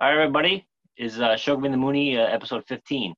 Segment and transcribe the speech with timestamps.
[0.00, 0.10] Yeah, yeah.
[0.10, 0.66] All right, everybody.
[0.96, 3.14] Is uh, Shogun the Mooney uh, episode 15.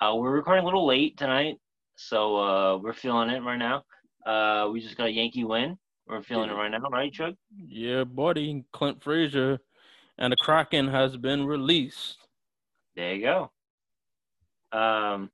[0.00, 1.56] Uh, we're recording a little late tonight,
[1.96, 3.84] so uh, we're feeling it right now.
[4.26, 5.78] Uh, we just got a Yankee win.
[6.06, 7.34] We're feeling it right now, right, Chug?
[7.56, 8.64] Yeah, buddy.
[8.72, 9.58] Clint Frazier
[10.18, 12.18] and the Kraken has been released.
[12.96, 13.50] There you go.
[14.78, 15.30] Um,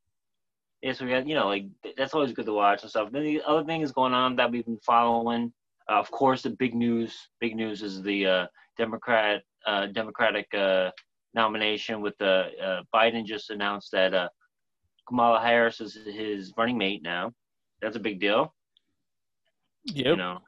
[0.82, 3.10] yeah, so we got, you know, like that's always good to watch and stuff.
[3.12, 5.52] Then the other thing is going on that we've been following.
[5.90, 10.90] Uh, of course, the big news, big news is the uh, Democrat, uh, Democratic uh,
[11.34, 14.28] nomination with the uh, Biden just announced that uh,
[15.08, 17.32] Kamala Harris is his running mate now.
[17.82, 18.54] That's a big deal.
[19.86, 20.06] Yep.
[20.06, 20.38] You know,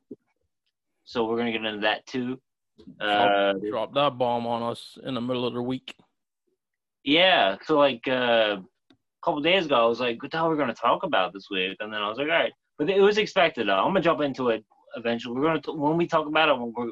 [1.04, 2.40] so we're gonna get into that too.
[3.00, 5.94] Drop, Uh, drop that bomb on us in the middle of the week.
[7.04, 10.50] yeah, so like uh, a couple days ago, I was like, "What the hell are
[10.50, 13.00] we gonna talk about this week?" And then I was like, "All right," but it
[13.00, 13.68] was expected.
[13.68, 13.76] Though.
[13.76, 14.64] I'm gonna jump into it
[14.96, 15.34] eventually.
[15.38, 16.90] We're gonna when we talk about it, we're,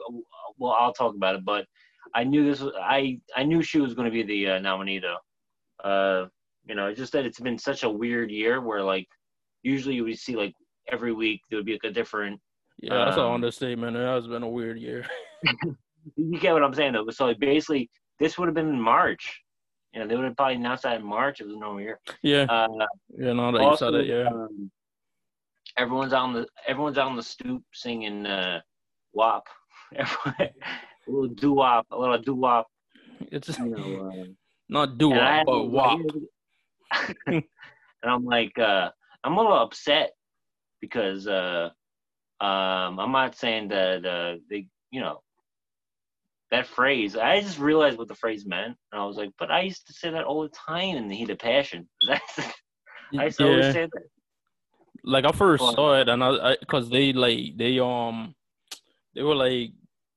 [0.58, 1.44] well, I'll talk about it.
[1.44, 1.66] But
[2.14, 2.60] I knew this.
[2.60, 5.18] Was, I I knew she was gonna be the uh, nominee though.
[5.88, 6.26] Uh,
[6.66, 9.06] you know, it's just that it's been such a weird year where like
[9.62, 10.54] usually we see like
[10.90, 12.40] every week there would be like a different.
[12.80, 13.96] Yeah, that's an Um, understatement.
[13.96, 15.06] It has been a weird year.
[16.16, 17.10] You get what I'm saying though.
[17.10, 17.90] So like basically,
[18.20, 19.42] this would have been in March.
[19.92, 21.40] You know, they would have probably announced that in March.
[21.40, 21.98] It was a normal year.
[22.22, 22.68] yeah, Uh,
[23.18, 23.32] yeah.
[23.32, 24.28] Now that you said it, yeah.
[24.28, 24.70] um,
[25.77, 28.60] everyone's on the everyone's on the stoop singing uh,
[29.14, 29.42] WAP.
[31.06, 32.66] A little doo wop, a little doo wop.
[33.32, 34.24] It's You know, uh,
[34.68, 35.98] not do and I had but wop.
[37.26, 37.42] and
[38.04, 38.90] I'm like, uh,
[39.24, 40.12] I'm a little upset
[40.80, 41.70] because uh,
[42.40, 45.22] um, I'm not saying that uh, they, you know,
[46.50, 47.16] that phrase.
[47.16, 49.92] I just realized what the phrase meant, and I was like, but I used to
[49.92, 51.89] say that all the time in the heat of passion.
[52.08, 52.39] That's,
[53.18, 53.50] I used to Yeah.
[53.50, 54.02] always say that.
[55.05, 58.34] like I first saw it and I, cause they like they um
[59.14, 59.70] they were like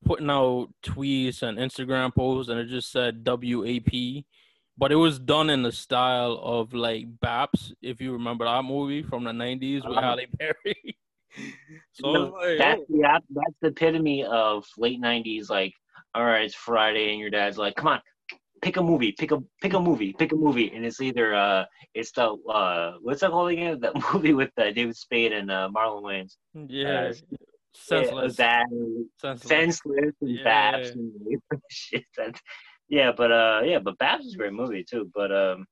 [0.04, 4.24] putting out tweets and Instagram posts and it just said WAP,
[4.78, 9.02] but it was done in the style of like Baps, if you remember that movie
[9.02, 10.00] from the nineties with Uh-huh.
[10.16, 10.96] Halle Berry.
[11.92, 12.86] so No, like, That's oh.
[12.88, 15.48] the that's the epitome of late '90s.
[15.50, 15.72] Like,
[16.14, 18.00] all right, it's Friday, and your dad's like, "Come on,
[18.62, 21.64] pick a movie, pick a pick a movie, pick a movie," and it's either uh,
[21.94, 23.78] it's the uh, what's that called again?
[23.80, 26.36] That movie with uh, David Spade and uh, Marlon Wayans.
[26.68, 27.12] yeah, uh,
[27.74, 28.66] senseless, Yeah, that
[29.16, 29.48] senseless.
[29.48, 30.44] senseless and Yeah.
[30.44, 31.12] Baps and
[31.70, 32.04] shit.
[32.16, 32.40] That,
[32.88, 35.10] yeah, but uh, yeah, but Baps is a great movie too.
[35.14, 35.66] But um,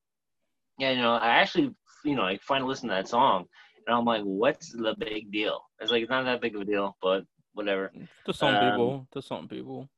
[0.79, 1.71] yeah, you know, I actually,
[2.05, 3.47] you know, I finally listened to that song,
[3.87, 5.61] and I'm like, what's the big deal?
[5.81, 7.91] It's like it's not that big of a deal, but whatever.
[8.25, 9.89] to some um, people, to some people.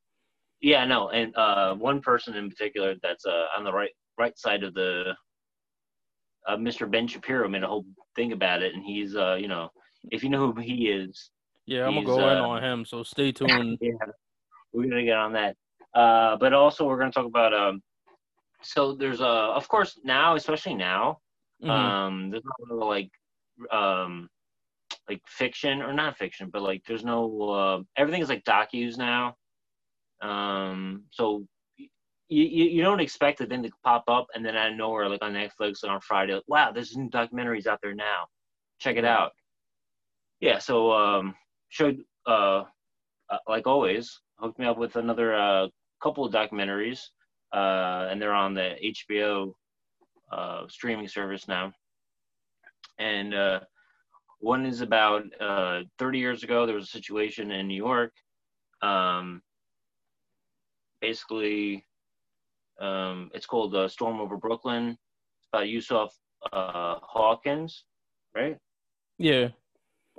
[0.62, 4.62] Yeah, no, and uh, one person in particular that's uh, on the right right side
[4.62, 5.14] of the
[6.46, 6.90] uh, Mr.
[6.90, 7.84] Ben Shapiro made a whole
[8.16, 9.68] thing about it, and he's uh, you know,
[10.10, 11.30] if you know who he is,
[11.70, 12.84] Yeah, I'm gonna go in uh, on him.
[12.84, 13.78] So stay tuned.
[13.80, 13.92] yeah,
[14.72, 15.56] we're gonna get on that.
[15.94, 17.80] Uh, but also we're gonna talk about um,
[18.60, 21.20] so there's uh, of course now, especially now,
[21.62, 21.70] Mhm.
[21.70, 24.28] um, there's not really like um,
[25.08, 29.36] like fiction or not fiction, but like there's no uh, everything is like docus now.
[30.20, 31.88] Um, so you,
[32.28, 35.22] you you don't expect it then to pop up and then out of nowhere like
[35.22, 38.26] on Netflix on Friday, like, wow, there's new documentaries out there now.
[38.80, 39.30] Check it out.
[40.40, 41.34] Yeah, so um,
[41.70, 42.64] should uh,
[43.30, 45.68] uh, like always hooked me up with another uh,
[46.02, 47.00] couple of documentaries,
[47.52, 48.74] uh, and they're on the
[49.12, 49.52] HBO
[50.30, 51.72] uh, streaming service now.
[52.98, 53.60] And uh,
[54.40, 56.66] one is about uh, 30 years ago.
[56.66, 58.12] There was a situation in New York.
[58.82, 59.42] Um,
[61.00, 61.86] basically,
[62.80, 64.90] um, it's called uh, Storm Over Brooklyn.
[65.38, 66.12] It's about Yusuf
[66.52, 67.84] uh, Hawkins,
[68.34, 68.56] right?
[69.18, 69.48] Yeah,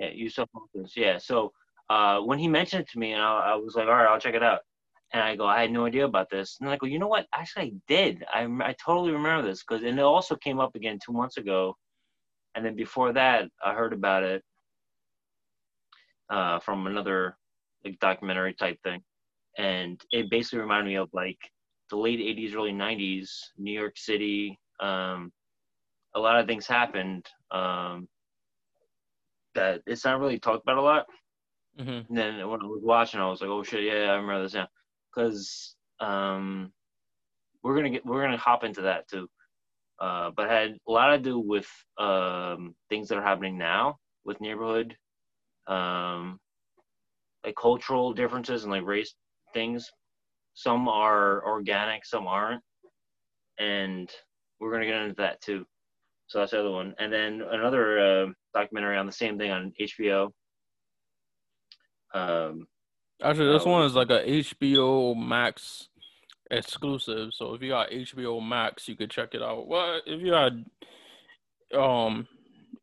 [0.02, 0.94] Yeah, Yusuf Hawkins.
[0.96, 1.18] Yeah.
[1.18, 1.52] So
[1.88, 4.18] uh, when he mentioned it to me, and I, I was like, all right, I'll
[4.18, 4.60] check it out.
[5.12, 6.56] And I go, I had no idea about this.
[6.60, 7.26] And I go, you know what?
[7.32, 8.24] Actually, I did.
[8.32, 11.76] I, I totally remember this because, and it also came up again two months ago.
[12.56, 14.42] And then before that, I heard about it
[16.30, 17.36] uh, from another
[17.84, 19.02] like documentary type thing.
[19.56, 21.38] And it basically reminded me of like
[21.90, 24.58] the late 80s, early 90s, New York City.
[24.80, 25.30] Um,
[26.16, 28.08] a lot of things happened um,
[29.54, 31.06] that it's not really talked about a lot.
[31.78, 34.42] hmm And then when I was watching, I was like, "Oh shit, yeah, I remember
[34.42, 34.68] this now."
[35.14, 36.72] Because um,
[37.62, 39.28] we're gonna get we're gonna hop into that too.
[40.00, 41.68] Uh, but it had a lot to do with
[41.98, 44.96] um, things that are happening now with neighborhood,
[45.68, 46.40] um,
[47.44, 49.14] like cultural differences and like race
[49.54, 49.90] things.
[50.54, 52.62] Some are organic, some aren't,
[53.58, 54.10] and
[54.60, 55.64] we're gonna get into that too.
[56.32, 59.70] So that's the other one, and then another uh, documentary on the same thing on
[59.78, 60.30] HBO.
[62.14, 62.66] Um,
[63.22, 63.70] Actually, this Oh.
[63.70, 65.90] one is like a HBO Max
[66.50, 67.34] exclusive.
[67.34, 69.68] So if you got HBO Max, you could check it out.
[69.68, 70.64] Well, if you had
[71.74, 72.26] um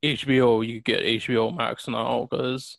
[0.04, 2.78] HBO, you get HBO Max now because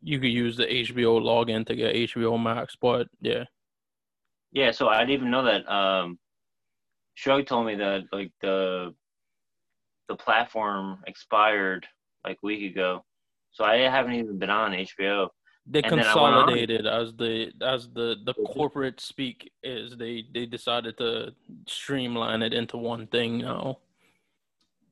[0.00, 2.76] you could use the HBO login to get HBO Max.
[2.80, 3.46] But yeah,
[4.52, 5.68] Yeah, so I didn't even know that.
[5.68, 6.20] Um,
[7.44, 8.94] told me that like the
[10.12, 11.86] the platform expired
[12.26, 12.90] like a week ago,
[13.52, 15.28] so I haven't even been on HBO.
[15.72, 17.32] they And consolidated as the
[17.74, 19.38] as the the corporate speak
[19.76, 19.86] is.
[20.02, 21.10] They they decided to
[21.78, 23.78] streamline it into one thing now.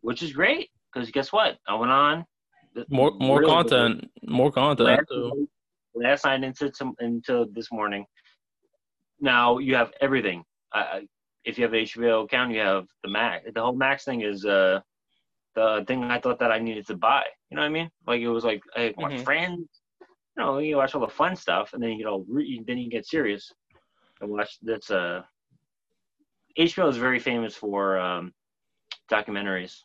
[0.08, 1.52] which is great because guess what?
[1.68, 2.14] I went on
[2.74, 3.94] the- More more really content,
[4.38, 4.88] more content.
[4.88, 5.10] last,
[6.06, 6.66] last night into
[7.08, 8.02] into this morning.
[9.32, 10.40] Now you have everything.
[11.48, 13.36] If you have HBO account, you have the Max.
[13.56, 14.76] The whole Max thing is uh
[15.54, 17.24] the thing I thought that I needed to buy.
[17.50, 17.90] You know what I mean?
[18.06, 19.24] Like it was like I watch Mhm.
[19.24, 19.68] Friends.
[20.36, 22.90] You know, you watch all the fun stuff, and then you know, re- then you
[22.90, 23.52] get serious
[24.20, 24.58] and watch.
[24.62, 25.22] That's uh
[26.58, 28.32] HBO is very famous for um,
[29.10, 29.84] documentaries.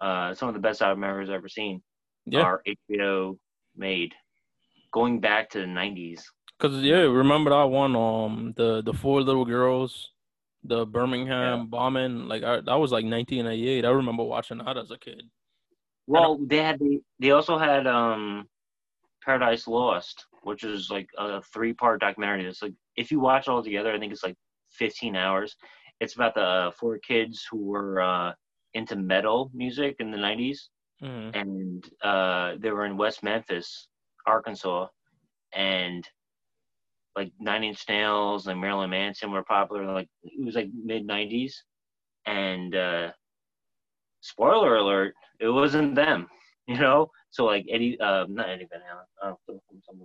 [0.00, 1.82] Uh, some of the best documentaries I've ever seen
[2.26, 3.38] Yeah, are HBO
[3.76, 4.14] made,
[4.92, 6.22] going back to the '90s.
[6.58, 7.96] cause yeah, remember that one?
[7.96, 10.10] Um, the the four little girls,
[10.64, 12.26] the Birmingham bombing.
[12.26, 13.84] Like I, that was like 1988.
[13.84, 15.22] I remember watching that as a kid.
[16.06, 18.46] Well, they had the, they also had um,
[19.24, 22.46] Paradise Lost, which is like a three-part documentary.
[22.46, 24.36] It's like if you watch all together, I think it's like
[24.72, 25.56] 15 hours.
[26.00, 28.32] It's about the uh, four kids who were uh,
[28.74, 30.58] into metal music in the 90s,
[31.00, 33.88] hmm and uh, they were in West Memphis,
[34.26, 34.86] Arkansas,
[35.52, 36.06] and
[37.16, 39.90] like Nine Inch Nails and Marilyn Manson were popular.
[39.92, 41.54] Like it was like mid '90s,
[42.26, 43.10] and uh,
[44.20, 46.28] spoiler alert, it wasn't them.
[46.66, 50.04] You know, so like Eddie, uh, not Eddie Van Halen, uh.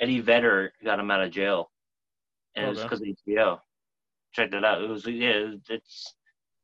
[0.00, 1.70] Eddie Vedder got him out of jail,
[2.56, 3.60] and it was because of HBO.
[4.32, 4.82] Checked it out.
[4.82, 6.16] It was yeah, it's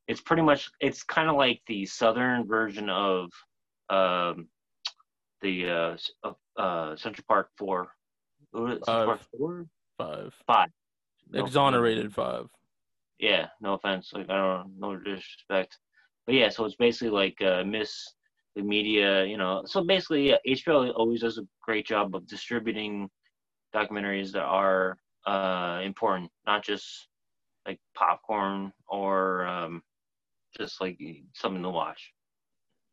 [0.08, 3.30] it's pretty much it's kind of like the southern version of
[3.90, 4.48] um,
[5.42, 7.92] the uh, uh, uh, Central Park Four.
[8.52, 9.66] Central Park Four?
[9.98, 10.32] Five.
[10.46, 10.68] Five.
[11.30, 12.46] No, Exonerated five.
[13.18, 14.12] Yeah, no offense.
[14.14, 15.76] Like I don't know, no disrespect,
[16.24, 16.48] but yeah.
[16.48, 18.14] So it's basically like uh, miss
[18.54, 19.24] the media.
[19.24, 19.62] You know.
[19.66, 23.10] So basically, yeah, HBO always does a great job of distributing
[23.74, 24.96] documentaries that are
[25.26, 27.08] uh, important, not just
[27.66, 29.82] like popcorn or um,
[30.56, 30.98] just like
[31.34, 32.12] something to watch.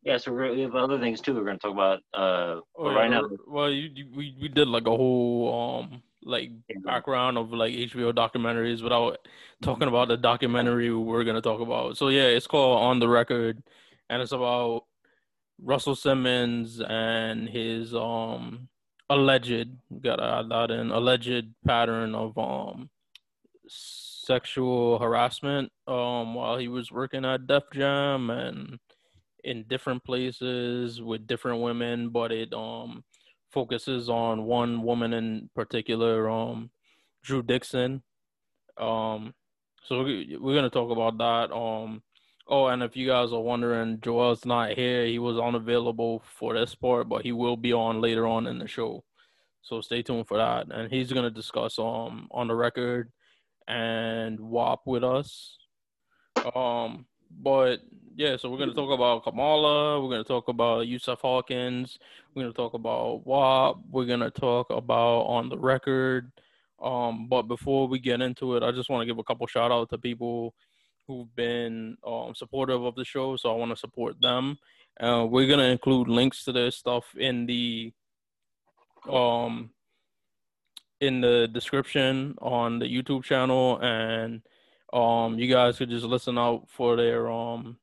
[0.02, 1.34] Yeah, so we're, we have other things too.
[1.34, 1.98] We're going to talk about.
[2.12, 5.80] Uh, Oh, but yeah, right now, well, you, you, we we did like a whole
[5.80, 6.50] um like
[6.84, 9.26] background of like HBO documentaries without
[9.62, 11.96] talking about the documentary we're gonna talk about.
[11.96, 13.62] So yeah, it's called On the Record,
[14.10, 14.84] and it's about
[15.62, 18.68] Russell Simmons and his um
[19.08, 19.70] alleged
[20.02, 22.90] got to add that in alleged pattern of um
[23.68, 28.80] sexual harassment um while he was working at Def Jam and
[29.44, 33.04] in different places with different women, but it um
[33.50, 36.70] focuses on one woman in particular, um
[37.22, 38.02] Drew Dixon.
[38.78, 39.34] Um
[39.84, 41.54] so we, we're gonna talk about that.
[41.54, 42.02] Um
[42.48, 46.74] oh and if you guys are wondering, Joel's not here, he was unavailable for this
[46.74, 49.04] part, but he will be on later on in the show.
[49.62, 50.66] So stay tuned for that.
[50.70, 53.10] And he's gonna discuss um on the record
[53.68, 55.58] and WAP with us.
[56.54, 57.80] Um, but
[58.16, 60.02] yeah, so we're gonna talk about Kamala.
[60.02, 61.98] We're gonna talk about Yusuf Hawkins.
[62.34, 63.76] We're gonna talk about WAP.
[63.90, 66.32] We're gonna talk about on the record.
[66.82, 69.70] Um, but before we get into it, I just want to give a couple shout
[69.70, 70.54] out to people
[71.06, 73.36] who've been um, supportive of the show.
[73.36, 74.58] So I want to support them.
[74.98, 77.92] Uh, we're gonna include links to their stuff in the
[79.10, 79.70] um
[81.02, 84.40] in the description on the YouTube channel and
[84.94, 87.76] um you guys could just listen out for their um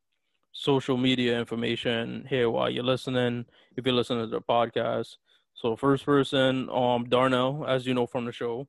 [0.54, 3.46] social media information here while you're listening
[3.76, 5.18] if you're listening to the podcast.
[5.56, 8.68] So first person, um Darnell, as you know from the show,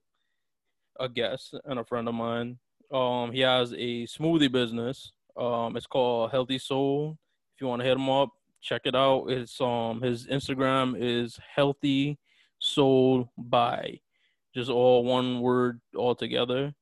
[0.98, 2.58] a guest and a friend of mine.
[2.92, 5.12] Um he has a smoothie business.
[5.36, 7.18] Um it's called Healthy Soul.
[7.54, 9.26] If you want to hit him up, check it out.
[9.28, 12.18] It's um his Instagram is healthy
[12.58, 14.00] soul by
[14.54, 16.74] just all one word all together.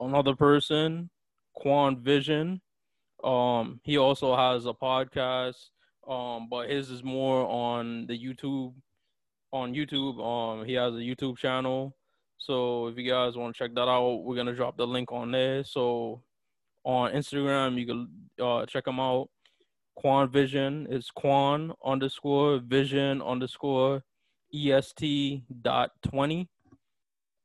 [0.00, 1.10] Another person,
[1.54, 2.60] Quan Vision.
[3.24, 5.70] Um, he also has a podcast,
[6.06, 8.74] um, but his is more on the YouTube.
[9.52, 11.96] On YouTube, um, he has a YouTube channel.
[12.38, 15.30] So if you guys want to check that out, we're gonna drop the link on
[15.30, 15.64] there.
[15.64, 16.22] So
[16.84, 19.30] on Instagram, you can uh, check him out.
[19.96, 24.02] Quan Vision is Quan underscore Vision underscore
[24.52, 26.48] est dot twenty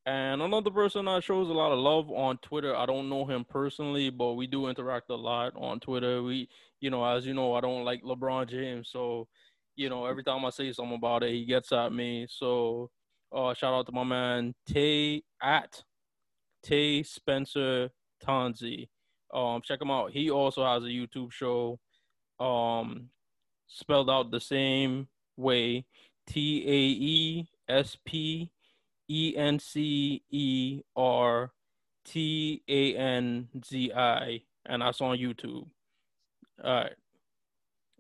[0.05, 2.75] And another person that shows a lot of love on Twitter.
[2.75, 6.23] I don't know him personally, but we do interact a lot on Twitter.
[6.23, 9.27] We, you know, as you know, I don't like LeBron James, so
[9.79, 12.27] you know, every time I say something about it, he gets at me.
[12.29, 12.89] So,
[13.33, 15.83] uh, shout out to my man Tae at
[16.63, 17.89] Tae Spencer
[18.21, 18.89] Tanzi.
[19.33, 20.11] Um, check him out.
[20.11, 21.79] He also has a YouTube show,
[22.41, 23.09] um,
[23.67, 25.85] spelled out the same way:
[26.27, 28.51] T A E S P
[29.09, 31.51] E N C E R
[32.05, 35.67] T A N Z I, and that's on YouTube.
[36.63, 36.93] All right.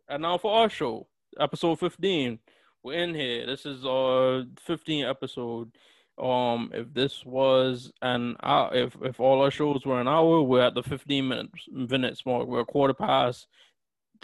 [0.07, 1.07] And now for our show,
[1.39, 2.39] episode 15.
[2.83, 3.45] We're in here.
[3.45, 5.71] This is our 15 episode.
[6.17, 10.65] Um, if this was an hour, if if all our shows were an hour, we're
[10.65, 12.47] at the 15 minutes minutes mark.
[12.47, 13.47] We're a quarter past.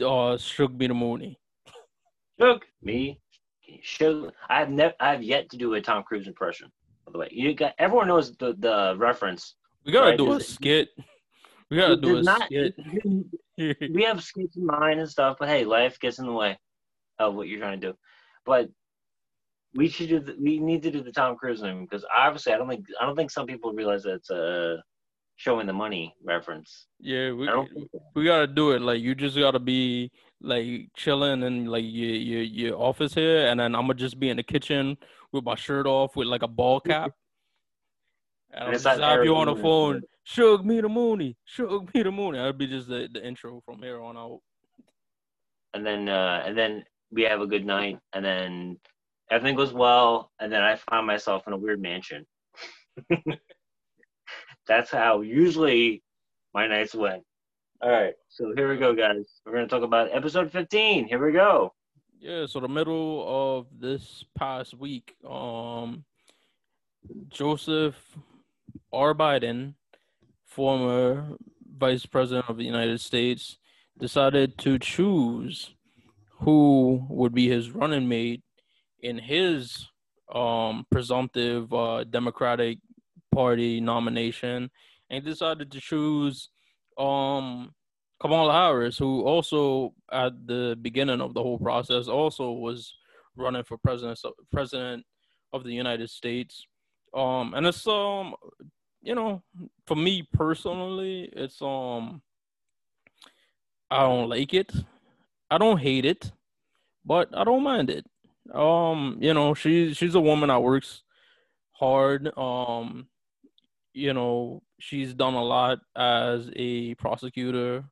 [0.03, 1.39] Uh, shook me the Mooney.
[2.39, 3.21] Shook me,
[3.81, 4.33] shook.
[4.49, 6.71] I've never, I've yet to do a Tom Cruise impression.
[7.05, 9.55] By the way, you got everyone knows the the reference.
[9.85, 10.17] We gotta right?
[10.17, 10.89] do a skit.
[11.69, 12.75] We gotta do a not, skit.
[13.57, 16.57] we have skits in mind and stuff, but hey, life gets in the way
[17.19, 17.97] of what you're trying to do.
[18.45, 18.69] But
[19.75, 20.19] we should do.
[20.19, 23.05] The, we need to do the Tom Cruise thing because obviously, I don't think I
[23.05, 24.81] don't think some people realize that it's a
[25.35, 26.87] showing the money reference.
[26.99, 27.49] Yeah, we
[28.15, 28.81] we gotta do it.
[28.81, 30.11] Like you just gotta be
[30.41, 34.29] like chilling and like your your your office here, and then I'm gonna just be
[34.29, 34.97] in the kitchen
[35.31, 37.11] with my shirt off with like a ball cap.
[38.51, 40.01] And I'll just have you on the phone.
[40.23, 41.35] Shug me the Mooney.
[41.45, 42.37] Shug me the Mooney.
[42.37, 44.39] That'd be just the, the intro from here on out.
[45.73, 48.77] And then uh and then we have a good night, and then
[49.29, 52.25] everything goes well, and then I find myself in a weird mansion.
[54.67, 56.01] That's how usually
[56.53, 57.23] my nights went.
[57.81, 59.25] All right, so here we go, guys.
[59.45, 61.07] We're gonna talk about episode 15.
[61.07, 61.73] Here we go.
[62.19, 66.05] Yeah, so the middle of this past week, um,
[67.27, 67.95] Joseph
[68.93, 69.13] R.
[69.13, 69.73] Biden,
[70.45, 71.27] former
[71.77, 73.57] Vice President of the United States,
[73.99, 75.75] decided to choose
[76.39, 78.41] who would be his running mate
[79.01, 79.85] in his
[80.33, 82.79] um, presumptive uh, Democratic
[83.33, 84.71] Party nomination,
[85.09, 86.49] and he decided to choose
[86.97, 87.73] um,
[88.21, 92.93] Kamala Harris, who also at the beginning of the whole process also was
[93.35, 94.19] running for president
[94.51, 95.05] president
[95.53, 96.65] of the United States.
[97.13, 98.35] Um, and it's um,
[99.01, 99.43] you know,
[99.85, 102.21] for me personally, it's um,
[103.89, 104.71] I don't like it.
[105.49, 106.31] I don't hate it,
[107.05, 108.05] but I don't mind it.
[108.53, 111.03] Um, you know, she's she's a woman that works
[111.71, 112.31] hard.
[112.37, 113.07] Um,
[113.95, 117.85] you know, she's done a lot as a prosecutor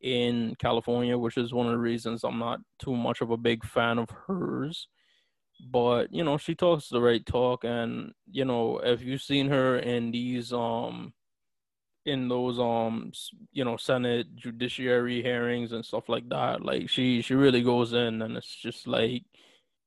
[0.00, 3.64] in California, which is one of the reasons I'm not too much of a big
[3.64, 4.88] fan of hers.
[5.70, 9.78] But you know, she talks the right talk, and you know, if you've seen her
[9.78, 11.14] in these um
[12.04, 13.10] in those um
[13.52, 18.22] you know senate judiciary hearings and stuff like that like she she really goes in
[18.22, 19.24] and it's just like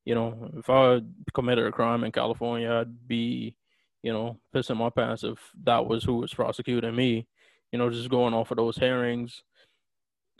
[0.03, 0.99] you know if i
[1.33, 3.55] committed a crime in california i'd be
[4.03, 7.27] you know pissing my pants if that was who was prosecuting me
[7.72, 9.44] you know just going off of those hearings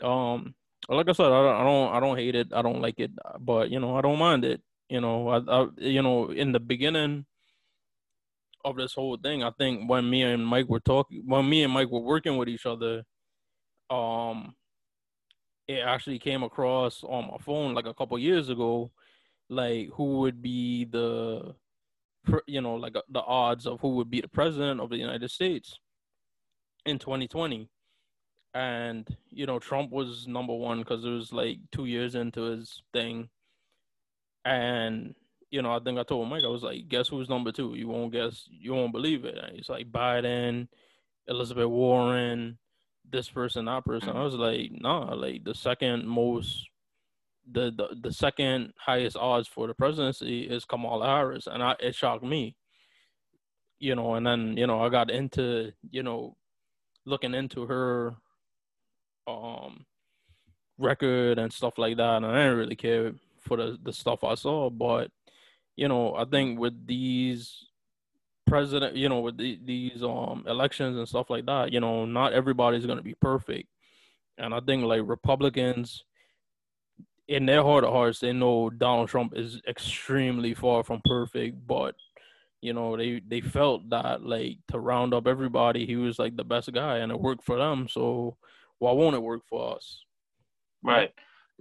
[0.02, 0.54] um
[0.88, 3.10] like i said i don't i don't, I don't hate it i don't like it
[3.38, 6.60] but you know i don't mind it you know I, I you know in the
[6.60, 7.26] beginning
[8.64, 9.42] of this whole thing.
[9.42, 12.48] I think when me and Mike were talking, when me and Mike were working with
[12.48, 13.04] each other,
[13.88, 14.54] um,
[15.66, 18.90] it actually came across on my phone like a couple years ago,
[19.48, 21.54] like who would be the,
[22.46, 25.30] you know, like uh, the odds of who would be the president of the United
[25.30, 25.78] States
[26.86, 27.68] in 2020.
[28.54, 32.82] And you know, Trump was number one because it was like two years into his
[32.92, 33.28] thing,
[34.44, 35.14] and
[35.50, 37.74] you know, I think I told Mike, I was like, guess who's number two?
[37.74, 39.36] You won't guess, you won't believe it.
[39.36, 40.68] And it's like Biden,
[41.26, 42.58] Elizabeth Warren,
[43.08, 44.10] this person, that person.
[44.10, 46.68] I was like, nah, like the second most,
[47.50, 51.46] the, the, the second highest odds for the presidency is Kamala Harris.
[51.46, 52.56] And I, it shocked me,
[53.78, 56.36] you know, and then, you know, I got into, you know,
[57.06, 58.14] looking into her,
[59.26, 59.84] um,
[60.78, 62.16] record and stuff like that.
[62.16, 65.10] And I didn't really care for the, the stuff I saw, but
[65.76, 67.66] you know, I think with these
[68.46, 72.32] president, you know, with the, these um elections and stuff like that, you know, not
[72.32, 73.68] everybody's gonna be perfect,
[74.36, 76.04] and I think like Republicans,
[77.30, 81.94] in their heart of hearts, they know Donald Trump is extremely far from perfect, but
[82.60, 86.44] you know, they they felt that like to round up everybody, he was like the
[86.44, 87.86] best guy, and it worked for them.
[87.88, 88.36] So
[88.80, 90.04] why won't it work for us?
[90.82, 91.14] Right.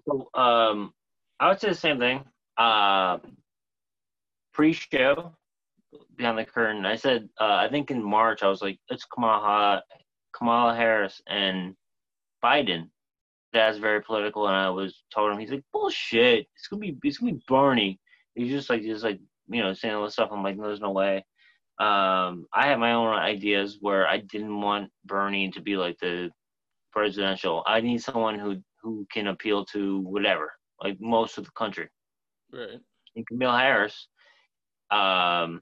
[0.06, 0.92] So um,
[1.40, 2.26] I would say the same thing.
[2.58, 3.20] Uh,
[4.54, 5.34] pre-show,
[6.18, 6.86] behind the curtain.
[6.86, 9.84] I said uh, I think in March I was like it's Kamala
[10.34, 11.76] Kamala Harris and
[12.44, 12.90] Biden.
[13.52, 16.48] That's very political, and I was told him he's like bullshit.
[16.56, 18.00] It's gonna be it's gonna be Bernie.
[18.36, 20.30] He's just like just like you know saying all this stuff.
[20.32, 21.26] I'm like no, there's no way.
[21.80, 26.30] Um, I had my own ideas where I didn't want Bernie to be like the
[26.92, 27.64] presidential.
[27.66, 30.54] I need someone who who can appeal to whatever,
[30.84, 31.88] like most of the country.
[32.52, 32.80] Right.
[33.16, 34.08] And Kamala Harris,
[34.92, 35.62] um,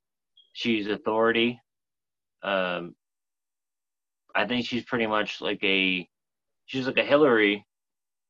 [0.54, 1.60] she's authority.
[2.44, 2.96] Um,
[4.36, 6.08] I think she's pretty much like a,
[6.66, 7.66] she's like a Hillary,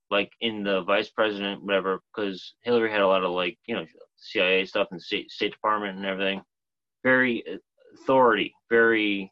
[0.10, 3.86] like in the vice president, whatever, because Hillary had a lot of like, you know,
[4.16, 6.42] CIA stuff and State, State Department and everything.
[7.04, 7.44] Very
[7.94, 9.32] authority, very,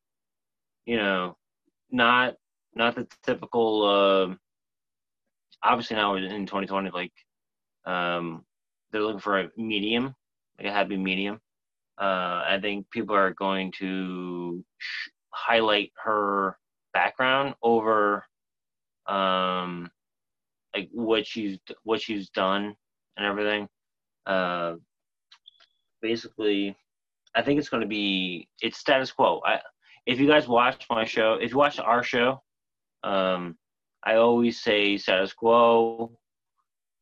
[0.86, 1.38] you know,
[1.92, 2.36] not
[2.74, 3.86] not the typical.
[3.86, 4.36] Uh,
[5.66, 7.12] obviously now in 2020, like
[7.86, 8.44] um,
[8.92, 10.16] they're looking for a medium,
[10.58, 11.40] like a happy medium.
[12.00, 14.64] Uh, I think people are going to
[15.32, 16.58] highlight her
[16.94, 18.26] background over
[19.08, 19.90] um,
[20.76, 22.76] like what she's what she's done
[23.18, 23.68] and everything.
[24.26, 24.76] Uh,
[26.02, 26.76] basically,
[27.36, 29.42] I think it's going to be it's status quo.
[29.46, 29.60] I
[30.06, 32.42] if you guys watch my show, if you watch our show,
[33.04, 33.58] um,
[34.04, 36.12] I always say status quo.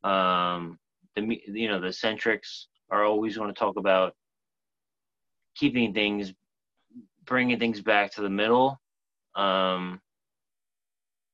[0.03, 0.77] Um,
[1.15, 4.13] the you know the centrics are always going to talk about
[5.55, 6.33] keeping things,
[7.25, 8.79] bringing things back to the middle.
[9.35, 9.99] Um,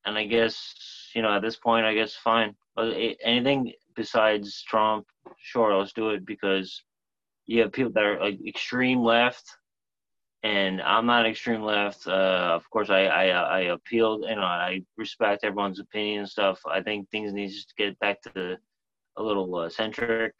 [0.06, 0.74] and I guess
[1.16, 2.56] you know at this point, I guess fine.
[2.76, 5.06] But anything besides Trump,
[5.38, 6.84] sure, let's do it because
[7.46, 9.46] you have people that are like extreme left
[10.44, 12.08] and I'm not extreme left.
[12.08, 14.24] Uh, of course, I, I I appealed.
[14.28, 16.60] You know, I respect everyone's opinion and stuff.
[16.66, 18.58] I think things need to get back to
[19.18, 20.34] a little uh, centric.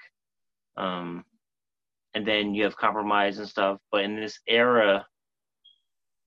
[0.78, 1.26] Um,
[2.14, 3.80] and then you have compromise and stuff.
[3.92, 5.06] But in this era,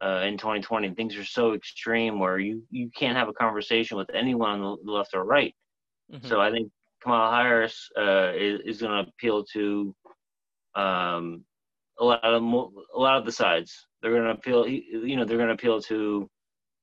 [0.03, 4.11] uh, in 2020, things are so extreme where you you can't have a conversation with
[4.15, 5.55] anyone on the left or right.
[6.13, 6.27] Mm-hmm.
[6.27, 6.71] So I think
[7.03, 9.95] Kamala Harris uh, is is going to appeal to
[10.75, 11.45] um,
[11.99, 13.87] a lot of a lot of the sides.
[14.01, 16.29] They're going to appeal, you know, they're going to appeal to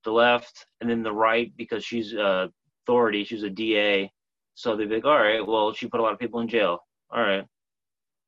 [0.05, 2.47] the left and then the right because she's uh,
[2.83, 3.25] authority.
[3.25, 4.09] She's a DA,
[4.55, 6.79] so they'd be like, all right, well, she put a lot of people in jail.
[7.11, 7.43] All right,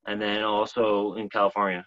[0.05, 1.85] and then also in California,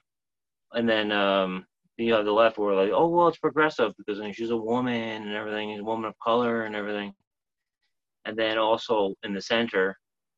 [0.72, 4.50] and then um, you know the left were like, oh well, it's progressive because she's
[4.50, 7.12] a woman and everything, she's a woman of color and everything.
[8.24, 9.96] And then also in the center,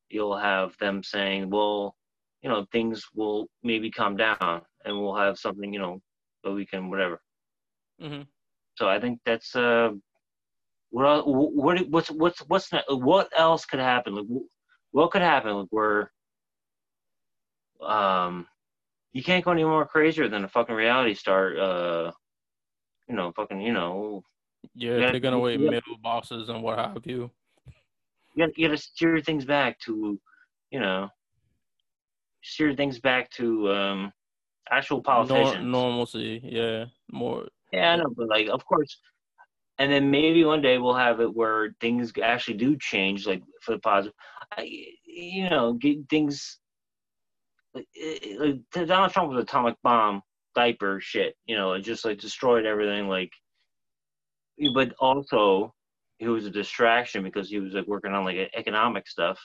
[0.09, 1.95] you'll have them saying, well,
[2.41, 6.01] you know things will maybe calm down and we'll have something you know
[6.43, 7.21] that we can whatever
[8.01, 8.21] mm-hmm.
[8.75, 9.89] so i think that's uh
[10.89, 14.25] what what what's what's what's not, what else could happen like
[14.91, 16.11] what could happen like where
[17.85, 18.47] um
[19.17, 22.11] you can't go any more crazier than a fucking reality star uh
[23.09, 24.23] you know fucking you know
[24.75, 25.69] yeah taking away yeah.
[25.69, 27.29] middle bosses and what have you
[28.35, 30.19] you gotta, you gotta steer things back to
[30.71, 31.09] you know
[32.47, 34.13] steer things back to um,
[34.71, 35.63] actual politicians.
[35.63, 37.47] Nor- normalcy, yeah, more.
[37.71, 38.97] Yeah, I know, but like, of course,
[39.77, 43.73] and then maybe one day we'll have it where things actually do change, like for
[43.73, 44.13] the positive.
[44.57, 44.69] I,
[45.05, 46.59] you know, get things.
[47.77, 50.21] Like, like, Donald Trump was atomic bomb
[50.55, 51.35] diaper shit.
[51.45, 53.07] You know, it just like destroyed everything.
[53.07, 53.31] Like,
[54.73, 55.73] but also
[56.17, 59.39] he was a distraction because he was like working on like economic stuff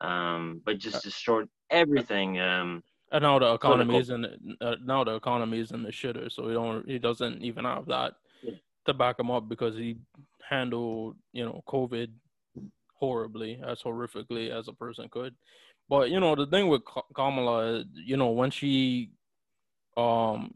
[0.00, 2.40] um, but just uh, destroyed everything.
[2.40, 4.26] Um, and now the economy is in
[4.60, 7.86] uh, now the economy is in the shitter, so he don't he doesn't even have
[7.86, 8.54] that yeah.
[8.86, 9.96] to back him up because he
[10.48, 12.08] handled you know COVID
[12.94, 15.34] horribly, as horrifically as a person could.
[15.90, 16.82] But you know the thing with
[17.16, 19.10] Kamala, you know when she
[19.96, 20.52] um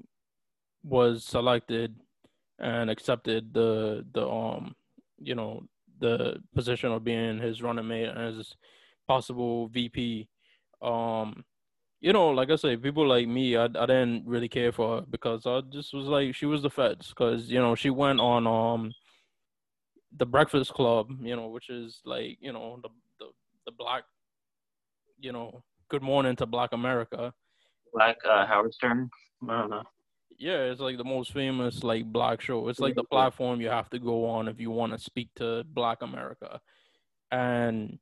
[0.84, 1.96] was selected
[2.60, 4.76] and accepted the the um
[5.18, 5.64] you know
[5.98, 8.54] the position of being his running mate as
[9.08, 10.28] possible VP.
[10.80, 11.44] Um,
[12.00, 15.06] you know, like I say, people like me, I, I didn't really care for her
[15.10, 18.46] because I just was like, she was the feds because you know she went on
[18.46, 18.92] um
[20.16, 23.26] the Breakfast Club, you know, which is like you know the the
[23.66, 24.04] the black,
[25.24, 27.32] you know, Good Morning to Black America.
[27.94, 29.08] Black uh, Howard Stern.
[29.48, 29.82] I don't know.
[30.38, 32.68] Yeah, it's like the most famous like black show.
[32.68, 35.64] It's like the platform you have to go on if you want to speak to
[35.64, 36.60] Black America,
[37.30, 37.98] and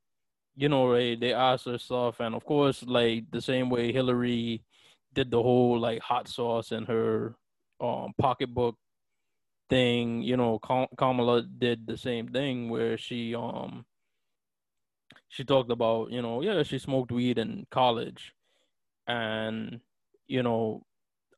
[0.56, 4.64] you know, they, they asked her stuff, and of course, like the same way Hillary
[5.14, 7.36] did the whole like hot sauce in her
[7.80, 8.76] um pocketbook
[9.68, 10.58] thing, you know,
[10.98, 13.84] Kamala did the same thing where she um
[15.32, 18.34] she talked about, you know, yeah, she smoked weed in college,
[19.06, 19.80] and
[20.26, 20.82] you know,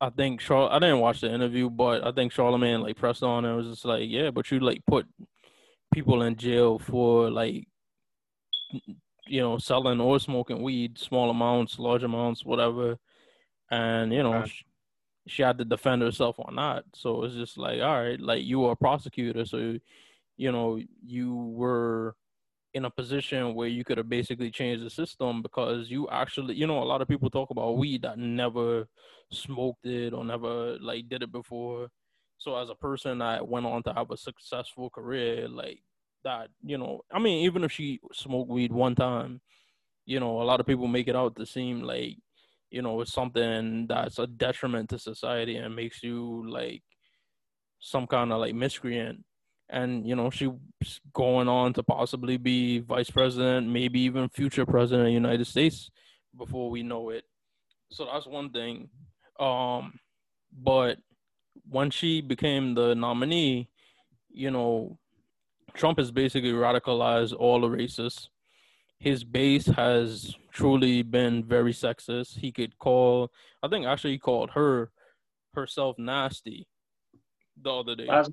[0.00, 3.44] I think Char I didn't watch the interview, but I think Charlemagne like pressed on
[3.44, 5.07] and was just like, yeah, but you like put
[5.92, 7.68] people in jail for like
[9.28, 12.98] you know selling or smoking weed, small amounts, large amounts, whatever,
[13.70, 14.44] and you know.
[14.44, 14.64] She,
[15.26, 16.85] she had to defend herself on that.
[16.94, 19.78] So it's just like, all right, like you were a prosecutor, so
[20.37, 22.14] you know you were
[22.74, 26.66] in a position where you could have basically changed the system because you actually, you
[26.66, 28.87] know, a lot of people talk about weed that never
[29.30, 31.88] smoked it or never like did it before.
[32.38, 35.80] So as a person that went on to have a successful career, like
[36.24, 39.40] that, you know, I mean, even if she smoked weed one time,
[40.04, 42.16] you know, a lot of people make it out to seem like,
[42.70, 46.82] you know, it's something that's a detriment to society and makes you like
[47.78, 49.24] some kind of like miscreant
[49.70, 50.50] and you know she's
[51.12, 55.90] going on to possibly be vice president maybe even future president of the united states
[56.37, 57.24] before we know it.
[57.90, 58.88] So that's one thing.
[59.40, 59.98] Um
[60.53, 60.98] but
[61.68, 63.70] when she became the nominee
[64.31, 64.98] you know
[65.74, 68.29] trump has basically radicalized all the racists.
[68.98, 72.38] His base has truly been very sexist.
[72.38, 73.31] He could call
[73.62, 74.90] i think actually he called her
[75.55, 76.66] herself nasty
[77.61, 78.07] the other day.
[78.09, 78.31] That's,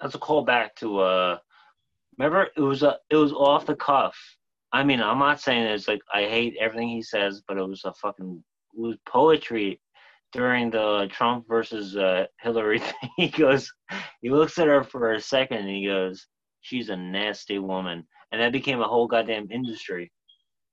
[0.00, 1.38] that's a callback to uh
[2.18, 4.16] remember it was a it was off the cuff.
[4.72, 7.82] I mean, I'm not saying it's like I hate everything he says, but it was
[7.84, 8.42] a fucking
[8.76, 9.80] it was poetry
[10.32, 13.10] during the Trump versus uh, Hillary thing.
[13.16, 13.72] He goes,
[14.20, 16.26] he looks at her for a second and he goes,
[16.60, 20.10] "She's a nasty woman," and that became a whole goddamn industry.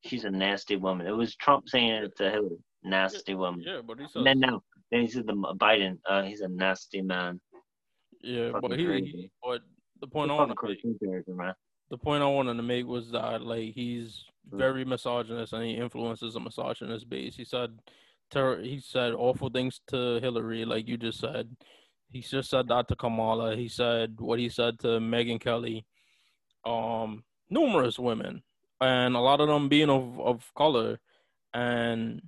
[0.04, 1.06] She's a nasty woman.
[1.06, 3.64] It was Trump saying it to Hillary, nasty woman.
[3.66, 7.04] yeah but he And then now, then he said the Biden, uh, he's a nasty
[7.04, 7.40] man.
[8.24, 9.32] Yeah, but he, crazy.
[9.44, 9.62] but
[10.00, 11.54] the point I Fucking wanted to make, man.
[11.90, 14.58] the point I wanted to make was that like he's Mm.
[14.58, 17.36] very misogynist and he influences a misogynist base.
[17.36, 17.78] He said,
[18.32, 21.56] ter- he said awful things to Hillary, like you just said.
[22.12, 23.56] He just said that to Kamala.
[23.56, 25.86] He said what he said to Megyn Kelly,
[26.66, 28.42] um, numerous women,
[28.80, 31.00] and a lot of them being of of color.
[31.54, 32.22] And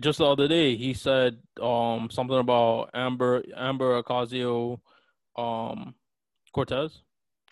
[0.00, 4.80] just the other day, he said um something about Amber Amber Ocasio,
[5.40, 5.94] um,
[6.52, 7.02] Cortez.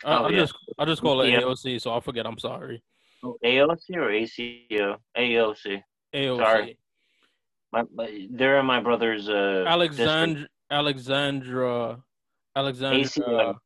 [0.05, 0.41] I, Oh, I yeah.
[0.41, 1.41] just I just call it Yeah.
[1.41, 2.27] AOC, so I forget.
[2.27, 2.83] I'm sorry.
[3.25, 5.01] Oh, AOC or ACO?
[5.17, 5.83] AOC.
[6.15, 6.39] AOC.
[6.39, 6.79] Sorry.
[7.73, 12.03] My, my, they're in my brother's uh Alexandra Alexandra
[12.57, 13.61] Alexandria ACO.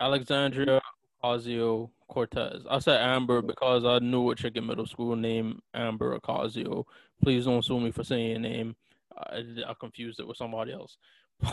[0.00, 0.80] Alexandria
[1.22, 2.64] Ocasio Cortez.
[2.70, 6.84] I said Amber because I knew a chick in middle school named Amber Ocasio.
[7.22, 8.76] Please don't sue me for saying your name.
[9.16, 10.96] I, I confused it with somebody else.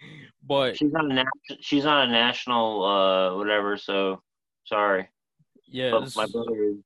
[0.46, 3.76] but She's on a nat- she's on a national uh whatever.
[3.76, 4.22] So
[4.64, 5.08] sorry,
[5.66, 6.76] yeah, but my brother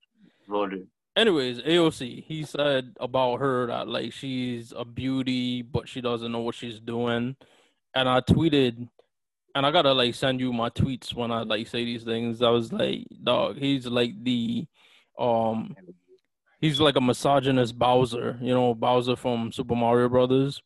[0.47, 0.87] voted.
[1.15, 6.39] anyways, AOC, he said about her that like she's a beauty, but she doesn't know
[6.39, 7.35] what she's doing.
[7.95, 8.87] And I tweeted,
[9.55, 12.41] and I gotta like send you my tweets when I like say these things.
[12.41, 14.65] I was like, dog, he's like the,
[15.17, 15.75] um,
[16.61, 20.61] he's like a misogynist Bowser, you know, Bowser from Super Mario Brothers.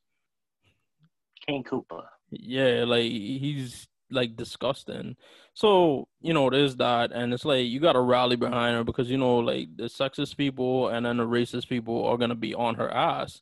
[1.47, 2.03] King Koopa.
[2.39, 5.15] Yeah, like he's like disgusting.
[5.53, 9.17] So, you know, there's that and it's like you gotta rally behind her because you
[9.17, 12.91] know, like the sexist people and then the racist people are gonna be on her
[12.91, 13.41] ass.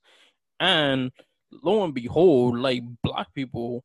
[0.59, 1.11] And
[1.51, 3.83] lo and behold, like black people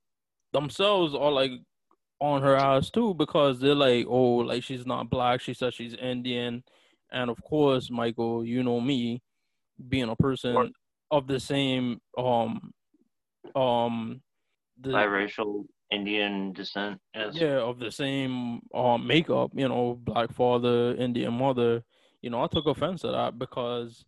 [0.52, 1.52] themselves are like
[2.20, 5.94] on her ass too because they're like, oh, like she's not black, she says she's
[5.94, 6.62] Indian.
[7.12, 9.22] And of course, Michael, you know me,
[9.88, 10.72] being a person
[11.10, 12.72] of the same um
[13.54, 14.20] um
[14.80, 17.00] the Biracial Indian descent.
[17.14, 17.34] Yes.
[17.34, 21.82] yeah of the same um makeup you know black father indian mother
[22.22, 24.04] you know i took offense to that because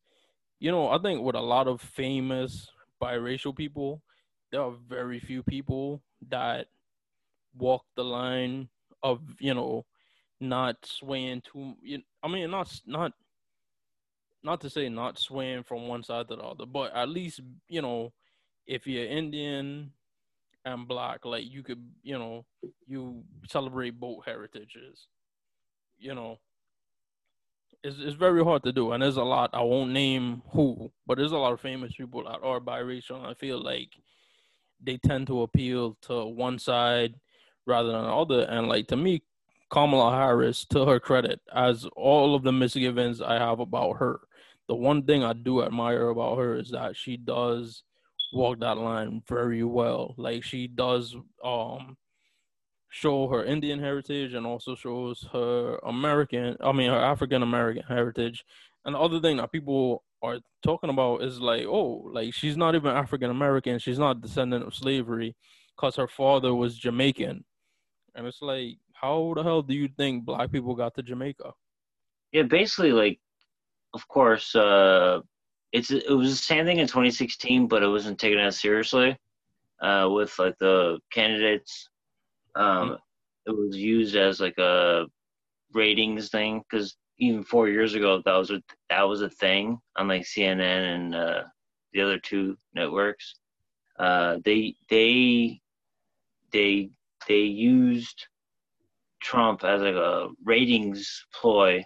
[0.58, 2.68] you know i think with a lot of famous
[3.00, 4.02] biracial people
[4.50, 6.66] there are very few people that
[7.56, 8.68] walk the line
[9.02, 9.84] of you know
[10.40, 13.12] not swaying too you, i mean not not
[14.42, 17.82] not to say not swaying from one side to the other but at least you
[17.82, 18.12] know
[18.66, 19.92] if you're indian
[20.72, 22.44] and black like you could you know
[22.86, 25.08] you celebrate both heritages
[25.98, 26.38] you know.
[27.82, 31.16] It's, it's very hard to do and there's a lot i won't name who but
[31.16, 33.90] there's a lot of famous people that are biracial i feel like
[34.82, 37.14] they tend to appeal to one side
[37.66, 38.42] rather than the other.
[38.42, 39.22] And like to me
[39.70, 44.20] kamala harris to her credit as all of the misgivings i have about her.
[44.66, 47.82] The one thing i do admire about her is that she does
[48.32, 50.14] walk that line very well.
[50.18, 51.96] Like she does um
[52.90, 58.44] show her Indian heritage and also shows her American I mean her African American heritage
[58.84, 62.74] And the other thing that people are talking about is like, oh, like she's not
[62.74, 63.78] even African American.
[63.78, 65.36] She's not descendant of slavery
[65.76, 67.44] because her father was Jamaican.
[68.14, 71.52] And it's like, how the hell do you think black people got to Jamaica?
[72.32, 73.20] Yeah, basically, like,
[73.94, 75.20] of course, uh,
[75.72, 79.16] it's it was the same thing in 2016, but it wasn't taken as seriously
[79.80, 81.88] uh, with like the candidates.
[82.54, 82.94] Um, mm-hmm.
[83.46, 85.06] It was used as like a
[85.72, 90.08] ratings thing because even four years ago that was a that was a thing on
[90.08, 91.42] like CNN and uh,
[91.92, 93.36] the other two networks.
[93.98, 95.60] Uh, they they
[96.52, 96.90] they
[97.26, 98.26] they used
[99.20, 101.84] Trump as like a ratings ploy.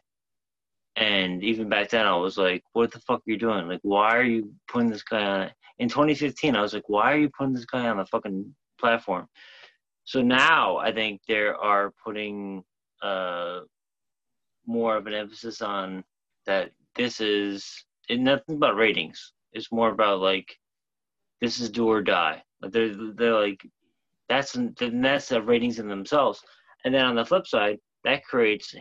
[0.96, 3.66] And even back then, I was like, "What the fuck are you doing?
[3.68, 5.52] Like, why are you putting this guy on?" It?
[5.78, 9.26] In 2015, I was like, "Why are you putting this guy on the fucking platform?"
[10.04, 12.62] So now I think they are putting
[13.02, 13.60] uh,
[14.66, 16.04] more of an emphasis on
[16.46, 16.72] that.
[16.94, 19.32] This is nothing about ratings.
[19.52, 20.54] It's more about like
[21.40, 22.42] this is do or die.
[22.60, 23.60] Like they're they're like
[24.28, 26.42] that's that's the ratings in themselves.
[26.84, 28.74] And then on the flip side, that creates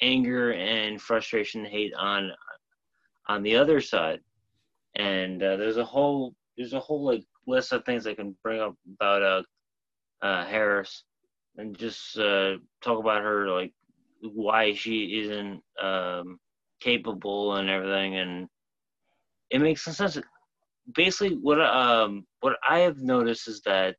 [0.00, 2.32] anger and frustration, hate on
[3.28, 4.20] on the other side.
[4.96, 8.60] And uh, there's a whole there's a whole like list of things I can bring
[8.60, 9.42] up about uh,
[10.24, 11.04] uh, Harris
[11.56, 13.72] and just uh, talk about her like
[14.20, 16.38] why she isn't um,
[16.80, 18.48] capable and everything and
[19.50, 20.18] it makes sense
[20.94, 23.96] basically what um what i have noticed is that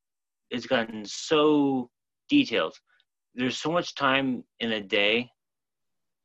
[0.49, 1.89] it's gotten so
[2.29, 2.75] detailed
[3.35, 5.29] there's so much time in a day.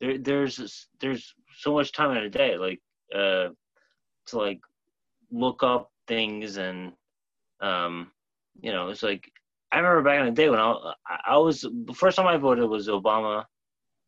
[0.00, 2.80] There, there's there's so much time in a day, like
[3.14, 3.48] uh,
[4.26, 4.60] to like
[5.30, 6.92] look up things and
[7.60, 8.10] um,
[8.60, 9.30] you know, it's like
[9.72, 10.94] I remember back in the day when I
[11.26, 13.44] I was the first time I voted was Obama,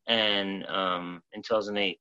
[0.07, 1.99] and um, in 2008,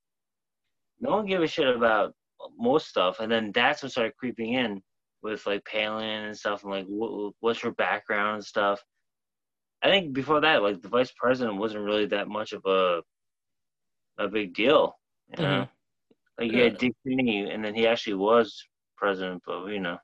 [1.00, 2.14] no one gave a shit about
[2.58, 4.82] most stuff, and then that's what started creeping in
[5.22, 8.82] with like Palin and stuff, and like what, what's your background and stuff.
[9.84, 13.02] I think before that, like the vice president wasn't really that much of a
[14.22, 14.98] a big deal.
[15.30, 15.50] You know?
[15.50, 16.44] mm-hmm.
[16.44, 18.64] Like you had Dick Cheney, and then he actually was
[18.98, 19.98] president, but you know.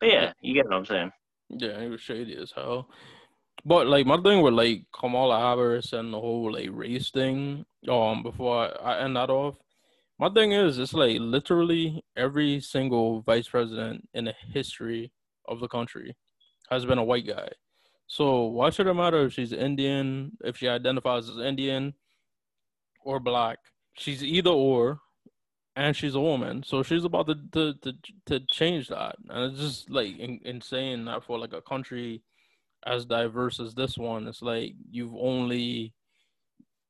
[0.00, 1.10] But yeah, you get what I'm saying.
[1.48, 2.88] Yeah, he was shady as hell.
[3.64, 8.22] But like my thing with like Kamala Harris and the whole like race thing, um,
[8.22, 9.56] before I, I end that off,
[10.18, 15.12] my thing is it's like literally every single vice president in the history
[15.46, 16.16] of the country
[16.70, 17.48] has been a white guy.
[18.06, 21.94] So why should it matter if she's Indian, if she identifies as Indian
[23.08, 23.58] or black?
[23.94, 25.00] She's either or,
[25.76, 26.62] and she's a woman.
[26.62, 27.92] So she's about to to to,
[28.26, 32.22] to change that, and it's just like in, insane that for like a country
[32.86, 35.92] as diverse as this one, it's like you've only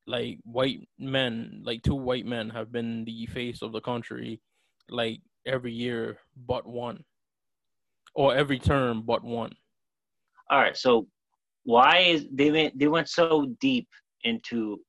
[0.06, 4.40] like white men, like two white men have been the face of the country,
[4.90, 7.04] like every year but one,
[8.14, 9.52] or every term but one
[10.50, 11.06] all right, so
[11.64, 13.88] why is they went they went so deep
[14.24, 14.80] into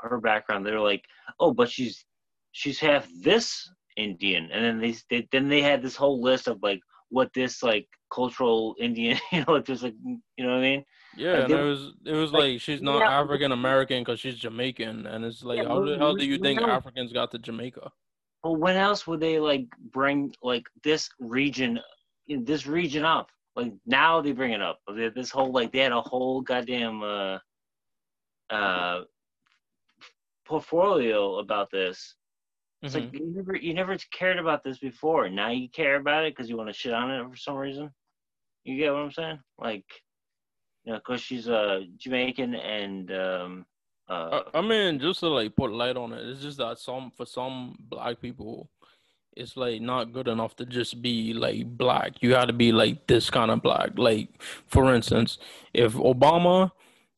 [0.00, 0.64] her background?
[0.64, 1.04] They're like,
[1.40, 2.04] oh, but she's
[2.52, 6.58] she's half this Indian, and then they, they then they had this whole list of
[6.62, 6.80] like
[7.10, 10.84] what this like cultural Indian, you know, just like you know what I mean?
[11.16, 14.20] Yeah, like, and it was it was like, like she's not yeah, African American because
[14.20, 17.38] she's Jamaican, and it's like yeah, how the hell do you think Africans got to
[17.38, 17.90] Jamaica?
[18.44, 21.80] Well, when else would they like bring like this region,
[22.28, 23.28] this region up?
[23.58, 24.78] like now they bring it up.
[25.14, 27.38] This whole like they had a whole goddamn uh
[28.50, 29.02] uh
[30.48, 32.14] portfolio about this.
[32.82, 33.04] It's mm-hmm.
[33.04, 35.28] like you never you never cared about this before.
[35.28, 37.90] Now you care about it because you want to shit on it for some reason.
[38.64, 39.38] You get what I'm saying?
[39.58, 39.84] Like,
[40.84, 43.66] you know, because she's a uh, Jamaican and um.
[44.08, 47.26] Uh, I mean, just to like put light on it, it's just that some for
[47.26, 48.70] some black people,
[49.36, 52.22] it's like not good enough to just be like black.
[52.22, 53.98] You got to be like this kind of black.
[53.98, 54.30] Like
[54.66, 55.38] for instance,
[55.74, 56.70] if Obama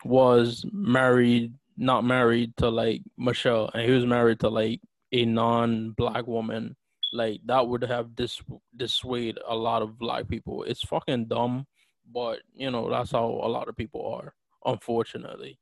[0.05, 4.81] was married, not married to like Michelle, and he was married to like
[5.12, 6.77] a non-black woman,
[7.12, 8.43] like that would have dis-
[8.77, 10.62] dissuade a lot of black people.
[10.62, 11.66] It's fucking dumb,
[12.12, 14.35] but you know that's how a lot of people are,
[14.66, 15.59] unfortunately.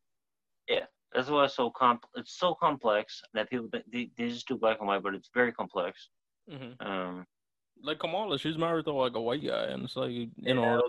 [0.68, 2.04] Yeah, that's why it's so comp.
[2.16, 5.52] It's so complex that people they, they just do black and white, but it's very
[5.52, 6.08] complex.
[6.50, 6.84] Mm-hmm.
[6.84, 7.26] Um,
[7.82, 10.82] like Kamala, she's married to like a white guy, and it's like you know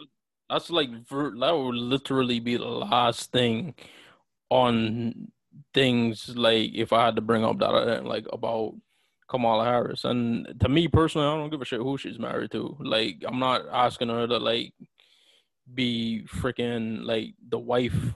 [0.50, 3.76] that's like that would literally be the last thing
[4.50, 5.32] on
[5.74, 8.74] things like if I had to bring up that like about
[9.30, 10.04] Kamala Harris.
[10.06, 12.76] And to me personally, I don't give a shit who she's married to.
[12.80, 14.74] Like I'm not asking her to like
[15.74, 18.16] be freaking like the wife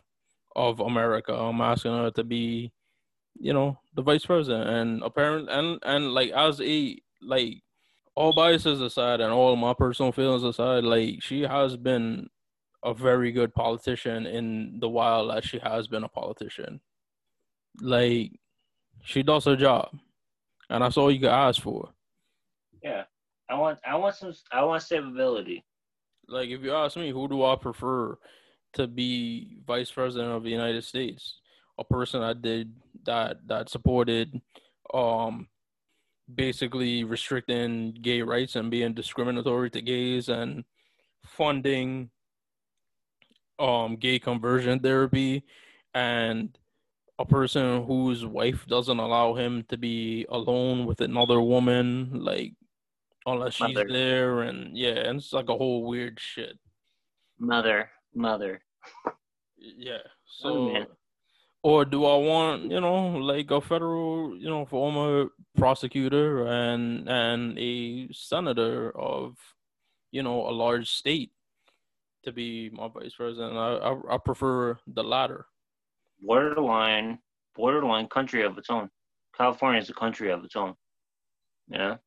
[0.56, 1.34] of America.
[1.34, 2.72] I'm asking her to be
[3.40, 7.62] you know the vice president and apparently and and like as a like
[8.16, 12.30] all biases aside and all my personal feelings aside like she has been
[12.84, 16.82] a very good politician in the while that she has been a politician.
[17.82, 18.32] Like
[19.04, 19.90] she does her job
[20.70, 21.90] and that's all you can ask for.
[22.82, 23.04] Yeah,
[23.50, 25.64] I want I want some I want stability.
[26.28, 28.18] like if you ask me who do i prefer
[28.74, 31.40] to be vice president of the united states?
[31.80, 32.74] A person that did
[33.06, 34.42] that that supported
[34.94, 35.48] um
[36.34, 40.64] basically restricting gay rights and being discriminatory to gays and
[41.26, 42.10] funding
[43.60, 45.44] um gay conversion therapy
[45.94, 46.58] and
[47.20, 52.54] a person whose wife doesn't allow him to be alone with another woman like
[53.26, 53.88] unless she's Mother.
[53.90, 56.58] there and yeah and it's like a whole weird shit
[57.40, 58.62] Mother, mother.
[59.58, 59.98] yeah
[60.44, 60.88] Oh, so man.
[61.62, 67.58] or do i want you know like a federal you know former prosecutor and and
[67.60, 69.38] a senator of
[70.12, 71.32] you know a large state
[72.24, 75.46] to be my vice president i i, I prefer the latter
[76.24, 77.20] Borderline,
[77.56, 78.90] borderline country of its own.
[79.38, 80.76] California is a country of its own.
[81.68, 81.98] Yeah.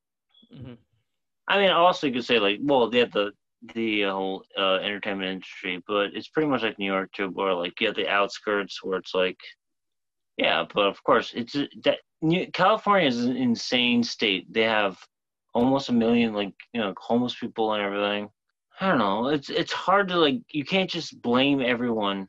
[0.52, 0.78] Mhm.
[1.48, 3.32] I mean, also you could say like, well, they have the
[3.74, 7.80] the whole uh, entertainment industry, but it's pretty much like New York too, where like
[7.80, 9.38] you have the outskirts where it's like,
[10.36, 14.52] yeah, but of course it's that New, California is an insane state.
[14.52, 14.98] They have
[15.54, 18.28] almost a million like you know homeless people and everything.
[18.80, 19.28] I don't know.
[19.28, 20.40] It's it's hard to like.
[20.50, 22.28] You can't just blame everyone.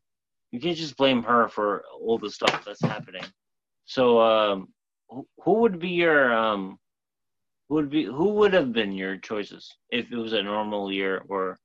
[0.52, 3.24] You can't just blame her for all the stuff that's happening.
[3.86, 4.68] So, um,
[5.10, 6.78] who, who would be your um,
[7.68, 11.24] who would be who would have been your choices if it was a normal year
[11.28, 11.58] or,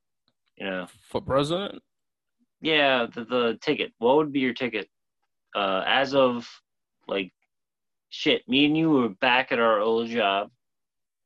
[0.57, 1.81] you know, for president
[2.63, 3.93] yeah, the the ticket.
[3.99, 4.89] What would be your ticket?
[5.55, 6.49] Uh, as of
[7.09, 7.33] like,
[8.09, 10.49] shit, me and you were back at our old job,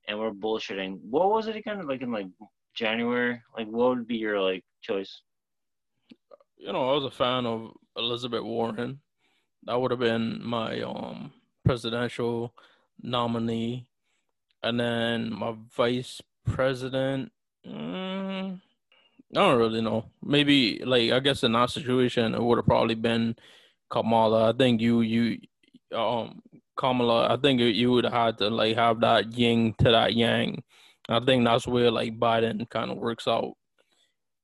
[0.08, 0.98] and we're bullshitting.
[1.02, 1.86] What was it again?
[1.86, 2.26] Like in like
[2.76, 3.40] January.
[3.56, 5.22] Like, what would be your like choice?
[6.58, 9.00] you know, I was a fan of Elizabeth Warren.
[9.64, 11.32] That would have been my um
[11.64, 12.54] presidential
[13.02, 13.86] nominee,
[14.62, 17.32] and then my vice president.
[17.66, 18.60] Mm,
[19.32, 20.06] I don't really know.
[20.22, 23.36] Maybe like I guess in that situation, it would have probably been
[23.90, 24.50] Kamala.
[24.50, 25.38] I think you you
[25.92, 26.42] um
[26.76, 27.32] Kamala.
[27.32, 30.62] I think you would have had to like have that yin to that yang.
[31.08, 33.52] I think that's where like Biden kind of works out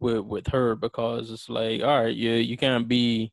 [0.01, 3.33] with with her because it's like all right you you can't be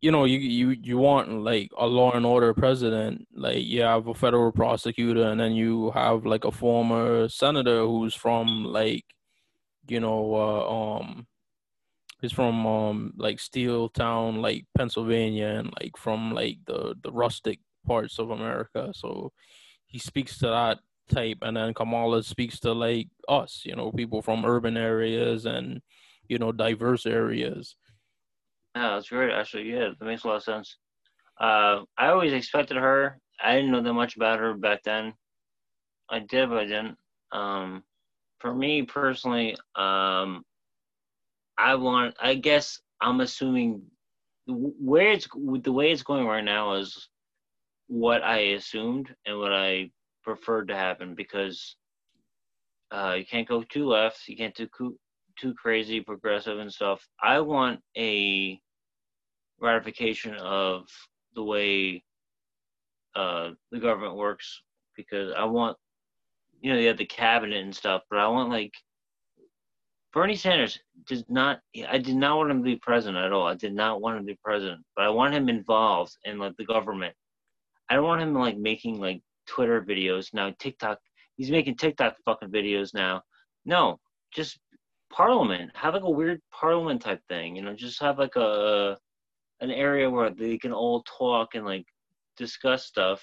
[0.00, 4.06] you know you you you want like a law and order president like you have
[4.06, 9.04] a federal prosecutor and then you have like a former senator who's from like
[9.88, 11.26] you know uh, um
[12.20, 17.58] he's from um like steel town like pennsylvania and like from like the the rustic
[17.86, 18.92] parts of america.
[18.94, 19.32] So
[19.86, 24.22] he speaks to that type and then kamala speaks to like us you know people
[24.22, 25.80] from urban areas and
[26.28, 27.76] you know diverse areas
[28.74, 29.32] Yeah, that's great.
[29.32, 30.76] Actually, yeah, that makes a lot of sense.
[31.40, 33.18] Uh, I always expected her.
[33.42, 35.14] I didn't know that much about her back then.
[36.08, 36.96] I did, but I didn't.
[37.32, 37.82] Um,
[38.40, 40.44] for me personally, um,
[41.58, 42.16] I want.
[42.20, 43.82] I guess I'm assuming
[44.46, 45.28] where it's
[45.62, 47.08] the way it's going right now is
[47.86, 49.90] what I assumed and what I
[50.24, 51.76] preferred to happen because
[52.90, 54.98] uh, you can't go too left, you can't do coo-
[55.38, 57.06] too crazy progressive and stuff.
[57.22, 58.60] I want a
[59.60, 60.86] ratification of
[61.34, 62.04] the way
[63.16, 64.62] uh, the government works
[64.96, 65.76] because I want,
[66.60, 68.72] you know, they have the cabinet and stuff, but I want like
[70.12, 71.58] Bernie Sanders does not.
[71.88, 73.48] I did not want him to be president at all.
[73.48, 76.56] I did not want him to be president, but I want him involved in like
[76.56, 77.14] the government.
[77.90, 80.52] I don't want him like making like Twitter videos now.
[80.58, 80.98] TikTok.
[81.36, 83.22] He's making TikTok fucking videos now.
[83.64, 83.98] No,
[84.32, 84.58] just
[85.10, 85.70] Parliament.
[85.74, 87.56] Have like a weird Parliament type thing.
[87.56, 88.96] You know, just have like a
[89.60, 91.86] an area where they can all talk and like
[92.36, 93.22] discuss stuff,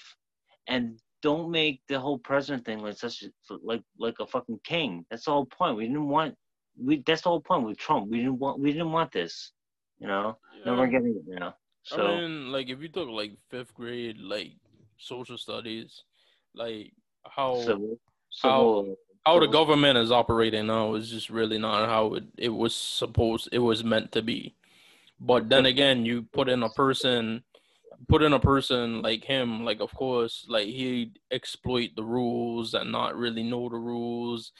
[0.66, 3.24] and don't make the whole president thing like such
[3.62, 5.04] like like a fucking king.
[5.10, 5.76] That's the whole point.
[5.76, 6.34] We didn't want
[6.76, 7.02] we.
[7.06, 8.08] That's the whole point with Trump.
[8.08, 9.52] We didn't want we didn't want this.
[9.98, 11.54] You know, now we're getting it now.
[11.84, 14.52] So I mean, like if you took like fifth grade like
[14.98, 16.02] social studies,
[16.54, 16.92] like
[17.24, 17.98] how civil,
[18.42, 22.24] how- civil, how the civil- government is operating now is just really not how it,
[22.36, 24.54] it was supposed it was meant to be.
[25.20, 27.44] But then again, you put in a person
[28.08, 32.90] put in a person like him, like of course, like he'd exploit the rules and
[32.90, 34.52] not really know the rules.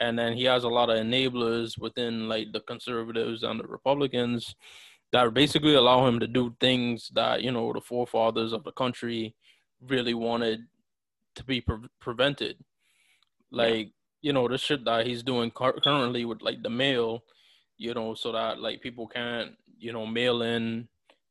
[0.00, 4.54] And then he has a lot of enablers within like the conservatives and the Republicans
[5.12, 9.34] that basically allow him to do things that you know the forefathers of the country
[9.88, 10.60] really wanted
[11.34, 12.56] to be pre- prevented.
[13.50, 13.92] Like yeah.
[14.22, 17.22] you know the shit that he's doing currently with like the mail,
[17.78, 20.88] you know, so that like people can't you know mail in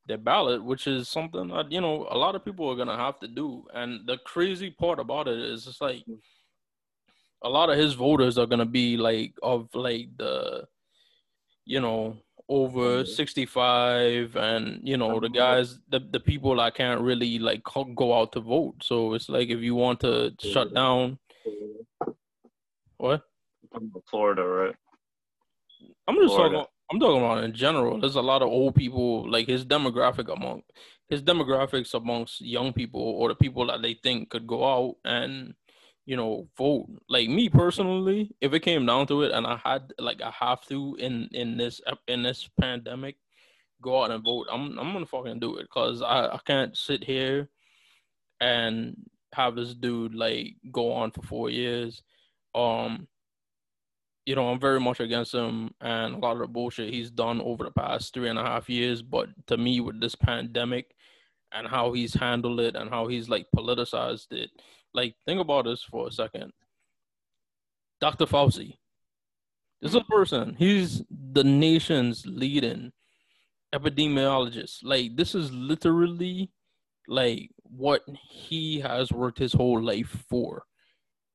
[0.07, 3.19] their ballot, which is something that you know a lot of people are gonna have
[3.19, 3.63] to do.
[3.73, 6.03] And the crazy part about it is it's like
[7.43, 10.65] a lot of his voters are gonna be like of like the
[11.65, 12.17] you know
[12.49, 17.61] over 65 and you know the guys the, the people that can't really like
[17.95, 18.75] go out to vote.
[18.81, 21.19] So it's like if you want to shut down
[22.97, 23.21] what?
[24.09, 24.75] Florida right?
[26.07, 26.55] I'm just florida.
[26.55, 27.99] talking i'm talking about in general.
[27.99, 30.63] There's a lot of old people like his demographic among
[31.07, 35.53] his demographics amongst young people or the people that they think could go out and
[36.10, 36.88] you know, vote.
[37.07, 40.66] Like me personally, if it came down to it, and I had like I have
[40.66, 43.18] to in in this in this pandemic,
[43.80, 44.47] go out and vote.
[44.51, 47.47] I'm I'm gonna fucking do it because I I can't sit here
[48.41, 48.95] and
[49.34, 52.01] have this dude like go on for four years.
[52.55, 53.07] Um,
[54.26, 57.39] you know, I'm very much against him and a lot of the bullshit he's done
[57.39, 59.03] over the past three and a half years.
[59.03, 60.95] But to me, with this pandemic
[61.51, 64.49] and how he's handled it and how he's like politicized it
[64.93, 66.51] like, think about this for a second.
[68.01, 68.25] Dr.
[68.25, 68.77] Fauci.
[69.81, 70.55] This is a person.
[70.57, 72.91] He's the nation's leading
[73.73, 74.79] epidemiologist.
[74.83, 76.51] Like, this is literally
[77.07, 80.63] like what he has worked his whole life for.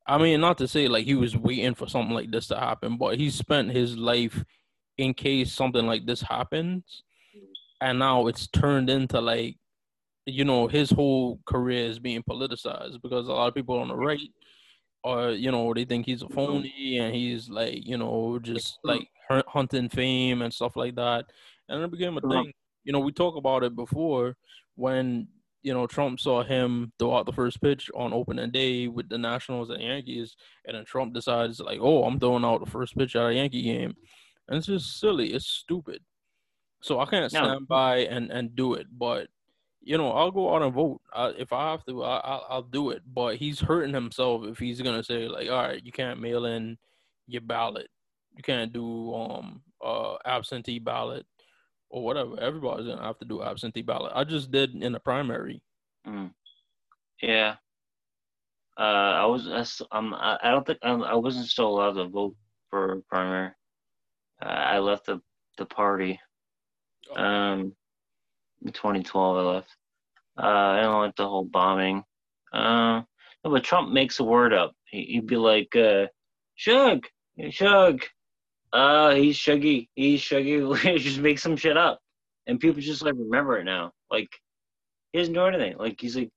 [0.06, 2.98] I mean, not to say like he was waiting for something like this to happen,
[2.98, 4.44] but he spent his life
[4.98, 7.02] in case something like this happens.
[7.80, 9.56] And now it's turned into like
[10.26, 13.96] you know his whole career is being politicized because a lot of people on the
[13.96, 14.20] right
[15.04, 19.06] are you know they think he's a phony and he's like you know just like
[19.46, 21.26] hunting fame and stuff like that.
[21.68, 22.52] And it became a thing.
[22.84, 24.36] You know we talked about it before
[24.76, 25.28] when
[25.62, 29.18] you know Trump saw him throw out the first pitch on opening day with the
[29.18, 33.16] Nationals and Yankees and then Trump decides like oh I'm throwing out the first pitch
[33.16, 33.94] at a Yankee game.
[34.48, 35.32] And it's just silly.
[35.32, 36.02] It's stupid.
[36.82, 37.66] So I can't stand no.
[37.66, 38.86] by and and do it.
[38.92, 39.28] But
[39.84, 41.00] you know, I'll go out and vote.
[41.12, 43.02] I, if I have to, I, will do it.
[43.12, 46.78] But he's hurting himself if he's gonna say like, all right, you can't mail in
[47.26, 47.88] your ballot,
[48.36, 51.26] you can't do um uh absentee ballot
[51.90, 52.38] or whatever.
[52.40, 54.12] Everybody's gonna have to do absentee ballot.
[54.14, 55.62] I just did in the primary.
[56.06, 56.32] Mm.
[57.22, 57.56] Yeah.
[58.78, 58.82] Uh,
[59.22, 59.46] I was.
[59.48, 62.34] I, um, I don't think um, I wasn't still allowed to vote
[62.70, 63.52] for primary.
[64.42, 65.20] Uh, I left the
[65.58, 66.18] the party.
[67.14, 67.22] Oh.
[67.22, 67.72] Um,
[68.64, 69.76] in 2012 I left.
[70.36, 72.02] Uh, I don't like the whole bombing.
[72.52, 73.02] Uh,
[73.42, 74.72] but Trump makes a word up.
[74.86, 76.06] He, would be like, uh,
[76.54, 77.06] Shug,
[77.50, 78.02] Shug.
[78.72, 79.88] Uh, he's Shuggy.
[79.94, 80.98] He's Shuggy.
[80.98, 82.00] just make some shit up.
[82.46, 83.92] And people just like remember it now.
[84.10, 84.28] Like,
[85.12, 85.76] he doesn't do anything.
[85.78, 86.30] Like, he's like,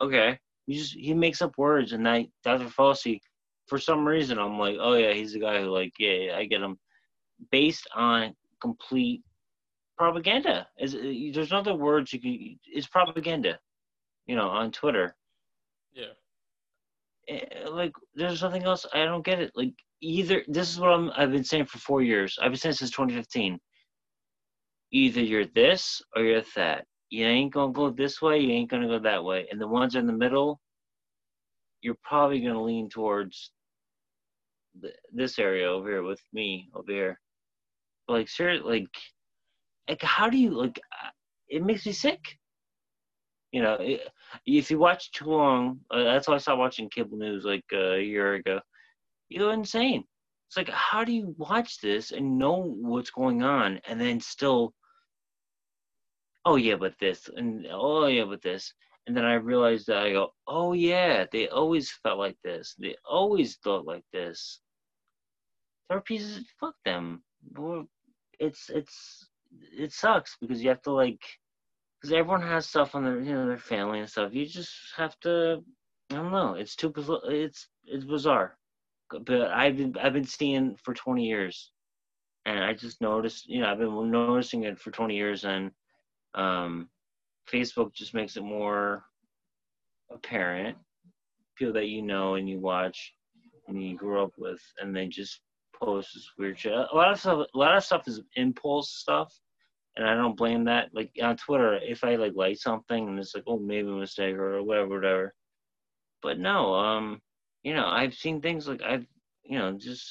[0.00, 0.38] okay.
[0.66, 1.92] He just, he makes up words.
[1.92, 2.64] And that Dr.
[2.64, 3.20] Fauci,
[3.66, 6.46] for some reason, I'm like, oh yeah, he's the guy who, like, yeah, yeah I
[6.46, 6.78] get him.
[7.50, 9.22] Based on complete
[10.02, 10.66] propaganda.
[10.78, 10.96] Is
[11.34, 12.58] there's other words you can?
[12.66, 13.58] It's propaganda.
[14.26, 15.14] You know, on Twitter.
[15.92, 16.14] Yeah.
[17.28, 18.84] Eh, like, there's nothing else.
[18.92, 19.52] I don't get it.
[19.54, 21.12] Like, either this is what I'm.
[21.16, 22.36] I've been saying for four years.
[22.40, 23.60] I've been saying since 2015.
[24.92, 26.84] Either you're this or you're that.
[27.10, 28.40] You ain't gonna go this way.
[28.40, 29.46] You ain't gonna go that way.
[29.50, 30.60] And the ones in the middle,
[31.80, 33.52] you're probably gonna lean towards
[35.12, 37.20] this area over here with me over here.
[38.08, 38.88] like seriously, like
[39.88, 41.10] like how do you like uh,
[41.48, 42.20] it makes me sick.
[43.52, 44.08] You know it,
[44.46, 47.94] if you watch too long uh, that's why i stopped watching cable news like uh,
[47.94, 48.60] a year ago.
[49.28, 50.04] You go insane.
[50.48, 54.72] It's like how do you watch this and know what's going on and then still
[56.44, 58.72] oh yeah but this and oh yeah but this.
[59.06, 62.74] And then i realized that i go oh yeah they always felt like this.
[62.78, 64.60] They always thought like this.
[65.88, 67.22] They're pieces fuck them.
[68.38, 69.28] It's it's
[69.60, 71.20] it sucks because you have to like
[72.00, 74.34] because everyone has stuff on their you know their family and stuff.
[74.34, 75.62] You just have to
[76.10, 76.54] I don't know.
[76.54, 76.92] It's too
[77.24, 78.56] it's it's bizarre,
[79.10, 81.70] but I've been I've been seeing for 20 years,
[82.44, 85.70] and I just noticed you know I've been noticing it for 20 years, and
[86.34, 86.88] um,
[87.50, 89.04] Facebook just makes it more
[90.10, 90.76] apparent.
[91.56, 93.14] People that you know and you watch
[93.68, 95.40] and you grew up with, and they just
[95.82, 96.72] post this weird shit.
[96.72, 99.32] A lot of stuff, a lot of stuff is impulse stuff,
[99.96, 100.90] and I don't blame that.
[100.94, 104.36] Like on Twitter, if I like like something and it's like, oh, maybe a mistake
[104.36, 105.34] or whatever, whatever.
[106.22, 107.20] But no, um,
[107.62, 109.06] you know, I've seen things like I've,
[109.44, 110.04] you know, just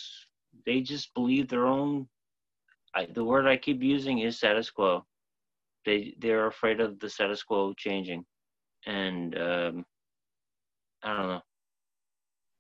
[0.65, 2.07] they just believe their own.
[2.93, 5.05] I, the word I keep using is status quo.
[5.85, 8.25] they they're afraid of the status quo changing,
[8.85, 9.85] and um,
[11.03, 11.41] I don't know.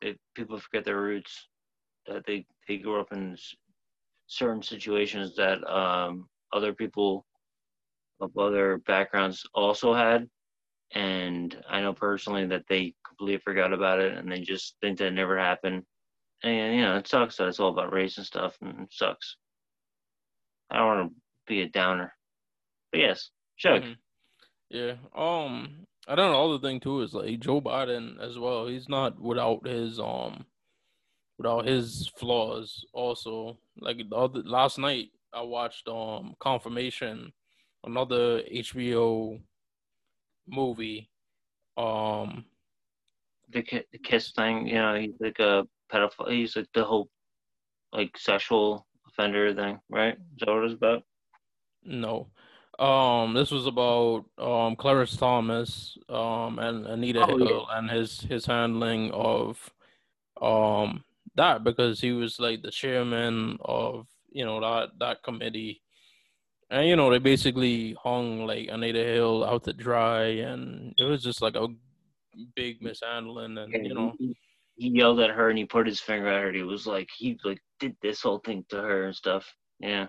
[0.01, 1.47] They, people forget their roots.
[2.07, 3.37] That they they grew up in
[4.27, 7.25] certain situations that um, other people
[8.19, 10.27] of other backgrounds also had,
[10.93, 15.07] and I know personally that they completely forgot about it and they just think that
[15.07, 15.83] it never happened.
[16.43, 19.37] And you know, it sucks that it's all about race and stuff, and it sucks.
[20.71, 21.15] I don't want to
[21.47, 22.13] be a downer,
[22.91, 23.83] but yes, Shug.
[23.83, 23.93] Mm-hmm.
[24.69, 24.93] Yeah.
[25.15, 26.57] Um, I don't know.
[26.57, 28.67] The thing too is like Joe Biden as well.
[28.67, 30.45] He's not without his um,
[31.37, 32.85] without his flaws.
[32.93, 37.31] Also, like the other last night, I watched um Confirmation,
[37.83, 39.41] another HBO
[40.47, 41.09] movie.
[41.77, 42.45] Um,
[43.49, 44.67] the, the kiss thing.
[44.67, 46.31] You know, he's like a pedophile.
[46.31, 47.09] He's like the whole
[47.93, 50.13] like sexual offender thing, right?
[50.13, 51.03] Is that what it's about?
[51.83, 52.27] No.
[52.79, 57.77] Um, this was about um Clarence Thomas, um, and Anita oh, Hill yeah.
[57.77, 59.71] and his his handling of
[60.41, 61.03] um
[61.35, 65.81] that because he was like the chairman of you know that that committee
[66.71, 71.21] and you know they basically hung like Anita Hill out to dry, and it was
[71.21, 71.67] just like a
[72.55, 74.13] big mishandling, and yeah, you know.
[74.17, 74.35] He,
[74.77, 76.51] he, yelled at her and he put his finger at her.
[76.51, 79.45] He was like he like did this whole thing to her and stuff.
[79.79, 80.07] Yeah.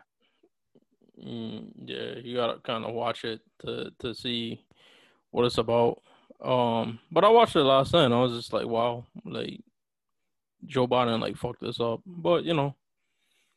[1.23, 4.65] Mm, yeah, you gotta kind of watch it to to see
[5.33, 6.01] what it's about.
[6.41, 8.05] Um, but I watched it last night.
[8.05, 9.61] and I was just like, wow, like
[10.67, 12.01] Joe Biden like fucked this up.
[12.07, 12.75] But you know,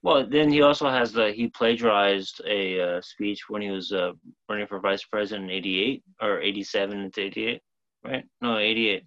[0.06, 4.12] well, then he also has the he plagiarized a uh, speech when he was uh,
[4.48, 7.62] running for vice president in '88 or '87 into '88,
[8.04, 8.24] right?
[8.40, 9.04] No, '88.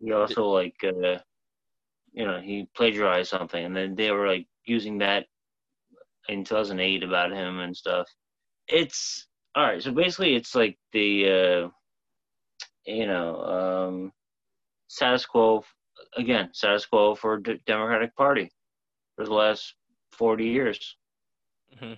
[0.00, 1.18] He also like uh,
[2.12, 5.26] you know he plagiarized something, and then they were like using that
[6.28, 8.08] in 2008 about him and stuff.
[8.66, 9.80] It's all right.
[9.80, 11.68] So basically, it's like the uh,
[12.84, 14.12] you know um,
[14.88, 15.62] status quo
[16.16, 18.50] again, status quo for the Democratic Party
[19.16, 19.74] for the last
[20.12, 20.96] 40 years.
[21.74, 21.94] Mm-hmm.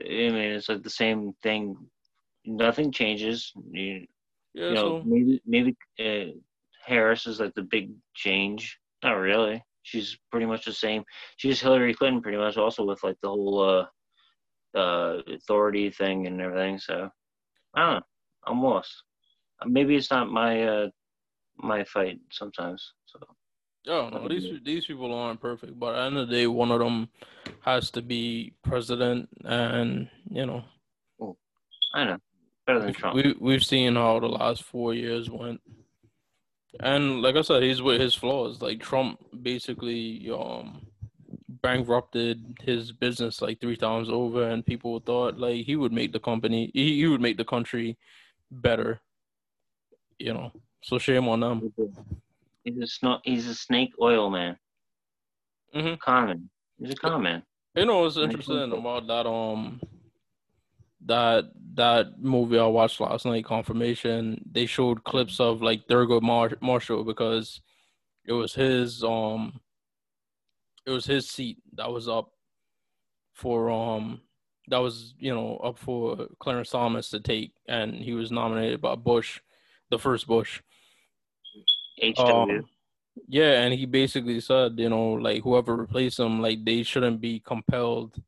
[0.00, 1.76] I mean, it's like the same thing.
[2.44, 3.52] Nothing changes.
[3.70, 4.06] You,
[4.54, 5.02] yeah, you know, so...
[5.06, 6.32] maybe maybe uh,
[6.84, 8.78] Harris is like the big change.
[9.02, 9.62] Not really.
[9.82, 11.04] She's pretty much the same.
[11.36, 16.40] She's Hillary Clinton, pretty much, also with like the whole uh, uh, authority thing and
[16.40, 16.78] everything.
[16.78, 17.10] So
[17.74, 18.02] I don't know.
[18.46, 19.02] I'm lost.
[19.64, 20.88] Maybe it's not my uh,
[21.58, 22.92] my fight sometimes.
[23.86, 26.70] Oh no, these these people aren't perfect, but at the end of the day, one
[26.70, 27.08] of them
[27.60, 30.64] has to be president, and you know.
[31.20, 31.36] Oh,
[31.92, 32.18] I know
[32.66, 33.16] better than Trump.
[33.16, 35.60] We we've seen how the last four years went,
[36.80, 38.62] and like I said, he's with his flaws.
[38.62, 40.86] Like Trump basically um
[41.48, 46.20] bankrupted his business like three times over, and people thought like he would make the
[46.20, 47.98] company, he, he would make the country
[48.50, 49.00] better.
[50.18, 51.72] You know, so shame on them.
[52.64, 54.56] He's a sno- he's a snake oil man.
[55.74, 55.94] Mm-hmm.
[56.02, 56.50] Common.
[56.78, 57.42] He's a common.
[57.74, 59.80] You know what's interesting about that um
[61.04, 61.44] that
[61.74, 64.42] that movie I watched last night, Confirmation.
[64.50, 67.60] They showed clips of like Thurgood Mar- Marshall because
[68.24, 69.60] it was his um
[70.86, 72.30] it was his seat that was up
[73.34, 74.20] for um
[74.68, 78.94] that was you know up for Clarence Thomas to take, and he was nominated by
[78.94, 79.40] Bush,
[79.90, 80.62] the first Bush.
[82.02, 82.20] HW.
[82.20, 82.64] Um,
[83.28, 87.40] yeah, and he basically said, you know, like whoever replaced him, like they shouldn't be
[87.40, 88.20] compelled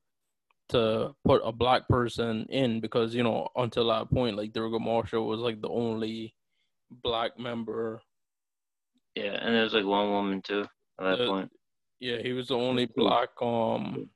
[0.69, 5.27] to put a black person in because you know until that point, like Thurgood Marshall
[5.27, 6.35] was like the only
[6.91, 8.01] black member.
[9.15, 10.67] Yeah, and there was like one woman too
[11.01, 11.51] at that uh, point.
[12.01, 14.11] Yeah, he was the only black um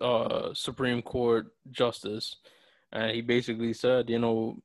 [0.00, 2.36] uh Supreme Court justice,
[2.92, 4.58] and he basically said, you know,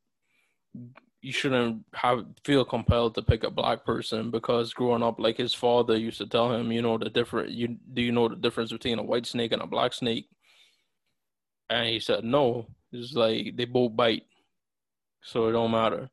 [1.21, 5.53] you shouldn't have feel compelled to pick a black person because growing up like his
[5.53, 8.71] father used to tell him you know the different you do you know the difference
[8.71, 10.27] between a white snake and a black snake?
[11.69, 14.23] And he said no it's like they both bite
[15.23, 16.09] so it don't matter.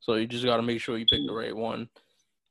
[0.00, 1.88] So you just got to make sure you pick the right one.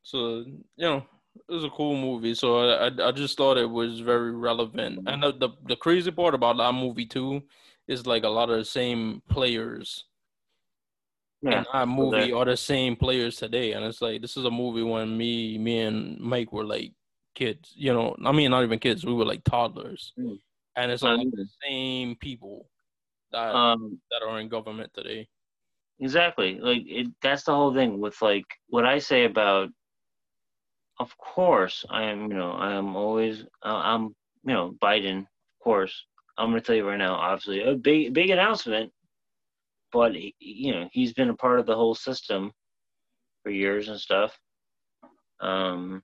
[0.02, 1.06] So you know
[1.48, 2.34] it was a cool movie.
[2.34, 5.08] So i i, just thought it was very relevant.
[5.08, 7.44] And the, the the crazy part about that movie too
[7.88, 10.06] is like a lot of the same players
[11.42, 11.64] yeah.
[11.74, 13.74] our movie are the same players today.
[13.74, 16.94] And it's like this is a movie when me, me and Mike were like
[17.36, 17.74] kids.
[17.76, 19.06] You know, I mean, not even kids.
[19.06, 20.40] We were like toddlers, mm.
[20.76, 22.68] and it's like the same people
[23.32, 25.28] that um, that are in government today.
[26.00, 26.60] Exactly.
[26.60, 29.70] Like it, that's the whole thing with like what I say about.
[31.00, 32.24] Of course, I am.
[32.24, 33.44] You know, I am always.
[33.64, 34.16] Uh, I'm.
[34.44, 35.20] You know, Biden.
[35.20, 36.06] Of course,
[36.38, 37.16] I'm gonna tell you right now.
[37.16, 38.92] Obviously, a big big announcement,
[39.92, 42.52] but you know he's been a part of the whole system
[43.44, 44.38] for years and stuff.
[45.42, 46.04] Um,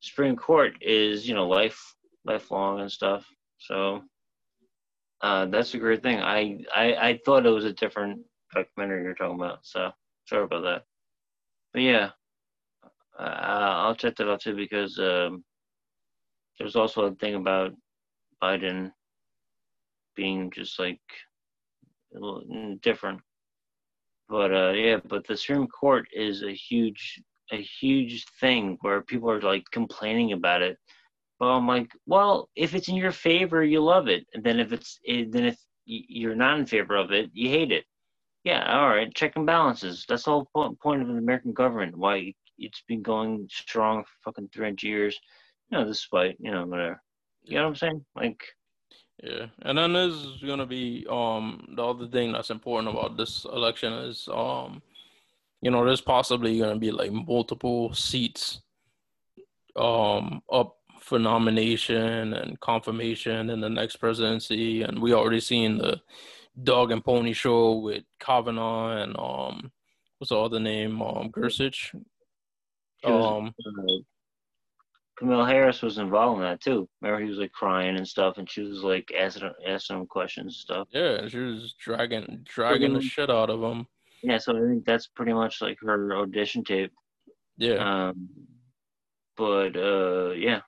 [0.00, 1.78] Supreme Court is you know life
[2.24, 3.26] lifelong and stuff.
[3.58, 4.02] So
[5.20, 6.18] uh, that's a great thing.
[6.20, 8.20] I, I I thought it was a different
[8.54, 9.60] documentary you're talking about.
[9.62, 9.90] So
[10.26, 10.82] sorry about that.
[11.72, 12.10] But yeah,
[13.18, 15.44] uh, I'll check that out too because um,
[16.58, 17.72] there's also a thing about
[18.42, 18.92] Biden
[20.16, 21.00] being just like
[22.82, 23.20] different.
[24.28, 27.20] But uh, yeah, but the Supreme Court is a huge
[27.52, 30.78] a huge thing where people are like complaining about it.
[31.40, 34.72] Well, I'm like, well, if it's in your favor, you love it, and then if
[34.72, 37.84] it's eh, then if you're not in favor of it, you hate it.
[38.44, 40.04] Yeah, all right, check and balances.
[40.08, 41.96] That's the whole point of the American government.
[41.96, 45.18] Why it's been going strong for fucking 300 years.
[45.70, 47.02] You know, despite you know whatever.
[47.42, 48.04] You know what I'm saying?
[48.14, 48.42] Like,
[49.22, 53.92] yeah, and then there's gonna be um the other thing that's important about this election
[53.92, 54.82] is um
[55.60, 58.60] you know there's possibly gonna be like multiple seats
[59.76, 66.00] um up for nomination and confirmation in the next presidency, and we already seen the
[66.62, 69.72] dog and pony show with Kavanaugh and um
[70.18, 71.92] what's the other name um Gorsuch.
[73.02, 73.98] Um, uh,
[75.20, 76.88] Kamala Harris was involved in that too.
[77.02, 80.46] Remember, he was like crying and stuff, and she was like asking asking him questions
[80.46, 80.88] and stuff.
[80.92, 83.86] Yeah, she was dragging dragging the shit out of him.
[84.22, 86.90] Yeah, so I think that's pretty much like her audition tape.
[87.58, 88.08] Yeah.
[88.08, 88.30] Um,
[89.36, 90.60] but uh, yeah.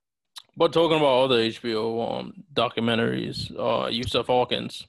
[0.55, 4.87] But talking about other HBO um documentaries, uh, Yusuf Hawkins.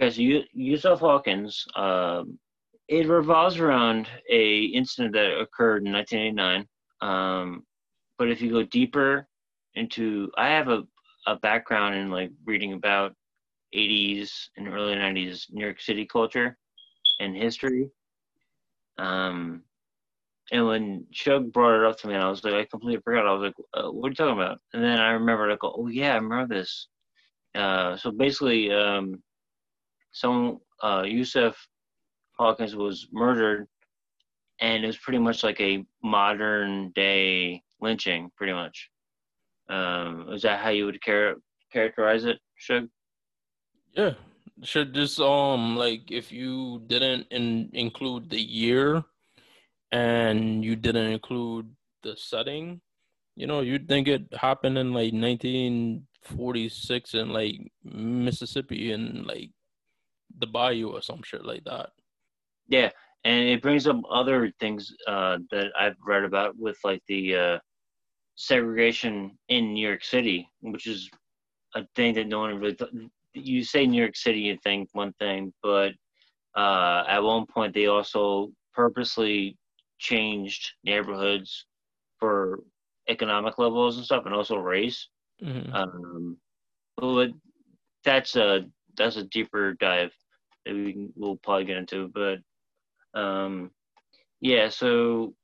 [0.00, 2.38] Okay, so you, Yusuf Hawkins, um,
[2.86, 6.68] it revolves around a incident that occurred in 1989.
[7.00, 7.65] Um,
[8.18, 9.28] but if you go deeper
[9.74, 10.84] into, I have a,
[11.26, 13.14] a background in like reading about
[13.74, 16.56] 80s and early 90s New York City culture
[17.20, 17.90] and history.
[18.98, 19.62] Um,
[20.52, 23.26] and when Chuck brought it up to me, and I was like, I completely forgot.
[23.26, 25.74] I was like, uh, "What are you talking about?" And then I remembered, I go,
[25.76, 26.88] "Oh yeah, I remember this."
[27.54, 29.22] Uh, so basically, um,
[30.12, 31.56] some uh, Yusuf
[32.38, 33.66] Hawkins was murdered,
[34.60, 38.90] and it was pretty much like a modern day lynching, pretty much.
[39.68, 41.36] Um, is that how you would char-
[41.72, 42.88] characterize it, Shug?
[43.92, 44.14] Yeah,
[44.62, 49.02] should just um like if you didn't in- include the year
[49.92, 51.70] and you didn't include
[52.02, 52.80] the setting,
[53.34, 59.50] you know, you'd think it happened in like 1946 in like Mississippi and like
[60.38, 61.90] the bayou or some shit like that.
[62.68, 62.90] Yeah,
[63.24, 67.58] and it brings up other things uh, that I've read about with like the uh,
[68.36, 71.10] segregation in New York City, which is
[71.74, 72.74] a thing that no one really.
[72.74, 72.90] Th-
[73.34, 75.92] you say New York City, you think one thing, but
[76.56, 79.58] uh, at one point they also purposely
[79.98, 81.66] changed neighborhoods
[82.18, 82.60] for
[83.08, 85.08] economic levels and stuff, and also race.
[85.42, 85.72] Mm-hmm.
[85.74, 86.36] Um,
[86.96, 87.30] but
[88.04, 88.66] that's a
[88.96, 90.12] that's a deeper dive
[90.64, 92.10] that we can, we'll probably get into.
[92.14, 92.38] But
[93.18, 93.70] um,
[94.40, 95.34] yeah, so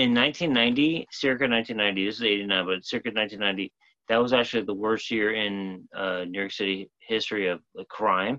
[0.00, 3.70] in 1990, circa 1990, this is 89, but circa 1990,
[4.08, 8.38] that was actually the worst year in uh, New York City history of crime.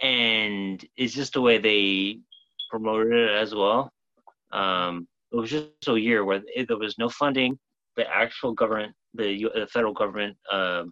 [0.00, 2.20] And it's just the way they
[2.70, 3.90] promoted it as well.
[4.52, 7.58] Um, it was just a year where there was no funding.
[7.96, 10.84] The actual government, the, the federal government, uh,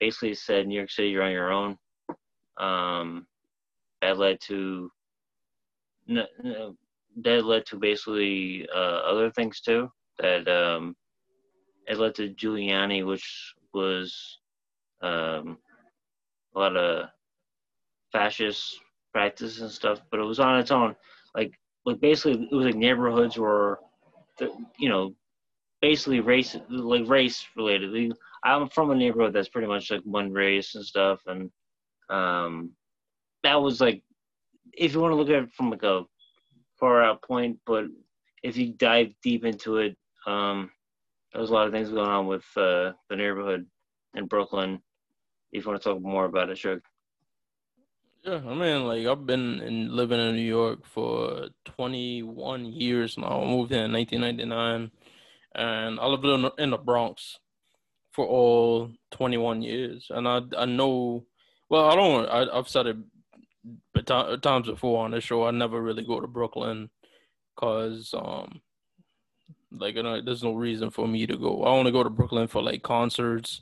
[0.00, 1.76] basically said New York City, you're on your own.
[2.58, 3.24] Um,
[4.00, 4.90] that led to
[7.22, 9.90] that led to basically uh, other things too.
[10.18, 10.96] That um,
[11.86, 14.38] it led to Giuliani, which was
[15.02, 15.58] um,
[16.54, 17.08] a lot of
[18.12, 18.78] fascist
[19.12, 20.94] practice and stuff, but it was on its own.
[21.34, 21.52] Like,
[21.84, 23.80] like basically, it was like neighborhoods were,
[24.78, 25.14] you know,
[25.80, 28.12] basically race, like race related.
[28.44, 31.50] I'm from a neighborhood that's pretty much like one race and stuff, and
[32.10, 32.72] um,
[33.42, 34.02] that was like,
[34.72, 36.04] if you want to look at it from like a
[36.82, 37.84] far out point, but
[38.42, 40.68] if you dive deep into it, um,
[41.32, 43.64] there's a lot of things going on with uh, the neighborhood
[44.16, 44.82] in Brooklyn.
[45.52, 46.82] If you want to talk more about it, sure.
[48.24, 53.42] Yeah, I mean, like I've been in, living in New York for 21 years now.
[53.42, 54.90] I moved in 1999,
[55.54, 57.38] and I lived in, in the Bronx
[58.10, 60.08] for all 21 years.
[60.10, 61.26] And I I know,
[61.70, 62.26] well, I don't.
[62.28, 62.96] I, I've said it
[64.06, 65.44] times before on the show.
[65.46, 66.90] I never really go to Brooklyn
[67.54, 68.60] because um
[69.70, 71.64] like you know, there's no reason for me to go.
[71.64, 73.60] I only go to Brooklyn for like concerts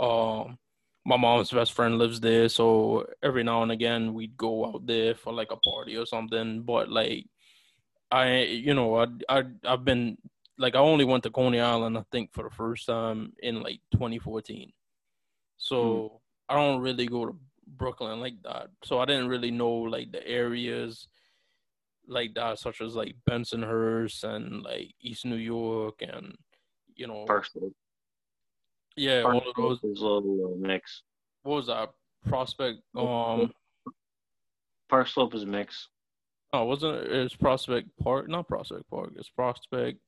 [0.00, 0.58] Um,
[1.06, 5.14] my mom's best friend lives there, so every now and again we'd go out there
[5.14, 6.62] for like a party or something.
[6.62, 7.26] But like,
[8.10, 10.18] I, you know, I, I, I've been
[10.58, 13.80] like I only went to Coney Island I think for the first time in like
[13.92, 14.72] 2014.
[15.58, 16.20] So mm.
[16.48, 17.36] I don't really go to
[17.76, 18.68] Brooklyn like that.
[18.84, 21.08] So I didn't really know like the areas
[22.06, 26.34] like that, such as like Bensonhurst and like East New York and
[26.94, 27.74] you know Park Slope.
[28.96, 29.78] Yeah, Park all of those.
[29.84, 31.02] Is a little mix.
[31.42, 31.90] What was that?
[32.28, 32.78] Prospect.
[32.96, 33.52] Um.
[34.88, 35.88] Park Slope is a mix.
[36.52, 37.12] Oh, wasn't it?
[37.12, 39.12] It's Prospect Park, not Prospect Park.
[39.16, 39.98] It's Prospect.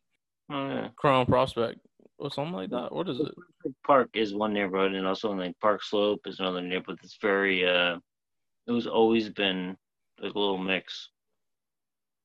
[0.50, 0.88] Oh yeah.
[0.96, 1.80] Crown Prospect
[2.18, 2.92] or something like that.
[2.92, 3.32] What is it?
[3.86, 7.00] Park is one neighborhood, and also like Park Slope is another neighborhood.
[7.02, 7.66] It's very.
[7.66, 7.98] uh
[8.66, 9.76] It was always been
[10.20, 11.10] like a little mix.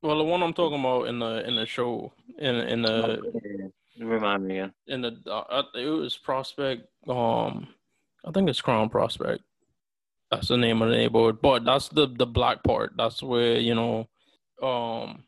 [0.02, 4.48] Well, the one I'm talking about in the in the show in in the remind
[4.48, 6.84] me again in the uh, it was Prospect.
[7.08, 7.68] Um,
[8.26, 9.44] I think it's Crown Prospect.
[10.32, 12.94] That's the name of the neighborhood, but that's the the black part.
[12.96, 14.08] That's where you know.
[14.62, 15.24] Um,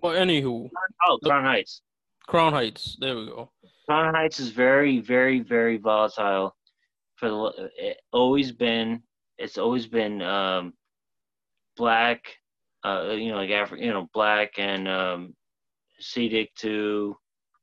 [0.00, 0.70] but anywho,
[1.08, 1.82] oh, Crown Heights.
[2.26, 2.96] Crown Heights.
[2.98, 3.50] There we go.
[3.86, 6.56] Crown Heights is very, very, very volatile.
[7.16, 9.02] For the it always been,
[9.38, 10.74] it's always been um,
[11.76, 12.24] black
[12.84, 15.34] uh, you know, like Afri- you know, black and um,
[16.00, 17.16] Hasidic too.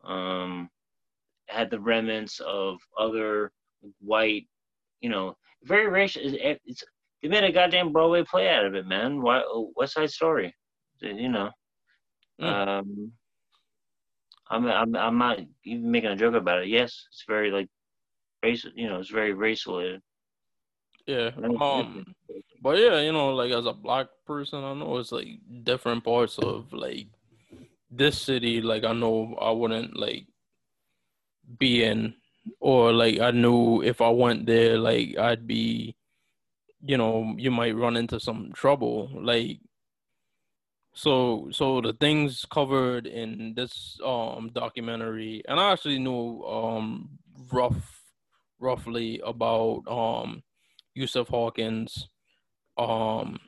[0.04, 0.70] Um,
[1.48, 3.52] had the remnants of other
[4.00, 4.48] white,
[5.02, 6.24] you know, very racial.
[6.26, 6.84] It's, it's
[7.22, 9.22] they made a goddamn Broadway play out of it, man.
[9.22, 9.44] Why,
[9.76, 10.54] West Side Story,
[11.02, 11.52] you know.
[12.42, 12.68] Mm.
[12.68, 13.12] Um,
[14.52, 16.68] I'm, I'm I'm not even making a joke about it.
[16.68, 17.70] Yes, it's very like
[18.44, 18.72] racial.
[18.76, 20.00] You know, it's very racial.
[21.08, 21.32] Yeah.
[21.60, 22.06] Um.
[22.62, 26.38] But yeah, you know, like as a black person, I know it's like different parts
[26.38, 27.08] of like
[27.90, 28.62] this city.
[28.62, 30.28] Like I know I wouldn't like
[31.58, 32.14] be in,
[32.60, 35.96] or like I knew if I went there, like I'd be,
[36.84, 39.10] you know, you might run into some trouble.
[39.14, 39.60] Like
[40.94, 47.10] so, so the things covered in this um documentary, and I actually knew um
[47.52, 48.04] rough,
[48.60, 50.44] roughly about um
[50.94, 52.10] Yusuf Hawkins,
[52.78, 53.40] um,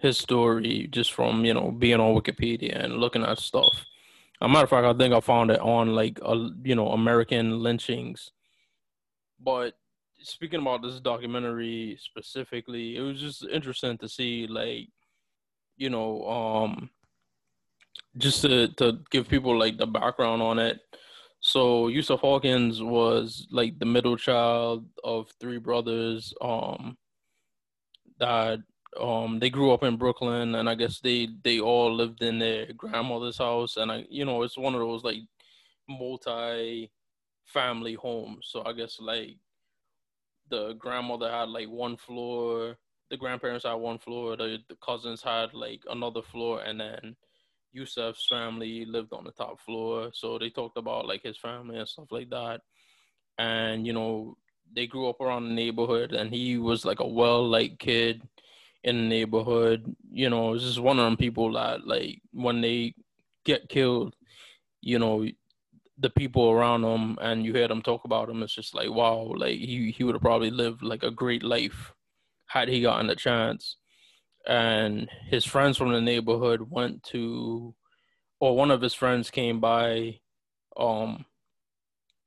[0.00, 3.84] his story just from you know being on Wikipedia and looking at stuff.
[4.40, 7.60] a matter of fact, I think I found it on like a, you know American
[7.60, 8.32] lynchings.
[9.38, 9.74] But
[10.18, 14.88] speaking about this documentary specifically, it was just interesting to see like
[15.76, 16.90] you know um
[18.16, 20.80] just to to give people like the background on it
[21.40, 26.34] so Yusuf Hawkins was like the middle child of three brothers.
[26.40, 26.96] Um,
[28.18, 28.58] that
[29.00, 32.72] um they grew up in Brooklyn, and I guess they they all lived in their
[32.72, 35.18] grandmother's house, and I you know it's one of those like
[35.88, 36.90] multi
[37.44, 38.48] family homes.
[38.50, 39.36] So I guess like
[40.50, 42.76] the grandmother had like one floor,
[43.10, 47.16] the grandparents had one floor, the, the cousins had like another floor, and then
[47.72, 51.88] Yusuf's family lived on the top floor, so they talked about like his family and
[51.88, 52.60] stuff like that.
[53.38, 54.36] And you know,
[54.74, 58.22] they grew up around the neighborhood, and he was like a well-liked kid
[58.82, 59.94] in the neighborhood.
[60.10, 62.94] You know, it's just one of them people that like when they
[63.44, 64.16] get killed,
[64.80, 65.26] you know,
[65.98, 69.32] the people around them and you hear them talk about him, it's just like wow,
[69.36, 71.92] like he he would have probably lived like a great life
[72.46, 73.76] had he gotten the chance
[74.46, 77.74] and his friends from the neighborhood went to
[78.40, 80.18] or one of his friends came by
[80.76, 81.24] um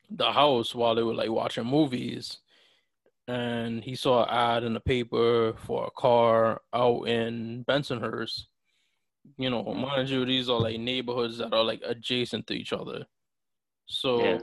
[0.10, 2.40] the house while they were like watching movies
[3.30, 8.46] and he saw an ad in the paper for a car out in Bensonhurst.
[9.38, 13.06] You know, mind you, these are like neighborhoods that are like adjacent to each other.
[13.86, 14.40] So yeah.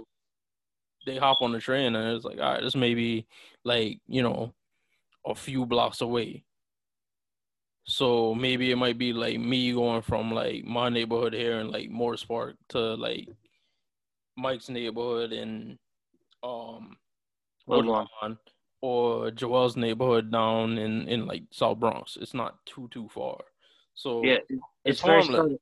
[1.05, 3.27] they hop on the train and it's like, all right, this may be
[3.65, 4.55] like, you know,
[5.27, 6.45] a few blocks away.
[7.85, 11.89] So maybe it might be like me going from like my neighborhood here in like
[11.91, 13.29] Morris Park to like
[14.37, 15.79] Mike's neighborhood in
[16.43, 16.97] um
[17.67, 18.09] Woodlawn
[18.81, 22.17] or Joel's neighborhood down in in like South Bronx.
[22.21, 23.39] It's not too too far.
[23.95, 25.59] So yeah, it's, it's very subtle.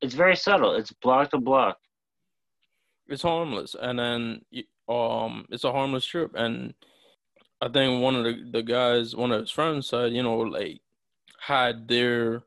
[0.00, 0.74] It's very subtle.
[0.74, 1.78] It's block to block.
[3.08, 4.42] It's harmless, and then
[4.88, 6.32] um, it's a harmless trip.
[6.34, 6.74] And
[7.60, 10.80] I think one of the the guys, one of his friends said, you know, like
[11.40, 12.44] had their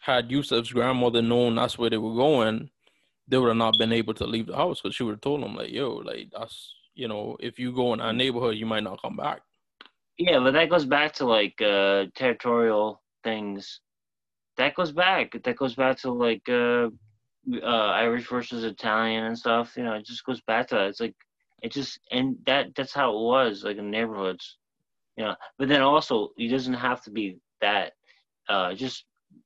[0.00, 2.70] had Yusuf's grandmother known that's where they were going,
[3.28, 5.42] they would have not been able to leave the house because she would have told
[5.42, 8.82] them like, "Yo, like that's you know, if you go in our neighborhood, you might
[8.82, 9.42] not come back."
[10.18, 13.80] Yeah, but that goes back to like uh territorial things.
[14.56, 15.32] That goes back.
[15.42, 16.88] That goes back to like uh,
[17.62, 19.74] uh Irish versus Italian and stuff.
[19.76, 20.88] You know, it just goes back to that.
[20.88, 21.16] It's like
[21.62, 24.58] it just and that that's how it was like in neighborhoods,
[25.16, 25.36] you know.
[25.58, 27.92] But then also, it doesn't have to be that.
[28.48, 29.04] Uh, just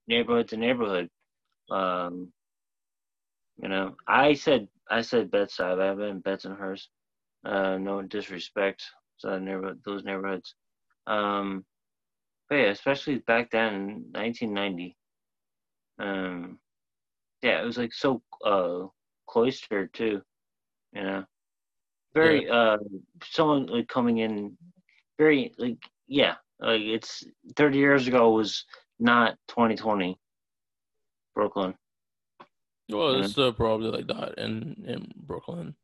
[0.09, 1.11] neighborhood to neighborhood.
[1.71, 2.33] Um,
[3.61, 5.81] you know, I said I said Bed-Stuy.
[5.81, 6.89] I haven't Bensonhurst.
[7.45, 8.83] Uh, no disrespect
[9.21, 10.55] to neighborhood, those neighborhoods.
[11.07, 11.65] Um,
[12.49, 14.97] but yeah, especially back then in 1990.
[15.99, 16.59] Um,
[17.43, 18.87] yeah, it was like so uh
[19.27, 20.23] cloistered too.
[20.93, 21.25] You know,
[22.15, 22.79] very uh
[23.25, 24.57] someone like coming in,
[25.19, 27.25] very like yeah, like it's
[27.57, 28.65] 30 years ago was
[28.99, 30.19] not 2020
[31.35, 31.75] Brooklyn.
[32.89, 35.75] Well, it's still probably like that in in Brooklyn.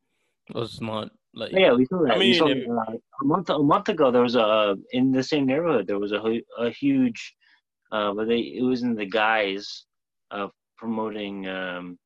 [0.54, 2.14] It's not like yeah, we saw that.
[2.14, 5.22] I mean, saw, if, uh, a month a month ago there was a in the
[5.22, 7.34] same neighborhood there was a a huge,
[7.92, 9.86] uh, but they it was in the guise
[10.30, 11.98] of promoting um,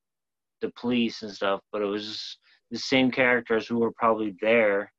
[0.61, 2.39] the police and stuff, but it was
[2.75, 4.93] the same characters who were probably there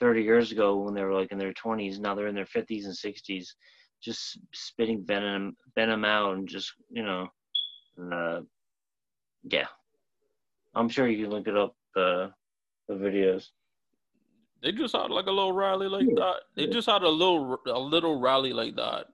[0.00, 1.98] 30 years ago when they were like in their 20s.
[1.98, 3.48] Now they're in their 50s and 60s,
[4.02, 7.28] just spitting venom venom out and just you know,
[8.10, 8.40] uh,
[9.44, 9.66] yeah.
[10.74, 12.32] I'm sure you can look it up the
[12.88, 13.48] the videos.
[14.62, 16.14] They just had like a little rally like yeah.
[16.16, 16.36] that.
[16.56, 16.72] They yeah.
[16.72, 19.04] just had a little a little rally like that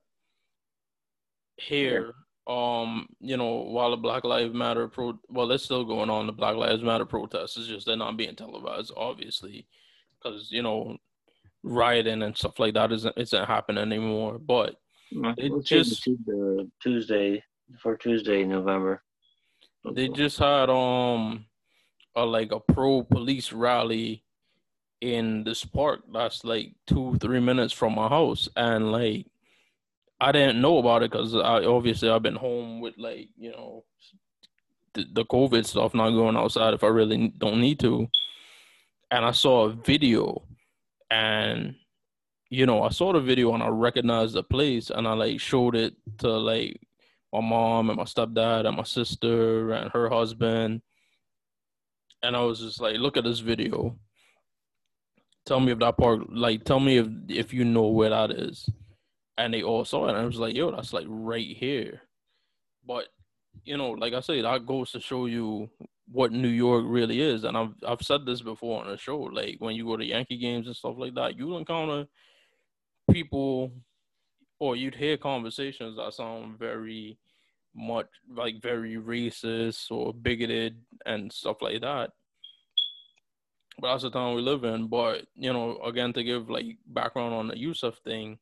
[1.57, 2.15] here.
[2.47, 6.26] Um, you know, while the Black Lives Matter pro well, it's still going on.
[6.26, 7.57] The Black Lives Matter protests.
[7.57, 9.66] It's just they're not being televised, obviously,
[10.22, 10.97] because you know,
[11.62, 14.38] rioting and stuff like that isn't isn't happening anymore.
[14.38, 14.76] But
[15.11, 16.07] it we'll just
[16.82, 17.42] Tuesday
[17.80, 19.03] for Tuesday, November.
[19.92, 21.47] They just had um
[22.14, 24.24] a like a pro police rally
[25.01, 29.26] in this park that's like two three minutes from my house and like
[30.25, 33.85] i didn't know about it because i obviously i've been home with like you know
[34.95, 38.09] the, the covid stuff not going outside if i really don't need to
[39.11, 40.43] and i saw a video
[41.11, 41.75] and
[42.51, 45.75] you know i saw the video and i recognized the place and i like showed
[45.75, 46.81] it to like
[47.33, 50.81] my mom and my stepdad and my sister and her husband
[52.25, 53.97] and I was just like, look at this video.
[55.45, 58.68] Tell me if that park, like, tell me if if you know where that is.
[59.37, 62.03] And they all saw it, and I was like, yo, that's like right here.
[62.87, 63.07] But
[63.64, 65.70] you know, like I say, that goes to show you
[66.11, 67.45] what New York really is.
[67.45, 69.18] And I've I've said this before on the show.
[69.18, 72.07] Like when you go to Yankee games and stuff like that, you'll encounter
[73.11, 73.72] people
[74.59, 77.18] or you'd hear conversations that sound very
[77.74, 80.76] much like very racist or bigoted
[81.07, 82.11] and stuff like that.
[83.80, 84.87] But that's the town we live in.
[84.87, 88.39] But you know, again, to give like background on the Yusuf thing,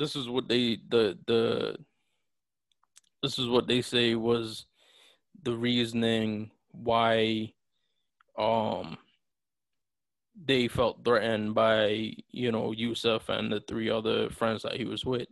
[0.00, 1.76] this is what they the the
[3.22, 4.66] this is what they say was
[5.44, 7.52] the reasoning why
[8.36, 8.98] um
[10.44, 15.04] they felt threatened by you know Yusuf and the three other friends that he was
[15.04, 15.28] with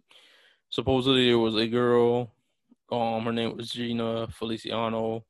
[0.71, 2.33] supposedly there was a girl,
[2.91, 5.25] um, her name was Gina Feliciano,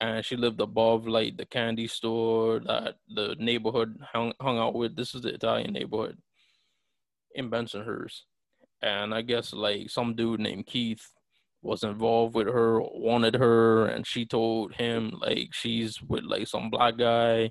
[0.00, 4.96] and she lived above like the candy store that the neighborhood hung hung out with.
[4.96, 6.18] This is the Italian neighborhood
[7.34, 8.22] in Bensonhurst,
[8.82, 11.06] and I guess like some dude named Keith
[11.62, 16.70] was involved with her, wanted her, and she told him like she's with like some
[16.70, 17.50] black guy,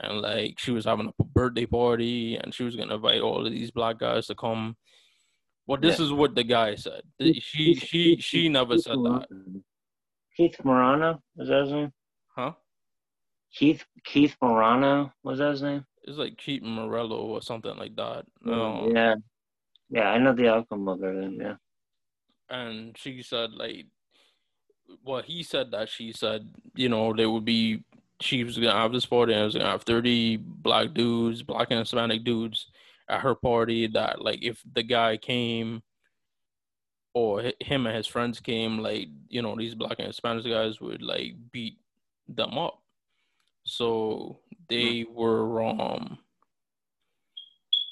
[0.00, 3.52] and like she was having a birthday party, and she was gonna invite all of
[3.52, 4.76] these black guys to come
[5.66, 6.06] well, this yeah.
[6.06, 7.02] is what the guy said.
[7.20, 9.26] She she she never said that.
[10.36, 11.92] Keith Morano was that his name?
[12.34, 12.52] Huh?
[13.54, 15.84] Keith Keith Morano was that his name?
[16.04, 18.24] It's like Keith Morello or something like that.
[18.44, 19.14] Um, yeah,
[19.92, 21.38] yeah, I know the outcome of everything.
[21.38, 21.56] Yeah.
[22.48, 23.86] And she said like,
[25.04, 27.84] well, he said that she said you know there would be
[28.20, 31.68] she was gonna have this party and it was gonna have thirty black dudes, black
[31.70, 32.68] and Hispanic dudes
[33.08, 35.82] at her party that like if the guy came
[37.14, 41.02] or him and his friends came, like you know these black and Spanish guys would
[41.02, 41.76] like beat
[42.28, 42.80] them up.
[43.64, 44.38] So
[44.70, 45.14] they mm-hmm.
[45.14, 46.18] were um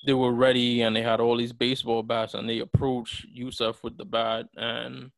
[0.07, 3.99] they were ready and they had all these baseball bats and they approached Yusuf with
[3.99, 5.11] the bat and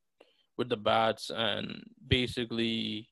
[0.58, 3.08] with the bats and basically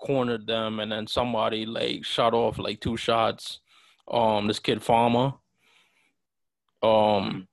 [0.00, 3.60] cornered them and then somebody like shot off like two shots.
[4.06, 5.38] Um this kid Fama
[6.84, 7.48] um,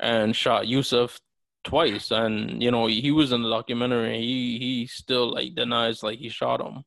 [0.00, 1.20] and shot Yusuf
[1.64, 2.10] twice.
[2.10, 4.18] And you know, he was in the documentary.
[4.20, 6.82] he he still like denies like he shot him.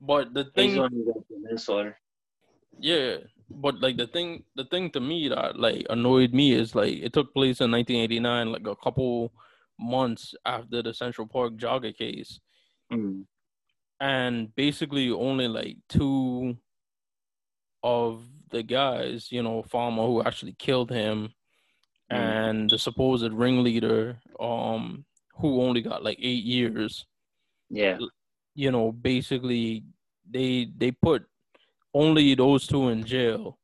[0.00, 1.68] But the thing, He's on the is,
[2.78, 3.16] yeah.
[3.48, 7.12] But like the thing, the thing to me that like annoyed me is like it
[7.12, 9.32] took place in 1989, like a couple
[9.78, 12.40] months after the Central Park jogger case,
[12.92, 13.24] mm.
[14.00, 16.56] and basically only like two
[17.82, 21.32] of the guys, you know, Fama who actually killed him
[22.12, 22.16] Mm.
[22.16, 25.04] and the supposed ringleader, um,
[25.38, 27.04] who only got like eight years.
[27.68, 27.98] Yeah.
[28.54, 29.84] You know, basically
[30.28, 31.26] they they put
[31.96, 33.58] only those two in jail.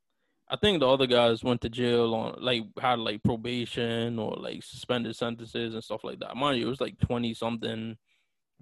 [0.48, 4.62] I think the other guys went to jail on like had like probation or like
[4.62, 6.36] suspended sentences and stuff like that.
[6.36, 7.96] Mind you, it was like twenty something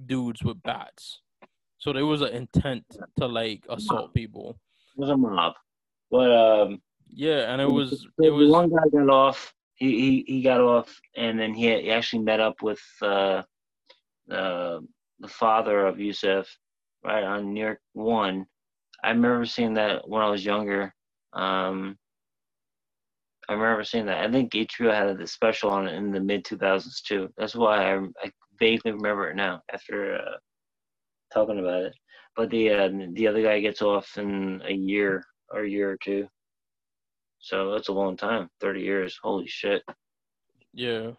[0.07, 1.21] dudes with bats.
[1.79, 2.85] So there was an intent
[3.19, 4.59] to like assault people.
[4.97, 5.55] It was a mob.
[6.11, 9.55] But um Yeah, and it was it was one guy got off.
[9.75, 13.43] He, he he got off and then he, he actually met up with uh
[14.31, 14.81] uh
[15.21, 16.47] the father of Yusuf
[17.05, 18.47] right on New York one.
[19.03, 20.95] I remember seeing that when I was younger.
[21.33, 21.97] Um
[23.49, 24.25] I remember seeing that.
[24.25, 27.29] I think HBO had a special on it in the mid 2000s too.
[27.37, 28.31] That's why I, I
[28.61, 30.37] vaguely remember it now after uh,
[31.35, 31.95] talking about it.
[32.37, 35.97] But the uh, the other guy gets off in a year or a year or
[35.97, 36.29] two.
[37.41, 39.19] So that's a long time, 30 years.
[39.21, 39.83] Holy shit.
[40.73, 41.11] yeah.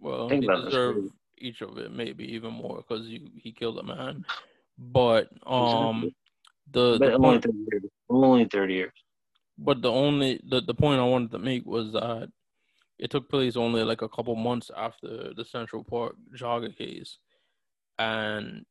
[0.00, 3.52] Well, Think he about this, deserved each of it, maybe even more, because he he
[3.52, 4.24] killed a man.
[4.78, 6.10] But um,
[6.70, 7.82] the, But the only point, 30 years.
[8.08, 8.92] Only 30 years.
[9.58, 12.30] but the only the, the point I wanted to make was that
[12.98, 17.18] it took place only like a couple months after the Central Park jogger case,
[17.98, 18.64] and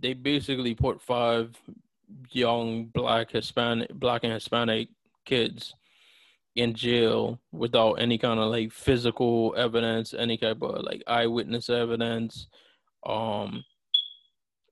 [0.00, 1.56] they basically put five
[2.30, 4.88] young black Hispanic black and Hispanic
[5.24, 5.74] kids
[6.56, 12.46] in jail without any kind of like physical evidence, any type of like eyewitness evidence.
[13.04, 13.64] Um,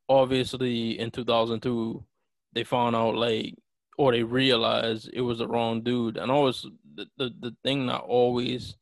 [0.09, 2.05] obviously in 2002,
[2.53, 3.55] they found out like
[3.99, 8.01] or they realized it was the wrong dude, and always the the, the thing that
[8.01, 8.77] always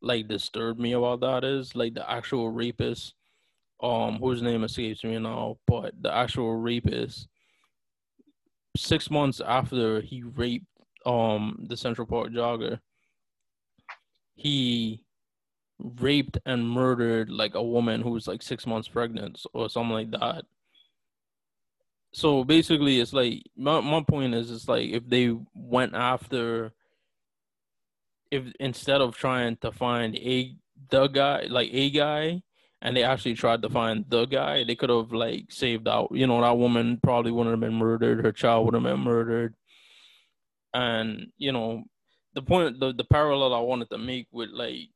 [0.00, 3.14] like disturbed me about that is like the actual rapist,
[3.82, 7.28] um, whose name escapes me now, but the actual rapist.
[8.76, 10.66] Six months after he raped
[11.04, 12.80] um the Central Park jogger,
[14.34, 15.04] he
[15.78, 20.10] raped and murdered like a woman who was like six months pregnant or something like
[20.12, 20.44] that.
[22.12, 26.72] So basically, it's like my my point is, it's like if they went after,
[28.30, 30.54] if instead of trying to find a
[30.90, 32.42] the guy like a guy,
[32.82, 36.10] and they actually tried to find the guy, they could have like saved out.
[36.12, 38.24] You know, that woman probably wouldn't have been murdered.
[38.24, 39.54] Her child would have been murdered.
[40.74, 41.84] And you know,
[42.34, 44.90] the point, the the parallel I wanted to make with like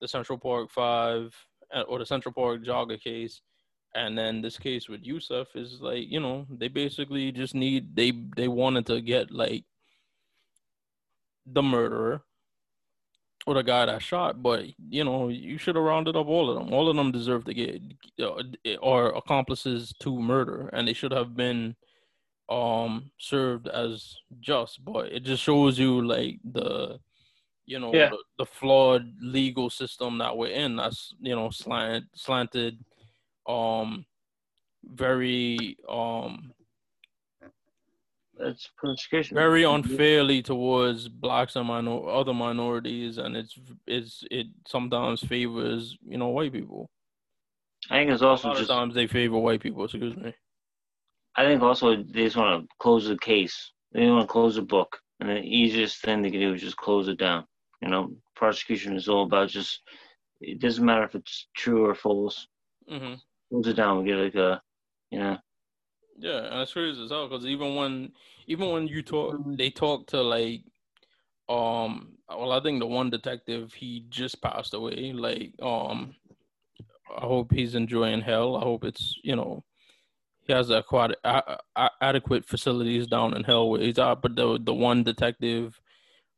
[0.00, 1.34] the Central Park Five
[1.74, 3.40] uh, or the Central Park jogger case,
[3.94, 8.12] and then this case with Yusuf is like you know they basically just need they
[8.36, 9.64] they wanted to get like
[11.46, 12.22] the murderer
[13.46, 16.58] or the guy that shot, but you know you should have rounded up all of
[16.58, 16.72] them.
[16.74, 17.80] All of them deserve to get
[18.20, 18.42] uh,
[18.80, 21.74] or accomplices to murder, and they should have been
[22.50, 24.84] um served as just.
[24.84, 26.98] But it just shows you like the
[27.64, 28.10] you know Yeah.
[28.10, 30.76] the, the flawed legal system that we're in.
[30.76, 32.78] That's you know slant slanted,
[33.48, 34.04] um,
[34.84, 36.52] very um
[38.38, 39.34] That's persecution.
[39.34, 46.18] very unfairly towards blacks and minor other minorities, and it's it's it sometimes favors you
[46.18, 46.88] know white people.
[47.90, 48.68] I think it's also just.
[48.68, 49.84] times they favor white people.
[49.84, 50.34] Excuse me.
[51.36, 53.72] I think also they just want to close the case.
[53.92, 56.76] They want to close the book, and the easiest thing they can do is just
[56.76, 57.44] close it down.
[57.80, 59.80] You know, prosecution is all about just.
[60.40, 62.46] It doesn't matter if it's true or false.
[62.88, 63.14] hmm
[63.50, 64.04] Close it down.
[64.04, 64.60] Get like a,
[65.10, 65.38] you know.
[66.18, 68.12] Yeah, and it's crazy as hell because even when
[68.46, 70.62] even when you talk, they talk to like,
[71.48, 75.12] um, well, I think the one detective he just passed away.
[75.12, 76.16] Like, um,
[77.16, 78.56] I hope he's enjoying hell.
[78.56, 79.64] I hope it's you know,
[80.40, 80.82] he has a,
[81.24, 84.20] a, adequate facilities down in hell where he's at.
[84.20, 85.80] But the the one detective,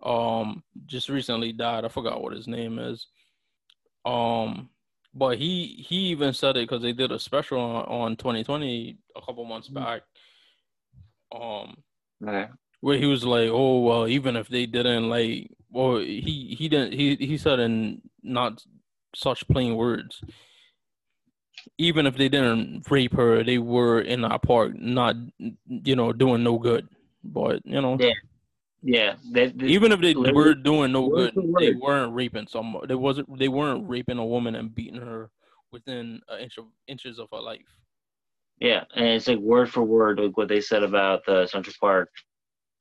[0.02, 1.84] um, just recently died.
[1.84, 3.06] I forgot what his name is.
[4.04, 4.68] Um,
[5.14, 9.20] but he he even said it because they did a special on, on 2020 a
[9.20, 9.74] couple months Mhm.
[9.74, 10.02] back.
[11.32, 11.76] Um,
[12.22, 12.50] Okay.
[12.80, 16.92] where he was like, "Oh well, even if they didn't like, well, he he didn't
[16.92, 18.64] he he said in not
[19.14, 20.20] such plain words.
[21.78, 26.42] Even if they didn't rape her, they were in our park, not you know doing
[26.42, 26.88] no good.
[27.22, 28.14] But you know, Yeah.
[28.82, 29.14] Yeah.
[29.30, 32.88] They, they, even if they were doing no good, they weren't raping someone.
[32.88, 33.38] They wasn't.
[33.38, 35.30] They weren't raping a woman and beating her
[35.72, 37.60] within an inch of inches of her life.
[38.58, 42.10] Yeah, and it's like word for word like what they said about the Central Park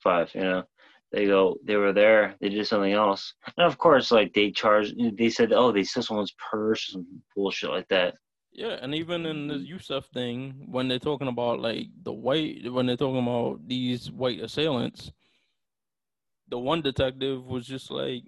[0.04, 0.30] Five.
[0.36, 0.64] You know,
[1.12, 4.96] they go, they were there, they did something else, and of course, like they charged,
[5.18, 8.16] they said, oh, they stole someone's purse, some bullshit like that.
[8.52, 12.88] Yeah, and even in the Yusuf thing, when they're talking about like the white, when
[12.88, 15.12] they're talking about these white assailants,
[16.50, 18.24] the one detective was just like,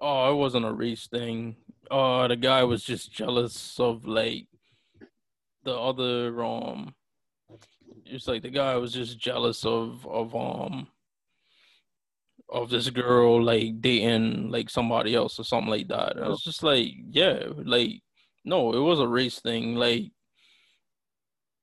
[0.00, 1.56] oh, it wasn't a race thing.
[1.90, 4.46] Oh, the guy was just jealous of like
[5.64, 6.94] the other um.
[8.06, 10.88] It's like the guy was just jealous of of um
[12.48, 16.16] of this girl like dating like somebody else or something like that.
[16.16, 18.00] And was just like, yeah, like
[18.44, 19.74] no, it was a race thing.
[19.74, 20.10] Like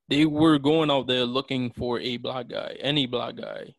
[0.09, 3.73] they were going out there looking for a black guy, any black guy,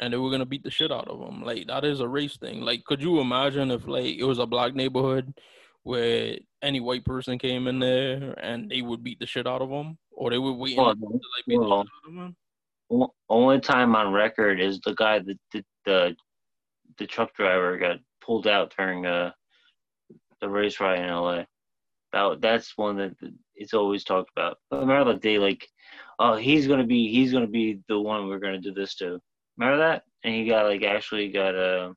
[0.00, 1.42] and they were gonna beat the shit out of them.
[1.42, 2.62] Like that is a race thing.
[2.62, 5.34] Like, could you imagine if like it was a black neighborhood
[5.82, 9.70] where any white person came in there and they would beat the shit out of
[9.70, 12.36] them, or they would wait well, to like beat well, the shit out of them?
[13.28, 16.16] only time on record is the guy that the the,
[16.98, 19.30] the truck driver got pulled out during uh,
[20.40, 21.44] the race riot in LA.
[22.12, 23.14] That that's one that
[23.54, 24.58] it's always talked about.
[24.70, 25.66] But remember that day, like,
[26.18, 29.20] oh, he's gonna be he's gonna be the one we're gonna do this to.
[29.60, 30.04] Remember that?
[30.24, 31.94] And he got like actually got a.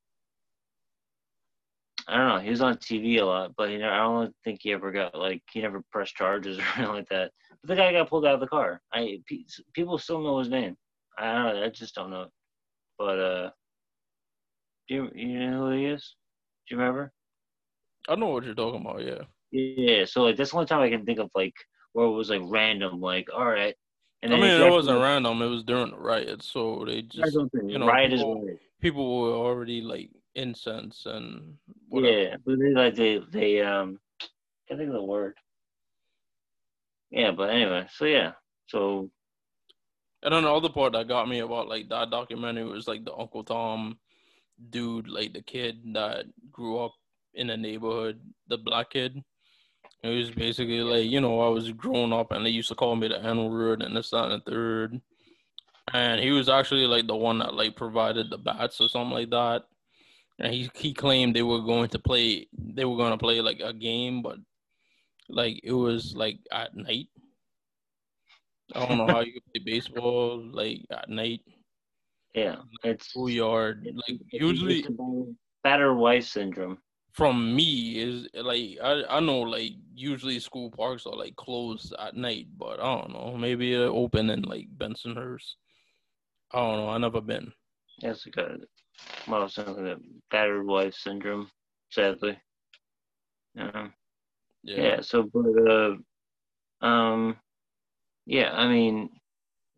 [2.10, 2.40] Uh, don't know.
[2.40, 5.18] He was on TV a lot, but you know, I don't think he ever got
[5.18, 7.32] like he never pressed charges or anything like that.
[7.62, 8.82] But the guy got pulled out of the car.
[8.94, 9.20] I
[9.74, 10.76] people still know his name.
[11.18, 11.64] I don't know.
[11.64, 12.28] I just don't know.
[12.98, 13.50] But uh,
[14.90, 16.16] do you, you know who he is?
[16.68, 17.14] Do you remember?
[18.10, 19.06] I know what you're talking about.
[19.06, 19.24] Yeah.
[19.52, 20.04] Yeah.
[20.04, 21.56] So like that's the only time I can think of like
[21.94, 23.00] where it was like random.
[23.00, 23.76] Like all right.
[24.24, 25.42] And I mean, it wasn't random.
[25.42, 29.34] It was during the riot, so they just you know riot people, is people were
[29.34, 31.58] already like incensed and
[31.90, 32.18] whatever.
[32.18, 34.00] yeah, but they like they they um
[34.68, 35.36] can't think of the word.
[37.12, 38.32] Yeah, but anyway, so yeah,
[38.68, 39.10] so
[40.24, 43.14] and then the other part that got me about like that documentary was like the
[43.14, 43.98] Uncle Tom
[44.70, 46.94] dude, like the kid that grew up
[47.34, 49.22] in the neighborhood, the black kid.
[50.04, 52.96] It was basically like, you know, I was growing up and they used to call
[52.96, 55.02] me the N word and this, that, and the third.
[55.94, 59.30] And he was actually like the one that like provided the bats or something like
[59.30, 59.64] that.
[60.40, 63.72] And he he claimed they were going to play they were gonna play like a
[63.72, 64.38] game, but
[65.30, 67.08] like it was like at night
[68.76, 71.42] I don't know how you play baseball like at night.
[72.34, 73.88] Yeah, it's schoolyard.
[74.08, 74.86] Like usually,
[75.64, 76.80] batter wife syndrome.
[77.14, 82.16] From me is like I I know like usually school parks are like closed at
[82.16, 83.38] night, but I don't know.
[83.38, 85.56] Maybe they're open in like Bensonhurst.
[86.52, 86.90] I don't know.
[86.90, 87.54] I never been.
[88.02, 88.52] That's got
[89.28, 90.00] well something that
[90.32, 91.50] battered wife syndrome.
[91.92, 92.38] Sadly.
[93.56, 93.88] Yeah.
[94.64, 94.82] Yeah.
[94.82, 97.38] yeah so, but uh, um,
[98.26, 99.10] yeah, I mean,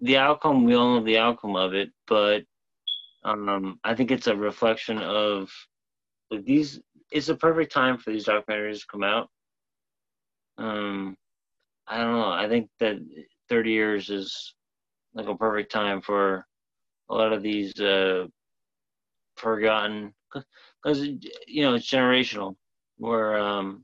[0.01, 2.43] the outcome, we all know the outcome of it, but
[3.23, 5.49] um, I think it's a reflection of
[6.29, 6.79] like, these.
[7.11, 9.29] It's a perfect time for these documentaries to come out.
[10.57, 11.15] Um,
[11.87, 12.31] I don't know.
[12.31, 12.97] I think that
[13.49, 14.53] 30 years is
[15.13, 16.45] like a perfect time for
[17.09, 18.25] a lot of these uh,
[19.37, 21.05] forgotten, because
[21.47, 22.55] you know it's generational.
[22.97, 23.83] Where um,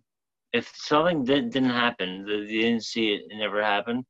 [0.53, 4.06] if something didn't, didn't happen, you didn't see it, it never happened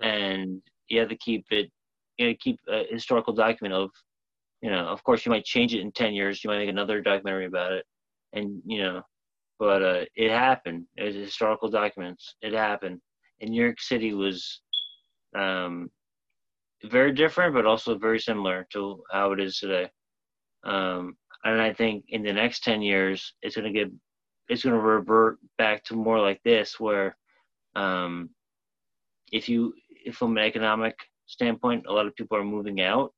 [0.00, 1.70] and you have to keep it
[2.18, 3.90] you know keep a historical document of
[4.62, 7.00] you know of course you might change it in 10 years you might make another
[7.00, 7.84] documentary about it
[8.36, 9.02] and you know
[9.58, 10.84] but uh, it happened.
[11.00, 13.00] Was historical documents it happened.
[13.40, 14.60] And new york city was
[15.36, 15.90] um,
[16.84, 19.88] very different but also very similar to how it is today.
[20.64, 23.92] Um, and i think in the next 10 years it's going to get
[24.48, 27.16] it's going to revert back to more like this where
[27.76, 28.30] um,
[29.32, 30.96] if you if from an economic
[31.26, 33.12] standpoint, a lot of people are moving out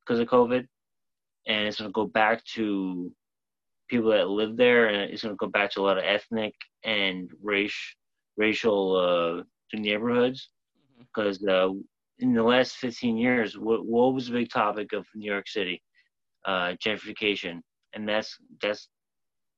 [0.00, 0.66] because of COVID,
[1.46, 3.10] and it's going to go back to
[3.92, 6.54] people that live there, and it's going to go back to a lot of ethnic
[6.82, 7.76] and race,
[8.38, 9.42] racial uh,
[9.78, 10.48] neighborhoods.
[10.98, 11.78] Because mm-hmm.
[11.78, 11.80] uh,
[12.18, 15.82] in the last 15 years, what, what was the big topic of New York City?
[16.44, 17.60] Uh, gentrification,
[17.94, 18.88] and that's that's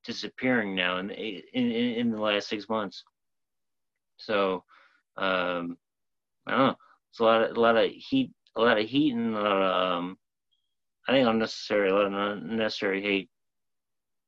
[0.05, 3.03] disappearing now in in in, in the last six months.
[4.19, 4.65] So
[5.17, 5.79] um,
[6.47, 6.77] I don't know.
[7.11, 9.63] It's a lot of a lot of heat, a lot of heat, and a lot
[9.63, 10.19] of um,
[11.09, 13.31] I think unnecessary, a lot of unnecessary hate,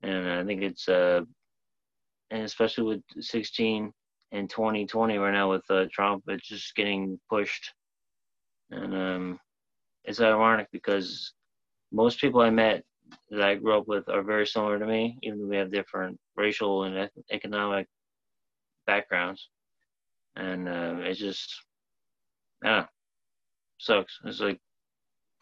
[0.07, 1.21] and I think it's uh,
[2.31, 3.93] and especially with 16
[4.33, 7.73] and 2020 right now with uh, Trump, it's just getting pushed,
[8.71, 9.41] and um,
[10.05, 11.33] it's ironic because
[11.93, 12.85] most people I met
[13.31, 16.19] that I grew up with are very similar to me, even though we have different
[16.37, 17.87] racial and economic
[18.87, 19.49] backgrounds,
[20.37, 21.55] and uh, it's just
[22.65, 22.87] yeah,
[23.79, 24.19] sucks.
[24.25, 24.61] It's like,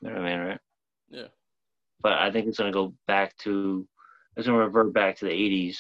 [0.01, 0.61] you know what I mean, right?
[1.11, 1.29] Yeah.
[2.01, 3.87] But I think it's gonna go back to,
[4.37, 5.77] it's gonna revert back to the '80s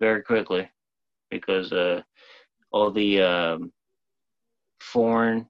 [0.00, 0.68] very quickly
[1.30, 2.02] because uh,
[2.70, 3.72] all the um,
[4.80, 5.48] foreign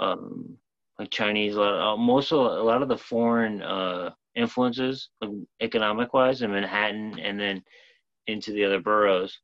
[0.00, 0.56] um,
[0.98, 1.54] like Chinese.
[1.56, 5.30] A lot, uh, most of a lot of the foreign uh, influences, like
[5.60, 7.62] economic wise, in Manhattan, and then
[8.26, 9.38] into the other boroughs.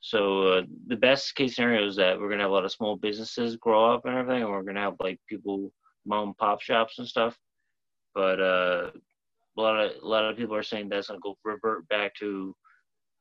[0.00, 2.96] So uh, the best case scenario is that we're gonna have a lot of small
[2.96, 5.72] businesses grow up and everything, and we're gonna have like people
[6.04, 7.36] mom and pop shops and stuff.
[8.14, 8.90] But uh,
[9.56, 12.54] a lot of a lot of people are saying that's gonna go revert back to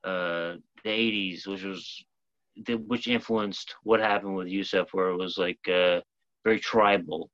[0.03, 2.05] uh, the '80s, which was
[2.65, 6.01] the, which influenced what happened with Yusuf, where it was like uh,
[6.43, 7.29] very tribal,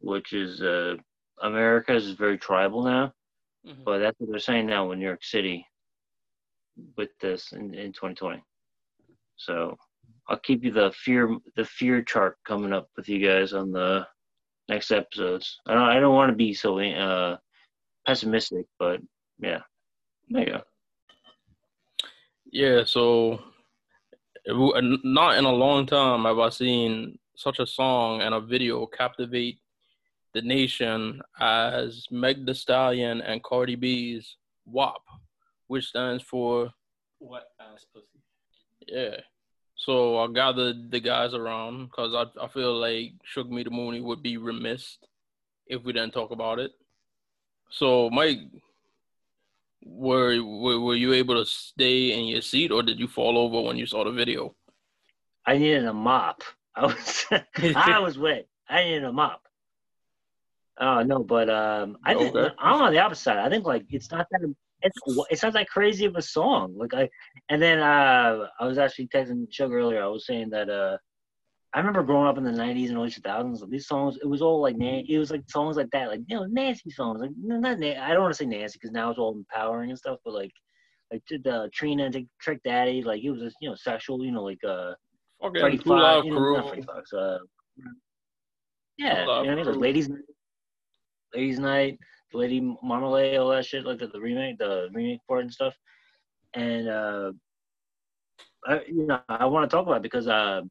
[0.00, 0.96] which is uh,
[1.42, 3.12] America is very tribal now.
[3.66, 3.82] Mm-hmm.
[3.84, 5.66] But that's what they're saying now in New York City
[6.96, 8.42] with this in, in 2020.
[9.36, 9.76] So
[10.28, 14.06] I'll keep you the fear the fear chart coming up with you guys on the
[14.68, 15.58] next episodes.
[15.66, 17.36] I don't I don't want to be so uh,
[18.08, 19.00] pessimistic, but
[19.38, 19.60] yeah,
[20.30, 20.60] there you go.
[22.50, 23.40] Yeah, so
[24.46, 29.58] not in a long time have I seen such a song and a video captivate
[30.32, 35.02] the nation as Meg Thee Stallion and Cardi B's WAP,
[35.66, 36.70] which stands for
[37.20, 38.22] Wet Ass Pussy.
[38.86, 39.16] Yeah.
[39.76, 44.00] So I gathered the guys around because I, I feel like Shook Me the Mooney
[44.00, 44.96] would be remiss
[45.66, 46.72] if we didn't talk about it.
[47.70, 48.38] So, Mike,
[49.84, 53.60] were, were were you able to stay in your seat, or did you fall over
[53.66, 54.54] when you saw the video?
[55.46, 56.42] I needed a mop.
[56.74, 57.26] I was
[57.76, 58.46] I was wet.
[58.68, 59.42] I needed a mop.
[60.80, 62.54] Oh no, but um, I think okay.
[62.58, 63.38] I'm on the opposite side.
[63.38, 64.98] I think like it's not that it's
[65.30, 66.74] it's not that crazy of a song.
[66.76, 67.08] Like I,
[67.48, 70.02] and then uh, I was actually texting Sugar earlier.
[70.02, 70.98] I was saying that uh,
[71.74, 73.68] I remember growing up in the '90s and early 2000s.
[73.68, 76.46] These songs, it was all like it was like songs like that, like you know,
[76.46, 77.20] Nancy songs.
[77.20, 80.18] Like not I don't want to say Nancy because now it's all empowering and stuff,
[80.24, 80.52] but like
[81.12, 84.44] like the Trina and Trick Daddy, like it was just you know sexual, you know,
[84.44, 84.94] like uh,
[85.44, 87.38] okay, Freddie Fox, you know, Freddie Fox, uh,
[88.96, 90.10] yeah, you know what I mean, like ladies,
[91.34, 91.98] ladies night,
[92.32, 95.74] Lady Marmalade, all that shit, like the, the remake, the remake part and stuff,
[96.54, 97.32] and uh,
[98.66, 100.62] I you know I want to talk about it because uh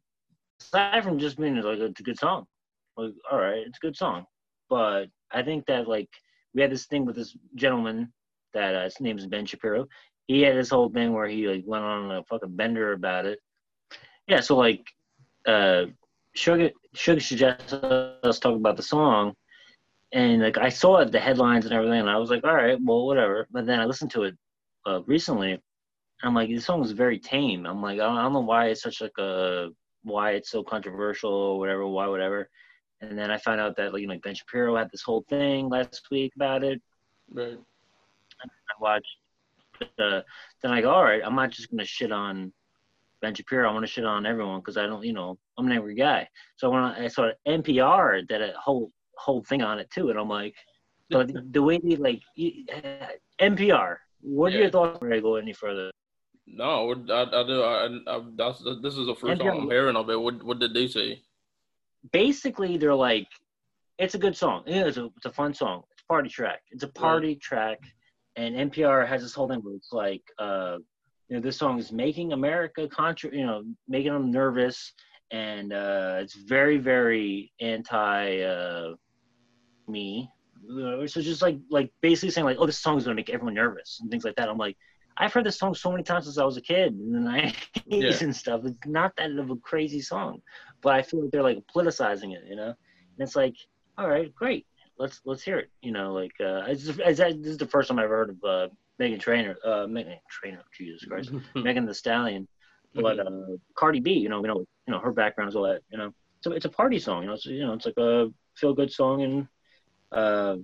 [0.61, 2.45] aside from just being like it's a good song,
[2.95, 4.25] like all right, it's a good song,
[4.69, 6.09] but I think that like
[6.53, 8.11] we had this thing with this gentleman
[8.53, 9.87] that uh, his name is Ben Shapiro.
[10.27, 13.39] He had this whole thing where he like went on a fucking bender about it.
[14.27, 14.85] Yeah, so like
[15.45, 15.85] uh
[16.35, 17.83] Sugar Sugar suggested
[18.23, 19.33] us talk about the song
[20.13, 23.05] and like I saw the headlines and everything and I was like, all right, well
[23.05, 23.47] whatever.
[23.51, 24.35] But then I listened to it
[24.85, 25.59] uh, recently
[26.23, 27.65] I'm like, this song is very tame.
[27.65, 29.69] I'm like, I don't know why it's such like a
[30.03, 32.49] why it's so controversial or whatever, why whatever.
[33.01, 35.69] And then I found out that like you know Ben Shapiro had this whole thing
[35.69, 36.81] last week about it.
[37.31, 37.57] Right.
[38.41, 39.17] I watched.
[39.99, 40.21] Uh,
[40.63, 42.51] then I go, all right, I'm not just gonna shit on
[43.21, 43.69] Ben Shapiro.
[43.69, 46.27] I want to shit on everyone because I don't, you know, I'm an angry guy.
[46.55, 50.19] So when I, I saw NPR did a whole whole thing on it too, and
[50.19, 50.55] I'm like,
[51.09, 53.07] the, way they like uh,
[53.39, 53.97] NPR.
[54.21, 54.61] What are yeah.
[54.63, 55.91] your thoughts before I go any further?
[56.47, 57.61] No, I, I do.
[57.61, 60.19] I, I, that's this is the first time I'm hearing of it.
[60.19, 61.21] What what did they say?
[62.11, 63.27] Basically, they're like,
[63.99, 64.63] it's a good song.
[64.65, 65.83] Yeah, it's a it's a fun song.
[65.91, 66.61] It's a party track.
[66.71, 67.41] It's a party right.
[67.41, 67.79] track,
[68.37, 70.77] and NPR has this whole thing where it's like, uh,
[71.27, 74.93] you know, this song is making America contra, you know, making them nervous,
[75.31, 78.93] and uh, it's very very anti uh,
[79.87, 80.31] me.
[80.69, 83.99] So just like like basically saying like, oh, this song is gonna make everyone nervous
[84.01, 84.47] and things like that.
[84.47, 84.77] I'm like,
[85.19, 87.55] I've heard this song so many times since I was a kid in the nineties
[87.87, 88.17] yeah.
[88.21, 88.61] and stuff.
[88.65, 90.41] It's not that of a crazy song,
[90.81, 92.67] but I feel like they're like politicizing it, you know.
[92.67, 93.55] And it's like,
[93.97, 94.67] all right, great,
[94.99, 95.71] let's let's hear it.
[95.81, 98.67] You know, like uh, it's, it's, this is the first time I've heard of uh,
[98.99, 102.47] Meghan Trainor, uh, Megan Trainor, Jesus Christ, Megan Thee Stallion,
[102.93, 104.13] but uh, Cardi B.
[104.13, 105.81] You know, you know, you know her background is all that.
[105.91, 107.23] You know, so it's a party song.
[107.23, 109.47] You know, it's you know, it's like a feel good song and.
[110.09, 110.55] Uh,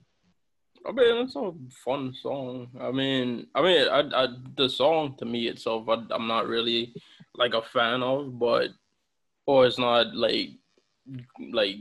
[0.86, 1.54] I mean, it's a
[1.84, 2.68] fun song.
[2.80, 4.28] I mean, I mean, I, I
[4.58, 6.94] the song to me itself, I, I'm not really
[7.36, 8.70] like a fan of, but
[9.46, 10.50] or it's not like
[11.52, 11.78] like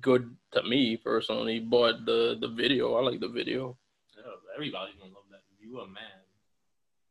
[0.00, 1.60] good to me personally.
[1.60, 3.76] But the the video, I like the video.
[4.16, 4.22] Yeah,
[4.56, 5.42] everybody's gonna love that.
[5.54, 6.26] If you a man,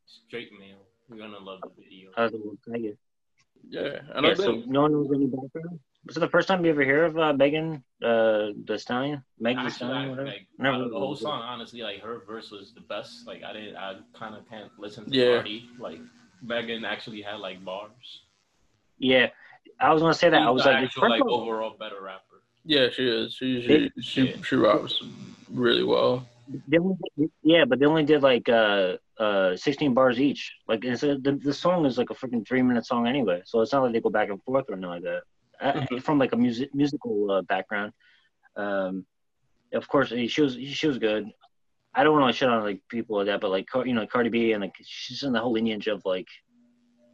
[0.06, 2.12] straight male, you're gonna love the video.
[2.18, 2.96] I was
[3.70, 5.80] Yeah, and yeah, so no one knows any background.
[6.06, 9.24] Was it the first time you ever hear of uh, Megan uh, the Stallion?
[9.40, 10.30] Megan Thee Stallion, whatever.
[10.30, 13.28] Meg, Never the whole song, honestly, like her verse was the best.
[13.28, 15.36] Like I didn't, I kind of can't listen to yeah.
[15.36, 15.70] Cardi.
[15.80, 16.00] Like
[16.42, 18.22] Megan actually had like bars.
[18.98, 19.28] Yeah,
[19.80, 20.40] I was gonna say that.
[20.40, 22.42] She's I was like, actual, like overall better rapper.
[22.66, 23.34] Yeah, she is.
[23.34, 24.36] She she she, yeah.
[24.44, 25.04] she raps
[25.52, 26.28] really well.
[26.70, 26.82] Did,
[27.44, 30.54] yeah, but they only did like uh uh 16 bars each.
[30.68, 33.62] Like it's a, the the song is like a freaking three minute song anyway, so
[33.62, 35.22] it's not like they go back and forth or anything like that.
[35.62, 35.98] Uh, mm-hmm.
[36.00, 37.94] from like a music musical uh, background.
[38.56, 39.06] Um,
[39.74, 41.28] of course, she was she was good.
[41.94, 44.30] I don't want to shit on like people like that, but like you know Cardi
[44.30, 46.28] B and like she's in the whole lineage of like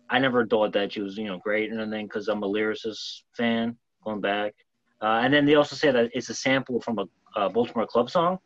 [0.09, 3.23] I never thought that she was you know great and anything because I'm a lyricist
[3.35, 4.53] fan going back.
[5.01, 7.05] Uh, and then they also say that it's a sample from a,
[7.39, 8.39] a Baltimore club song.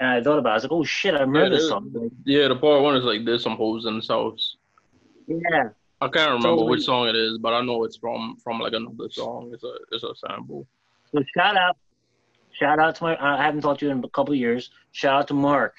[0.00, 0.52] And I thought about it.
[0.52, 2.10] I was like, oh shit, I remember Yeah, this song.
[2.24, 4.56] Yeah, the part one is like there's some hoes in this house.
[5.26, 5.70] yeah.
[6.00, 8.72] I can't remember So- which song it is, but I know it's from from like
[8.72, 9.50] another song.
[9.52, 10.66] It's a it's a sample.
[11.12, 11.76] So shout out,
[12.52, 13.16] shout out to my.
[13.20, 14.70] I haven't talked to you in a couple of years.
[14.92, 15.74] Shout out to Mark.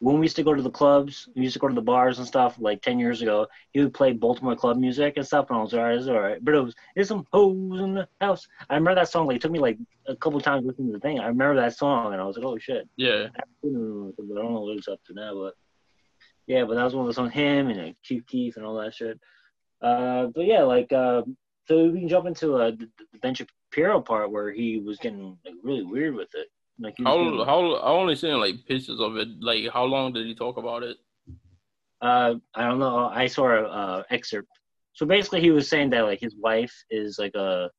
[0.00, 2.18] When we used to go to the clubs, we used to go to the bars
[2.18, 2.56] and stuff.
[2.58, 5.72] Like ten years ago, he would play Baltimore club music and stuff, and I was
[5.74, 6.44] alright, it's alright.
[6.44, 8.48] But it was there's some hoes in the house.
[8.68, 9.28] I remember that song.
[9.28, 9.78] Like it took me like
[10.08, 11.20] a couple of times listening to the thing.
[11.20, 12.88] I remember that song, and I was like, oh shit.
[12.96, 15.54] Yeah, I don't know what it's up to now, but
[16.46, 17.32] yeah, but that was one of the songs.
[17.32, 19.18] Him and like, Chief Keef and all that shit.
[19.80, 21.22] Uh, but yeah, like uh,
[21.66, 25.36] so we can jump into uh, the, the Ben Shapiro part where he was getting
[25.44, 26.48] like really weird with it.
[26.78, 29.28] Like how getting- how I only seen like pictures of it.
[29.40, 30.96] Like how long did he talk about it?
[32.00, 33.08] uh, I don't know.
[33.12, 34.48] I saw a uh, excerpt.
[34.94, 37.70] So basically, he was saying that like his wife is like a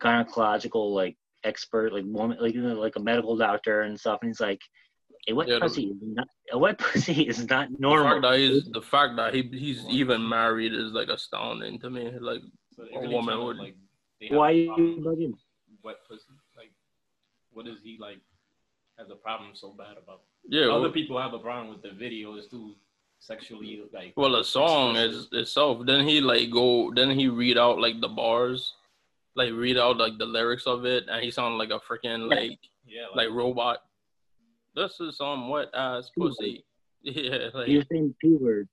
[0.00, 4.18] gynecological like expert, like woman, like you know, like a medical doctor and stuff.
[4.22, 4.60] And he's like,
[5.28, 8.12] a wet Yeah, the- pussy is not a wet pussy is not The normal.
[8.14, 12.10] fact that he's the fact that he he's even married is like astounding to me.
[12.20, 12.42] Like
[12.76, 13.76] So A woman would- like
[14.30, 15.34] Why a you bugging?
[15.82, 16.32] wet pussy?
[16.56, 16.72] Like,
[17.52, 18.18] what is he like?
[18.98, 20.20] Has a problem so bad about?
[20.48, 22.74] yeah, Other well, people have a problem with the videos too,
[23.18, 24.12] sexually like.
[24.16, 25.32] well the song explicit.
[25.32, 25.84] is itself.
[25.86, 26.92] Then he like go.
[26.94, 28.74] Then he read out like the bars,
[29.34, 32.36] like read out like the lyrics of it, and he sounded like a freaking Yeah.
[32.36, 32.58] like
[33.16, 33.78] like robot.
[34.74, 36.64] This is some wet ass pussy.
[37.02, 38.68] Yeah, like was saying P word.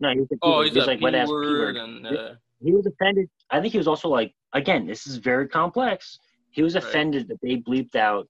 [0.00, 2.86] No, he was oh, he's He like wet ass P word and uh, He was
[2.86, 3.28] offended.
[3.50, 6.18] I think he was also like, again, this is very complex.
[6.50, 6.82] He was Right.
[6.82, 8.28] offended that they bleeped out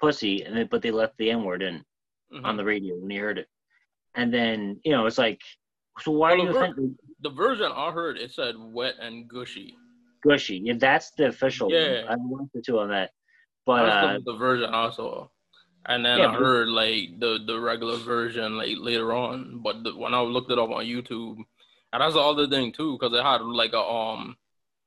[0.00, 1.84] pussy, and then, but they left the N word in
[2.32, 2.44] mhm.
[2.44, 3.48] on the radio when he heard it.
[4.14, 5.40] And then you know, it's like,
[6.00, 6.98] so why Well, are you ver- offended?
[7.20, 9.76] the version I heard it said wet and gushy.
[10.24, 10.60] Gushy.
[10.64, 11.70] Yeah, that's the official.
[11.70, 12.04] Yeah.
[12.04, 12.12] one.
[12.12, 13.10] I watched the two on that.
[13.64, 15.28] But uh, the, the version I saw.
[15.86, 19.60] And then Yeah, I heard like the the regular version like later on.
[19.62, 21.38] But the, when I looked it up on YouTube,
[21.92, 24.36] and that's the other thing too, because it had like a um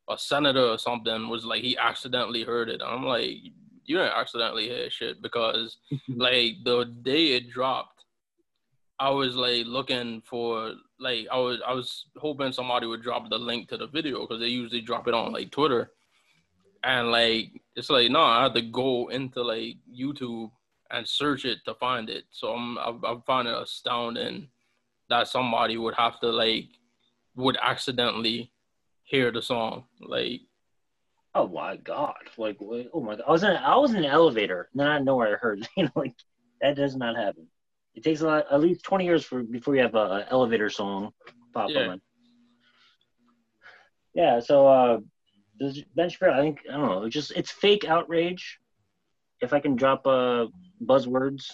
[0.09, 2.81] a senator or something was like he accidentally heard it.
[2.85, 3.29] I'm like,
[3.85, 5.77] you didn't accidentally hear shit because
[6.09, 8.05] like the day it dropped,
[8.99, 13.37] I was like looking for like I was I was hoping somebody would drop the
[13.37, 15.91] link to the video because they usually drop it on like Twitter,
[16.83, 20.51] and like it's like no, I had to go into like YouTube
[20.91, 22.25] and search it to find it.
[22.31, 24.47] So I'm I, I find it astounding
[25.09, 26.67] that somebody would have to like
[27.35, 28.51] would accidentally
[29.03, 30.41] hear the song like
[31.33, 34.05] oh my god, like wait, oh my god, I was in I was in an
[34.05, 35.67] elevator, and then I know where I heard.
[35.77, 36.15] You know, like
[36.61, 37.47] that does not happen.
[37.93, 40.69] It takes a lot, at least twenty years for before you have a, a elevator
[40.69, 41.11] song
[41.53, 41.87] pop Yeah.
[41.87, 42.01] on.
[44.13, 44.39] Yeah.
[44.39, 44.99] So uh,
[45.95, 47.03] Ben Shapiro, I think I don't know.
[47.03, 48.59] It's just it's fake outrage.
[49.41, 50.45] If I can drop uh
[50.83, 51.45] buzzwords,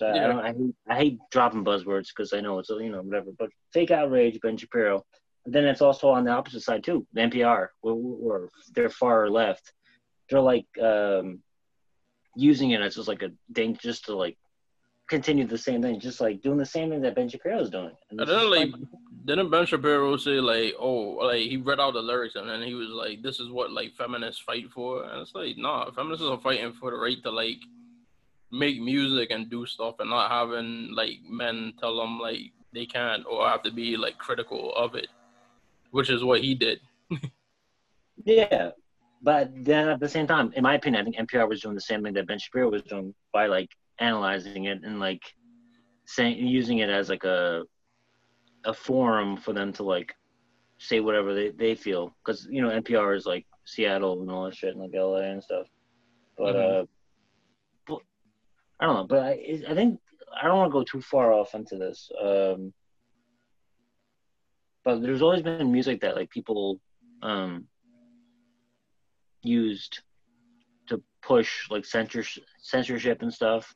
[0.00, 3.02] that I, don't, I hate I hate dropping buzzwords because I know it's you know
[3.02, 3.30] whatever.
[3.38, 5.04] But fake outrage, Ben Shapiro.
[5.44, 9.72] And then it's also on the opposite side too, the NPR, where they're far left.
[10.28, 11.40] They're like um,
[12.34, 14.36] using it as just like a thing, just to like
[15.08, 17.92] continue the same thing, just like doing the same thing that Ben Shapiro is doing.
[18.10, 18.70] And And it's then just like
[19.24, 22.74] didn't Ben Shapiro say like oh like he read out the lyrics and then he
[22.74, 26.38] was like this is what like feminists fight for and it's like nah feminists are
[26.38, 27.58] fighting for the right to like
[28.58, 32.40] make music and do stuff and not having like men tell them like
[32.72, 35.08] they can't or have to be like critical of it,
[35.90, 36.80] which is what he did.
[38.24, 38.70] Yeah,
[39.22, 41.80] but then at the same time, in my opinion, I think NPR was doing the
[41.80, 43.68] same thing that Ben Shapiro was doing by like
[43.98, 45.22] analyzing it and like
[46.06, 47.62] saying using it as like a
[48.64, 50.14] a forum for them to like
[50.78, 54.56] say whatever they, they feel because you know NPR is like Seattle and all that
[54.56, 55.66] shit and like LA and stuff.
[56.36, 56.82] But Mhm.
[56.82, 56.86] uh,
[58.80, 59.06] I don't know.
[59.06, 60.00] But I I think
[60.40, 62.10] I don't want to go too far off into this.
[62.22, 62.72] Um,
[64.84, 66.80] but there's always been music that like people
[67.22, 67.66] um
[69.42, 70.02] used
[70.88, 73.74] to push like censorship censorship and stuff.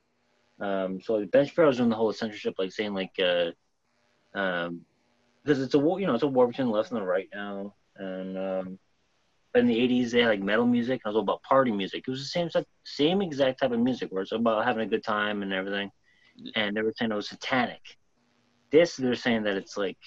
[0.60, 4.82] Um, so Ben Shapiro's doing the whole censorship, like saying like, uh, um,
[5.42, 7.28] because it's a war, you know, it's a war between the left and the right
[7.32, 7.74] now.
[7.96, 8.78] And um,
[9.52, 11.00] but in the '80s they had like metal music.
[11.04, 12.04] and it was all about party music.
[12.06, 12.48] It was the same
[12.84, 15.90] same exact type of music where it's about having a good time and everything.
[16.54, 17.82] And they were saying it was satanic.
[18.70, 19.98] This they're saying that it's like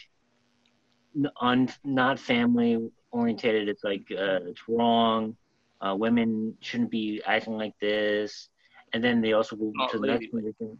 [1.41, 3.70] un, not family orientated.
[3.70, 5.36] It's like uh, it's wrong.
[5.82, 8.48] uh, women shouldn't be acting like this,
[8.94, 10.78] and then they also go Not to the next one.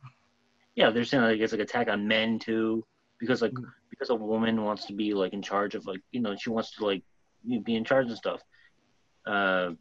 [0.76, 2.86] Yeah, they're saying like it's like attack on men too,
[3.20, 3.66] because like Mm.
[3.90, 6.72] because a woman wants to be like in charge of like you know she wants
[6.78, 7.04] to like
[7.64, 8.42] be in charge and stuff.
[9.26, 9.72] Uh,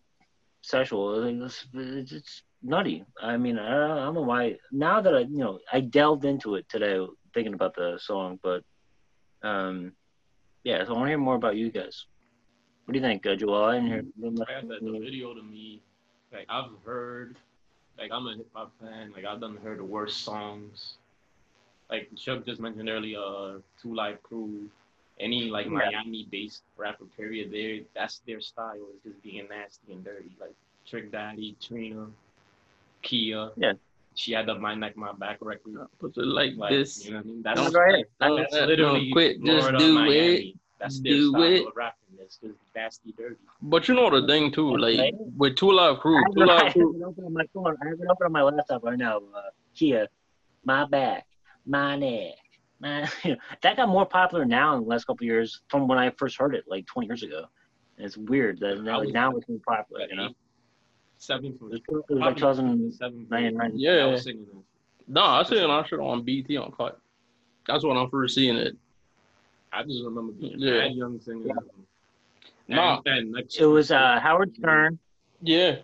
[0.62, 3.04] sexual, it's, it's, nutty.
[3.20, 4.56] I mean, I, I don't know why.
[4.70, 7.04] Now that I you know I delved into it today,
[7.34, 8.62] thinking about the song, but
[9.42, 9.92] um,
[10.64, 10.84] yeah.
[10.84, 12.06] So I want to hear more about you guys.
[12.84, 13.64] What do you think, uh, Joel?
[13.64, 14.04] I didn't hear.
[14.20, 15.80] Like I said, the video to me,
[16.32, 17.36] like I've heard,
[17.98, 19.12] like I'm a hip hop fan.
[19.14, 20.94] Like I've done heard the worst songs.
[21.90, 24.70] Like Chuck just mentioned earlier, uh, Two Live Crew,
[25.22, 25.72] any like Yeah.
[25.90, 27.50] Miami-based rapper period.
[27.52, 30.32] They that's their style is just being nasty and dirty.
[30.40, 30.54] Like
[30.86, 32.06] Trick Daddy, Trina,
[33.04, 33.52] Khia.
[33.56, 33.72] Yeah.
[34.14, 35.88] She had the mind Neck My Back record.
[35.98, 37.04] Put it like, Like, this.
[37.06, 37.42] You know what I mean?
[37.42, 38.04] That's, Don't go ahead.
[38.20, 40.12] Don't- that's don't literally quit, just do Miami.
[40.50, 40.56] it.
[40.78, 41.66] That's their Do style it.
[41.68, 41.98] of rapping.
[42.18, 43.36] It's just nasty, dirty.
[43.62, 46.50] But you know the thing too, like with Two Live Crew, I Two have, it,
[46.50, 47.76] I Live have Crew, it open on my phone.
[47.82, 49.16] I have it open on my laptop right now.
[49.18, 50.08] Uh, Khia,
[50.64, 51.24] my back,
[51.64, 52.34] my neck,
[52.82, 53.08] my.
[53.24, 55.98] You know, that got more popular now in the last couple of years from when
[55.98, 57.44] I first heard it, like 20 years ago.
[57.96, 60.06] And it's weird that now, like, now it's more popular.
[60.10, 60.36] You know, eight,
[61.18, 62.92] seventh, it was, it was like 2000.
[62.92, 63.72] seventh, 99.
[63.76, 63.90] Yeah.
[63.92, 64.56] I was singing it.
[65.08, 66.98] no, I seen that shit on BET Uncut.
[67.66, 68.76] That's when I'm first seeing it.
[69.72, 70.78] I just remember being Yeah.
[70.88, 71.46] mad young singing.
[71.46, 71.52] Yeah.
[71.56, 72.74] it.
[72.74, 73.00] Nah.
[73.06, 74.98] And, and like, It was uh, Howard Stern.
[75.42, 75.76] Yeah,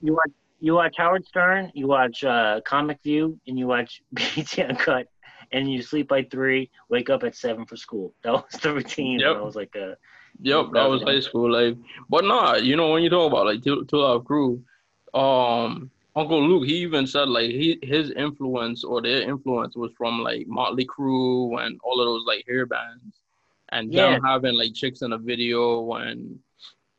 [0.00, 1.70] You watch you watch Howard Stern.
[1.74, 5.08] You watch uh, Comic View, and you watch BET Uncut.
[5.54, 8.12] And you sleep by three, wake up at seven for school.
[8.22, 9.20] That was the routine.
[9.20, 9.36] Yep.
[9.36, 9.96] I was like, a.
[10.40, 11.76] Yep, that was high school life.
[12.10, 14.60] But nah, you know when you talk about like Two Live Crew,
[15.14, 20.20] um, Uncle Luke, he even said like he his influence or their influence was from
[20.22, 23.20] like Motley Crue and all of those like hair bands,
[23.70, 26.38] and them having like chicks in a video and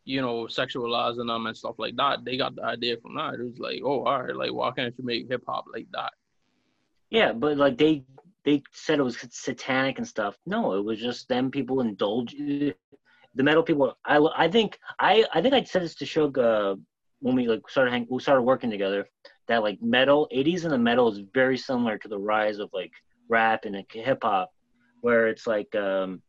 [0.06, 2.24] you know sexualizing them and stuff like that.
[2.24, 3.34] They got the idea from that.
[3.34, 6.14] It was like, oh, all right, like why can't you make hip hop like that?
[7.10, 8.04] Yeah, but like they
[8.46, 10.38] they said it was satanic and stuff.
[10.46, 12.36] No, it was just them people indulge.
[13.38, 13.98] The metal people.
[14.06, 16.76] I I think I I think I said this to Shug uh,
[17.20, 19.10] when we like started hang, we started working together.
[19.48, 22.92] That like metal, 80s and the metal is very similar to the rise of like
[23.28, 24.52] rap and like, hip hop,
[25.02, 26.22] where it's like um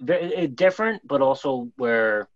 [0.00, 2.28] very different, but also where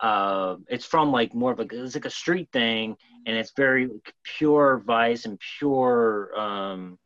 [0.00, 2.96] uh, it's from like more of a it's like a street thing,
[3.26, 3.88] and it's very
[4.24, 6.98] pure vice and pure um,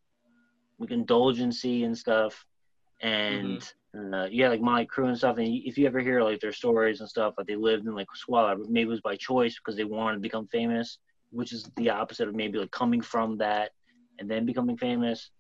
[0.79, 2.45] like indulgency and stuff.
[3.01, 3.63] And
[3.95, 5.39] uh, yeah, like Motley Crue and stuff.
[5.39, 8.09] And if you ever hear like their stories and stuff, like they lived in like
[8.15, 10.99] squalor, maybe it was by choice because they wanted to become famous,
[11.31, 13.71] which is the opposite of maybe like coming from that
[14.19, 15.31] and then becoming famous.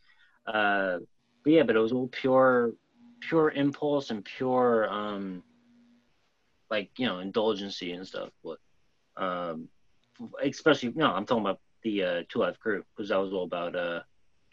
[0.47, 0.99] Uh,
[1.45, 2.73] but yeah, but it was all pure,
[3.21, 5.43] pure impulse and pure, um,
[6.71, 8.31] like you know, indulgency and stuff.
[8.43, 8.59] But
[9.17, 9.69] um,
[10.43, 13.77] especially, no, I'm talking about the uh, Two Live Crew because that was all about
[13.77, 14.01] uh,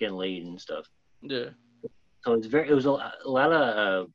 [0.04, 0.86] getting laid and stuff.
[1.22, 1.50] Yeah,
[2.24, 2.96] So it's very, it was a,
[3.30, 4.08] a lot of uh,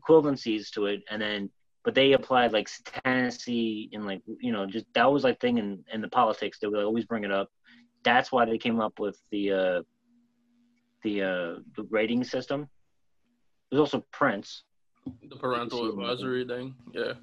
[0.00, 1.50] equivalencies to it, and then
[1.84, 5.68] but they applied like satanacy and like you know just that was like thing in
[5.92, 7.48] in the politics they would always bring it up.
[8.04, 9.80] That's why they came up with the uh,
[11.04, 12.68] the uh, the rating system.
[13.70, 14.64] There's also Prince.
[15.30, 16.74] the parental advisory thing.
[16.92, 17.14] Yeah,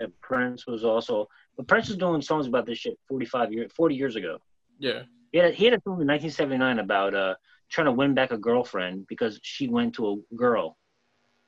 [0.00, 1.26] And Prince was also,
[1.56, 4.38] but Prince was doing songs about this shit 45 years, 40 years ago.
[4.78, 5.02] yeah,
[5.34, 7.34] He had, he had a film in 1979 about uh,
[7.68, 10.78] trying to win back a girlfriend because she went to a girl,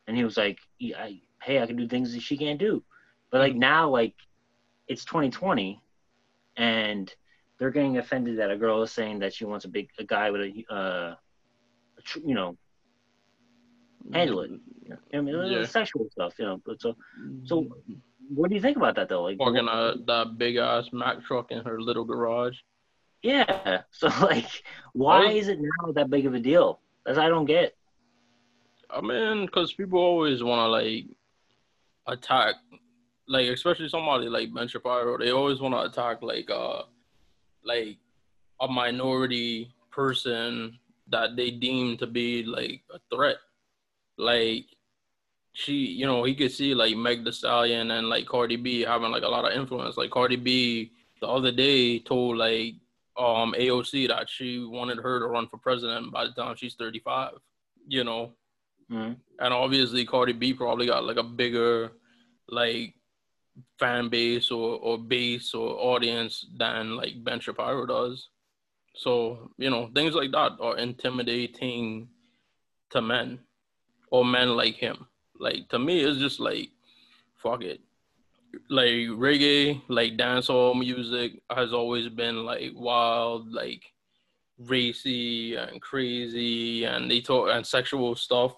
[0.09, 2.83] and he was like, "Yeah, I, "Hey, I can do things that she can't do,"
[3.31, 4.17] but like now, like
[4.89, 5.81] it's 2020,
[6.57, 7.15] and
[7.61, 10.33] they're getting offended that a girl is saying that she wants a big a guy
[10.33, 11.15] with a, uh,
[11.97, 12.59] a tr- you know,
[14.13, 14.51] handle it.
[14.83, 14.99] You know?
[15.15, 15.65] I mean, Yeah.
[15.65, 16.61] sexual stuff, you know.
[16.67, 16.97] But so,
[17.45, 17.69] so
[18.35, 19.23] what do you think about that though?
[19.23, 22.59] Like, Walking uh, that big ass Mack truck in her little garage.
[23.27, 23.83] Yeah.
[23.91, 24.63] So like,
[24.93, 26.81] why is it now that big of a deal?
[27.05, 27.75] That's I don't get.
[28.91, 31.07] I mean, because people always want to like
[32.07, 32.57] attack,
[33.27, 35.17] like especially somebody like Ben Shapiro.
[35.19, 36.83] They always want to attack like uh,
[37.65, 37.97] like
[38.61, 40.79] a minority person
[41.09, 43.39] that they deem to be like a threat.
[44.19, 44.67] Like
[45.53, 49.11] she, you know, he could see like Meg Thee Stallion and like Cardi B having
[49.11, 49.97] like a lot of influence.
[49.97, 52.75] Like Cardi B the other day told like
[53.19, 57.33] um AOC that she wanted her to run for president by the time she's 35.
[57.89, 58.33] You know,
[58.91, 59.17] Mhm.
[59.41, 61.93] and obviously Cardi B probably got like a bigger
[62.49, 62.95] like
[63.79, 68.29] fan base or, or base or audience than like Ben Shapiro does.
[68.95, 72.09] So, you know, things like that are intimidating
[72.91, 73.39] to men
[74.11, 75.07] or men like him.
[75.39, 76.71] Like to me it's just like
[77.37, 77.81] fuck it.
[78.69, 83.83] Like reggae, like dancehall music has always been like wild, like
[84.59, 88.55] racy and crazy, and they talk and sexual stuff.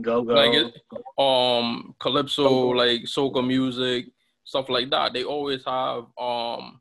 [0.00, 0.34] Go go.
[0.34, 0.74] Like it,
[1.18, 4.06] um, calypso, like soca music,
[4.44, 5.12] stuff like that.
[5.12, 6.80] They always have um,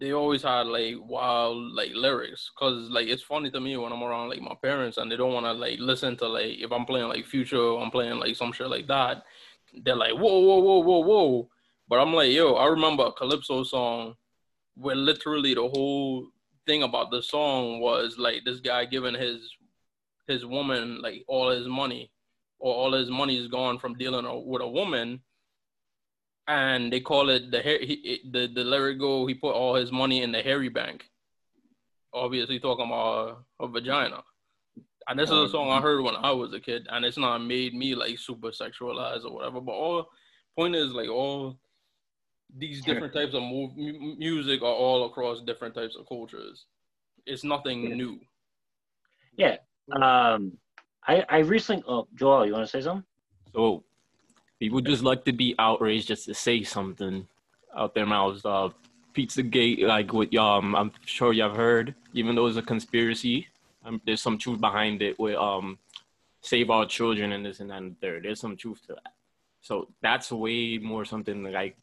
[0.00, 4.02] they always had like wild like lyrics, cause like it's funny to me when I'm
[4.02, 6.86] around like my parents and they don't want to like listen to like if I'm
[6.86, 9.24] playing like Future, I'm playing like some shit like that
[9.82, 11.48] they're like, whoa, whoa, whoa, whoa, whoa.
[11.88, 14.14] But I'm like, yo, I remember a Calypso song
[14.74, 16.28] where literally the whole
[16.66, 19.48] thing about the song was like this guy giving his
[20.26, 22.10] his woman like all his money
[22.58, 25.20] or all his money is gone from dealing with a woman.
[26.48, 29.90] And they call it the hair he, the the lyric go he put all his
[29.90, 31.04] money in the hairy bank.
[32.12, 34.22] Obviously talking about a vagina
[35.08, 37.18] and this is a um, song I heard when I was a kid, and it's
[37.18, 39.60] not made me like super sexualized or whatever.
[39.60, 40.08] But all
[40.56, 41.58] point is like all
[42.56, 46.66] these different types of mu- music are all across different types of cultures.
[47.24, 47.94] It's nothing yeah.
[47.94, 48.20] new.
[49.36, 49.56] Yeah.
[50.00, 50.52] Um.
[51.06, 51.84] I I recently.
[51.86, 53.04] Oh, Joel, you want to say something?
[53.54, 53.84] So,
[54.58, 57.26] people just like to be outraged just to say something
[57.76, 58.44] out their mouths.
[58.44, 58.70] Uh,
[59.14, 63.46] Pizzagate, like what um, I'm sure you've heard, even though it's a conspiracy,
[63.86, 65.78] um, there's some truth behind it with um,
[66.40, 68.24] save our children and this and that and the third.
[68.24, 69.14] There's some truth to that.
[69.60, 71.76] So that's way more something like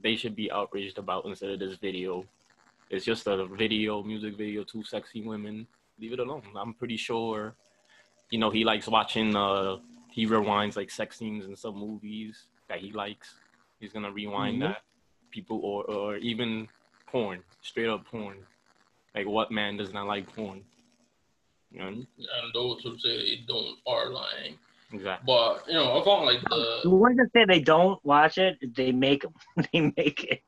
[0.00, 2.24] they should be outraged about instead of this video.
[2.88, 5.66] It's just a video, music video, two sexy women.
[6.00, 6.42] Leave it alone.
[6.56, 7.54] I'm pretty sure,
[8.30, 9.36] you know, he likes watching.
[9.36, 9.76] Uh,
[10.10, 13.34] he rewinds like sex scenes in some movies that he likes.
[13.78, 14.72] He's gonna rewind mm-hmm.
[14.72, 14.82] that.
[15.30, 16.68] People or or even
[17.06, 18.38] porn, straight up porn.
[19.14, 20.64] Like what man does not like porn?
[21.72, 22.06] You know, and
[22.54, 24.58] those who say they don't are lying.
[24.92, 25.24] Exactly.
[25.26, 28.58] But you know, I found like the the ones that say they don't watch it,
[28.74, 29.34] they make them.
[29.72, 30.42] they make it.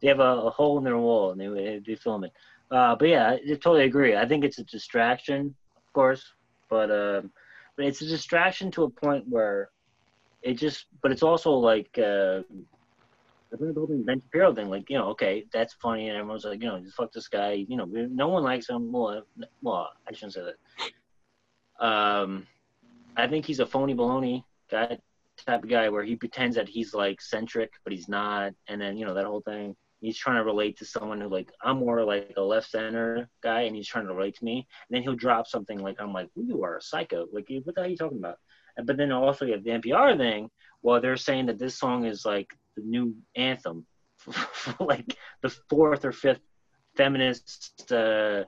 [0.00, 2.32] They have a, a, hole in their wall and they they film it.
[2.70, 4.16] Uh, but yeah, I, I totally agree.
[4.16, 6.24] I think it's a distraction, of course,
[6.68, 7.22] but uh,
[7.76, 9.70] but it's a distraction to a point where
[10.42, 10.86] it just.
[11.00, 12.40] But it's also like uh,
[13.54, 16.44] I think the whole Ben Shapiro thing, like, you know, okay, that's funny, and everyone's
[16.44, 17.52] like, you know, just fuck this guy.
[17.52, 18.90] You know, no one likes him.
[18.90, 19.22] Well,
[19.62, 21.84] well, I shouldn't say that.
[21.86, 22.46] Um,
[23.16, 24.98] I think he's a phony baloney guy,
[25.46, 28.96] type of guy where he pretends that he's like centric, but he's not, and then
[28.96, 29.76] you know that whole thing.
[30.00, 33.62] He's trying to relate to someone who like I'm more like a left center guy,
[33.62, 34.66] and he's trying to relate to me.
[34.88, 37.26] And then he'll drop something like I'm like, you are a psycho.
[37.32, 38.38] Like, what the hell are you talking about?
[38.84, 40.50] But then also you have the NPR thing.
[40.82, 43.86] Well, they're saying that this song is like the new anthem
[44.18, 46.40] for, like the fourth or fifth
[46.96, 48.44] feminist uh,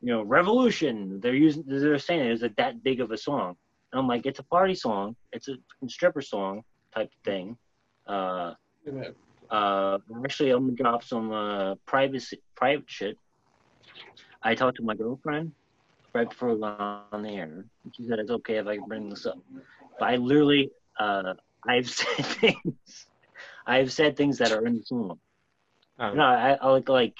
[0.00, 1.20] you know revolution.
[1.20, 3.56] They're using they're saying it is it that big of a song.
[3.92, 5.16] And i'm like it's a party song.
[5.32, 5.56] It's a
[5.88, 6.62] stripper song
[6.94, 7.56] type thing.
[8.06, 8.54] Uh,
[9.50, 13.16] uh, actually i'm gonna drop some uh, privacy private shit.
[14.42, 15.52] I talked to my girlfriend
[16.14, 17.64] right before we went on the air.
[17.96, 19.38] She said it's okay if i can bring this up.
[19.98, 21.34] But i literally uh,
[21.68, 23.06] i've said things
[23.66, 25.18] I've said things that are in the song.
[25.98, 26.14] Oh.
[26.14, 27.16] No, I, I like like.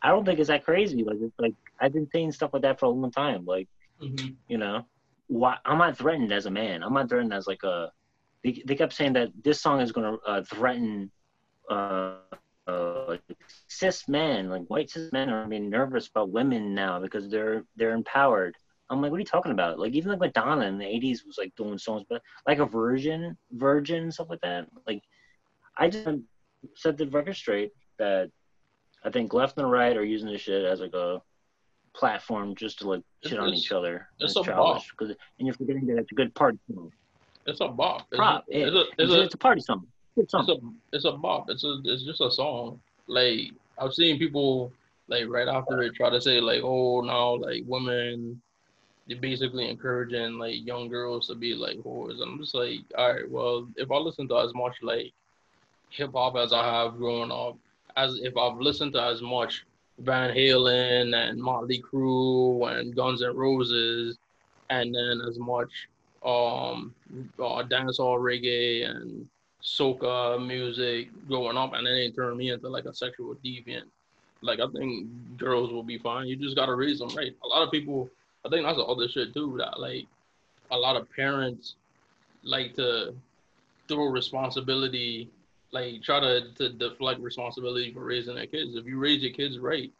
[0.00, 1.02] I don't think it's that crazy.
[1.02, 3.44] Like it's like I've been saying stuff like that for a long time.
[3.44, 3.68] Like,
[4.00, 4.28] mm-hmm.
[4.48, 4.84] you know,
[5.28, 6.82] why I'm not threatened as a man.
[6.82, 7.90] I'm not threatened as like a.
[8.44, 11.10] They, they kept saying that this song is going to uh, threaten
[11.68, 12.14] uh,
[12.68, 13.16] uh,
[13.66, 17.94] cis men, like white cis men, are being nervous about women now because they're they're
[17.94, 18.56] empowered.
[18.90, 19.78] I'm like, what are you talking about?
[19.78, 23.36] Like even like Madonna in the '80s was like doing songs, but like a virgin,
[23.52, 24.66] virgin stuff like that.
[24.86, 25.02] Like
[25.76, 26.08] I just
[26.74, 28.30] set the record straight that
[29.04, 31.20] I think left and right are using this shit as like a
[31.94, 34.08] platform just to like shit it's, on each other.
[34.20, 34.82] It's, it's a bop.
[35.00, 36.92] and you're forgetting that it's a good party song.
[37.46, 38.06] It's a bop.
[38.10, 38.44] It's, Prop.
[38.52, 39.86] A, it's, a, it's, a, it's a party song.
[40.16, 40.44] It's a,
[40.92, 41.48] it's a bop.
[41.48, 42.80] It's a it's just a song.
[43.06, 44.72] Like I've seen people
[45.08, 48.40] like right after it try to say like, oh no, like women
[49.08, 52.20] they're basically encouraging like young girls to be like whores.
[52.20, 55.12] And I'm just like, all right, well, if I listen to as much like
[55.90, 57.56] hip hop as I have growing up,
[57.96, 59.64] as if I've listened to as much
[59.98, 64.18] Van Halen and Motley Crue and Guns N' Roses,
[64.70, 65.88] and then as much
[66.24, 66.94] um
[67.38, 69.26] uh, dancehall reggae and
[69.62, 73.84] soca music growing up, and then they turn me into like a sexual deviant.
[74.42, 75.08] Like I think
[75.38, 76.26] girls will be fine.
[76.26, 77.34] You just gotta raise them right.
[77.42, 78.10] A lot of people
[78.48, 80.06] I think that's the other shit too that like
[80.70, 81.74] a lot of parents
[82.42, 83.14] like to
[83.88, 85.28] throw responsibility,
[85.70, 88.74] like try to, to deflect responsibility for raising their kids.
[88.74, 89.92] If you raise your kids right,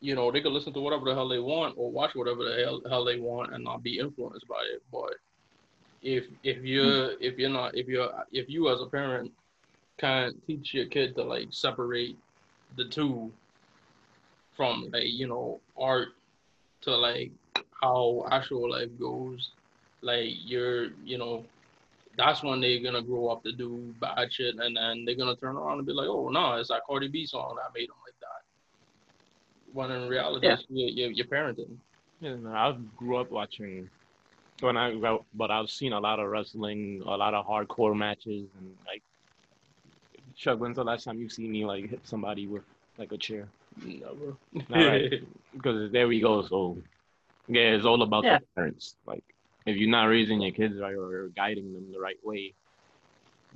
[0.00, 2.62] you know, they can listen to whatever the hell they want or watch whatever the
[2.62, 4.82] hell, hell they want and not be influenced by it.
[4.92, 5.14] But
[6.02, 7.22] if if you're hmm.
[7.22, 9.32] if you're not if you're if you as a parent
[9.98, 12.16] can't teach your kid to like separate
[12.76, 13.32] the two
[14.54, 16.08] from like you know art
[16.82, 17.32] to like
[17.84, 19.52] how actual life goes
[20.02, 21.44] like you're you know
[22.16, 25.56] that's when they're gonna grow up to do bad shit and then they're gonna turn
[25.56, 28.18] around and be like oh no it's that cardi b song that made them like
[28.20, 28.40] that
[29.72, 30.54] when in reality Yeah.
[30.54, 31.76] it's your, your, your parenting
[32.20, 33.88] Yeah, no, I grew up watching
[34.60, 34.94] when I
[35.34, 39.02] but I've seen a lot of wrestling, a lot of hardcore matches, and like
[40.36, 42.62] Chuck, when's the last time you see me like hit somebody with
[42.96, 43.48] like a chair?
[43.76, 44.36] never
[44.72, 45.12] All right.
[45.52, 46.42] Because there we go.
[46.46, 46.78] So
[47.48, 48.38] yeah, it's all about Yeah.
[48.38, 48.96] the parents.
[49.06, 49.24] Like
[49.66, 52.54] if you're not raising your kids right or guiding them the right way,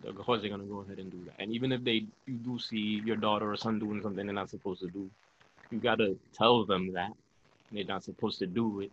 [0.05, 1.43] of course they're gonna go ahead and do that.
[1.43, 4.51] And even if they you do see your daughter or son doing something they're not
[4.51, 5.11] supposed to do,
[5.71, 7.13] you gotta tell them that
[7.71, 8.91] they're not supposed to do it,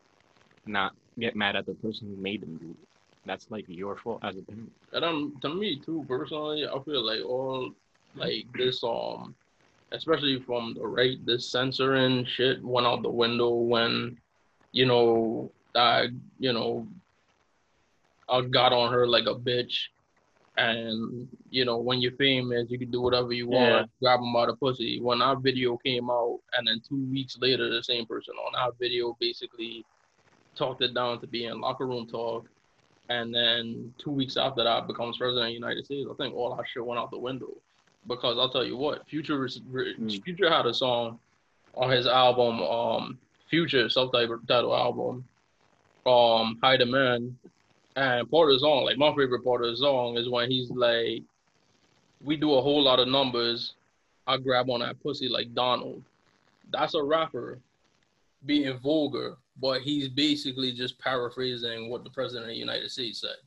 [0.66, 2.88] not get mad at the person who made them do it.
[3.26, 4.72] That's like your fault as a parent.
[4.94, 7.72] And um, to me too, personally, I feel like all
[8.16, 9.36] like this um,
[9.92, 14.18] especially from the right, this censoring shit went out the window when,
[14.76, 16.86] you know, I you know,
[18.28, 19.74] I got on her like a bitch,
[20.58, 24.00] and you know when you're famous, you can do whatever you want, Yeah.
[24.02, 25.00] grab them by the pussy.
[25.00, 28.74] When our video came out, and then two weeks later, the same person on our
[28.78, 29.86] video basically
[30.58, 32.48] talked it down to being locker room talk
[33.10, 36.08] and then two weeks after that becomes president of the United States.
[36.10, 37.52] I think all our shit went out the window
[38.08, 40.24] because I'll tell you what, Future Mm.
[40.24, 41.20] Future had a song
[41.76, 43.20] on his album, um,
[43.56, 45.24] Future self-titled album,
[46.06, 47.38] um, High Demand,
[47.96, 51.24] and Porter's song, like my favorite part of song is when he's like,
[52.22, 53.76] "We do a whole lot of numbers,
[54.28, 56.04] I grab on that pussy like Donald."
[56.70, 57.60] That's a rapper
[58.46, 63.38] being vulgar, but he's basically just paraphrasing what the president of the United States said.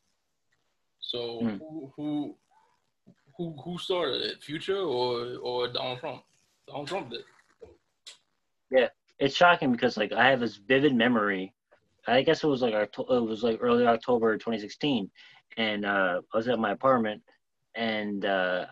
[1.01, 1.57] So Hmm.
[1.59, 2.37] who who
[3.37, 4.43] who who started it?
[4.43, 6.23] Future or or Donald Trump?
[6.67, 7.25] Donald Trump did.
[9.19, 11.55] It's shocking because like I have this vivid memory.
[12.07, 15.11] I guess it was like Octo- it was like early October 2016,
[15.57, 17.23] and uh, I was at my apartment,
[17.75, 18.67] and uh,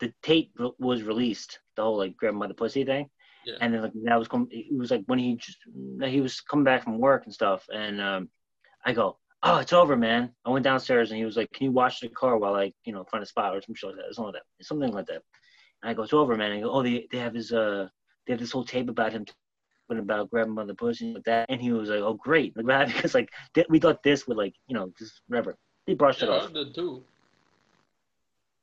[0.00, 1.60] the tape was released.
[1.76, 3.08] The whole like grab by the pussy thing,
[3.46, 3.54] Yeah.
[3.60, 5.58] and then like that was com- it was like when he just
[6.04, 8.28] he was coming back from work and stuff, and um,
[8.84, 10.30] I go, oh, it's over, man.
[10.44, 12.92] I went downstairs and he was like, can you watch the car while I you
[12.92, 15.22] know find a spot or some shit like that, something like that, something like that.
[15.82, 16.50] And I go, it's over, man.
[16.50, 17.86] And I go, oh, they they have this uh
[18.26, 19.24] they have this whole tape about him
[19.92, 22.66] talking about grabbing by the pussy like that, and he was like, "Oh, great!" Like
[22.88, 25.56] that because like th- we thought this would like you know just whatever.
[25.86, 26.50] They brushed it off.
[26.50, 27.02] I did too.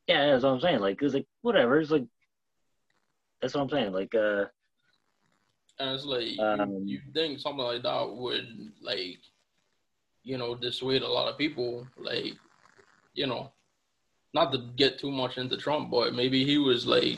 [0.08, 0.80] Yeah, that's what I'm saying.
[0.80, 1.80] Like it was like whatever.
[1.80, 2.06] It's like
[3.42, 3.92] that's what I'm saying.
[3.94, 4.46] Like uh,
[5.80, 9.20] And it's like you, Um, you think something like that would like,
[10.24, 11.88] you know, dissuade a lot of people.
[11.98, 12.34] Like,
[13.14, 13.52] you know,
[14.34, 17.18] not to get too much into Trump, but maybe he was like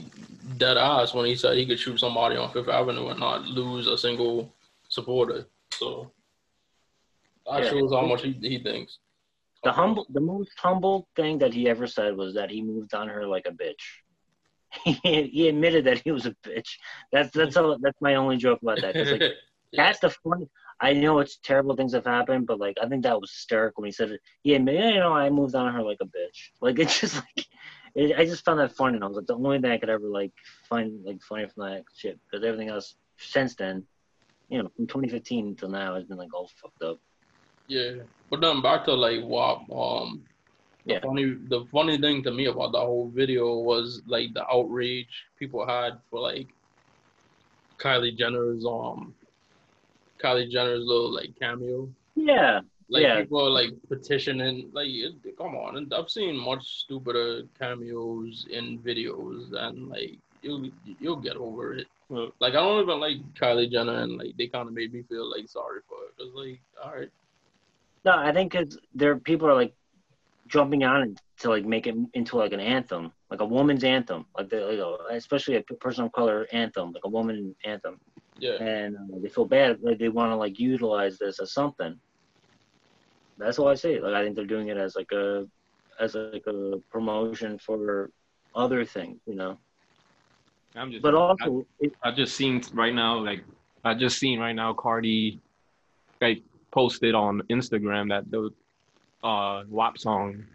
[0.57, 3.88] dead ass when he said he could shoot somebody on Fifth Avenue and not lose
[3.88, 4.53] a single
[4.90, 5.45] supporter.
[5.73, 6.11] So
[7.49, 7.69] that Yeah.
[7.69, 8.99] shows how much he, he thinks.
[9.64, 13.07] the humble, the most humble thing that he ever said was that he moved on
[13.07, 13.84] her like a bitch.
[15.03, 16.69] He, he admitted that he was a bitch.
[17.11, 17.78] That's that's all.
[17.80, 18.95] That's my only joke about that.
[18.95, 19.22] like,
[19.73, 19.84] Yeah.
[19.86, 20.48] That's the funny.
[20.82, 23.88] I know it's terrible things have happened, but like I think that was hysterical when
[23.90, 24.22] he said it.
[24.44, 26.40] He admitted, you know, I moved on her like a bitch.
[26.61, 27.45] Like it's just like,
[27.95, 28.95] it, I just found that funny.
[28.95, 30.31] And I was like, the only thing I could ever like
[30.69, 33.85] find like funny from that shit because everything else since then,
[34.49, 36.99] you know, from 2015 until now has been like all fucked up.
[37.68, 39.59] Yeah, but then back to like WAP.
[39.72, 40.23] Um,
[40.85, 40.99] the Yeah.
[41.01, 45.65] funny, the funny thing to me about that whole video was like the outrage people
[45.65, 46.47] had for like
[47.80, 49.13] Kylie Jenner's um,
[50.23, 51.89] Kylie Jenner's little like cameo.
[52.15, 52.61] Yeah,
[52.91, 53.22] Like Yeah.
[53.22, 54.89] people are like petitioning, like
[55.38, 55.77] come on.
[55.77, 60.69] And I've seen much stupider cameos in videos, and like you'll
[60.99, 61.88] you'll get over it.
[62.43, 65.30] Like I don't even like Kylie Jenner, and like they kind of made me feel
[65.31, 66.11] like sorry for her.
[66.18, 67.09] Cause like, all right,
[68.03, 69.73] no, I think because there people are like
[70.47, 74.26] jumping on it to like make it into like an anthem, like a woman's anthem,
[74.38, 77.99] like the you know, especially a person of color anthem, like a woman anthem.
[78.38, 78.57] yeah.
[78.61, 79.77] and uh, they feel bad.
[79.81, 81.97] Like they want to like utilize this as something.
[83.41, 83.99] That's all I say.
[83.99, 85.47] Like I think they're doing it as like a
[85.99, 88.11] as like a promotion for
[88.55, 89.57] other things, you know.
[90.76, 93.43] I'm just But also, it, I just seen right now, like
[93.84, 95.39] I just seen right now, Cardi,
[96.22, 98.51] like posted on Instagram that the
[99.23, 100.45] uh WAP song,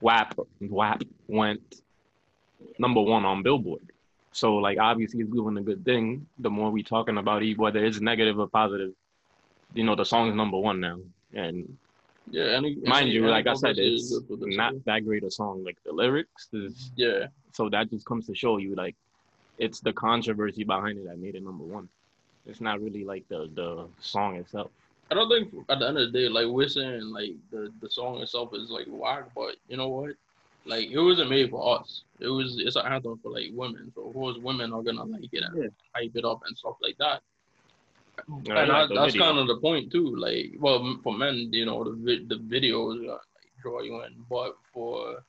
[0.00, 1.82] WAP WAP went
[2.78, 3.92] number one on Billboard.
[4.32, 6.26] So like obviously it's doing a good thing.
[6.38, 8.92] The more we talking about it, whether it's negative or positive,
[9.74, 10.98] you know the song is number one now,
[11.34, 11.76] and
[12.30, 15.64] Yeah, any, Mind any- you, like I said, it's not that great a song.
[15.64, 18.96] Like the lyrics is Yeah, so that just comes to show you like
[19.58, 21.88] it's the controversy behind it that made it number one.
[22.46, 24.70] It's not really like the the song itself.
[25.10, 27.88] I don't think at the end of the day, like we're saying, like the the
[27.90, 30.14] song itself is like whack, but you know what?
[30.64, 32.02] Like it wasn't made for us.
[32.18, 33.92] It was it's an anthem for like women.
[33.94, 35.68] So of course women are gonna like it and Yeah.
[35.94, 37.22] hype it up and stuff like that.
[38.18, 39.26] I and like the that's video.
[39.26, 40.16] kind of the point too.
[40.16, 44.24] Like, well, for men, you know, the vi- the videos uh, like draw you in,
[44.28, 45.22] but for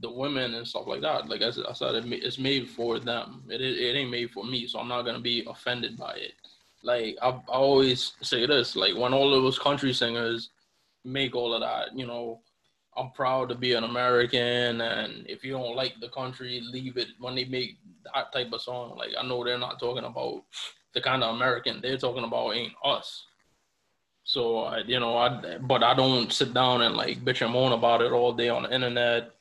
[0.00, 3.42] the women and stuff like that, like I said, I said it's made for them.
[3.48, 6.34] It it it ain't made for me, so I'm not gonna be offended by it.
[6.82, 10.50] Like I, I always say this, like when all of those country singers
[11.04, 12.40] make all of that, you know,
[12.96, 17.08] I'm proud to be an American, and if you don't like the country, leave it.
[17.18, 17.78] When they make
[18.14, 20.44] that type of song, like I know they're not talking about
[20.94, 23.24] the kind of American they're talking about ain't us.
[24.24, 27.72] So I, you know, I but I don't sit down and like bitch and moan
[27.72, 29.32] about it all day on the internet,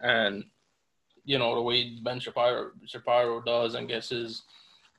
[0.00, 0.44] and
[1.24, 4.42] you know the way Ben Shapiro Shapiro does and gets his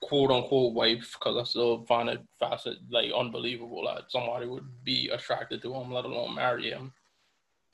[0.02, 5.10] quote unquote wife because I still find it fascinating, like unbelievable that somebody would be
[5.10, 6.92] attracted to him, let alone marry him.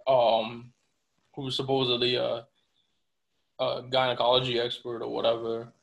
[0.05, 0.73] Um,
[1.33, 2.45] who's supposedly a,
[3.59, 5.73] a gynecology expert or whatever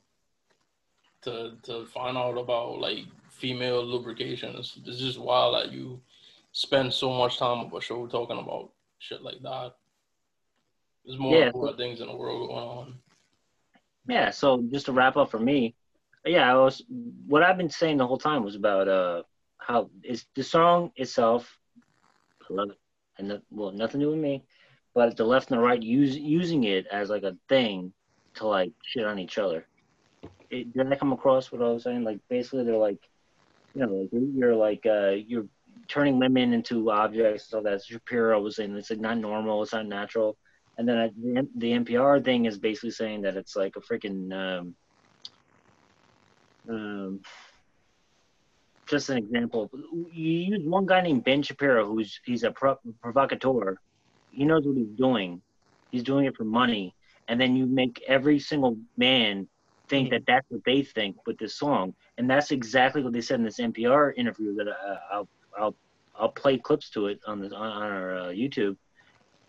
[1.25, 4.55] to to find out about like female lubrication.
[4.57, 6.01] It's, it's just wild that you
[6.53, 9.75] spend so much time of a show talking about shit like that.
[11.05, 11.47] There's more Yeah.
[11.47, 12.95] important things in the world going on.
[14.07, 15.75] Yeah, so just to wrap up for me,
[16.25, 16.83] yeah, I was
[17.27, 19.23] what I've been saying the whole time was about uh
[19.59, 21.59] how is the song itself,
[22.49, 22.79] I love it,
[23.19, 24.45] and no, well, nothing to do with me,
[24.95, 27.93] but the left and the right use using it as like a thing
[28.35, 29.67] to like shit on each other.
[30.55, 32.05] It, did I come across what I was saying?
[32.05, 33.03] Like basically, they're like,
[33.75, 35.47] you know, you're like uh you're
[35.89, 37.49] turning women into objects.
[37.49, 40.37] So that's Shapiro was saying it's like not normal, it's not natural.
[40.79, 44.33] And then I, the, the NPR thing is basically saying that it's like a freaking
[44.33, 44.75] um,
[46.69, 47.21] um,
[48.89, 49.71] just an example.
[50.13, 53.77] You use one guy named Ben Shapiro, who's he's a pro- provocateur.
[54.31, 55.43] He knows what he's doing.
[55.91, 56.95] He's doing it for money,
[57.29, 59.49] and then you make every single man
[59.89, 63.39] think that that's what they think with this song, and that's exactly what they said
[63.39, 65.29] in this NPR interview that I, I'll
[65.59, 65.75] I'll
[66.19, 68.77] I'll play clips to it on this on, on our uh, YouTube.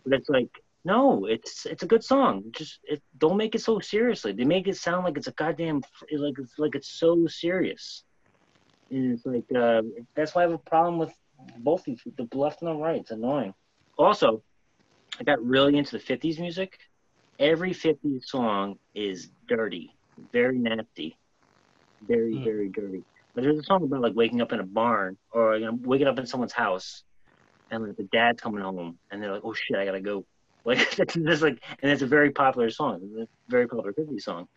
[0.04, 0.50] But it's like
[0.86, 2.44] no, it's it's a good song.
[2.52, 4.32] Just it, don't make it so seriously.
[4.34, 5.82] They make it sound like it's a goddamn
[6.12, 8.04] like it's like it's so serious.
[8.92, 9.82] And it's like uh,
[10.16, 11.12] that's why I have a problem with
[11.58, 13.02] both these, the left and the right.
[13.02, 13.54] It's annoying.
[13.98, 14.44] Also,
[15.20, 16.78] I got really into the '50s music.
[17.40, 19.92] Every '50s song is dirty,
[20.34, 21.18] very nasty,
[22.02, 22.44] very Hmm.
[22.44, 23.04] very dirty.
[23.34, 26.08] But there's a song about like waking up in a barn or you know, waking
[26.08, 27.04] up in someone's house,
[27.72, 30.26] and like the dad's coming home, and they're like, "Oh shit, I gotta go."
[30.66, 34.48] Like it's like, and it's a very popular song, it's a very popular '50s song.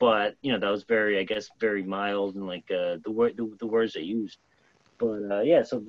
[0.00, 3.36] But you know that was very, I guess, very mild and like uh, the word,
[3.36, 4.38] the, the words they used.
[4.98, 5.84] But uh, yeah, so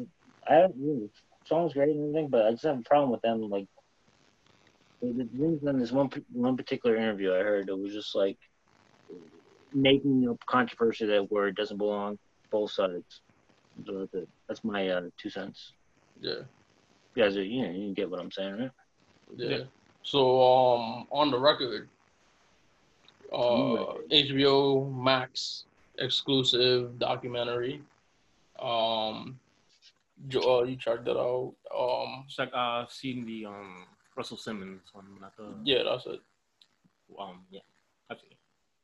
[0.47, 1.09] I don't, you know, the
[1.47, 3.68] song's great and everything, but I just have a problem with them like.
[5.01, 8.38] The, the things in this one one particular interview I heard, it was just like
[9.73, 12.18] making a controversy that where it doesn't belong,
[12.49, 13.22] both sides.
[13.85, 14.27] So that's.
[14.48, 15.72] That's my uh, two cents.
[16.19, 16.41] Yeah.
[17.15, 18.72] You guys, are, you know, you get what I'm saying, right?
[19.35, 19.49] Yeah.
[19.49, 19.64] Yeah.
[20.03, 21.88] So um on the record,
[23.31, 25.65] uh HBO Max
[25.99, 27.81] exclusive documentary.
[28.60, 29.39] Um
[30.27, 31.53] Jo- uh, you checked that out.
[31.73, 33.85] Um It's like uh seeing the um
[34.18, 36.19] Russell Simmons one, not the yeah, that's it.
[37.18, 37.61] um yeah,
[38.10, 38.34] that's it.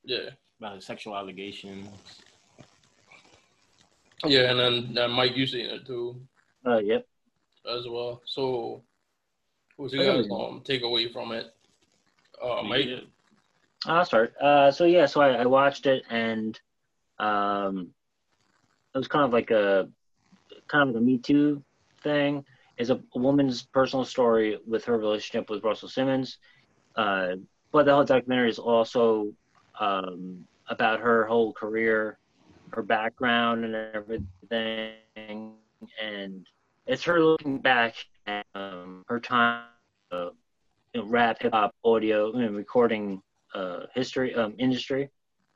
[0.05, 0.29] Yeah.
[0.59, 1.87] About his sexual allegations.
[4.25, 6.19] Yeah, and then and Mike you seen it too
[6.65, 7.05] Uh, yep.
[7.69, 8.21] as well.
[8.25, 8.81] So
[9.75, 11.53] what's you I guys um take away from it?
[12.41, 12.89] Uh Mike
[13.85, 14.33] I'll start.
[14.41, 16.59] Uh, so yeah, so I, I watched it and
[17.19, 17.93] um,
[18.93, 19.87] it was kind of like a
[20.67, 21.63] kind of like a Me Too
[22.03, 22.43] thing.
[22.77, 26.37] Is a, a woman's personal story with her relationship with Russell Simmons,
[26.95, 27.35] uh,
[27.71, 29.33] but the whole documentary is also
[29.79, 32.17] um, about her whole career,
[32.73, 34.95] her background, and everything,
[36.01, 36.45] and
[36.85, 37.95] it's her looking back
[38.25, 39.63] at um, her time,
[40.11, 40.29] uh,
[40.93, 43.21] you know, rap, hip hop, audio, and recording
[43.53, 45.09] uh, history um, industry.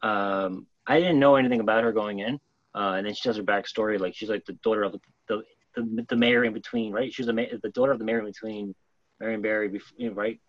[0.03, 2.39] Um, I didn't know anything about her going in,
[2.75, 3.99] uh, and then she tells her backstory.
[3.99, 5.43] Like she's like the daughter of the the,
[5.75, 7.13] the, the mayor in between, right?
[7.13, 8.75] She was the, ma- the daughter of the mayor in between
[9.19, 10.39] Marion Barry, you know, right?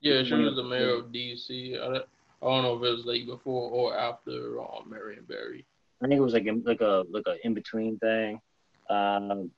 [0.00, 1.76] Yeah, she was the mayor of DC.
[1.80, 2.02] I
[2.42, 5.66] I don't know if it was like before or after um, Marion Barry.
[6.02, 8.40] I think it was like like a like a in between thing.
[8.88, 9.50] Um,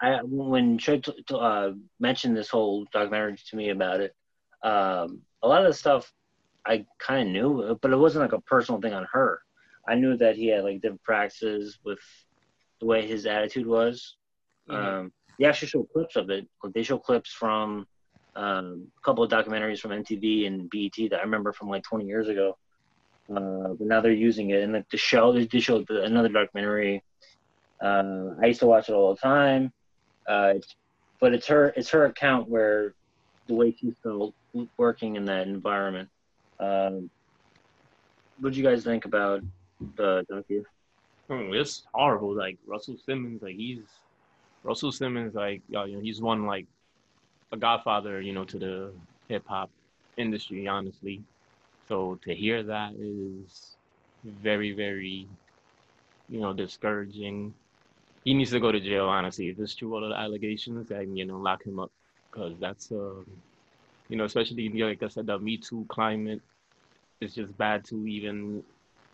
[0.00, 4.14] I when Should uh, mentioned this whole documentary to me about it,
[4.62, 6.12] um, a lot of the stuff
[6.66, 9.42] I kind of knew, but it wasn't like a personal thing on her.
[9.88, 12.00] I knew that he had like different practices with
[12.80, 14.16] the way his attitude was.
[14.68, 14.86] Mm-hmm.
[14.86, 16.46] Um, they actually show clips of it.
[16.74, 17.86] They show clips from
[18.36, 22.04] um, a couple of documentaries from MTV and BET that I remember from like 20
[22.06, 22.56] years ago.
[23.28, 27.02] Uh, but now they're using it, and like the show, they showed another documentary.
[27.80, 29.72] Uh, I used to watch it all the time.
[30.28, 30.74] Uh, it's,
[31.20, 32.94] but it's her, it's her account where
[33.46, 34.34] the way she's still
[34.76, 36.08] working in that environment.
[36.58, 37.08] Um,
[38.40, 39.42] what do you guys think about
[39.96, 40.64] the docu?
[41.28, 42.34] Oh, it's horrible.
[42.34, 43.80] Like Russell Simmons, like he's
[44.64, 46.66] Russell Simmons, like you know, he's one like
[47.52, 48.92] a godfather, you know, to the
[49.28, 49.70] hip hop
[50.16, 51.22] industry, honestly.
[51.88, 53.76] So to hear that is
[54.24, 55.26] very, very,
[56.28, 57.54] you know, discouraging.
[58.24, 59.48] He needs to go to jail, honestly.
[59.48, 61.90] If it's true all of the allegations, then you know, lock him up,
[62.30, 63.24] because that's, uh,
[64.08, 66.42] you know, especially like I said, the Me Too climate
[67.20, 68.62] is just bad to even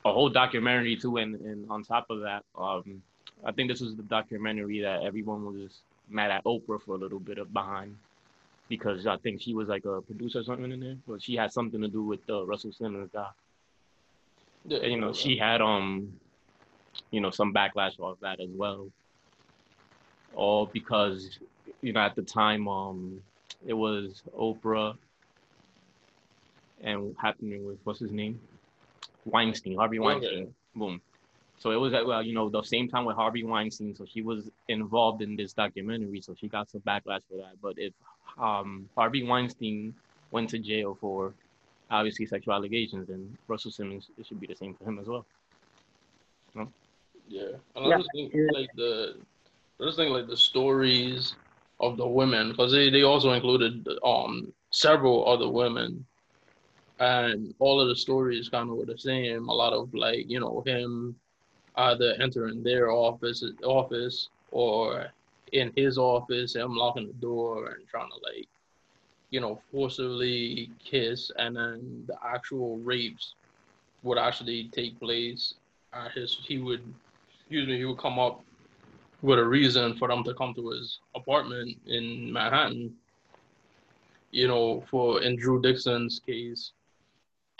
[0.05, 3.03] a whole documentary too, and and on top of that, um,
[3.45, 6.99] I think this was the documentary that everyone was just mad at Oprah for a
[6.99, 7.97] little bit of behind
[8.69, 11.53] because I think she was like a producer or something in there, but she had
[11.53, 13.29] something to do with the Russell Simmons guy.
[14.67, 16.13] Yeah, and, you know, she had um,
[17.11, 18.89] you know, some backlash off that as well.
[20.35, 21.39] All because,
[21.81, 23.21] you know, at the time, um,
[23.67, 24.97] it was Oprah
[26.83, 28.39] and happening with what's his name,
[29.25, 30.43] Weinstein, Harvey Weinstein.
[30.43, 30.51] Okay.
[30.75, 31.01] Boom.
[31.59, 33.95] So it was at well, you know, the same time with Harvey Weinstein.
[33.95, 37.55] So she was involved in this documentary, so she got some backlash for that.
[37.63, 37.95] But if
[38.39, 39.95] um, Harvey Weinstein
[40.31, 41.35] went to jail for
[41.91, 45.25] obviously sexual allegations, and Russell Simmons it should be the same for him as well.
[46.55, 46.69] No?
[47.29, 47.97] Yeah, and I yeah.
[47.99, 49.17] just think like the,
[49.81, 51.35] I just think like the stories
[51.81, 56.07] of the women because they, they also included um several other women
[56.99, 59.49] and all of the stories kind of were the same.
[59.49, 61.17] A lot of like you know him
[61.77, 65.07] either entering their office office or
[65.53, 68.49] in his office, him locking the door and trying to like,
[69.31, 73.35] you know, forcibly kiss, and then the actual rapes
[74.03, 75.55] would actually take place.
[76.15, 76.83] His he would,
[77.41, 78.45] excuse me, he would come up
[79.23, 82.95] with a reason for them to come to his apartment in Manhattan.
[84.31, 86.73] You know, for in Drew Dixon's case,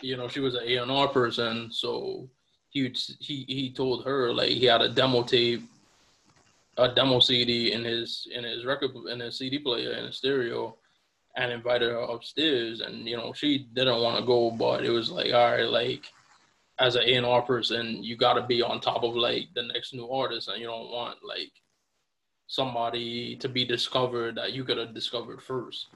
[0.03, 2.29] you know, she was an A and R person, so
[2.69, 5.63] he he he told her like he had a demo tape,
[6.79, 10.77] a demo CD in his in his record in his CD player in his stereo,
[11.37, 12.81] and invited her upstairs.
[12.81, 16.13] And you know she didn't want to go, but it was like all right, like
[16.79, 19.63] as an A and R person, you got to be on top of like the
[19.63, 21.53] next new artist, and you don't want like
[22.47, 25.87] somebody to be discovered that you could have discovered first.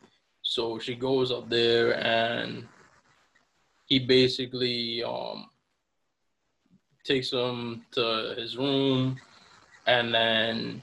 [0.43, 2.67] So she goes up there and
[3.87, 5.49] he basically um
[7.05, 9.19] takes him to his room,
[9.91, 10.83] and then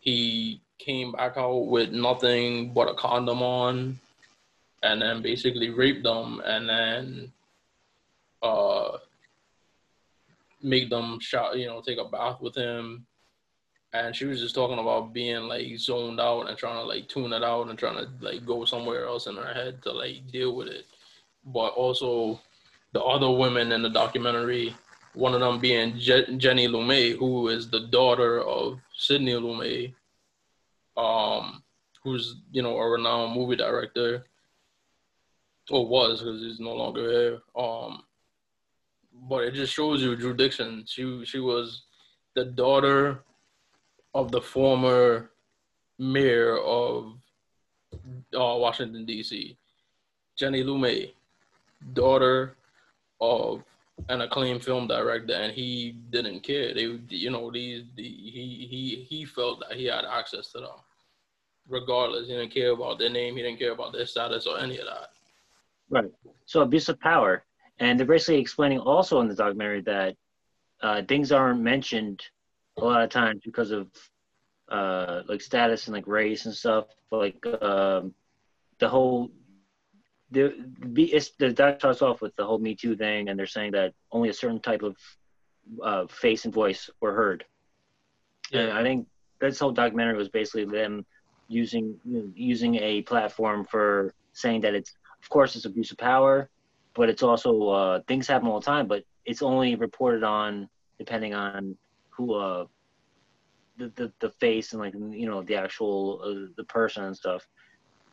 [0.00, 4.00] he came back out with nothing but a condom on,
[4.82, 7.32] and then basically raped them, and then
[8.42, 8.96] uh
[10.62, 13.06] make them shot, you know, take a bath with him.
[13.92, 17.32] And she was just talking about being like zoned out and trying to like tune
[17.32, 20.54] it out and trying to like go somewhere else in her head to like deal
[20.54, 20.86] with it.
[21.44, 22.40] But also
[22.92, 24.74] the other women in the documentary
[25.14, 29.94] one of them being Je- Jenny Lumet, who is the daughter of Sidney Lumet,
[30.96, 31.62] um,
[32.02, 34.24] who's you know a renowned movie director,
[35.70, 37.38] or was because he's no longer here.
[37.56, 38.02] Um,
[39.28, 40.84] but it just shows you Drew Dixon.
[40.86, 41.82] She she was
[42.34, 43.24] the daughter
[44.14, 45.30] of the former
[45.98, 47.12] mayor of
[47.92, 49.56] uh, Washington D.C.
[50.36, 51.12] Jenny Lumet,
[51.92, 52.56] daughter
[53.20, 53.62] of
[54.08, 56.74] an acclaimed film director, and he didn't care.
[56.74, 60.78] They, you know, these the, he he he felt that he had access to them,
[61.68, 62.28] regardless.
[62.28, 63.36] He didn't care about their name.
[63.36, 65.10] He didn't care about their status or any of that.
[65.88, 66.10] Right.
[66.46, 67.44] So abuse of power,
[67.78, 70.16] and they're basically explaining also in the documentary that
[70.82, 72.22] uh, things aren't mentioned
[72.78, 73.88] a lot of times because of
[74.70, 76.86] uh, like status and like race and stuff.
[77.10, 78.14] Like um,
[78.78, 79.30] the whole
[80.30, 80.54] the
[80.96, 83.94] it's, the doc starts off with the whole Me Too thing, and they're saying that
[84.12, 84.96] only a certain type of
[85.82, 87.44] uh, face and voice were heard.
[88.50, 88.62] Yeah.
[88.62, 89.06] And I think
[89.40, 91.04] this whole documentary was basically them
[91.48, 91.96] using
[92.34, 96.48] using a platform for saying that it's of course it's abuse of power,
[96.94, 101.34] but it's also uh, things happen all the time, but it's only reported on depending
[101.34, 101.76] on
[102.10, 102.66] who uh,
[103.78, 107.46] the, the, the face and like you know the actual uh, the person and stuff.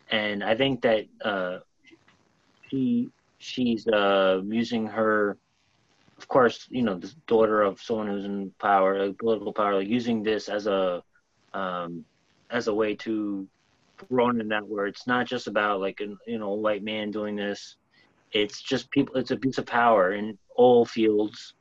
[0.10, 1.60] And I think that uh,
[2.70, 5.38] she she's uh, using her,
[6.18, 9.88] of course, you know, the daughter of someone who's in power, like political power, like
[9.88, 11.04] using this as a
[11.54, 12.04] um,
[12.50, 13.48] as a way to
[14.10, 17.36] run in that where it's not just about like an you know white man doing
[17.36, 17.76] this.
[18.32, 19.16] It's just people.
[19.16, 21.54] It's abuse of power in all fields,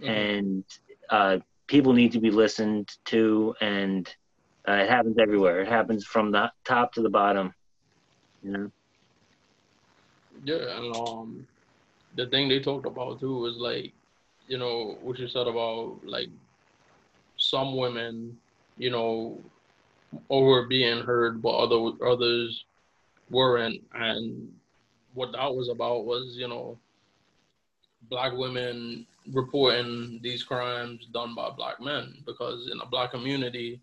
[0.00, 0.10] mm-hmm.
[0.10, 0.64] and
[1.10, 4.08] uh, people need to be listened to, and
[4.66, 5.60] uh, it happens everywhere.
[5.60, 7.54] It happens from the top to the bottom.
[8.42, 8.70] You know.
[10.44, 11.46] Yeah, and um,
[12.16, 13.92] the thing they talked about too was like,
[14.46, 16.28] you know, what you said about like
[17.36, 18.36] some women,
[18.76, 19.38] you know,
[20.30, 22.64] over being heard, but other others
[23.30, 23.82] weren't.
[23.94, 24.52] And
[25.14, 26.78] what that was about was, you know,
[28.08, 33.80] black women reporting these crimes done by black men because in a black community,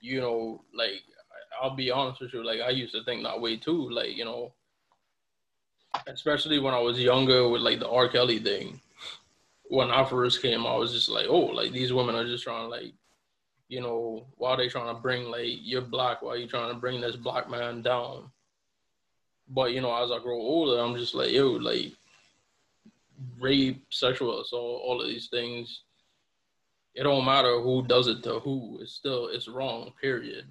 [0.00, 1.02] you know, like
[1.60, 3.88] I'll be honest with you, like I used to think that way too.
[3.90, 4.52] Like, you know,
[6.06, 8.08] especially when I was younger with like the R.
[8.08, 8.80] Kelly thing.
[9.68, 12.64] When I first came, I was just like, oh, like these women are just trying
[12.64, 12.92] to like,
[13.68, 16.22] you know, why are they trying to bring like you're black?
[16.22, 18.30] Why are you trying to bring this black man down?
[19.48, 21.92] But you know, as I grow older, I'm just like, yo, like
[23.40, 25.82] rape, sexual assault, all of these things.
[26.94, 28.78] It don't matter who does it to who.
[28.80, 29.92] It's still it's wrong.
[30.00, 30.46] Period.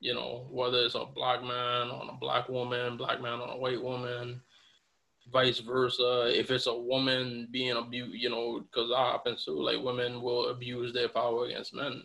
[0.00, 3.56] You know, whether it's a black man on a black woman, black man on a
[3.56, 4.40] white woman,
[5.32, 6.32] vice versa.
[6.32, 9.60] If it's a woman being abused, you know, because that happens too.
[9.60, 12.02] Like women will abuse their power against men.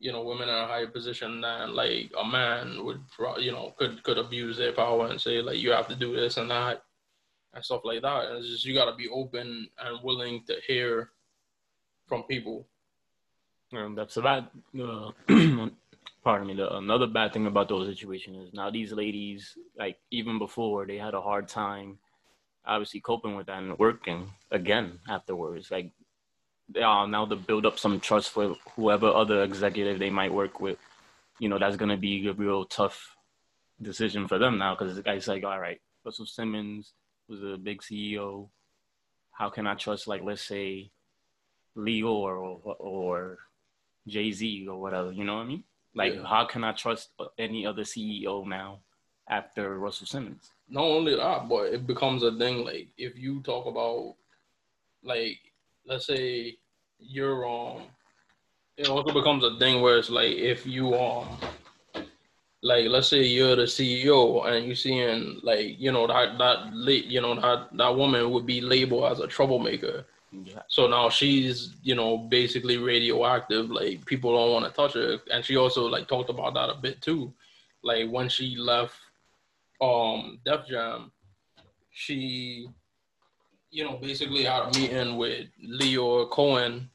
[0.00, 3.00] You know, women in a higher position than like a man would,
[3.38, 6.36] you know, could could abuse their power and say like you have to do this
[6.36, 6.82] and that
[7.54, 8.26] and stuff like that.
[8.26, 11.10] And it's just you got to be open and willing to hear
[12.06, 12.66] from people.
[13.72, 14.48] And that's a bad.
[14.78, 15.10] Uh,
[16.24, 16.54] pardon me.
[16.54, 20.96] The, another bad thing about those situations is now these ladies, like even before, they
[20.98, 21.98] had a hard time,
[22.66, 25.70] obviously coping with that and working again afterwards.
[25.70, 25.92] Like
[26.76, 30.78] uh, now to build up some trust for whoever other executive they might work with.
[31.38, 33.16] You know, that's gonna be a real tough
[33.82, 36.92] decision for them now because the guy's like, all right, Russell Simmons
[37.28, 38.48] was a big CEO.
[39.32, 40.90] How can I trust, like, let's say,
[41.76, 43.38] Lyor or or
[44.06, 45.12] Jay Z or whatever?
[45.12, 45.64] You know what I mean?
[45.94, 46.24] Like, yeah.
[46.24, 48.80] how can I trust any other CEO now
[49.28, 50.53] after Russell Simmons?
[50.68, 52.64] Not only that, but it becomes a thing.
[52.64, 54.14] Like, if you talk about,
[55.02, 55.38] like,
[55.86, 56.56] let's say
[56.98, 57.82] you're um,
[58.76, 61.38] it also becomes a thing where it's like if you um
[62.62, 66.72] like let's say you're the CEO and you're seeing like you know that that
[67.06, 70.06] you know that that woman would be labeled as a troublemaker.
[70.32, 70.62] Yeah.
[70.68, 73.70] So now she's you know basically radioactive.
[73.70, 76.74] Like people don't want to touch her, and she also like talked about that a
[76.74, 77.32] bit too.
[77.82, 78.96] Like when she left
[79.84, 81.12] um Def Jam,
[81.90, 82.68] she
[83.70, 86.90] you know basically had a meeting with Lyor Cohen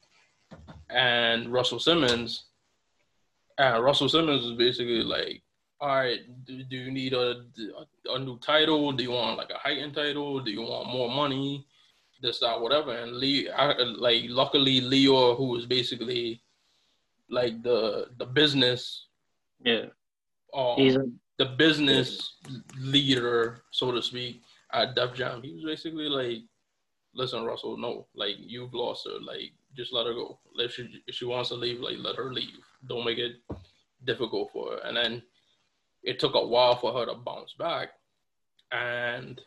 [0.90, 2.46] and Russell Simmons,
[3.58, 5.44] and Russell Simmons was basically like
[5.82, 7.42] all right, do, do you need a,
[8.10, 8.92] a new title?
[8.92, 10.42] Do you want like a heightened title?
[10.42, 11.66] Do you want more money?
[12.22, 12.92] This, that, whatever.
[12.92, 16.42] And Lee, I, like, luckily, Lyor, who was basically
[17.30, 19.06] like the the business,
[19.64, 19.86] yeah,
[20.54, 21.06] um, he's a,
[21.40, 22.34] the business
[22.78, 24.42] leader, so to speak,
[24.74, 25.42] at Def Jam.
[25.42, 26.44] He was basically like,
[27.16, 29.20] "Listen, Russell, no, like you've lost her.
[29.20, 30.38] Like, just let her go.
[30.58, 32.60] If she if she wants to leave, like let her leave.
[32.88, 33.38] Don't make it
[34.06, 35.24] difficult for her." And then
[36.04, 37.90] it took a while for her to bounce back.
[38.72, 39.42] And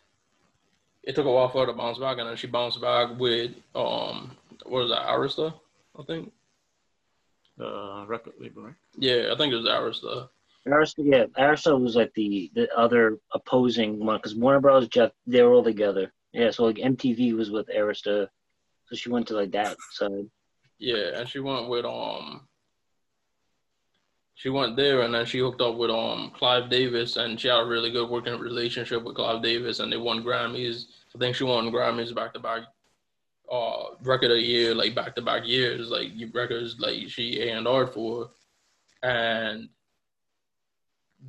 [1.05, 3.53] it took a while for her to bounce back, and then she bounced back with
[3.75, 5.53] um, what was that, Arista,
[5.99, 6.33] I think.
[7.61, 8.75] Uh, record label, right?
[8.97, 10.29] Yeah, I think it was Arista.
[10.67, 14.89] Arista, yeah, Arista was like the the other opposing one because Warner Bros.
[14.89, 16.13] Jeff, they were all together.
[16.33, 18.29] Yeah, so like MTV was with Arista,
[18.87, 20.31] so she went to like that side.
[20.79, 22.47] Yeah, and she went with um
[24.35, 27.61] she went there and then she hooked up with um Clive Davis and she had
[27.61, 30.87] a really good working relationship with Clive Davis and they won Grammys.
[31.15, 32.63] I think she won Grammys back to back
[33.51, 37.69] uh record of year, like back to back years, like records like she A and
[37.69, 38.31] R for.
[39.03, 39.69] And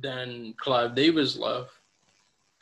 [0.00, 1.70] then Clive Davis left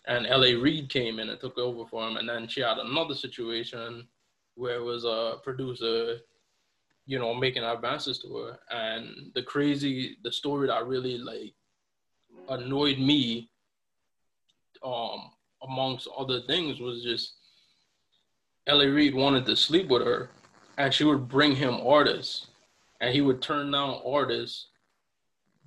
[0.07, 3.15] and LA Reid came in and took over for him and then she had another
[3.15, 4.07] situation
[4.55, 6.19] where it was a producer
[7.07, 8.59] you know, making advances to her.
[8.71, 11.55] And the crazy, the story that really like
[12.49, 13.51] annoyed me,
[14.85, 15.31] um,
[15.63, 17.35] amongst other things, was just
[18.67, 18.87] L.A.
[18.87, 20.31] Reid wanted to sleep with her,
[20.79, 22.49] and she would bring him artists,
[23.01, 24.69] and he would turn down artists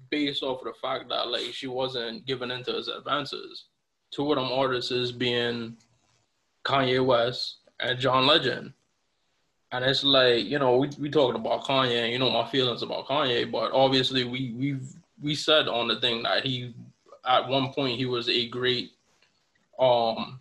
[0.10, 3.66] based off of the fact that like she wasn't giving into his advances.
[4.12, 5.78] Two of them artists is being
[6.64, 8.74] Kanye West and John Legend.
[9.72, 12.82] And it's like, you know, we we talking about Kanye, and you know my feelings
[12.82, 14.78] about Kanye, but obviously we we
[15.22, 16.74] we said on the thing that he
[17.26, 18.92] at one point he was a great
[19.80, 20.40] um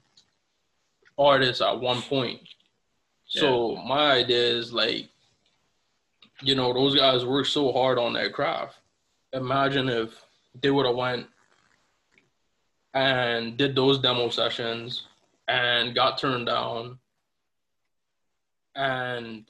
[1.18, 2.40] artist at one point.
[3.26, 5.08] So my idea is like,
[6.42, 8.78] you know, those guys work so hard on their craft.
[9.34, 10.24] Imagine if
[10.62, 11.26] they would have went
[12.94, 15.06] and did those demo sessions
[15.48, 16.98] and got turned down.
[18.76, 19.44] And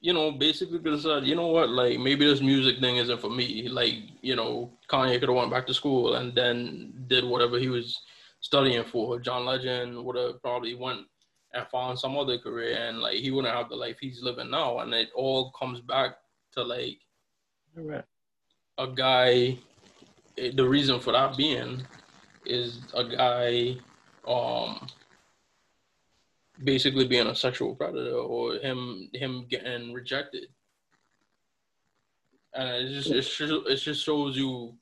[0.00, 1.68] you know basically said you know what?
[1.68, 3.68] Like maybe this music thing isn't for me.
[3.68, 7.68] Like you know kanye could have went back to school and then did whatever he
[7.68, 8.00] was
[8.40, 9.20] studying for.
[9.20, 11.00] John legend would have probably went
[11.54, 14.78] and found some other career and like he wouldn't have the life he's living now.
[14.78, 16.16] And it all comes back
[16.54, 16.98] to like
[17.74, 18.04] Right.
[18.78, 19.58] A guy
[20.36, 21.82] the reason for that being
[22.46, 23.76] is a guy
[24.26, 24.86] um
[26.64, 30.46] basically being a sexual predator or him him getting rejected.
[32.54, 34.74] And it just it, just, it just shows you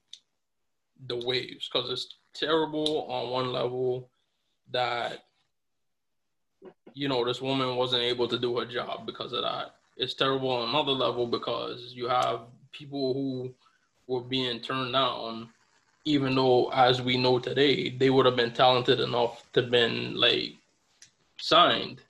[1.06, 4.10] the waves because it's terrible on one level
[4.72, 5.24] that
[6.92, 9.76] you know this woman wasn't able to do her job because of that.
[9.96, 12.40] It's terrible on another level because you have
[12.72, 13.54] people who
[14.10, 15.48] were being turned down
[16.04, 20.54] even though as we know today they would have been talented enough to been like
[21.38, 22.00] signed.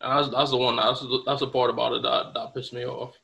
[0.00, 2.72] And that's, that's the one that's the, that's the part about it that, that pissed
[2.72, 3.14] me off.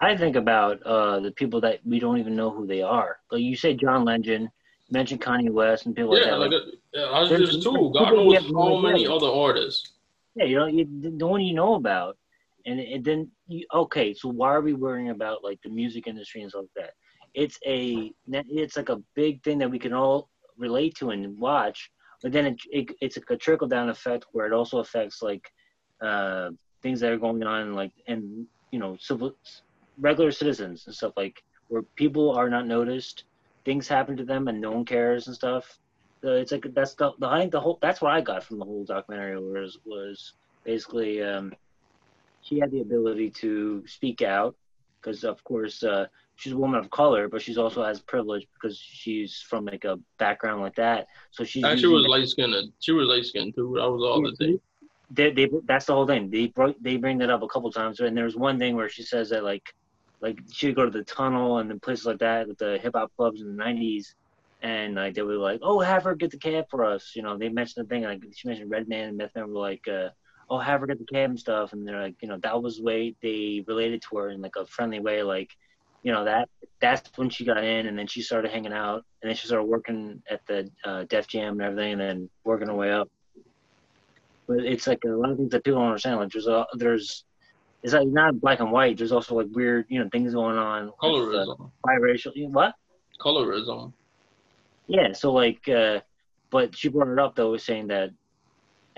[0.00, 3.18] I think about uh, the people that we don't even know who they are.
[3.32, 4.48] Like you say, John Legend,
[4.90, 6.56] mentioned Kanye West, and people yeah like that.
[6.56, 9.92] like Like, yeah, I was there's just too god knows how many other artists.
[10.34, 10.86] Yeah, you know, you,
[11.18, 12.16] the one you know about,
[12.64, 16.06] and, it, and then you, okay, so why are we worrying about like the music
[16.06, 16.92] industry and stuff like that?
[17.34, 21.90] It's a it's like a big thing that we can all relate to and watch,
[22.22, 25.46] but then it, it it's like a trickle down effect where it also affects like
[26.02, 26.50] uh,
[26.82, 29.32] things that are going on like and you know civil
[30.00, 33.24] regular citizens and stuff like where people are not noticed,
[33.64, 35.78] things happen to them and no one cares and stuff.
[36.22, 38.58] So it's like that's the, the I think the whole that's what I got from
[38.58, 40.34] the whole documentary was was
[40.64, 41.52] basically um,
[42.48, 44.56] she had the ability to speak out
[45.00, 46.06] because of course uh,
[46.36, 49.98] she's a woman of color, but she's also has privilege because she's from like a
[50.18, 51.06] background like that.
[51.30, 54.34] So she using was light skinned she was light skinned too that was all the
[54.36, 54.60] thing
[55.10, 56.30] they, they that's the whole thing.
[56.30, 59.02] They brought they bring that up a couple times, and there's one thing where she
[59.02, 59.74] says that like
[60.20, 63.12] like she'd go to the tunnel and then places like that with the hip hop
[63.16, 64.14] clubs in the '90s,
[64.62, 67.12] and like they were like, oh, have her get the cab for us.
[67.14, 69.86] You know, they mentioned the thing like she mentioned Redman and Meth Man were like,
[69.88, 70.08] uh,
[70.50, 72.78] oh, have her get the cab and stuff, and they're like, you know, that was
[72.78, 75.50] the way they related to her in like a friendly way, like.
[76.04, 76.48] You know that
[76.80, 79.64] that's when she got in, and then she started hanging out, and then she started
[79.64, 83.10] working at the uh, Def Jam and everything, and then working her way up
[84.48, 86.18] but it's like a lot of things that people don't understand.
[86.18, 87.24] Like there's a there's
[87.82, 88.96] it's like not black and white.
[88.96, 90.86] There's also like weird you know things going on.
[90.86, 92.50] with, uh, colorism biracial.
[92.50, 92.74] What?
[93.20, 93.92] colorism
[94.86, 95.12] Yeah.
[95.12, 96.00] So like, uh,
[96.50, 98.10] but she brought it up though, saying that,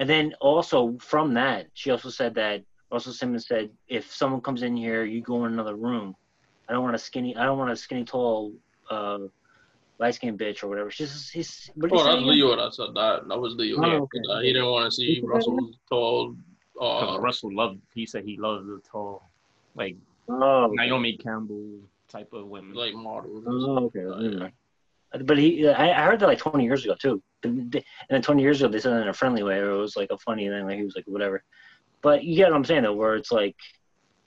[0.00, 4.62] and then also from that, she also said that Russell Simmons said if someone comes
[4.62, 6.16] in here, you go in another room.
[6.68, 7.36] I don't want a skinny.
[7.36, 8.54] I don't want a skinny tall.
[8.90, 9.18] Uh,
[9.98, 10.90] light skinned bitch or whatever.
[10.90, 11.70] She's he's.
[11.74, 12.26] What did oh he that's say?
[12.26, 14.20] Lyor that said that that was Lyor Oh, okay.
[14.30, 16.34] Uh, he didn't want to see Who said tall
[16.80, 17.80] Uh, uh Russell loved.
[17.94, 19.30] He said he loves the tall,
[19.74, 19.96] like
[20.30, 22.74] Oh, Naomi Campbell type of women.
[22.74, 24.00] like models Oh, okay.
[24.00, 24.52] never mind.
[25.12, 27.22] But he, I heard that like 20 years ago too.
[27.42, 29.96] And then 20 years ago, they said it in a friendly way, or it was
[29.96, 30.66] like a funny thing.
[30.66, 31.42] Like he was like whatever.
[32.02, 33.56] But you get what I'm saying though, where it's like,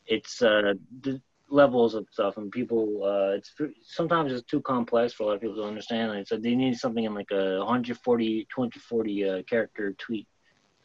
[0.06, 3.54] it's uh the levels of stuff, and people, uh, it's
[3.84, 6.12] sometimes it's too complex for a lot of people to understand.
[6.12, 10.28] Like, so they need something in like a 140, 240 uh, character tweet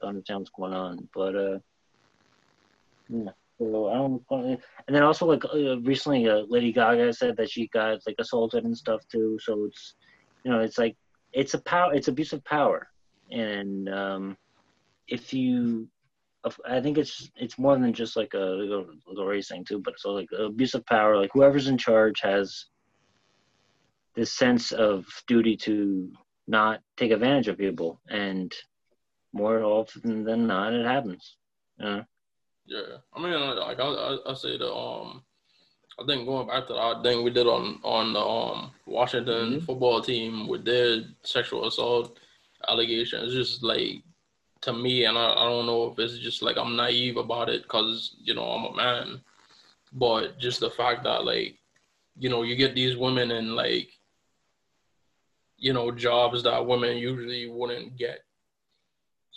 [0.01, 1.09] to understand what's going on.
[1.15, 1.59] But uh,
[3.09, 3.31] yeah.
[3.59, 4.23] So I don't.
[4.87, 8.65] And then also like uh, recently, uh, Lady Gaga said that she got like assaulted
[8.65, 9.39] and stuff too.
[9.43, 9.95] So it's,
[10.45, 10.97] you know, it's like
[11.33, 12.89] it's a power, it's abuse of power,
[13.31, 14.37] and um,
[15.09, 15.89] if you,
[16.67, 18.85] I think it's it's more than just like a,
[19.19, 21.17] a race thing too, but also like abuse of power.
[21.17, 22.67] Like whoever's in charge has
[24.15, 26.11] this sense of duty to
[26.47, 28.55] not take advantage of people, and
[29.33, 31.37] more often than not, it happens.
[31.79, 32.05] You know?
[32.69, 35.23] Yeah, I mean, like I, I, I say the um,
[35.99, 39.62] I think going back to that thing we did on on the um Washington Mhm.
[39.65, 42.19] football team with their sexual assault
[42.69, 44.03] allegations, just like
[44.61, 47.62] to me, and I, I don't know if it's just like I'm naive about it
[47.62, 49.20] because you know I'm a man,
[49.93, 51.59] but just the fact that like
[52.19, 53.89] you know you get these women in like
[55.57, 58.20] you know jobs that women usually wouldn't get.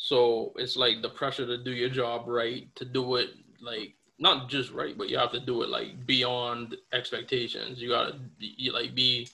[0.04, 3.30] So it's like the pressure to do your job right, to do it
[3.62, 7.80] like not just right, but you have to do it like beyond expectations.
[7.80, 9.30] You gotta be, like be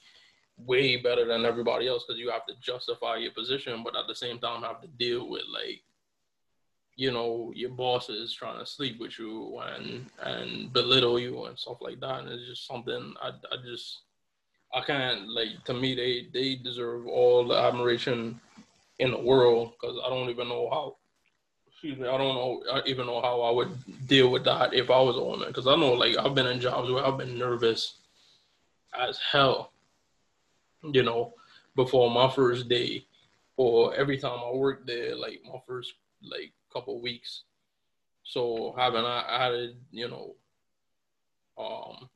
[0.57, 4.15] way better than everybody else because you have to justify your position, but at the
[4.15, 5.84] same time have to deal with like
[6.98, 11.77] you know your bosses trying to sleep with you and and belittle you and stuff
[11.80, 13.99] like that and it's just something i, I just
[14.73, 18.41] i can't like to me they they deserve all the admiration
[18.99, 20.95] in the world because i don't even know how
[21.68, 24.90] excuse me i don't know I even know how i would deal with that if
[24.90, 27.38] i was a woman because i know like i've been in jobs where i've been
[27.38, 27.95] nervous
[28.98, 29.72] as hell
[30.84, 31.34] you know
[31.76, 33.06] before my first day
[33.56, 35.94] or every time i worked there like my first
[36.24, 37.44] like couple weeks.
[38.24, 40.36] So having I added, you know,
[41.57, 42.10] um,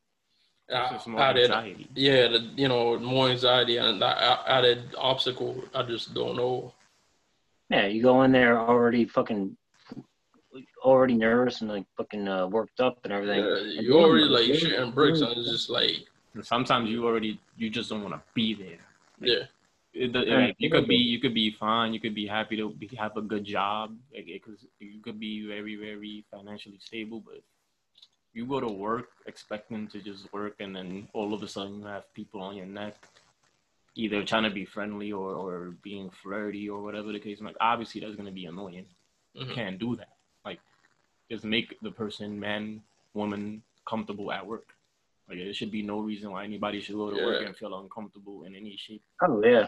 [0.71, 1.87] added, anxiety.
[1.95, 4.17] yeah, the, you know, more anxiety and that
[4.47, 5.63] added obstacle.
[5.73, 6.73] I just don't know.
[7.69, 9.55] Yeah, you go in there already fucking,
[10.83, 13.39] already nervous and like fucking uh, worked up and everything.
[13.39, 16.05] Yeah, you already like shitting bricks and it's just like.
[16.43, 18.79] Sometimes you already you just don't want to be there.
[19.19, 19.43] Like, yeah
[19.93, 21.93] it, like, you could be you could be fine.
[21.93, 23.95] You could be happy to be, have a good job.
[24.13, 27.41] Like it could, you could be very very financially stable, but
[28.33, 31.85] you go to work expecting to just work, and then all of a sudden you
[31.85, 32.95] have people on your neck,
[33.95, 37.41] either trying to be friendly or or being flirty or whatever the case.
[37.41, 38.85] Like obviously that's gonna be annoying.
[39.35, 39.49] Mm-hmm.
[39.49, 40.15] You can't do that.
[40.45, 40.59] Like
[41.29, 42.81] just make the person, man,
[43.13, 44.67] woman, comfortable at work.
[45.27, 47.25] Like there should be no reason why anybody should go to yeah.
[47.25, 49.03] work and feel uncomfortable in any shape.
[49.21, 49.67] Oh yeah.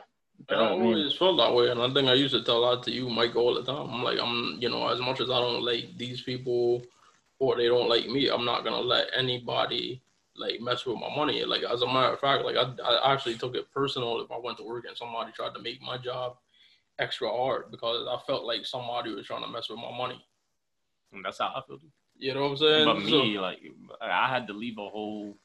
[0.49, 3.07] I always felt that way, and I think I used to tell that to you,
[3.07, 3.88] Mike, all the time.
[3.90, 6.81] I'm like, I'm, you know, as much as I don't like these people,
[7.44, 10.02] or they don't like me, I'm not gonna let anybody
[10.36, 11.44] like mess with my money.
[11.45, 14.38] Like as a matter of fact, like I, I actually took it personal if I
[14.38, 16.38] went to work and somebody tried to make my job
[16.99, 20.24] extra hard because I felt like somebody was trying to mess with my money.
[21.11, 21.80] And that's how I feel.
[22.18, 22.86] You know what I'm saying?
[22.86, 23.60] But me, so, like,
[24.02, 25.36] I had to leave a whole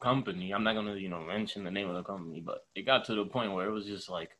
[0.00, 0.52] company.
[0.52, 3.14] I'm not gonna, you know, mention the name of the company, but it got to
[3.14, 4.30] the point where it was just like,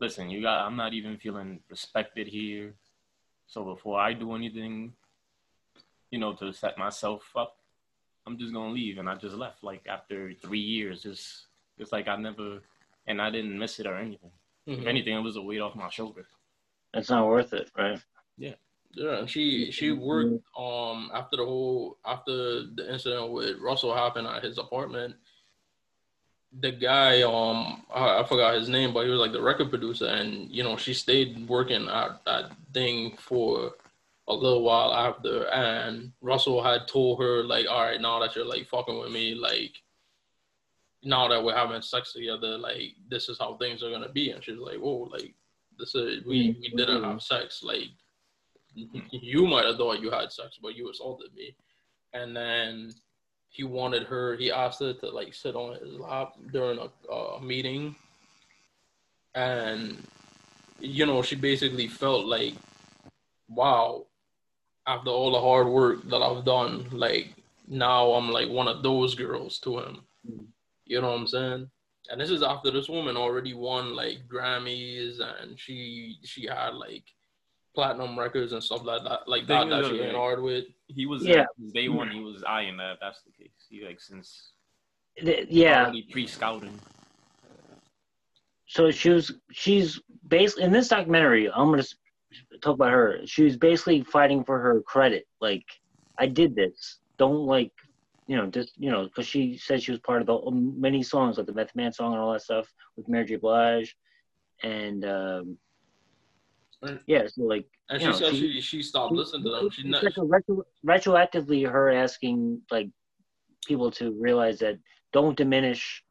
[0.00, 2.74] listen, you got I'm not even feeling respected here.
[3.46, 4.92] So before I do anything,
[6.10, 7.56] you know, to set myself up,
[8.26, 8.98] I'm just gonna leave.
[8.98, 11.46] And I just left like after three years, just
[11.78, 12.60] it's like I never
[13.06, 14.30] and I didn't miss it or anything.
[14.68, 14.82] Mm-hmm.
[14.82, 16.26] If anything, it was a weight off my shoulder.
[16.94, 18.00] It's not worth it, right?
[18.36, 18.54] Yeah.
[18.92, 24.26] Yeah, and she she worked um after the whole after the incident with Russell happened
[24.26, 25.14] at his apartment.
[26.60, 30.06] The guy um I, I, forgot his name, but he was like the record producer,
[30.06, 33.74] and you know she stayed working at that thing for
[34.28, 38.44] a little while after, and Russell had told her like, all right, now that you're
[38.44, 39.72] like fucking with me, like
[41.02, 44.44] now that we're having sex together, like this is how things are gonna be, and
[44.44, 45.34] she's like, whoa, like
[45.78, 46.76] this is we we mm-hmm.
[46.76, 47.90] didn't have sex, like
[48.76, 48.98] mm-hmm.
[49.10, 51.56] you might have thought you had sex, but you assaulted me.
[52.12, 52.92] And then
[53.48, 57.40] he wanted her, he asked her to like sit on his lap during a, a
[57.42, 57.96] meeting.
[59.34, 60.06] And,
[60.80, 62.54] you know, she basically felt like,
[63.48, 64.06] wow,
[64.88, 67.34] after all the hard work that I've done, like
[67.68, 70.00] now I'm like one of those girls to him.
[70.86, 71.70] You know what I'm saying?
[72.10, 77.04] And this is after this woman already won like Grammys and she she had like
[77.74, 79.68] platinum records and stuff like that, like that.
[79.68, 80.64] That she hard with.
[80.86, 81.44] He was yeah.
[81.74, 82.10] day one.
[82.10, 82.96] He was eyeing that.
[83.00, 83.52] That's the case.
[83.68, 84.52] He like since
[85.20, 86.78] yeah pre scouting.
[88.66, 89.34] So she was.
[89.52, 91.50] She's basically in this documentary.
[91.50, 91.84] I'm gonna
[92.62, 93.20] talk about her.
[93.24, 95.26] She was basically fighting for her credit.
[95.40, 95.64] Like
[96.18, 96.98] I did this.
[97.18, 97.72] Don't like
[98.28, 101.38] you know, just you know, because she said she was part of the many songs,
[101.38, 103.36] like the Method Man song and all that stuff with Mary J.
[103.36, 103.96] Blige,
[104.62, 105.58] and um,
[107.06, 109.70] yeah, so like, and she know, said she, she stopped listening to them.
[109.70, 112.90] She not, like retro, retroactively her asking like
[113.66, 114.78] people to realize that
[115.14, 116.04] don't diminish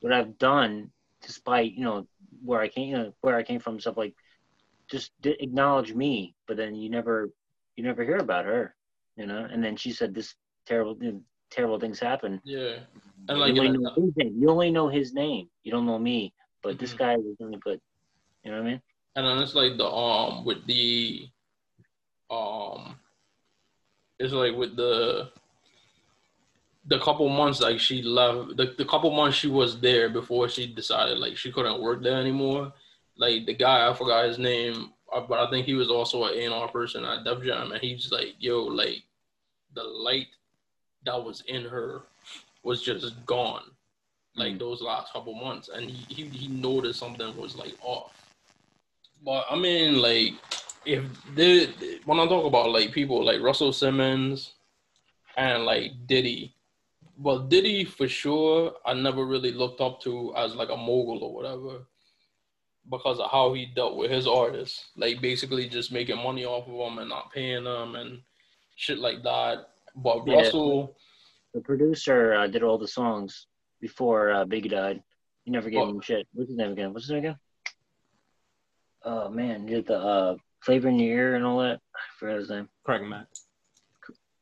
[0.00, 0.90] what I've done,
[1.20, 2.06] despite you know
[2.44, 4.14] where I came, you know, where I came from, stuff like
[4.90, 6.34] just acknowledge me.
[6.46, 7.30] But then you never,
[7.76, 8.74] you never hear about her,
[9.16, 9.46] you know.
[9.50, 10.34] And then she said this
[10.66, 10.96] terrible,
[11.50, 12.40] terrible things happen.
[12.44, 12.78] Yeah,
[13.28, 14.36] and like you only, know his name.
[14.38, 15.48] you only know his name.
[15.64, 16.32] You don't know me,
[16.62, 16.80] but mm-hmm.
[16.80, 17.80] this guy was really good.
[18.44, 18.82] You know what I mean?
[19.16, 21.28] and then it's like the um with the
[22.30, 22.96] um
[24.18, 25.30] it's like with the
[26.88, 30.66] the couple months like she left the, the couple months she was there before she
[30.66, 32.72] decided like she couldn't work there anymore
[33.16, 36.34] like the guy i forgot his name uh, but I think he was also an
[36.34, 39.02] A&R person at Def Jam, and he's like, yo, like
[39.74, 40.26] the light
[41.04, 42.02] that was in her
[42.62, 43.62] was just gone,
[44.34, 44.58] like Mm.
[44.58, 48.12] those last couple months, and he, he he noticed something was like off.
[49.24, 50.34] But I mean, like
[50.84, 51.04] if
[51.36, 54.54] the when I talk about like people like Russell Simmons
[55.36, 56.52] and like Diddy,
[57.16, 61.32] well, Diddy for sure, I never really looked up to as like a mogul or
[61.32, 61.86] whatever
[62.90, 66.76] because of how he dealt with his artists, like basically just making money off of
[66.78, 68.20] them and not paying them and
[68.76, 69.70] shit like that.
[69.96, 70.36] But Yeah.
[70.36, 70.96] Russell,
[71.54, 73.46] The producer uh, did all the songs
[73.80, 75.02] before uh, Biggie died.
[75.44, 75.88] He never gave Oh.
[75.90, 76.26] him shit.
[76.32, 76.92] What's his name again?
[76.92, 77.38] What's his name again?
[79.04, 81.80] Oh man, he did the uh, flavor in your ear and all that.
[81.94, 82.68] I forgot his name.
[82.84, 83.26] Craig Mack,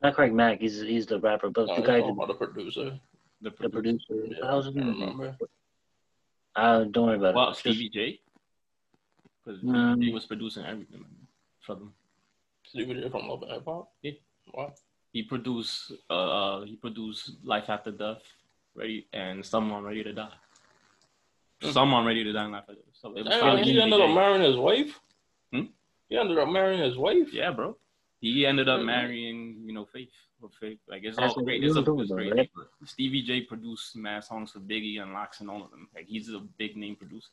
[0.03, 0.61] Not Craig Mack.
[0.61, 2.99] He's he's the rapper, but I the guy, talking did about the producer.
[3.43, 4.07] the the producer.
[4.09, 4.15] producer.
[4.15, 5.37] Yeah, What the hell's his I remember.
[6.57, 7.57] Uh, don't worry about Well, it.
[7.57, 8.21] Stevie J,
[9.45, 11.05] because Um, he was producing everything
[11.61, 11.95] for them.
[12.67, 13.93] Stevie J from Love and Hip Hop.
[14.03, 14.13] Yeah.
[14.53, 14.79] What?
[15.13, 18.23] He produced, uh, uh, he produced Life After Death,
[18.75, 20.29] ready, and Someone Ready to Die.
[21.63, 21.73] Mhm.
[21.73, 22.85] Someone Ready to Die, and Life After Death.
[22.95, 25.01] So it was Damn, he ended up marrying his wife.
[25.53, 25.67] Hmm?
[26.09, 27.33] He ended up marrying his wife.
[27.33, 27.77] Yeah, bro.
[28.21, 28.87] He ended up Mhm.
[28.87, 30.13] marrying, you know, Faith.
[30.41, 30.81] Or Faith.
[30.89, 31.63] Like it's That's all what great.
[31.65, 32.33] It's, a, it's about, crazy.
[32.33, 32.51] right?
[32.85, 35.89] Stevie J produced mad songs for Biggie and LOX and all of them.
[35.95, 37.29] Like he's a big name producer.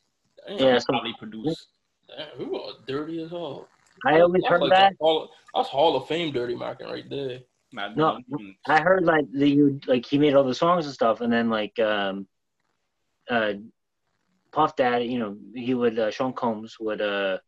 [0.48, 1.68] Yeah, He so probably produced.
[2.16, 3.68] Damn, who was dirty as hell.
[4.06, 4.92] I always That's heard like that.
[4.98, 7.40] the Hall, that's Hall of Fame dirty Mackin right there.
[7.72, 10.94] Not, No, even- I heard like the you like he made all the songs and
[10.94, 12.26] stuff, and then like um,
[13.30, 13.54] uh,
[14.52, 17.38] Puff Daddy, you know, he would uh, Sean Combs would uh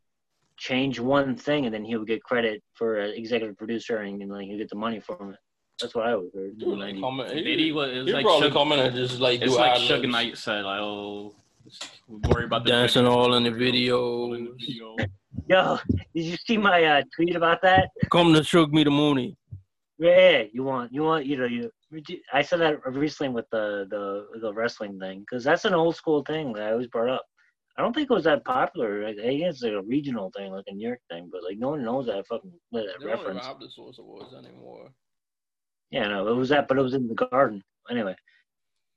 [0.56, 4.30] change one thing, and then he would get credit for uh, executive producer, and, and
[4.30, 5.38] like he'd get the money from it.
[5.80, 6.56] That's what I always heard.
[6.58, 7.32] Dude, like comment.
[7.34, 9.58] He, Diddy was, it was he like probably Suge, come and just like it's do
[9.58, 9.80] like.
[9.80, 11.34] Suge Knight said, like, oh,
[12.08, 13.50] worry about the Dancing all in the
[13.90, 14.96] all in the video.
[15.48, 15.78] Yo,
[16.14, 17.90] did you see my uh, tweet about that?
[18.10, 19.36] Come to Suge Me the Mooney.
[19.98, 21.70] Yeah, you want you want you know you.
[22.32, 26.22] I said that recently with the the the wrestling thing because that's an old school
[26.24, 27.24] thing that I always brought up.
[27.76, 29.04] I don't think it was that popular.
[29.04, 31.58] Like, I guess it's like a regional thing, like a New York thing, but like
[31.58, 33.46] no one knows that fucking that They don't even reference.
[33.46, 34.90] have the Source Awards anymore.
[35.90, 38.14] Yeah, no, it was that, but it was in the garden anyway.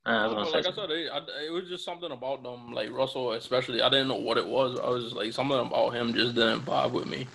[0.08, 2.72] Uh, I was gonna like I said, it, I, it was just something about them,
[2.72, 3.82] like Russell especially.
[3.82, 4.78] I didn't know what it was.
[4.80, 7.26] I was just like something about him just didn't vibe with me,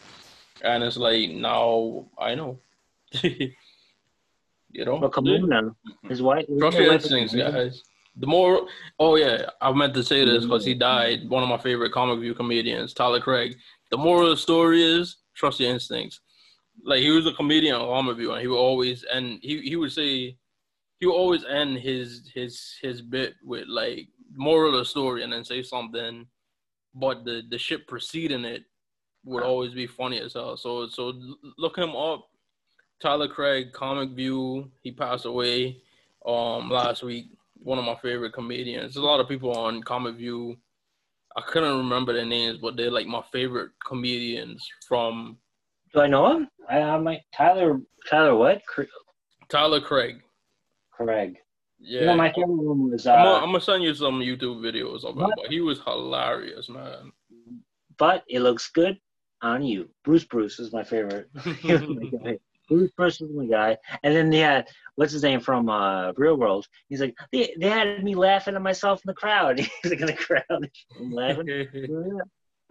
[0.63, 2.59] and it's like now I know.
[3.21, 3.53] you
[4.73, 5.75] know, But come on now,
[6.09, 6.45] his wife.
[6.59, 7.83] trust his your instincts, guys.
[8.15, 8.67] The more,
[8.99, 11.29] oh yeah, I meant to say this because he died.
[11.29, 13.55] One of my favorite comic view comedians, Tyler Craig.
[13.91, 16.21] The moral of the story is trust your instincts.
[16.83, 19.75] Like he was a comedian on comic view, and he would always and he he
[19.75, 20.37] would say
[21.03, 24.07] he would always end his his his bit with like
[24.37, 26.25] moral of the story, and then say something,
[26.95, 28.63] but the the shit preceding it
[29.25, 30.55] would always be funny as hell.
[30.55, 31.11] So so
[31.57, 32.29] look him up.
[33.01, 34.71] Tyler Craig, Comic View.
[34.81, 35.81] He passed away
[36.25, 37.25] um last week.
[37.55, 38.93] One of my favorite comedians.
[38.93, 40.55] There's a lot of people on Comic View.
[41.35, 45.37] I couldn't remember their names, but they're like my favorite comedians from
[45.93, 46.47] Do I know him?
[46.69, 47.81] I, I might Tyler.
[48.09, 48.61] Tyler what?
[49.49, 50.21] Tyler Craig.
[50.95, 51.37] Craig.
[51.79, 51.99] Yeah.
[52.01, 53.05] You know, my favorite one was.
[53.07, 56.69] I'm Uh, I'm gonna send you some YouTube videos of him, but he was hilarious,
[56.69, 57.11] man.
[57.97, 58.97] but it looks good
[59.41, 59.89] on you.
[60.03, 61.29] Bruce Bruce is my favorite.
[62.69, 63.77] Bruce Bruce is my guy.
[64.03, 66.65] And then they had what's his name from uh, Real World.
[66.87, 69.59] He's like they, they had me laughing at myself in the crowd.
[69.83, 71.67] He's like in the crowd I'm laughing.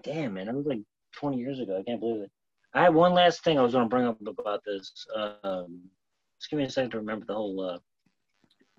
[0.02, 0.80] Damn man, that was like
[1.16, 1.78] 20 years ago.
[1.78, 2.30] I can't believe it.
[2.74, 4.90] I had one last thing I was going to bring up about this.
[5.14, 5.82] Um,
[6.40, 7.60] just give me a second to remember the whole.
[7.60, 7.78] Uh,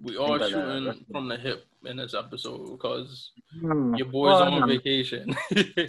[0.03, 0.49] we are about that.
[0.49, 5.35] shooting from the hip in this episode because hmm, your boy's well, on um, vacation.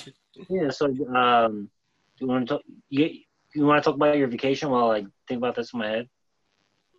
[0.51, 0.69] Yeah.
[0.70, 1.70] So um,
[2.19, 2.62] you want to talk?
[2.89, 3.09] You,
[3.55, 6.09] you want to talk about your vacation while I think about this in my head?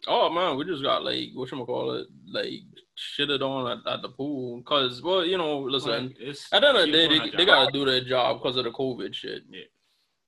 [0.08, 2.62] oh man, we just got like what you call it, like
[2.98, 4.62] shitted on at, at the pool.
[4.64, 7.46] Cause well, you know, listen, Like, it's, At the end of the day, they, they
[7.46, 9.44] gotta do their job because of the COVID shit.
[9.50, 9.64] Yeah.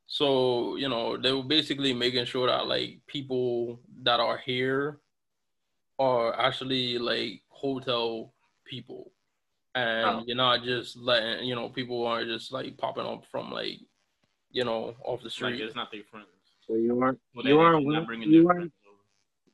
[0.07, 4.99] So you know they were basically making sure that like people that are here
[5.99, 8.33] are actually like hotel
[8.65, 9.11] people,
[9.75, 10.23] and Oh.
[10.27, 13.79] you're not just letting you know people aren't just like popping up from like
[14.51, 15.61] you know off the Like, street.
[15.61, 16.27] it's not their friends.
[16.65, 17.19] So you weren't.
[17.33, 18.73] Well, You they- weren't- they're not bringing you their weren't- friends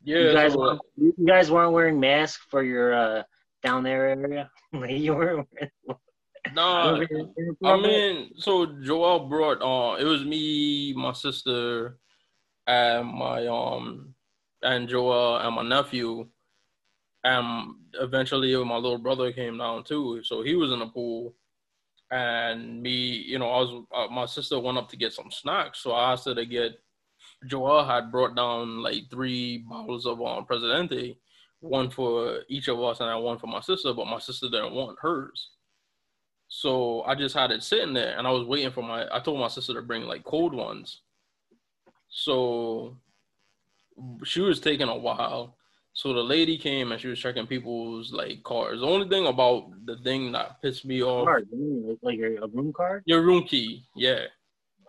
[0.05, 3.23] yeah, you guys so, weren't, you guys weren't wearing masks for your uh,
[3.61, 4.51] down there area.
[4.73, 5.47] Like, you weren't.
[5.53, 5.71] Wearing,
[6.53, 11.97] nah, You weren't wearing I mean, so Joel brought uh it was me, my sister,
[12.67, 14.13] and my um
[14.61, 16.27] and Joel and my nephew.
[17.23, 20.21] And eventually my little brother came down too.
[20.23, 21.35] So he was in the pool.
[22.11, 25.79] and me, you know, I was uh, my sister went up to get some snacks,
[25.79, 26.73] so I asked her to get.
[27.47, 31.17] Joel had brought down like three bottles of um, Presidente,
[31.61, 34.73] one for each of us, and I one for my sister, but my sister didn't
[34.73, 35.49] want hers.
[36.49, 39.07] So I just had it sitting there, and I was waiting for my.
[39.11, 41.01] I told my sister to bring like cold ones.
[42.09, 42.97] So
[44.23, 45.57] she was taking a while.
[45.95, 48.79] So the lady came and she was checking people's like cars.
[48.79, 51.47] The only thing about the thing that pissed me off, Card,
[52.01, 53.03] like your a room card.
[53.05, 54.21] your room key, yeah.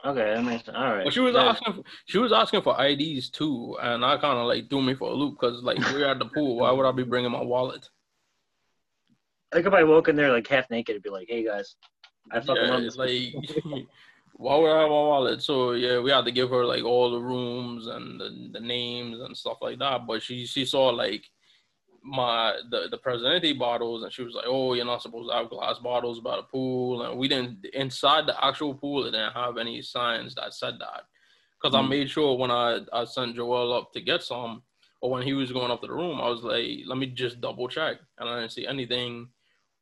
[0.07, 0.77] Okay, that makes sense.
[0.77, 1.05] all right.
[1.05, 4.39] But she was That- asking, for, she was asking for IDs too, and I kind
[4.39, 6.57] of like threw me for a loop because like we're at the pool.
[6.57, 7.89] Why would I be bringing my wallet?
[9.53, 11.77] I think if I woke in there like half naked, it'd be like, "Hey guys,
[12.33, 13.35] I fucking yeah, love this." like
[14.37, 15.43] why would I have my wallet?
[15.43, 19.21] So yeah, we had to give her like all the rooms and the, the names
[19.21, 20.07] and stuff like that.
[20.07, 21.25] But she she saw like
[22.03, 25.51] my the the Presidente bottles and she was like, oh, you're not supposed to have
[25.51, 27.05] glass bottles by the pool.
[27.05, 29.07] And we didn't inside the actual pool.
[29.07, 31.05] It didn't have any signs that said that
[31.61, 31.89] because I Mm.
[31.89, 34.63] made sure when I I sent Joel up to get some.
[35.01, 37.39] Or when he was going up to the room, I was like, let me just
[37.43, 37.99] double check.
[38.19, 39.29] And I didn't see anything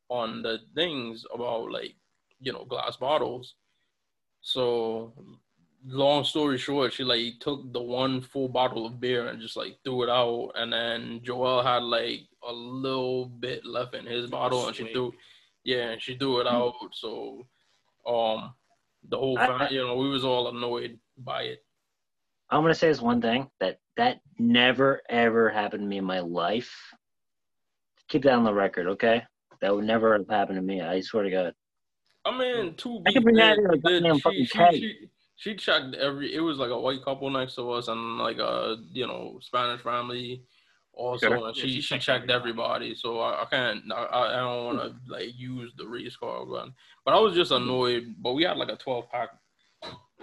[0.09, 1.95] on the things about like,
[2.41, 3.55] you know, glass bottles.
[4.43, 5.13] So
[5.85, 9.77] long story short, she like took the one full bottle of beer and just like
[9.83, 10.51] threw it out.
[10.55, 15.13] And then Joel had like a little bit left in his bottle and she threw
[15.63, 16.73] yeah, and she threw it out.
[16.91, 17.47] So
[18.05, 18.53] um
[19.09, 21.65] the whole I- you know, we was all annoyed by it.
[22.49, 26.19] I'm gonna say this one thing that that never ever happened to me in my
[26.19, 26.73] life.
[28.09, 29.23] Keep that on the record, okay?
[29.61, 30.81] That would never have happened to me.
[30.81, 31.53] I swear to God.
[32.25, 34.97] I mean, two I can bring that in a did- goddamn she, fucking she, she,
[35.35, 36.33] she checked every.
[36.33, 39.81] It was like a white couple next to us and like a you know Spanish
[39.81, 40.43] family
[40.93, 41.47] also, Sure.
[41.47, 42.95] and Yeah, she she she checked checked everybody.
[42.95, 43.83] So I, I can't.
[43.91, 46.73] I, I don't want to like use the race car gun,
[47.03, 48.15] but I was just annoyed.
[48.19, 49.29] But we had like a twelve pack.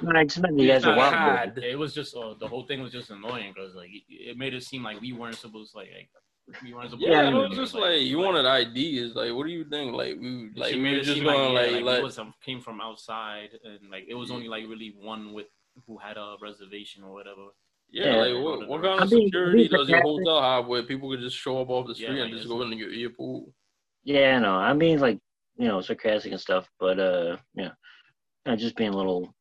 [0.03, 1.15] No, I just meant you guys It's are not wild.
[1.15, 1.59] hard.
[1.59, 4.55] It was just uh, the whole thing was just annoying because like it, it made
[4.55, 6.30] it seem like we weren't supposed to like, like we weren't supposed.
[6.65, 9.15] Yeah, Yeah, it was just like you wanted ideas.
[9.15, 9.95] Like, what do you think?
[9.95, 11.99] Like we like she we were just going like, like yeah, like, let.
[12.01, 15.47] it was um, came from outside and like it was only like really one with
[15.87, 17.47] who had a reservation or whatever.
[17.91, 18.17] Yeah, Yeah.
[18.23, 21.21] like what, what kind I'm of being- security does your hotel have where people could
[21.21, 23.53] just show up off the Yeah, street and just it's- go into your, your pool?
[24.05, 25.19] Yeah, no, I mean like,
[25.57, 27.71] you know, sarcastic and stuff, but uh, yeah,
[28.47, 29.35] I'm just being a little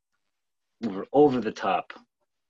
[0.85, 1.93] over, over the top.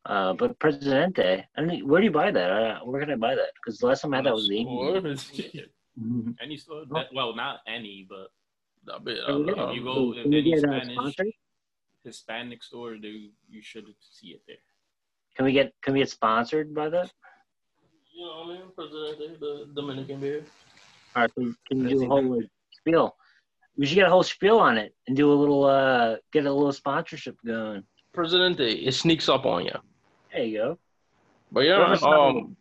[0.05, 2.49] Uh, but Presidente, I mean, where do you buy that?
[2.51, 3.49] Uh, where can I buy that?
[3.55, 5.01] Because the last time I had that was the Or-
[5.99, 6.35] Mhm.
[6.39, 8.31] Any store, that, well, not any, but
[8.93, 9.17] I bet.
[9.25, 11.27] Can we I- get- you go can in any get, uh, Spanish sponsored?
[12.05, 14.63] Hispanic store, they, you should see it there.
[15.35, 17.11] Can we get can we get sponsored by that?
[18.13, 18.71] You know what I mean?
[18.73, 20.45] Presidente, the Dominican beer.
[21.15, 23.15] All right, can, can you do a whole like, spiel?
[23.77, 26.53] We should get a whole spiel on it and do a little uh, get a
[26.53, 27.83] little sponsorship going.
[28.13, 29.75] Presidente, it sneaks up on you.
[30.33, 30.79] There you go.
[31.51, 32.55] But yeah, Well, it's not- um,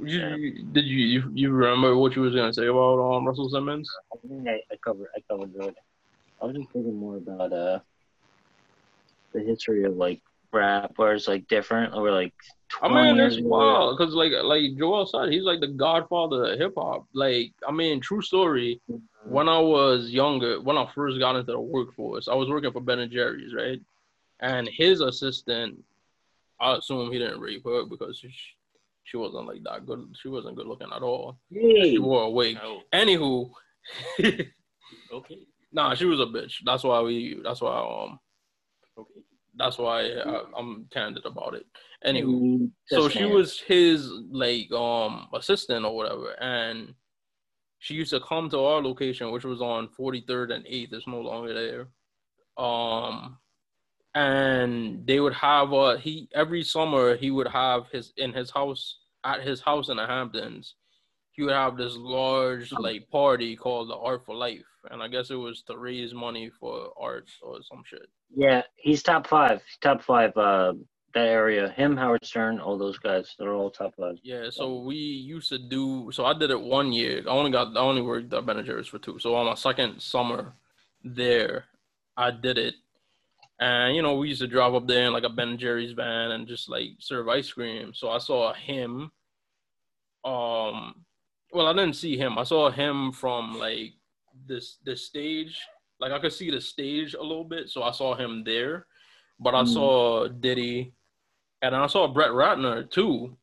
[0.00, 3.48] you, you- did you, you you remember what you was gonna say about um Russell
[3.48, 3.88] Simmons?
[4.12, 5.74] I think I, I covered I covered it.
[6.42, 7.78] I was just thinking more about uh
[9.32, 10.20] the history of like
[10.52, 12.34] rap, where it's like different, or like.
[12.82, 16.74] I mean, it's wild because like like Joel said, he's like the godfather of hip
[16.76, 17.06] hop.
[17.14, 18.80] Like, I mean, true story.
[19.26, 22.80] When I was younger, when I first got into the workforce, I was working for
[22.80, 23.80] Ben and Jerry's, right?
[24.40, 25.82] And his assistant,
[26.60, 28.30] I assume he didn't rape her because she,
[29.04, 30.14] she wasn't like that good.
[30.20, 31.38] She wasn't good looking at all.
[31.50, 32.58] Hey, She wore a wig.
[32.62, 33.50] Oh, Anywho,
[35.12, 35.38] okay,
[35.72, 36.54] nah, she was a bitch.
[36.64, 37.40] That's why we.
[37.42, 38.18] That's why um.
[38.98, 39.20] okay.
[39.56, 41.64] That's why I, I'm candid about it.
[42.04, 43.32] Anywho, Hey, so she saying.
[43.32, 46.94] was his like um assistant or whatever, and
[47.78, 50.92] she used to come to our location, which was on 43rd and 8th.
[50.94, 51.88] It's no longer there.
[52.56, 53.36] Um,
[54.14, 58.98] and they would have uh he every summer he would have his in his house
[59.24, 60.74] at his house in the Hamptons.
[61.32, 65.30] He would have this large like party called the Art for Life, and I guess
[65.30, 68.06] it was to raise money for art or some shit.
[68.36, 69.60] Yeah, he's top five.
[69.80, 70.36] Top five.
[70.36, 70.74] Uh,
[71.14, 71.70] that area.
[71.70, 73.34] Him, Howard Stern, all those guys.
[73.38, 74.16] They're all top five.
[74.22, 76.10] Yeah, so we used to do.
[76.12, 77.22] So I did it one year.
[77.26, 77.76] I only got.
[77.76, 79.18] I only worked at Ben and Jerry's for two.
[79.18, 80.54] So on my second summer
[81.02, 81.64] there,
[82.16, 82.74] I did it,
[83.60, 85.92] and you know we used to drive up there in like a Ben and Jerry's
[85.92, 87.92] van and just like serve ice cream.
[87.94, 89.10] So I saw him.
[90.24, 91.04] Um,
[91.52, 92.38] well, I didn't see him.
[92.38, 93.92] I saw him from like
[94.46, 95.60] this this stage.
[96.00, 98.86] Like I could see the stage a little bit, so I saw him there.
[99.38, 99.68] But I Mm.
[99.68, 100.92] saw Diddy,
[101.62, 103.36] and I saw Brett Ratner too.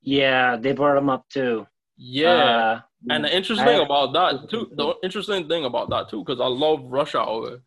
[0.00, 1.66] Yeah, they brought him up too.
[1.96, 2.30] Yeah.
[2.30, 6.24] Uh, And the interesting I thing about that too, the interesting thing about that too,
[6.24, 7.60] because I love Rush Hour.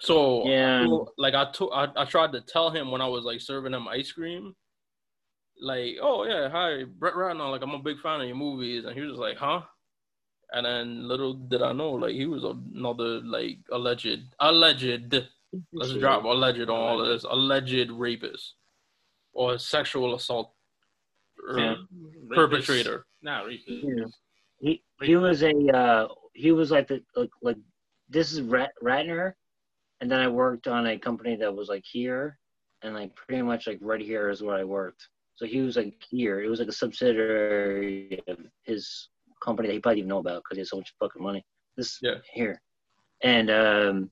[0.00, 0.86] So Yeah.
[1.16, 3.88] like I took, I, I tried to tell him when I was like serving him
[3.88, 4.54] ice cream,
[5.60, 8.94] like, oh yeah, hi, Brett Ratner, like I'm a big fan of your movies, and
[8.94, 9.62] he was just like, huh?
[10.52, 15.26] And then little did I know, like he was another like alleged, alleged,
[15.72, 18.54] let's drop alleged on all of this, alleged rapist
[19.32, 20.54] or sexual assault
[21.50, 21.74] er, Yeah.
[22.34, 23.04] perpetrator.
[23.20, 23.68] Nah, rapist.
[23.68, 24.04] Yeah.
[24.60, 27.56] He he was a uh, he was like the like, like
[28.08, 29.34] this is Rat, Ratner,
[30.00, 32.38] and then I worked on a company that was like here,
[32.82, 35.08] and like pretty much like right here is where I worked.
[35.36, 36.40] So he was like here.
[36.42, 39.08] It was like a subsidiary of his
[39.42, 41.44] company that he probably didn't know about because he had so much fucking money.
[41.76, 42.16] This Yeah.
[42.32, 42.60] here,
[43.22, 44.10] and um,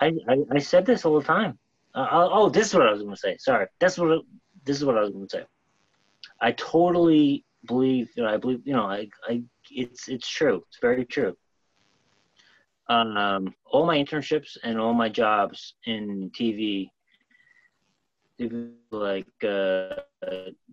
[0.00, 1.58] I, I I said this all the time.
[1.94, 3.36] Uh, oh, oh, this is what I was gonna say.
[3.38, 4.22] Sorry, that's what
[4.64, 5.44] this is what I was gonna say.
[6.40, 10.78] I totally believe you know I believe you know I I it's it's true it's
[10.80, 11.36] very true.
[12.88, 16.90] Um, all my internships and all my jobs in TV,
[18.90, 19.96] like uh,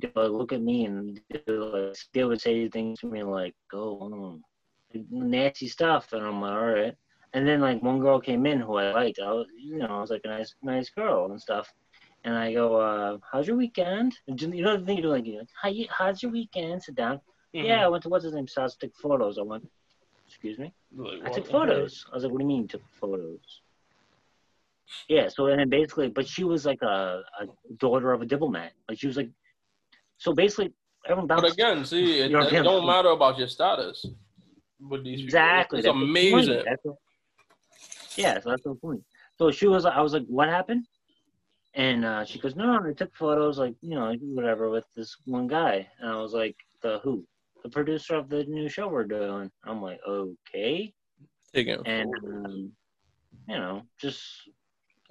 [0.02, 3.53] they would look at me and they would, they would say things to me like,
[3.73, 4.40] "Oh, mm,
[5.11, 6.94] nasty stuff," and I'm like, "All right."
[7.34, 9.19] And then like one girl came in who I liked.
[9.23, 11.68] I was, you know, I was like a nice nice girl and stuff.
[12.23, 15.26] And I go, uh, "How's your weekend?" And you know the thing you do, like,
[15.26, 16.84] you know, How you, how's your weekend?
[16.84, 17.19] Sit down.
[17.53, 18.48] Yeah, I went to what's his name?
[18.48, 19.38] South took photos.
[19.38, 19.64] I went,
[20.40, 20.74] excuse me.
[20.95, 22.06] Like, I took photos.
[22.10, 23.61] I was like, what do you mean you took photos?
[25.10, 28.72] Yeah, so and then basically, but she was like a, a daughter of a diplomat.
[28.88, 29.30] Like she was like,
[30.18, 30.72] so basically,
[31.06, 31.53] everyone But bounced.
[31.56, 34.06] again, see, it, it don't matter about your status
[34.80, 35.26] with these people.
[35.26, 35.80] exactly.
[35.80, 36.64] It's that's amazing.
[38.16, 39.03] Yeah, so that's the point.
[39.38, 40.86] So she was, I was like, what happened?
[41.76, 45.18] And uh, she goes, no, no, I took photos, like you know, whatever, with this
[45.26, 45.88] one guy.
[45.99, 47.26] And I was like, the who?
[47.64, 49.52] The producer of the new show we're doing.
[49.65, 50.94] I'm like, okay.
[51.86, 52.72] And um,
[53.48, 54.22] you know, just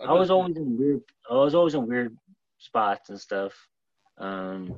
[0.00, 1.02] I I was always in weird.
[1.30, 2.16] I was always in weird
[2.58, 3.52] spots and stuff.
[4.18, 4.74] Um,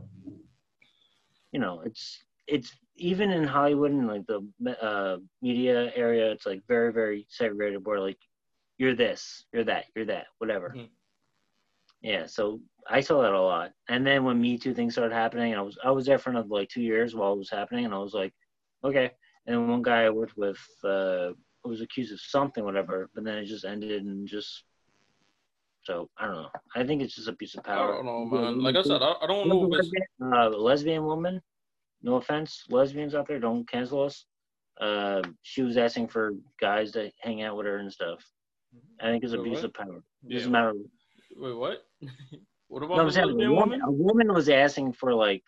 [1.53, 4.43] you know, it's it's even in Hollywood and like the
[4.83, 7.87] uh, media area, it's like very very segregated.
[7.87, 8.19] Where like
[8.79, 10.71] you're this, you're that, you're that, whatever.
[10.77, 10.89] Mhm.
[12.03, 13.73] Yeah, so I saw that a lot.
[13.89, 16.49] And then when Me Too things started happening, I was I was there for another
[16.49, 18.33] like two years while it was happening, and I was like,
[18.85, 19.11] okay.
[19.47, 21.31] And then one guy I worked with uh,
[21.65, 24.65] was accused of something, whatever, but then it just ended and just.
[25.83, 26.49] So I don't know.
[26.77, 27.95] I think it's just a piece of power.
[27.95, 28.61] I don't know, man.
[28.61, 29.91] Like I said, I, I don't know if it's
[30.23, 31.41] uh, lesbian woman.
[32.03, 34.27] No offense, lesbians out there, don't cancel us.
[34.81, 38.21] Uh, she was asking for guys to hang out with her and stuff.
[39.01, 40.03] I think it's Wait, abuse of power.
[40.27, 40.75] Yeah, Doesn't matter.
[41.37, 41.87] Wait, what?
[42.71, 45.43] what about No, I'm the saying a woman, a woman was asking for like,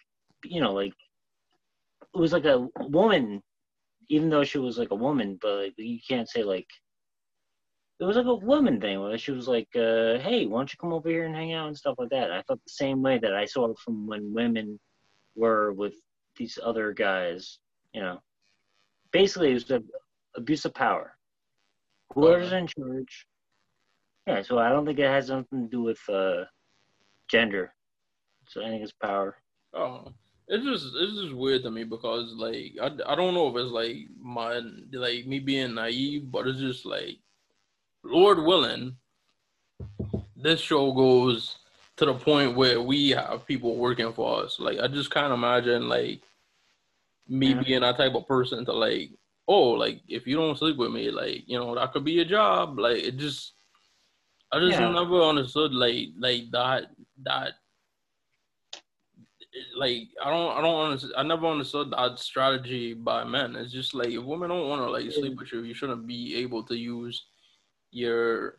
[0.44, 0.92] you know, like
[2.14, 3.40] it was like a woman,
[4.08, 6.66] even though she was like a woman, but like, you can't say like
[8.00, 10.78] it was like a woman thing where she was like, uh, "Hey, why don't you
[10.80, 13.18] come over here and hang out and stuff like that?" I felt the same way
[13.18, 14.80] that I saw it from when women
[15.36, 15.94] were with
[16.36, 17.60] these other guys.
[17.94, 18.20] You know,
[19.12, 19.84] basically it was the
[20.36, 21.16] abuse of power.
[22.14, 23.26] Whoever's in charge.
[24.26, 26.44] Yeah, so I don't think it has something to do with uh,
[27.32, 27.74] gender.
[28.48, 29.36] So I think it's power.
[29.74, 30.12] Oh,
[30.48, 33.72] it's just it's just weird to me because like I, I don't know if it's
[33.72, 34.60] like my
[34.92, 37.18] like me being naive, but it's just like
[38.04, 38.96] Lord willing,
[40.36, 41.56] this show goes
[41.96, 44.58] to the point where we have people working for us.
[44.60, 46.20] Like I just can't imagine like
[47.28, 47.62] me Yeah.
[47.64, 49.10] being that type of person to like
[49.48, 52.24] oh like if you don't sleep with me like you know that could be a
[52.24, 53.54] job like it just
[54.52, 54.92] I just Yeah.
[54.92, 56.86] never understood like like that
[57.24, 57.52] that
[59.76, 63.54] like I don't I don't understand I never understood that strategy by men.
[63.56, 66.36] It's just like if women don't want to like sleep with you, you shouldn't be
[66.36, 67.26] able to use
[67.90, 68.58] your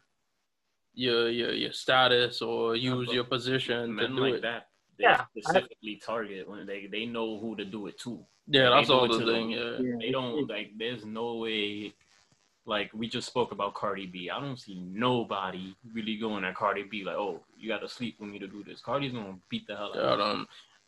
[0.94, 4.42] your your your status or use but your position to do like it.
[4.44, 4.68] that,
[5.00, 8.24] they Yeah, I- specifically target when they they know who to do it to.
[8.48, 9.52] Yeah, They that's all it the to thing.
[9.52, 9.86] them.
[9.86, 9.96] Yeah.
[10.00, 10.72] They don't like.
[10.78, 11.94] There's no way.
[12.66, 14.30] Like we just spoke about Cardi B.
[14.30, 18.16] I don't see nobody really going at Cardi B like, oh, you got to sleep
[18.20, 18.80] with me to do this.
[18.80, 19.96] Cardi's gonna beat the hell out.
[19.96, 20.46] Yeah, of I you.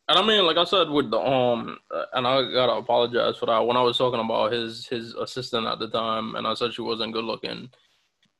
[0.08, 3.48] And I mean, like I said with the um, uh, and I gotta apologize for
[3.48, 3.66] that.
[3.66, 6.82] When I was talking about his his assistant at the time, and I said she
[6.82, 7.70] wasn't good looking,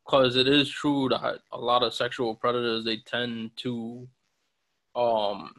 [0.06, 4.08] because it is true that a lot of sexual predators they tend to,
[4.96, 5.56] um,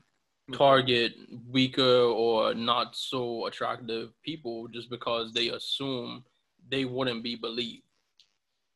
[0.53, 1.15] target
[1.51, 6.25] weaker or not so attractive people just because they assume
[6.71, 7.83] they wouldn't be believed.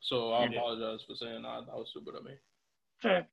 [0.00, 0.58] So I Yeah.
[0.58, 1.66] apologize for saying that.
[1.66, 2.32] That was stupid of me.
[3.02, 3.26] Sure.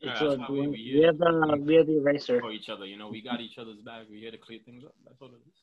[0.00, 2.40] Yeah, It's that's we, we- we, we- have the we have the eraser.
[2.40, 4.06] For each other, you know, we got each other's back.
[4.10, 4.94] We here to clear things up.
[5.04, 5.60] That's all it is.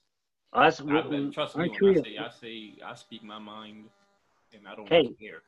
[0.53, 3.23] Oh, that's, I, like, trust me aren't when I you- say I say I speak
[3.23, 3.89] my mind,
[4.53, 5.09] and I don't Hey.
[5.19, 5.43] care.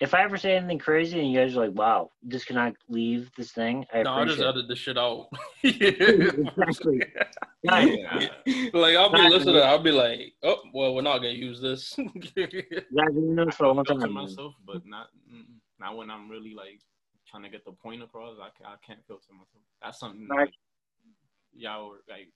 [0.00, 3.30] If I ever say anything crazy and you guys are like, "Wow, just cannot leave
[3.36, 4.48] this thing," I No, I just appreciate it.
[4.48, 5.28] edited the shit out.
[5.64, 7.02] Exactly.
[7.64, 8.28] Yeah.
[8.74, 9.28] like I'll be Exactly.
[9.30, 11.94] listening, I'll be like, oh well, we're not gonna use this.
[11.98, 14.12] you guys have been doing this for a long filter time.
[14.12, 15.08] myself, but not
[15.80, 16.80] not when I'm really like
[17.28, 18.36] trying to get the point across.
[18.40, 19.62] I, ca- I can't filter myself.
[19.82, 20.46] That's something Right.
[20.46, 20.54] like,
[21.54, 22.28] y'all were, like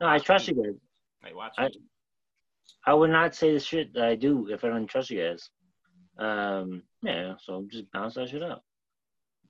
[0.00, 0.74] No, I trust you guys.
[1.24, 1.76] like watch I- it.
[2.86, 5.48] I would not say the shit that I do if I don't trust you guys.
[6.18, 8.62] Um, yeah, so just bounce that shit out.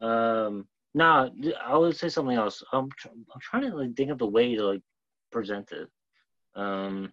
[0.01, 1.31] Um, now
[1.65, 2.63] I would say something else.
[2.73, 4.83] I'm tr- I'm trying to like think of the way to like
[5.31, 5.89] present it.
[6.55, 7.13] Um,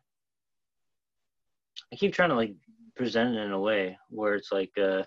[1.91, 2.55] I keep trying to like
[2.95, 5.03] present it in a way where it's like uh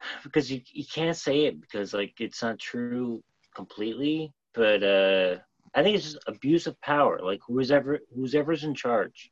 [0.22, 3.22] because you you can't say it because like it's not true
[3.54, 5.36] completely, but uh
[5.74, 7.20] I think it's just abuse of power.
[7.22, 9.30] Like who's ever who's ever's in charge.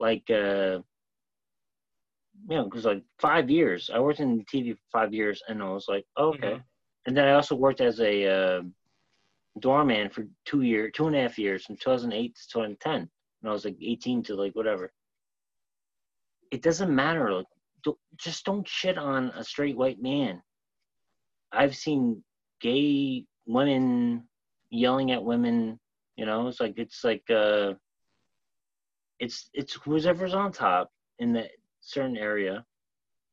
[0.00, 0.80] Like uh
[2.48, 5.68] you know, because like five years, I worked in TV for five years, and I
[5.68, 6.60] was like, oh, okay.
[7.06, 8.62] And then I also worked as a uh,
[9.60, 13.08] doorman for two year, two and a half years, from 2008 to 2010, and
[13.44, 14.92] I was like 18 to like whatever.
[16.50, 17.32] It doesn't matter.
[17.32, 17.46] Like,
[17.84, 20.42] don't, just don't shit on a straight white man.
[21.50, 22.22] I've seen
[22.60, 24.24] gay women
[24.70, 25.78] yelling at women.
[26.16, 27.74] You know, it's like it's like uh,
[29.18, 31.50] it's it's whoever's on top in that
[31.82, 32.64] certain area.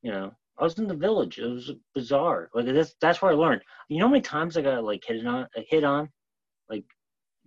[0.01, 1.39] You know, I was in the village.
[1.39, 2.49] It was bizarre.
[2.53, 3.61] Like that's that's where I learned.
[3.87, 6.09] You know how many times I got like hit on, hit on,
[6.69, 6.85] like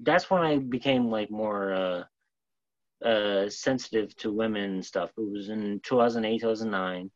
[0.00, 5.10] that's when I became like more uh, uh, sensitive to women and stuff.
[5.16, 7.10] It was in 2008, 2009.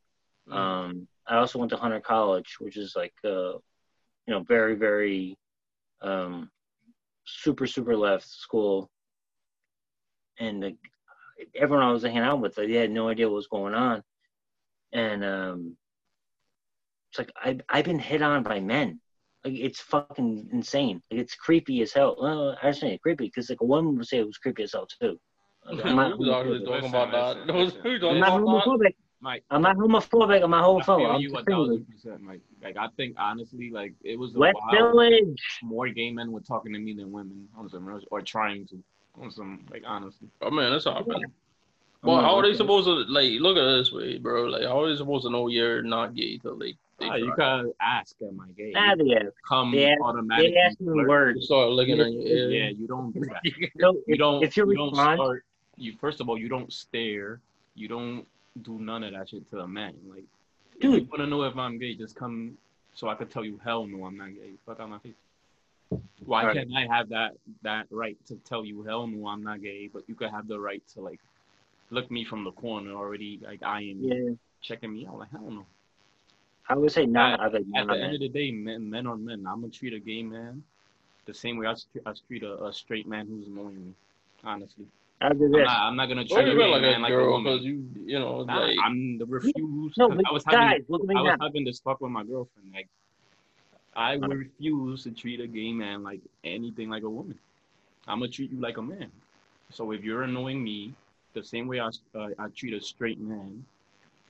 [0.51, 3.55] Um, I also went to Hunter College, which is like uh,
[4.27, 5.37] you know very very
[6.03, 6.51] um,
[7.25, 8.91] super super left school,
[10.39, 10.77] and like,
[11.55, 14.03] everyone I was hanging out with, like, they had no idea what was going on,
[14.93, 15.77] and um,
[17.11, 19.01] it's like I I've been hit on by men.
[19.45, 21.03] Like it's fucking insane.
[21.11, 22.17] Like it's creepy as hell.
[22.21, 24.65] Well, I just say it's creepy because like a woman would say it was creepy
[24.65, 25.19] as hell too.
[25.65, 26.89] Like, I'm not Who was actually homophobic.
[26.89, 27.55] about that?
[27.55, 28.01] Listen, Who listen.
[28.01, 28.95] talking I'm not homophobic.
[29.21, 30.43] Mike, I'm not homophobic.
[30.43, 31.15] I'm not I homophobic.
[31.15, 32.41] I'm you a thousand percent, Mike.
[32.63, 35.41] Like I think honestly, like it was a West Village.
[35.63, 38.83] more gay men were talking to me than women on some real- or trying to
[39.21, 40.29] on some like honestly.
[40.43, 41.25] Oh man, that's happened.
[41.25, 41.33] I'm
[42.03, 44.45] Well, not how are they supposed to like look at it this way, bro?
[44.45, 47.27] Like, how are they supposed to know you're not gay till they, they Ah, you
[47.27, 47.37] try?
[47.37, 48.73] gotta ask, am I gay?
[48.77, 49.23] Ah, You yeah.
[49.49, 50.53] come They ask- automatically.
[50.53, 51.09] They ask me flirt.
[51.09, 51.41] words.
[51.41, 52.51] You start looking at your ear.
[52.51, 53.43] Yeah, you don't do that.
[53.81, 54.43] So You don't.
[54.43, 55.45] if you you don't respond, start.
[55.79, 57.41] You first of all, you don't stare.
[57.75, 58.27] You don't
[58.63, 59.95] do none of that shit to a man.
[60.09, 60.25] Like,
[60.77, 61.09] if you Dude.
[61.11, 62.57] want to know if I'm gay, just come
[62.95, 64.53] so I could tell you, hell no, I'm not gay.
[64.65, 65.13] Fuck out my face.
[66.25, 66.57] Why Right.
[66.57, 67.33] can't I have that
[67.63, 70.59] that right to tell you, hell no, I'm not gay, but you could have the
[70.59, 71.21] right to like
[71.91, 74.31] look me from the corner already, like I am yeah,
[74.63, 75.67] checking me out, like hell no.
[76.69, 77.41] I would say not.
[77.41, 79.47] I would At the end of the day, men, men are men.
[79.47, 80.63] I'm gonna treat a gay man
[81.27, 81.75] the same way I
[82.29, 83.95] treat a, a straight man who's annoying me.
[84.45, 84.87] Honestly,
[85.21, 85.65] I'll do I'm this.
[85.65, 87.53] not, I'm not gonna treat a you gay like man a like a girl woman.
[87.53, 89.95] because you, you know, Nah, like I'm the refuse.
[89.97, 91.47] No, 'cause but I was guys, having look at me I was now.
[91.47, 92.73] having this talk with my girlfriend.
[92.73, 92.89] Like,
[93.97, 97.39] I will refuse to treat a gay man like anything like a woman.
[98.07, 99.11] I'm gonna treat you like a man.
[99.71, 100.95] So if you're annoying me
[101.33, 103.65] the same way I uh, I treat a straight man,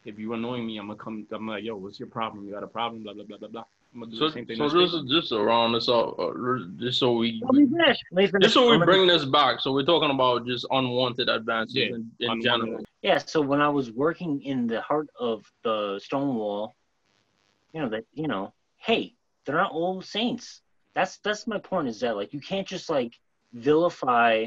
[0.04, 1.26] if you're annoying me, I'm gonna come.
[1.32, 2.46] I'm like, yo, what's your problem?
[2.46, 3.02] You got a problem?
[3.02, 3.64] Blah blah blah blah blah.
[3.92, 4.26] I'm gonna do so.
[4.26, 4.56] the same thing.
[4.56, 6.30] So to a just just around this up, uh,
[6.78, 7.98] just so we Let me finish.
[8.12, 8.42] Let me finish.
[8.44, 9.60] just so we I'm gonna- bring this back.
[9.60, 12.84] So we're talking about just unwanted advances Yeah, in, in general.
[13.02, 16.76] Yeah, so when I was working in the heart of the Stonewall,
[17.72, 19.15] you know that you know, hey,
[19.46, 20.60] they're not all saints.
[20.94, 21.88] That's that's my point.
[21.88, 23.14] Is that like you can't just like
[23.52, 24.46] vilify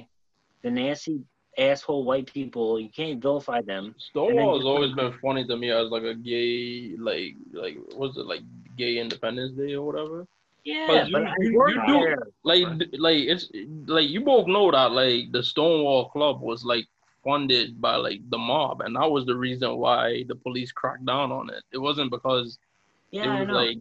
[0.61, 1.21] the nasty
[1.57, 2.79] asshole white people.
[2.79, 3.95] You can't vilify them.
[3.97, 8.25] Stonewall has always been funny to me as like a gay, like like what's it
[8.25, 8.41] like
[8.77, 10.27] gay Independence Day or whatever.
[10.65, 13.49] Yeah, But you- but you- you do- Like like it's
[13.87, 16.85] like you both know that like the Stonewall Club was like
[17.23, 21.31] funded by like the mob, and that was the reason why the police cracked down
[21.31, 21.63] on it.
[21.71, 22.59] It wasn't because
[23.11, 23.77] Yeah, it was like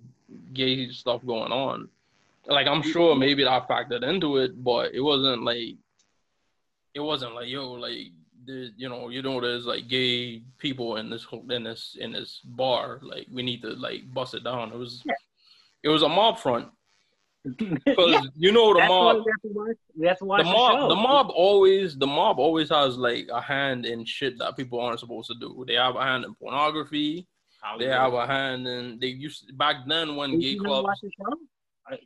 [0.52, 1.88] gay stuff going on.
[2.46, 5.76] Like I'm sure maybe that factored into it, but it wasn't like
[6.94, 8.08] it wasn't like yo like
[8.46, 12.40] the you know you know there's like gay people in this in this in this
[12.44, 14.72] bar like we need to like bust it down.
[14.72, 15.12] It was Yeah.
[15.82, 16.68] it was a mob front
[17.44, 19.76] because yeah, you know the that's why mob we have to watch.
[19.96, 20.88] We have to watch the mob show.
[20.88, 25.00] the mob always the mob always has like a hand in shit that people aren't
[25.00, 25.64] supposed to do.
[25.66, 27.26] They have a hand in pornography.
[27.78, 27.92] They Hollywood.
[27.94, 30.86] have a hand in they used to, back then when Did gay you never clubs.
[30.88, 31.36] watch the show?
[31.88, 32.00] I, to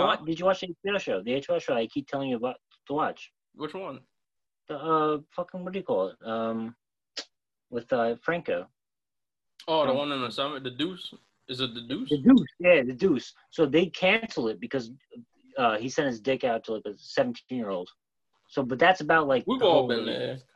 [0.00, 0.06] Huh?
[0.18, 1.22] wa- Did you watch the HBO show?
[1.22, 2.56] The HBO show I keep telling you about
[2.88, 3.32] to watch.
[3.54, 4.00] Which one?
[4.68, 6.16] the uh fucking what do you call it?
[6.24, 6.74] Um,
[7.70, 8.66] with uh Franco.
[9.68, 11.12] Oh, the Um, one in the summit, the Deuce.
[11.48, 12.10] Is it the Deuce?
[12.10, 13.32] The Deuce, yeah, the Deuce.
[13.50, 14.90] So they cancel it because
[15.58, 17.88] uh, he sent his dick out to like a 17 year old.
[18.48, 20.38] So, but that's about like We've all been there.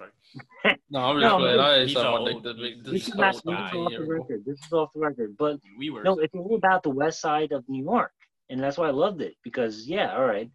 [0.91, 1.59] No, I'm just No, playing.
[1.60, 2.33] I ain't he's something old.
[2.35, 2.57] like that.
[2.57, 4.44] Big- This This is is not old this is off the record.
[4.47, 5.36] This is off the record.
[5.36, 6.05] But We were.
[6.05, 8.12] no, it's all about the west side of New York,
[8.49, 10.49] and that's why I loved it because yeah, all right.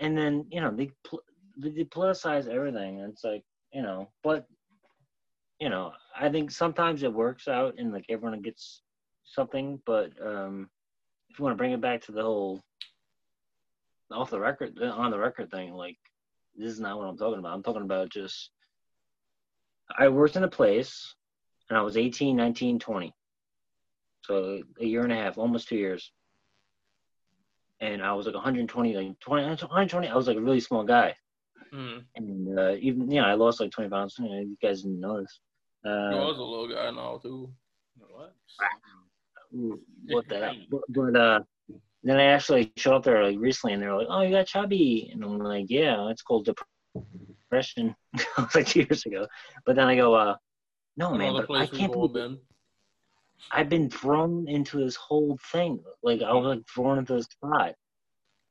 [0.00, 1.22] And then you know they pl-
[1.56, 3.42] they politicize everything, and it's like
[3.72, 4.46] you know, but
[5.58, 8.82] you know, I think sometimes it works out, and like everyone gets
[9.24, 9.80] something.
[9.84, 10.70] But um
[11.30, 12.60] if you want to bring it back to the whole
[14.12, 15.96] off the record, on the record thing, like
[16.56, 17.54] this is not what I'm talking about.
[17.54, 18.50] I'm talking about just
[19.98, 21.14] I worked in a place,
[21.68, 23.14] and I was 18, 19, 20
[24.24, 26.12] so a year and a half, almost two years.
[27.80, 30.08] And I was like 120, like 20, 120.
[30.08, 31.14] I was like a really small guy,
[31.74, 32.04] Mm.
[32.16, 34.16] and uh, even you know I lost like 20 pounds.
[34.18, 35.40] You, know, you guys didn't know this.
[35.82, 37.50] He Uh, was a little guy now too.
[37.98, 38.34] What?
[40.08, 40.52] what the?
[40.70, 41.40] But, but uh,
[42.10, 45.10] then I actually showed up there like recently, and they're like, "Oh, you got chubby,"
[45.12, 49.26] and I'm like, "Yeah, it's called depression." it was like two years ago.
[49.64, 50.36] But then I go, uh,
[50.96, 52.38] "No, man, but I can't believe been.
[53.50, 55.82] I've been thrown into this whole thing.
[56.02, 57.74] Like I was like thrown into this spot.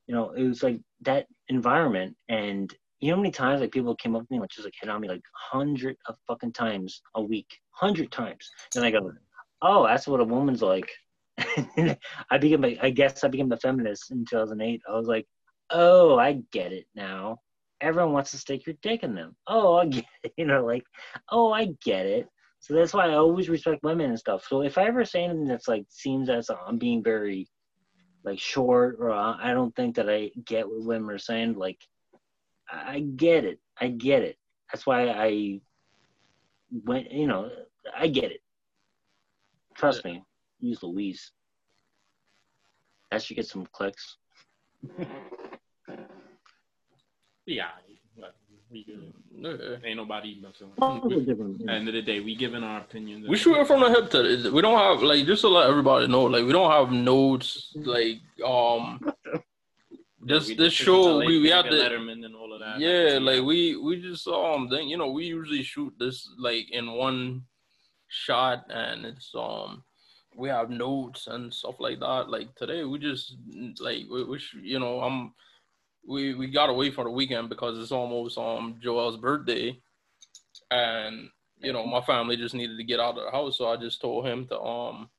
[0.08, 3.96] You know, it was like that environment and you know how many times like people
[3.96, 7.02] came up to me like just like hit on me like hundred of fucking times
[7.16, 7.48] a week.
[7.72, 8.50] Hundred times.
[8.76, 9.12] And I go,
[9.62, 10.90] Oh, that's what a woman's like.
[11.40, 14.82] I became a, I guess I became a feminist in two thousand eight.
[14.88, 15.28] I was like,
[15.72, 17.38] Oh, I get it now.
[17.80, 19.36] Everyone wants to stick your dick in them.
[19.48, 20.34] Oh, I get it.
[20.38, 20.84] You know, like,
[21.30, 22.28] oh I get it.
[22.60, 24.46] So that's why I always respect women and stuff.
[24.48, 27.48] So if I ever say anything that's like seems as I'm being very
[28.24, 31.80] like short or I don't think that I get what women are saying, like
[32.72, 33.60] I get it.
[33.80, 34.38] I get it.
[34.72, 35.60] That's why I
[36.72, 37.12] went.
[37.12, 37.50] You know,
[37.98, 38.42] I get it.
[39.76, 40.24] Trust me.
[40.62, 41.32] Use Louise.
[43.12, 44.18] That should get some clicks.
[47.48, 47.70] Yeah.
[48.16, 48.36] what,
[48.70, 49.12] We good.
[49.34, 49.78] Yeah.
[49.84, 51.04] Ain't nobody messing with All us.
[51.10, 51.60] the different.
[51.62, 53.28] At the end of the day, we giving our opinions.
[53.28, 56.08] We shoot it from the hip to we don't have like just to let everybody
[56.08, 59.00] know like we don't have notes like um
[60.22, 62.80] this We- this show like we, we have David to Letterman and all of that.
[62.80, 66.92] yeah like we we just um then you know we usually shoot this like in
[66.94, 67.42] one
[68.08, 69.84] shot and it's um
[70.36, 73.36] we have notes and stuff like that like today we just
[73.80, 75.34] like we, we you know I'm
[76.08, 79.78] we we got away for the weekend because it's almost um Joel's birthday
[80.72, 81.30] and
[81.60, 84.02] you know my family just needed to get out of the house so I just
[84.02, 85.10] told him to um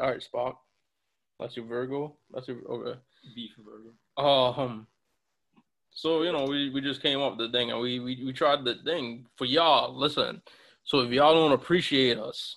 [0.00, 0.56] all right Spock
[1.38, 2.98] that's your Virgo that's your okay
[3.34, 3.94] beef burger.
[4.16, 4.86] um,
[5.90, 8.32] so you know, we, we just came up with the thing and we, we we
[8.32, 9.96] tried the thing for y'all.
[9.96, 10.42] Listen,
[10.84, 12.56] so if y'all don't appreciate us,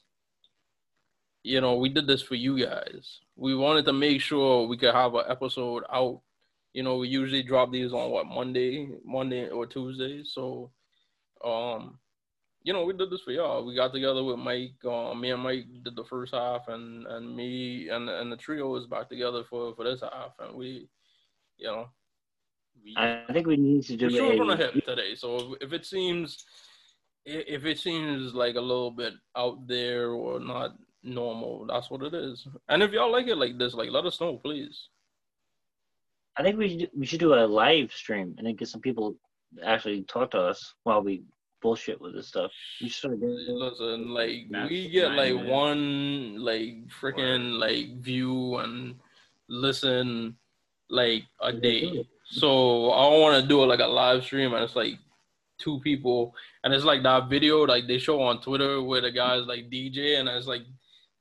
[1.44, 3.20] you know, we did this for you guys.
[3.36, 6.22] We wanted to make sure we could have an episode out.
[6.74, 10.24] You know, we usually drop these on what Monday, Monday or Tuesday.
[10.24, 10.72] So,
[11.44, 11.98] um,
[12.64, 13.66] you know, we did this for y'all.
[13.66, 14.76] We got together with Mike.
[14.86, 18.76] Um, me and Mike did the first half, and and me and and the trio
[18.76, 20.88] is back together for for this half, and we,
[21.58, 21.90] you know,
[22.84, 24.82] We, I think we need to do we're shooting from the a.
[24.82, 25.16] today.
[25.16, 26.46] So if, if it seems,
[27.26, 32.14] if it seems like a little bit out there or not normal, that's what it
[32.14, 32.48] is.
[32.70, 34.90] And if y'all like it like this, like let us know, please.
[36.38, 39.16] I think we should we should do a live stream and then get some people
[39.58, 41.24] to actually talk to us while we
[41.62, 42.52] bullshit with this stuff.
[42.82, 43.46] We should start doing.
[43.48, 48.96] Listen, like That's we get like nine one like freaking like view and
[49.50, 50.36] listen
[50.90, 52.06] like a day.
[52.26, 54.98] So I want to do it like a live stream, and it's like
[55.58, 59.46] two people, and it's like that video like they show on Twitter where the guy's
[59.46, 60.64] like DJ, and it's like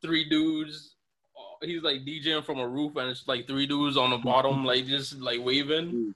[0.02, 0.96] three dudes.
[1.36, 4.64] uh, He's like DJing from a roof, and it's like three dudes on the bottom,
[4.64, 6.14] like just like waving.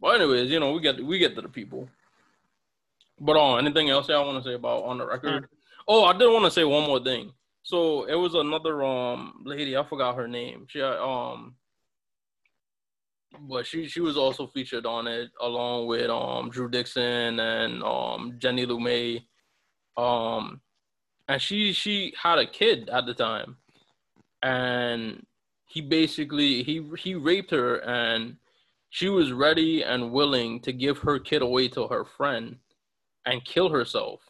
[0.00, 1.88] But anyways, you know we get we get to the people.
[3.20, 5.48] But on anything else y'all want to say about on the record?
[5.86, 7.32] Oh, I did want to say one more thing.
[7.62, 10.66] So it was another um lady, I forgot her name.
[10.68, 11.54] She had, um
[13.48, 18.34] but she she was also featured on it along with um Drew Dixon and um
[18.38, 19.24] Jenny Lumet.
[19.96, 20.60] Um
[21.28, 23.56] and she she had a kid at the time.
[24.42, 25.26] And
[25.66, 28.36] he basically he he raped her and
[28.90, 32.56] she was ready and willing to give her kid away to her friend
[33.26, 34.20] and kill herself.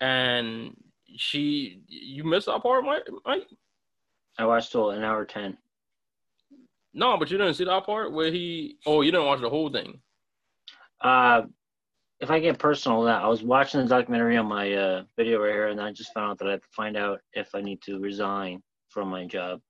[0.00, 0.76] And
[1.16, 3.06] she you missed that part, Mike?
[3.26, 3.48] Mike?
[4.38, 5.58] I watched till an hour ten.
[6.94, 8.76] No, but you didn't see that part where he.
[8.86, 10.00] Oh, you didn't watch the whole thing.
[11.00, 11.42] Uh,
[12.22, 15.52] if I get personal, that I was watching the documentary on my uh, video right
[15.52, 17.82] here, and I just found out that I have to find out if I need
[17.82, 19.60] to resign from my job.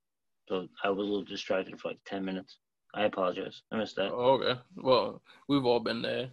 [0.49, 2.59] So I was a little distracted for like ten minutes.
[2.95, 3.63] I apologize.
[3.73, 4.13] I missed that.
[4.13, 4.61] Oh, okay.
[4.77, 6.29] Well, we've all been there.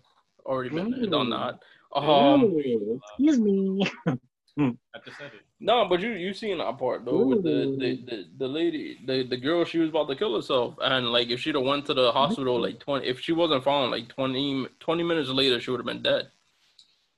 [0.46, 1.30] Already been there, done Ooh.
[1.30, 1.60] that.
[1.96, 3.82] Um, Ooh, excuse me.
[4.06, 5.46] I just said it.
[5.60, 9.24] No, but you you seen that part though with the, the, the, the lady, the,
[9.24, 11.94] the girl, she was about to kill herself, and like if she'd have went to
[11.94, 15.80] the hospital like twenty, if she wasn't found like 20, 20 minutes later, she would
[15.80, 16.30] have been dead.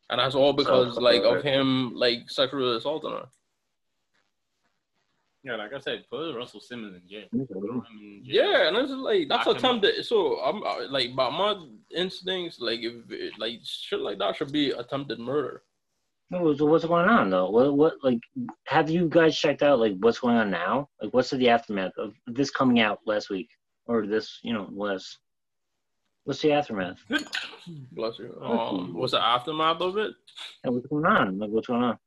[0.09, 3.27] And that's all because like of him like sexually assaulting her.
[5.43, 7.27] Yeah, like I said, put Russell Simmons in jail.
[7.31, 7.83] In jail.
[8.23, 9.77] Yeah, and it's like that's Lock him up.
[9.77, 10.05] attempted.
[10.05, 14.51] So I'm uh, like, by my instincts, like if it, like shit like that should
[14.51, 15.63] be attempted murder.
[16.31, 17.49] No, so what's going on though?
[17.49, 18.19] What what like
[18.67, 20.87] have you guys checked out like what's going on now?
[21.01, 23.49] Like what's the aftermath of this coming out last week
[23.85, 25.19] or this you know was?
[26.23, 26.99] What's the aftermath?
[27.91, 28.39] Bless you.
[28.41, 30.13] Um, what's the aftermath of it?
[30.63, 31.37] And what's going on?
[31.37, 31.97] Like what's going on?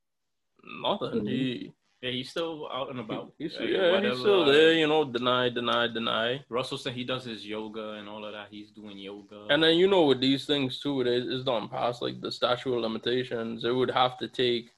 [0.83, 1.21] Nothing.
[1.21, 1.73] Mhm.
[2.05, 3.33] He, Yeah, he's still out and about.
[3.39, 4.73] he's, Like, yeah, whatever, he's still there.
[4.73, 6.45] You know, deny, deny, deny.
[6.49, 8.49] Russell said he does his yoga and all of that.
[8.51, 9.47] He's doing yoga.
[9.51, 12.31] And then you know with these things too, it is it's done past like the
[12.31, 13.65] statute of limitations.
[13.65, 14.71] It would have to take,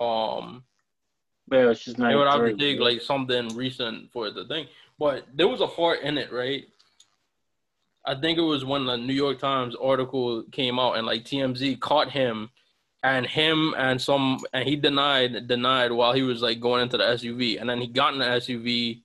[0.00, 0.62] um,
[1.48, 2.12] Well, it's just not.
[2.12, 4.66] it would have to take like something recent for the thing.
[4.98, 6.64] But there was a part in it, right?
[8.04, 11.78] I think it was when the New York Times article came out and like TMZ
[11.80, 12.50] caught him
[13.02, 17.04] and him and some and he denied denied while he was like going into the
[17.04, 19.02] SUV and then he got in the SUV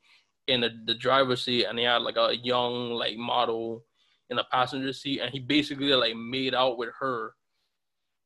[0.48, 3.84] in the, the driver's seat and he had like a young like model
[4.30, 7.34] in the passenger seat and he basically like made out with her.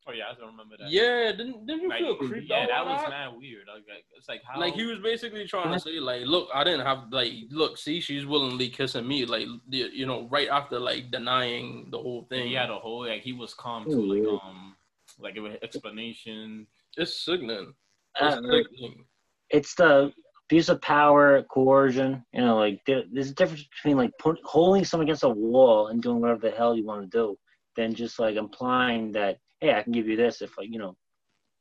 [0.07, 0.89] oh yeah, I don't remember that.
[0.89, 2.69] Yeah, didn't didn't you Like, feel creeped yeah, out?
[2.69, 3.67] that by was mad weird.
[3.67, 6.63] Like, like, it's like how like he was basically trying to say like look i
[6.63, 10.79] didn't have like look see she's willingly kissing me like the- you know right after
[10.79, 14.13] like denying the whole thing he had a whole like he was calm Oh, too.
[14.13, 14.75] Like um,
[15.19, 16.67] like it was explanation.
[16.97, 17.73] it's sickening
[18.19, 19.05] Uh, it's sickening.
[19.49, 20.11] it's the
[20.45, 22.23] abuse of power, coercion.
[22.33, 25.87] You know, like there, there's a difference between like put, holding someone against a wall
[25.87, 27.37] and doing whatever the hell you want to do,
[27.75, 30.95] than just like implying that hey, I can give you this if like you know,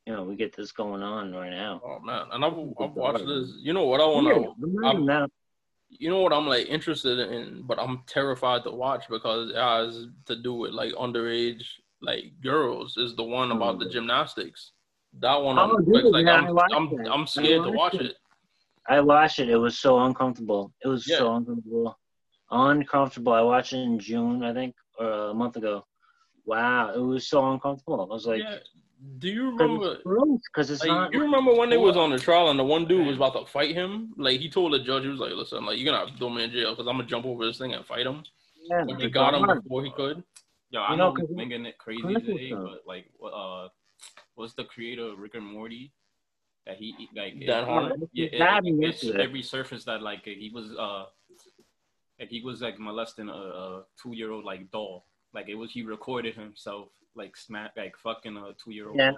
[0.07, 1.81] you know, we get this going on right now.
[1.85, 4.95] oh man and i've, I've watched this you know what i want to I'm not
[4.95, 5.31] even that-
[5.89, 10.07] you know what i'm like interested in but i'm terrified to watch because it has
[10.27, 11.65] to do with like underage
[12.07, 13.91] like girls is the one about the Oh.
[13.91, 14.73] gymnastics
[15.19, 17.07] that one I'm, like, yeah, I I'm, I'm.
[17.15, 18.03] I'm scared to watch it.
[18.07, 18.17] it
[18.89, 19.49] I watched it.
[19.49, 20.73] It was so uncomfortable.
[20.85, 21.19] It was Yeah.
[21.19, 21.99] so uncomfortable.
[22.51, 23.33] Uncomfortable.
[23.33, 25.87] I watched it in June, I think, or a month ago.
[26.45, 28.01] Wow, it was so uncomfortable.
[28.03, 28.59] I was like, yeah
[29.19, 29.99] do you remember.
[30.47, 31.13] Because it's Like, not.
[31.13, 33.45] you remember when they was on the trial and the one dude was about to
[33.47, 34.15] fight him?
[34.17, 36.31] Like he told the judge, he was like, "Listen, like you're gonna have to throw
[36.31, 38.23] me in jail because I'm gonna jump over this thing and fight him."
[38.69, 39.63] Yeah, they got him hard.
[39.63, 40.25] before he could.
[40.71, 42.65] Yo, I You know know, 'cause we're making it crazy today, stuff.
[42.65, 43.69] but like, what, uh,
[44.35, 45.93] what's the creator of Rick and Morty?
[46.67, 48.09] That he like Dan it- Harmon?
[48.13, 51.05] Yeah, it, That and it, every surface that like he was uh,
[52.19, 55.07] like he was like molesting a, a two year old like doll.
[55.33, 58.99] Like it was he recorded himself like smack like fucking a two year old.
[58.99, 59.13] Yeah.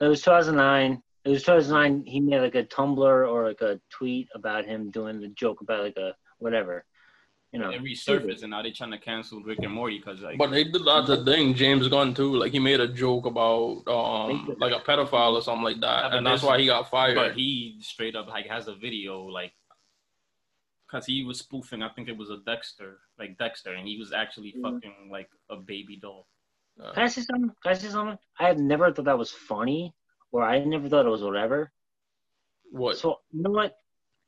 [0.00, 1.00] It was 2009.
[1.24, 2.04] It was 2009.
[2.06, 2.98] He made like a Tumblr
[3.32, 6.84] or like a tweet about him doing the joke about like a whatever,
[7.54, 7.70] you know.
[7.70, 10.64] It resurfaced, and now they're trying to cancel Rick and Morty because like But they
[10.64, 12.34] did that the thing, James Gunn too.
[12.36, 16.14] Like he made a joke about um like a pedophile or something like that, but
[16.18, 17.14] and that's why he got fired.
[17.14, 19.52] But he straight up like has a video like
[20.86, 21.82] because he was spoofing.
[21.82, 24.62] I think it was a Dexter, like Dexter, and he was actually Mhm.
[24.62, 26.26] fucking like a baby doll.
[26.82, 27.50] Uh, Can I say something?
[27.62, 28.18] Can I say something?
[28.40, 29.94] I have never thought that was funny,
[30.32, 31.72] or I never thought it was whatever.
[32.72, 32.96] what?
[32.96, 33.76] So you know what?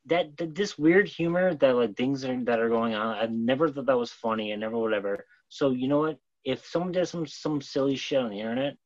[0.06, 3.16] That, that this weird humor that like things are, that are going on.
[3.16, 4.52] I've never thought that was funny.
[4.52, 5.24] and never whatever.
[5.48, 6.18] So you know what?
[6.44, 8.76] If someone does some some silly shit on the internet,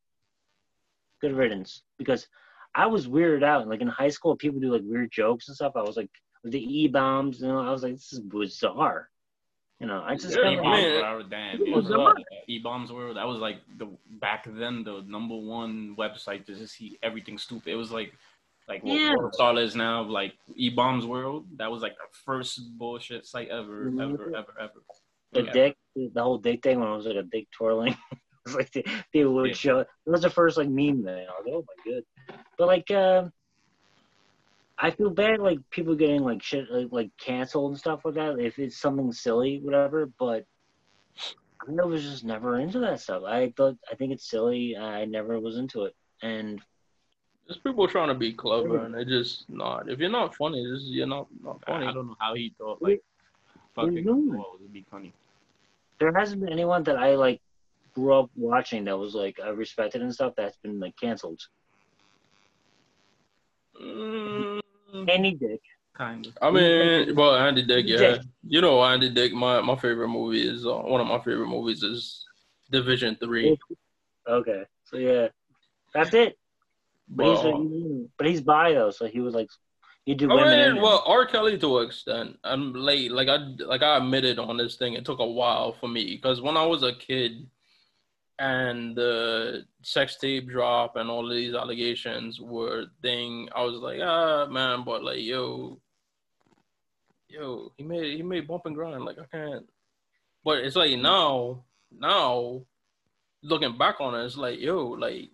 [1.20, 1.82] good riddance.
[1.98, 2.26] Because
[2.74, 3.68] I was weirded out.
[3.68, 5.72] Like in high school, people do like weird jokes and stuff.
[5.76, 6.10] I was like
[6.42, 7.40] with the e bombs.
[7.40, 9.08] You know, I was like, this is bizarre.
[9.78, 10.84] You know, I just Yeah, kinda- man.
[10.84, 11.60] eBaum's were damn.
[11.60, 11.74] It yeah.
[11.76, 12.14] was bizarre.
[12.48, 13.88] eBaum's were that was like the
[14.20, 17.72] back then the number one website to just see everything stupid.
[17.72, 18.12] It was like
[18.70, 19.14] like what Yeah.
[19.16, 21.44] Worldstar is now like eBaum's world.
[21.56, 24.00] That was like the first bullshit site ever, Mhm.
[24.14, 24.82] ever, ever, ever.
[25.32, 25.52] the Yeah.
[25.52, 27.94] dick, the whole dick thing when I was like a dick twirling.
[28.46, 29.54] it's like they, they would Yeah.
[29.54, 29.78] show.
[29.80, 31.26] It was the first like meme thing.
[31.28, 32.38] I was like, oh my god.
[32.58, 33.28] But like, uh,
[34.78, 38.38] I feel bad like people getting like shit like, like canceled and stuff like that.
[38.40, 40.06] If it's something silly, whatever.
[40.18, 40.46] But
[41.68, 43.22] I was just never into that stuff.
[43.24, 44.76] I thought I think it's silly.
[44.76, 45.94] I never was into it.
[46.22, 46.60] And
[47.50, 49.90] There's people trying to be clever and they're just not.
[49.90, 51.86] If you're not funny, just you're not not I, funny.
[51.88, 53.02] I don't know how he thought like
[53.74, 54.36] fucking no.
[54.36, 55.12] balls would be funny.
[55.98, 57.40] there hasn't been anyone that I like
[57.92, 61.40] grew up watching that was like I respected and stuff that's been like canceled?
[63.82, 64.60] Mm,
[65.08, 65.60] Andy Dick.
[65.94, 66.38] Kind of.
[66.40, 67.98] I mean, well, Andy Dick, yeah.
[67.98, 68.20] Dick.
[68.46, 69.32] You know, Andy Dick.
[69.32, 72.24] My my favorite movie is uh, one of my favorite movies is
[72.70, 73.58] Division Three.
[74.28, 75.26] Okay, so yeah,
[75.92, 76.38] that's it.
[77.10, 79.48] But he's Well, but he's bi though, so he was like
[80.06, 80.58] he do I women.
[80.60, 81.26] and- well, R.
[81.26, 82.38] Kelly to an extent.
[82.44, 83.10] I'm late.
[83.10, 86.40] Like I like I admitted on this thing, it took a while for me because
[86.40, 87.46] when I was a kid,
[88.40, 94.00] and the sex tape drop and all of these allegations were thing, I was like,
[94.02, 95.78] ah, man, but like, yo,
[97.28, 99.04] yo, he made he made bump and grind.
[99.04, 99.68] Like I can't.
[100.42, 102.62] But it's like now, now,
[103.42, 105.28] looking back on it, it's like, yo, like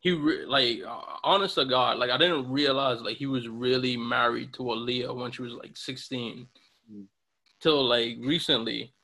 [0.00, 3.96] he re- like uh, honest to God, like I didn't realize like he was really
[3.96, 6.46] married to Aaliyah when she was like 16
[6.90, 7.04] Mm.
[7.60, 8.94] till like recently,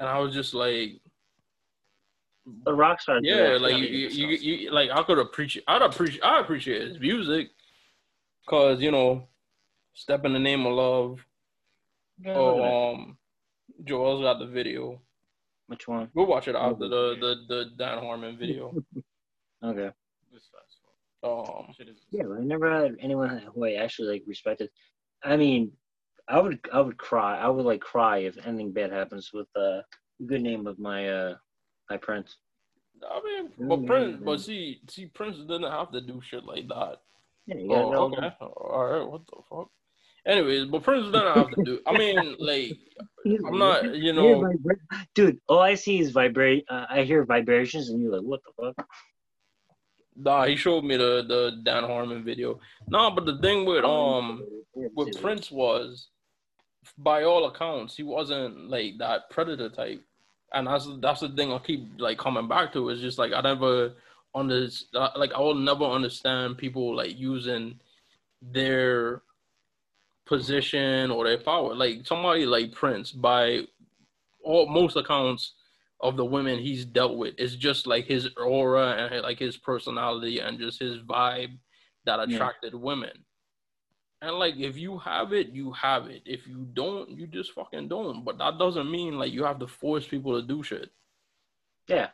[0.00, 1.00] and I was just like,
[2.64, 3.20] the rock star.
[3.20, 6.82] did yeah, like you, you, you, you like I could appreciate, I'd appreciate, I appreciate
[6.88, 7.50] his music,
[8.48, 9.28] cause you know,
[9.92, 11.24] step in the name of love.
[12.20, 12.68] Yeah, look at that.
[12.72, 13.18] Oh, um,
[13.84, 15.00] Joel's got the video.
[15.68, 16.10] Which one?
[16.14, 18.74] We'll watch it after the the the Dan Harmon video.
[19.64, 19.90] Okay.
[20.42, 20.78] This fast
[21.22, 21.68] forward.
[21.68, 24.70] Um, is- Yeah, I never had anyone who I actually like respected.
[25.22, 25.72] I mean,
[26.28, 27.38] I would I would cry.
[27.38, 29.82] I would like cry if anything bad happens with uh,
[30.18, 31.36] the good name of my uh
[31.90, 32.36] my prince.
[33.08, 37.00] I mean, but Prince, but see, see, Prince didn't have to do shit like that.
[37.46, 38.02] Yeah, you Oh, know.
[38.06, 39.68] okay, all right, what the fuck?
[40.24, 41.80] Anyways, but Prince didn't have to do.
[41.84, 42.70] I mean, like,
[43.44, 44.44] I'm not, you know,
[45.16, 46.64] Dude, all I see is vibrate.
[46.68, 48.86] Uh, I hear vibrations, and you're like, "What the fuck?"
[50.16, 50.46] Nah.
[50.46, 52.60] He showed me the the Dan Harmon video.
[52.88, 56.08] No, but the thing with um with Prince was,
[56.98, 60.02] by all accounts, he wasn't like that predator type,
[60.52, 62.88] and that's that's the thing I keep like coming back to.
[62.88, 63.94] Is just like I never
[64.34, 64.68] under
[65.16, 67.78] like I will never understand people like using
[68.40, 69.22] their
[70.26, 71.74] position or their power.
[71.74, 73.60] Like somebody like Prince, by
[74.42, 75.52] all most accounts
[76.02, 80.40] of the women he's dealt with, it's just like his aura and like his personality
[80.40, 81.56] and just his vibe
[82.04, 82.36] that Yeah.
[82.36, 83.24] attracted women.
[84.20, 86.22] And like if you have it, you have it.
[86.24, 88.24] If you don't, you just fucking don't.
[88.24, 90.90] But that doesn't mean like you have to force people to do shit.
[91.88, 92.10] Yeah,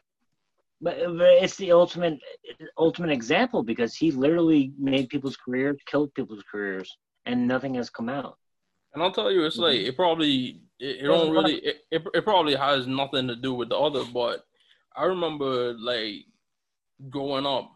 [0.80, 2.18] but, but it's the ultimate
[2.76, 8.08] ultimate example because he literally made people's careers, killed people's careers, and nothing has come
[8.08, 8.38] out.
[8.94, 9.64] And I'll tell you, it's mm-hmm.
[9.64, 13.54] like it probably it, it don't really it, it, it probably has nothing to do
[13.54, 14.46] with the other, but
[14.96, 16.24] I remember like
[17.10, 17.70] growing up,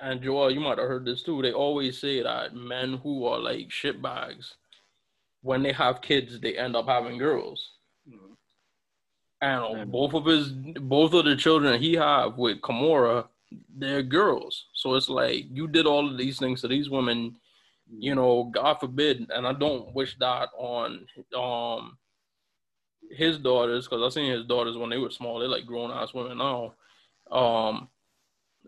[0.00, 1.42] and Joel, you might have heard this too.
[1.42, 4.54] They always say that men who are like shit bags,
[5.42, 7.72] when they have kids, they end up having girls.
[8.08, 8.36] Mhm.
[9.40, 13.28] And both of his, both of the children he have with Kimora,
[13.76, 14.66] they're girls.
[14.74, 17.36] So it's like you did all of these things to these women,
[17.88, 19.30] you know, God forbid.
[19.30, 21.98] And I don't wish that on um
[23.10, 25.38] his daughters because I seen his daughters when they were small.
[25.38, 26.74] They're like grown ass women now.
[27.30, 27.88] Um,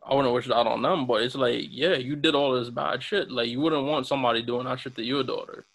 [0.02, 3.02] I wouldn't wish that on them, but it's like, yeah, you did all this bad
[3.02, 3.30] shit.
[3.30, 5.66] Like you wouldn't want somebody doing that shit to your daughter.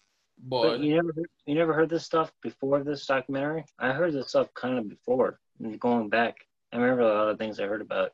[0.44, 3.66] But But you never heard, you never heard this stuff before this documentary.
[3.80, 5.40] I heard this stuff kind of before.
[5.80, 6.36] Going back,
[6.74, 8.12] I remember a lot of things I heard about.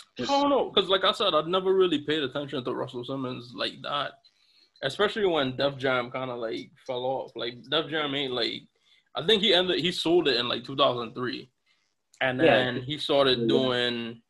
[0.00, 3.04] I Just don't know, because like I said, I'd never really paid attention to Russell
[3.04, 4.12] Simmons like that,
[4.82, 7.32] especially when Def Jam kind of like fell off.
[7.34, 8.62] Like Def Jam ain't like,
[9.14, 11.50] I think he ended, he sold it in like 2003,
[12.20, 12.44] and Yeah.
[12.46, 14.22] then he started doing.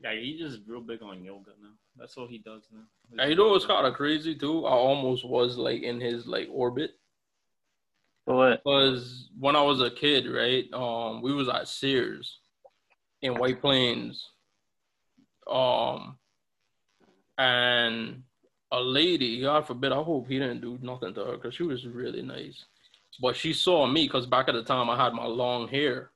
[0.00, 1.70] Yeah, he's just real big on yoga now.
[1.96, 2.80] That's all he does now.
[3.18, 4.66] And you know what's kind of crazy too?
[4.66, 6.92] I almost was like in his like orbit
[8.24, 8.62] for what?
[8.64, 10.64] because when I was a kid, right?
[10.72, 12.38] Um, we was at Sears
[13.20, 14.28] in White Plains,
[15.48, 16.18] um,
[17.38, 18.22] and
[18.72, 21.86] a lady, God forbid, I hope he didn't do nothing to her because she was
[21.86, 22.64] really nice.
[23.20, 26.10] But she saw me because back at the time I had my long hair.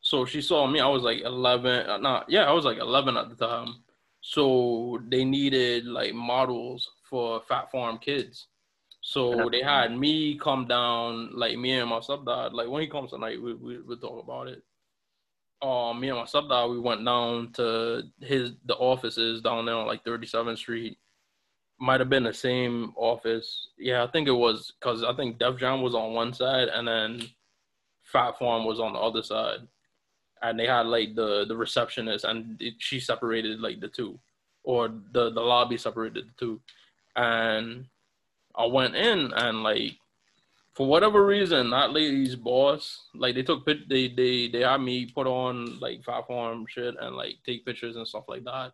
[0.00, 0.80] So she saw me.
[0.80, 1.86] I was like 11.
[1.88, 3.82] Uh, not, yeah, I was like 11 at the time.
[4.20, 8.48] So they needed like models for Phat Farm Kids.
[9.04, 12.52] So they had me come down, like me and my stepdad.
[12.52, 14.62] Like when he comes tonight, we we we'll talk about it.
[15.60, 19.88] Um, me and my stepdad, we went down to his the offices down there on
[19.88, 20.98] like 37th Street.
[21.82, 23.68] Might have been the same office.
[23.76, 26.86] Yeah, I think it was because I think Def Jam was on one side and
[26.86, 27.22] then
[28.04, 29.66] Phat Farm was on the other side,
[30.42, 34.16] and they had like the the receptionist and it, she separated like the two,
[34.62, 36.60] or the the lobby separated the two,
[37.16, 37.86] and
[38.54, 39.96] I went in and like
[40.74, 45.26] for whatever reason, that lady's boss, like they took they they they had me put
[45.26, 48.72] on like Phat Farm shit and like take pictures and stuff like that.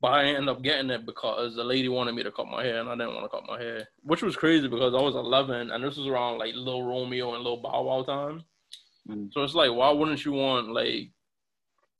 [0.00, 2.80] But I ended up getting it because the lady wanted me to cut my hair
[2.80, 5.72] and I didn't want to cut my hair, which was crazy because I was 11
[5.72, 8.44] and this was around like Little Romeo and Little Bow Wow time.
[9.08, 9.32] Mm.
[9.32, 11.10] So it's like, why wouldn't you want like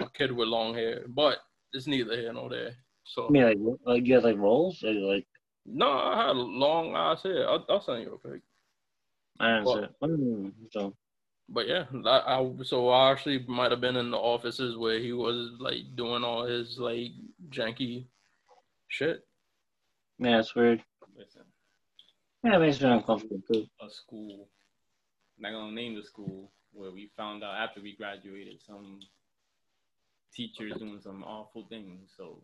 [0.01, 1.07] a kid with long hair?
[1.09, 1.39] But
[1.73, 2.77] it's neither here nor there.
[3.05, 5.27] So I mean, like, like you had like rolls, like, like
[5.67, 7.49] no, I had long ass hair.
[7.49, 8.43] I'll, I'll send you a pic.
[9.41, 9.89] I understand.
[10.03, 10.95] Mm, so
[11.49, 15.13] But yeah, I, I so I actually might have been in the offices where he
[15.13, 17.13] was like doing all his like
[17.51, 18.05] janky
[18.89, 19.27] shit.
[20.19, 20.83] yeah, it's weird.
[21.17, 21.43] Listen,
[22.45, 23.67] Yeah, it makes me uncomfortable too.
[23.81, 24.47] a school,
[25.39, 29.01] not gonna name the school, where we found out after we graduated some
[30.35, 32.11] teachers doing some awful things.
[32.17, 32.43] So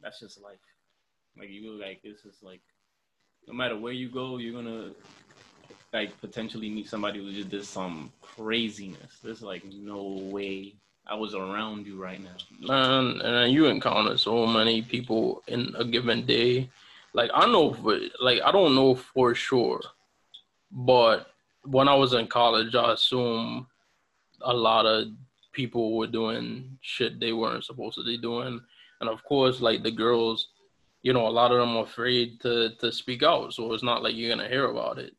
[0.00, 0.58] that's just life.
[1.38, 2.62] Like you like this is like
[3.46, 4.92] no matter where you go, you're gonna
[5.96, 9.12] like potentially meet somebody who just did some craziness.
[9.24, 10.74] There's like no way
[11.06, 12.36] I was around you right now.
[12.68, 16.68] Man, and you encounter so many people in a given day.
[17.14, 19.80] Like I know, for, like I don't know for sure,
[20.70, 21.30] but
[21.64, 23.66] when I was in college, I assume
[24.42, 25.08] a lot of
[25.52, 28.60] people were doing shit they weren't supposed to be doing,
[29.00, 30.48] and of course, like the girls,
[31.00, 34.02] you know, a lot of them are afraid to to speak out, so it's not
[34.02, 35.14] like you're gonna hear about it,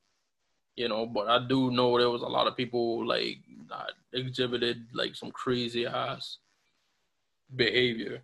[0.77, 1.06] you know.
[1.06, 3.39] But I do know there was a lot of people like
[3.69, 6.38] that exhibited like some crazy ass
[7.53, 8.22] behavior.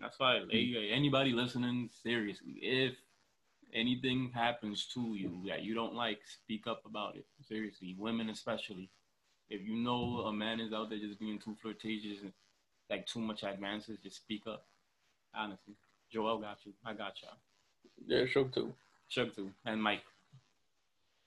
[0.00, 0.92] That's why like, mm.
[0.92, 2.94] anybody listening, seriously, if
[3.74, 7.26] anything happens to you that you don't like, speak up about it.
[7.46, 8.88] Seriously, women especially.
[9.50, 10.28] If you know mm.
[10.28, 12.32] a man is out there just being too flirtatious and
[12.88, 14.64] like too much advances, just speak up.
[15.34, 15.74] Honestly,
[16.10, 16.72] Joel got you.
[16.86, 17.36] I got y'all.
[18.06, 18.72] Yeah, shook too.
[19.08, 20.02] Chuck too, and Mike.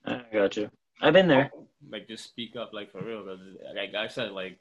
[0.05, 0.69] I got you.
[1.01, 1.51] I've been there.
[1.55, 3.23] Oh, like just speak up, like for real.
[3.23, 3.39] Cause
[3.75, 4.59] like I said, like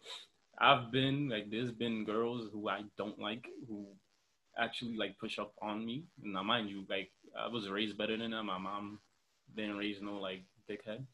[0.59, 3.87] I've been like there's been girls who I don't like who
[4.59, 6.05] actually like push up on me.
[6.23, 8.47] And now mind you, like I was raised better than them.
[8.47, 9.01] My mom
[9.57, 11.05] didn't raise no like dickhead.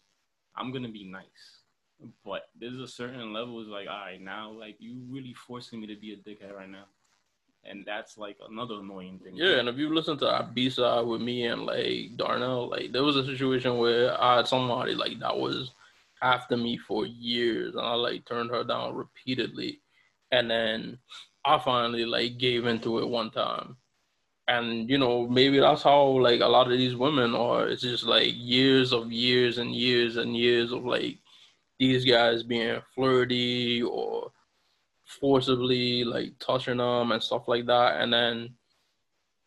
[0.56, 1.62] I'm gonna be nice.
[2.24, 5.86] But there's a certain level is like, all right, now like you really forcing me
[5.86, 6.84] to be a dickhead right now.
[7.68, 9.36] And that's like another annoying thing.
[9.36, 12.92] Yeah, and if you listen to our B side with me and like Darnell, like
[12.92, 15.72] there was a situation where I had somebody like that was
[16.22, 19.80] after me for years, and I like turned her down repeatedly,
[20.30, 20.98] and then
[21.44, 23.76] I finally like gave into it one time,
[24.48, 27.68] and you know maybe that's how like a lot of these women are.
[27.68, 31.18] It's just like years of years and years and years of like
[31.78, 34.32] these guys being flirty or
[35.06, 38.50] forcibly like touching them and stuff like that and then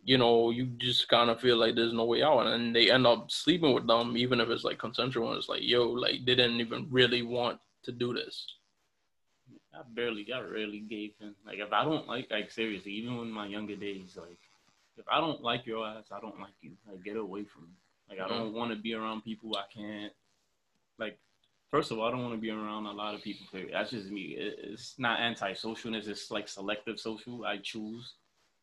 [0.03, 3.05] you know you just kind of feel like there's no way out and they end
[3.05, 6.33] up sleeping with them even if it's like consensual and it's like yo like they
[6.35, 8.45] didn't even really want to do this
[9.73, 11.35] I barely, I rarely gave in.
[11.45, 14.39] Like if I don't like, like seriously, even in my younger days, like
[14.97, 16.71] if I don't like your ass, I don't like you.
[16.87, 17.75] Like get away from me.
[18.09, 20.11] Like I don't want to be around people I can't.
[20.97, 21.17] Like
[21.69, 23.45] first of all, I don't want to be around a lot of people.
[23.51, 23.71] Period.
[23.73, 24.35] That's just me.
[24.37, 26.07] It's not anti-socialness.
[26.07, 27.45] It's like selective social.
[27.45, 28.13] I choose.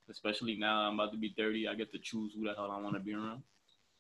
[0.09, 1.67] Especially now, I'm about to be 30.
[1.69, 3.43] I get to choose who the hell I want to be around.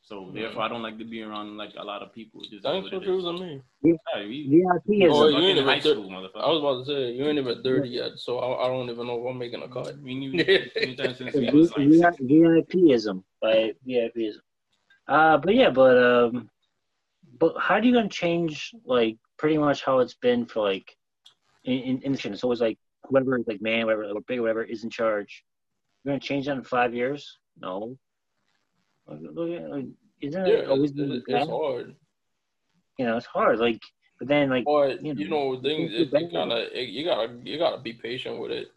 [0.02, 2.41] So therefore, I don't like to be around like a lot of people.
[2.43, 3.94] It just is thanks what for choosing me Yeah,
[4.25, 6.43] we- VIP Oh, you ain't even high thir- school, motherfucker.
[6.44, 9.05] i was about to say you ain't even 30 yet so i, I don't even
[9.07, 10.31] know if i'm making a cut We knew
[10.76, 14.41] anytime since we was like VIPism by VIPism.
[15.09, 16.49] Uh, but yeah, but um,
[17.39, 20.97] but how are you gonna change like pretty much how it's been for like
[21.65, 22.28] in in, in the?
[22.32, 25.44] It's always like whoever is like man, whatever, or big, whatever is in charge.
[26.05, 27.39] You're gonna change that in five years?
[27.58, 27.97] No.
[29.06, 29.86] Look, look at- like,
[30.20, 31.94] isn't yeah it always it's, been it's, hard
[32.98, 33.58] You know, it's hard.
[33.58, 33.81] Like,
[34.18, 36.23] but then like But you you know, know, things it, bad.
[36.23, 38.68] it kind of you gotta you gotta be patient with it.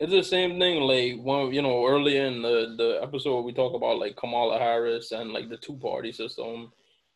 [0.00, 3.74] It's the same thing like when you know earlier in the the episode we talk
[3.74, 6.72] about like Kamala Harris and like the two party system,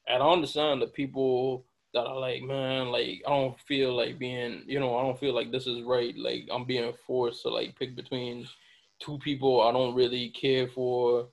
[0.06, 4.62] and I understand the people that are like, man, like I don't feel like being,
[4.66, 6.14] you know, I don't feel like this is right.
[6.16, 8.46] Like I'm being forced to like pick between
[9.00, 11.28] two people I don't really care for,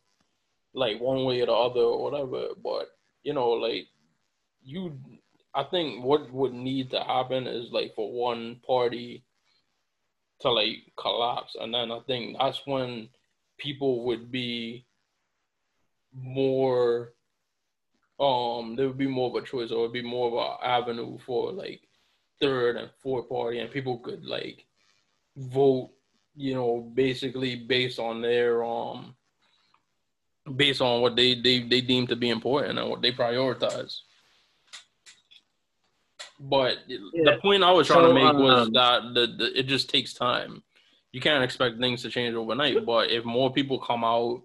[0.74, 2.50] like one way or the other or whatever.
[2.64, 2.90] But
[3.24, 3.88] you know, like
[4.64, 4.98] you
[5.54, 9.24] I think what would need to happen is like for one party
[10.42, 13.10] to like collapse, and then I think that's when
[13.58, 14.86] people would be
[16.14, 17.14] more.
[18.22, 20.58] Um, there would be more of a choice, or it would be more of an
[20.70, 21.82] avenue for like
[22.40, 24.66] third and fourth party, and people could like
[25.36, 25.90] vote,
[26.36, 29.16] you know, basically based on their um,
[30.56, 34.02] based on what they they they deem to be important and what they prioritize.
[36.40, 37.00] But Yeah.
[37.14, 40.14] the point I was trying to make was um, that the, the it just takes
[40.14, 40.64] time.
[41.12, 42.86] You can't expect things to change overnight.
[42.86, 44.42] But if more people come out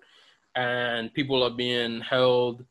[0.55, 2.64] and people are being held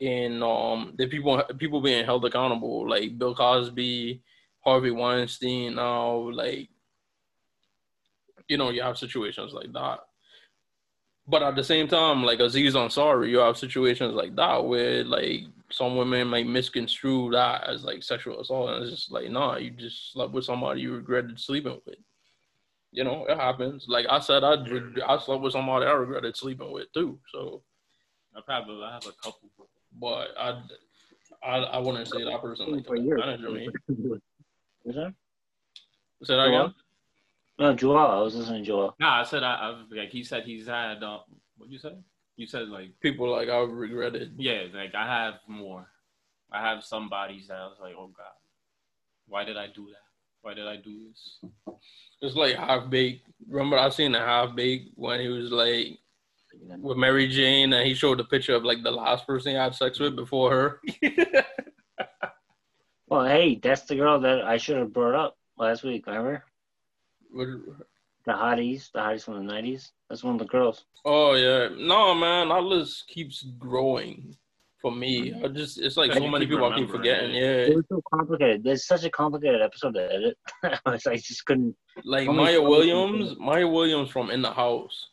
[0.00, 4.22] in um the people people being held accountable, like Bill Cosby,
[4.60, 6.68] Harvey Weinstein now, like
[8.48, 10.00] you know, you have situations like that.
[11.26, 15.42] But at the same time, like Aziz Ansari, you have situations like that where like
[15.70, 19.70] some women might misconstrue that as like sexual assault, and it's just like, nah, you
[19.70, 21.98] just slept with somebody you regretted sleeping with.
[22.90, 23.84] You know, it happens.
[23.86, 24.54] Like I said, I
[25.06, 27.18] I slept with somebody I regretted sleeping with too.
[27.34, 27.62] So,
[28.34, 29.50] I probably have a couple.
[30.00, 30.60] But I,
[31.42, 33.20] I, I wouldn't say that person like For took years.
[33.20, 33.68] advantage of me.
[34.84, 35.14] Was that?
[36.24, 36.74] Say that again.
[37.58, 37.98] No, Joel.
[37.98, 38.96] I was listening to Joel.
[39.00, 41.02] Nah, I said I, I like he said he's had.
[41.02, 41.18] Uh,
[41.56, 41.92] what you say?
[42.36, 44.34] You said like People like I regretted.
[44.38, 45.88] yeah, like I have more.
[46.52, 48.26] I have some bodies that I was like, oh god,
[49.26, 50.02] why did I do that?
[50.42, 51.40] Why did I do this?
[52.22, 53.28] It's like half baked.
[53.48, 55.98] Remember, I seen the half baked when he was like
[56.80, 59.74] with Mary Jane, and he showed the picture of like the last person he had
[59.74, 60.80] sex with before her.
[63.10, 66.06] Well, hey, that's the girl that I should have brought up last week.
[66.06, 66.44] Remember
[67.32, 69.92] the hotties, the hotties from the nineties.
[70.08, 70.84] That's one of the girls.
[71.06, 74.36] oh yeah, no man, that list keeps growing
[74.80, 75.30] for me.
[75.30, 75.44] Mm-hmm.
[75.44, 77.34] I just it's like Yeah, so many people I keep remembering forgetting.
[77.34, 78.62] It Yeah, was so complicated.
[78.62, 80.38] There's such a complicated episode to edit.
[80.62, 81.74] I was like, just couldn't.
[82.04, 83.44] like So Maya Williams, people.
[83.46, 85.08] Maya Williams from In the House.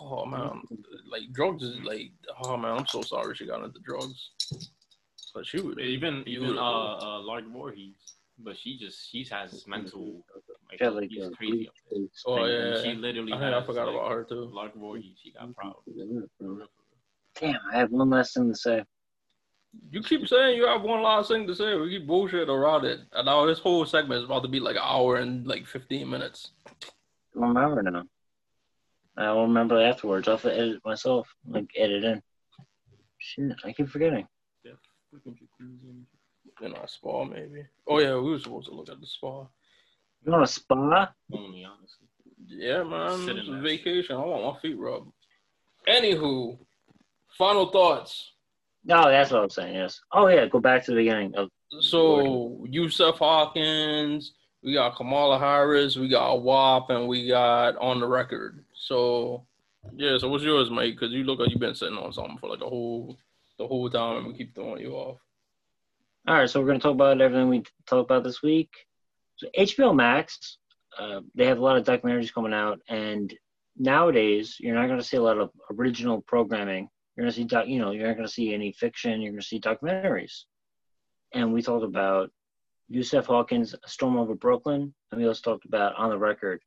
[0.00, 0.62] Oh man,
[1.10, 4.30] like drugs is like oh man, I'm so sorry she got into drugs.
[5.34, 6.58] But she would Even even beautiful.
[6.58, 7.94] uh, uh Lark Voorhees,
[8.38, 10.24] but she just she has mental
[10.70, 11.70] like She had like she's a crazy.
[12.26, 12.82] Oh, And yeah.
[12.82, 13.32] she literally.
[13.32, 14.50] I, think I forgot like, about her too.
[14.52, 15.16] Lark Voorhees.
[15.22, 16.28] She got problems.
[17.40, 18.82] Damn, I have one last thing to say.
[19.90, 21.76] You keep saying you have one last thing to say.
[21.76, 23.00] We keep bullshit around it.
[23.12, 26.08] And now this whole segment is about to be like an hour and like 15
[26.08, 26.52] minutes.
[26.66, 28.04] I don't remember now.
[29.16, 30.28] I will remember afterwards.
[30.28, 32.22] I'll have to edit myself, like edit in.
[33.18, 34.26] Shit, I keep forgetting.
[36.62, 37.66] In our spa, maybe.
[37.86, 39.46] Oh, yeah, we were supposed to look at the spa.
[40.24, 41.12] You want a spa?
[41.32, 42.06] Only honestly.
[42.46, 43.28] Yeah, man.
[43.28, 44.16] It's a that vacation.
[44.16, 45.10] I want my feet rubbed.
[45.88, 46.58] Anywho,
[47.36, 48.32] final thoughts.
[48.84, 49.74] No, that's what I'm saying.
[49.74, 50.00] Yes.
[50.12, 51.48] Oh yeah, go back to the beginning of.
[51.80, 58.06] So, Yusuf Hawkins, we got Kamala Harris, we got WAP, and we got On the
[58.06, 58.64] Record.
[58.86, 59.44] So,
[59.96, 60.92] yeah, so what's yours, mate?
[60.92, 63.16] Because you look like you've been sitting on something for like a whole,
[63.58, 65.18] the whole time, and we keep throwing you off.
[66.28, 68.70] All right, so we're gonna talk about everything we talked about this week.
[69.38, 70.58] So HBO Max,
[70.96, 73.34] uh, they have a lot of documentaries coming out, and
[73.76, 76.88] nowadays you're not gonna see a lot of original programming.
[77.16, 79.20] You're gonna see, doc, you know, you're not gonna see any fiction.
[79.20, 80.44] You're gonna see documentaries.
[81.34, 82.30] And we talked about
[82.88, 86.62] Yusuf Hawkins, A Storm Over Brooklyn, and we also talked about On the Record.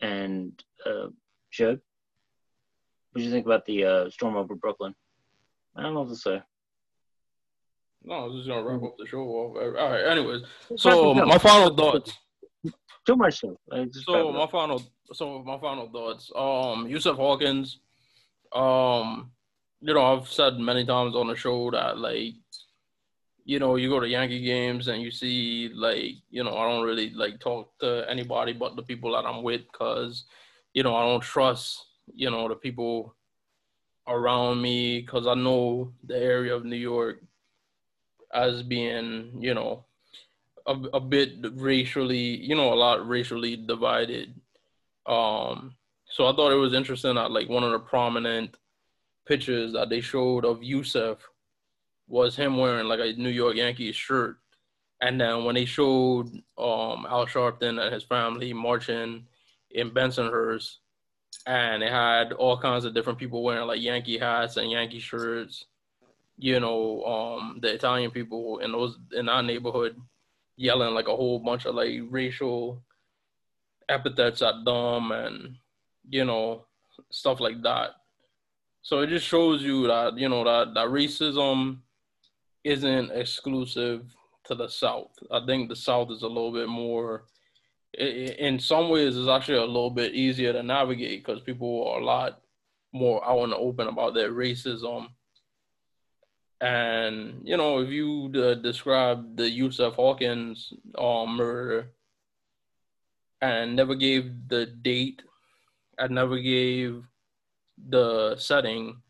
[0.00, 0.52] And
[0.86, 1.08] uh,
[1.50, 1.78] Shug,
[3.12, 4.94] what do you think about the uh, Storm Over Brooklyn?
[5.76, 6.42] I don't know what to say.
[8.04, 9.18] No, I was just gonna wrap up the show.
[9.20, 10.04] All right.
[10.04, 10.42] Anyways,
[10.76, 11.28] so Wrap it up.
[11.28, 12.12] my final thoughts.
[13.06, 13.56] Too much so.
[13.92, 16.30] So my final, so my final thoughts.
[16.34, 17.80] Um, Yusuf Hawkins.
[18.52, 19.30] Um,
[19.80, 22.34] you know, I've said many times on the show that like,
[23.48, 26.84] you know, you go to Yankee games and you see like, you know, I don't
[26.84, 30.24] really like talk to anybody but the people that I'm with because,
[30.74, 33.16] you know, I don't trust, you know, the people
[34.06, 37.22] around me because I know the area of New York
[38.34, 39.86] as being, you know,
[40.66, 44.34] a, a bit racially, you know, a lot racially divided.
[45.06, 48.58] Um, so I thought it was interesting that like one of the prominent
[49.26, 51.16] pictures that they showed of Yusuf
[52.08, 54.38] was him wearing like a New York Yankees shirt.
[55.00, 59.26] And then when they showed um, Al Sharpton and his family marching
[59.70, 60.76] in Bensonhurst,
[61.46, 65.66] and they had all kinds of different people wearing like Yankee hats and Yankee shirts,
[66.36, 69.96] you know, um, the Italian people in those in our neighborhood
[70.56, 72.82] yelling like a whole bunch of like racial
[73.88, 75.56] epithets at them and
[76.08, 76.64] you know
[77.10, 77.90] stuff like that.
[78.82, 81.78] So it just shows you that you know that that racism
[82.68, 84.00] isn't exclusive
[84.44, 85.12] to the South.
[85.30, 87.24] I think the South is a little bit more.
[87.98, 91.88] i- i- In some ways, it's actually a little bit easier to navigate because people
[91.88, 92.32] are a lot
[92.92, 95.08] more out in the open about their racism.
[96.60, 101.92] And you know, if you uh, describe the Yusuf Hawkins um, murder
[103.40, 105.22] and never gave the date,
[105.98, 107.02] and never gave
[107.88, 109.02] the setting,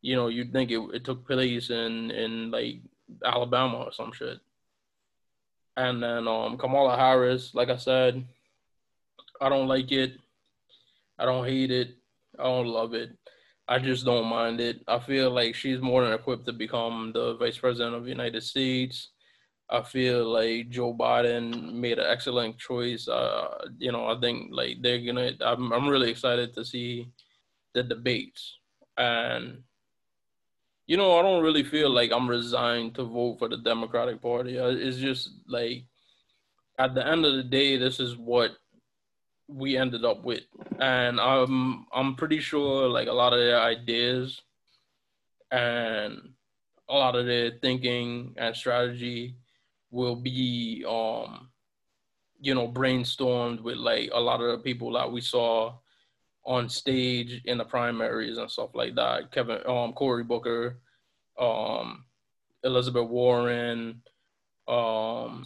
[0.00, 2.80] you know, you'd think it, it took place in in like
[3.24, 4.38] Alabama or some shit.
[5.76, 8.24] And then um, Kamala Harris, like I said,
[9.40, 10.18] I don't like it.
[11.18, 11.96] I don't hate it.
[12.38, 13.16] I don't love it.
[13.68, 14.82] I just don't mind it.
[14.88, 18.42] I feel like she's more than equipped to become the vice president of the United
[18.42, 19.10] States.
[19.70, 23.08] I feel like Joe Biden made an excellent choice.
[23.08, 25.32] Uh, you know, I think like they're gonna.
[25.40, 27.08] I'm I'm really excited to see
[27.72, 28.58] the debates,
[28.98, 29.62] and
[30.86, 34.58] you know, I don't really feel like I'm resigned to vote for the Democratic Party.
[34.58, 35.84] Uh, it's just like
[36.78, 38.52] at the end of the day, this is what
[39.48, 40.42] we ended up with,
[40.80, 44.40] and I'm I'm pretty sure like a lot of their ideas
[45.50, 46.30] and
[46.88, 49.36] a lot of their thinking and strategy
[49.90, 51.48] will be um
[52.40, 55.72] you know brainstormed with like a lot of the people that we saw
[56.44, 59.30] on stage in the primaries and stuff like that.
[59.32, 60.78] Kevin um Cory Booker,
[61.38, 62.04] um
[62.64, 64.02] Elizabeth Warren,
[64.68, 65.44] um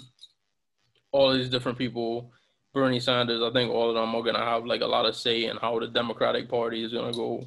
[1.12, 2.33] all these different people
[2.76, 5.47] Bernie Sanders, I think all of them are gonna have like a lot of say
[5.47, 7.42] in how the Democratic Party is gonna go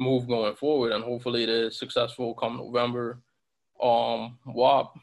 [0.00, 3.22] move going forward, and hopefully they're successful come November.
[3.80, 4.94] Um, WAP,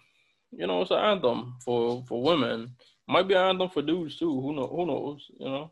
[0.51, 2.75] you know, it's an anthem for for women.
[3.07, 4.41] Might be an anthem for dudes too.
[4.41, 4.67] Who know?
[4.67, 5.25] Who knows?
[5.39, 5.71] You know,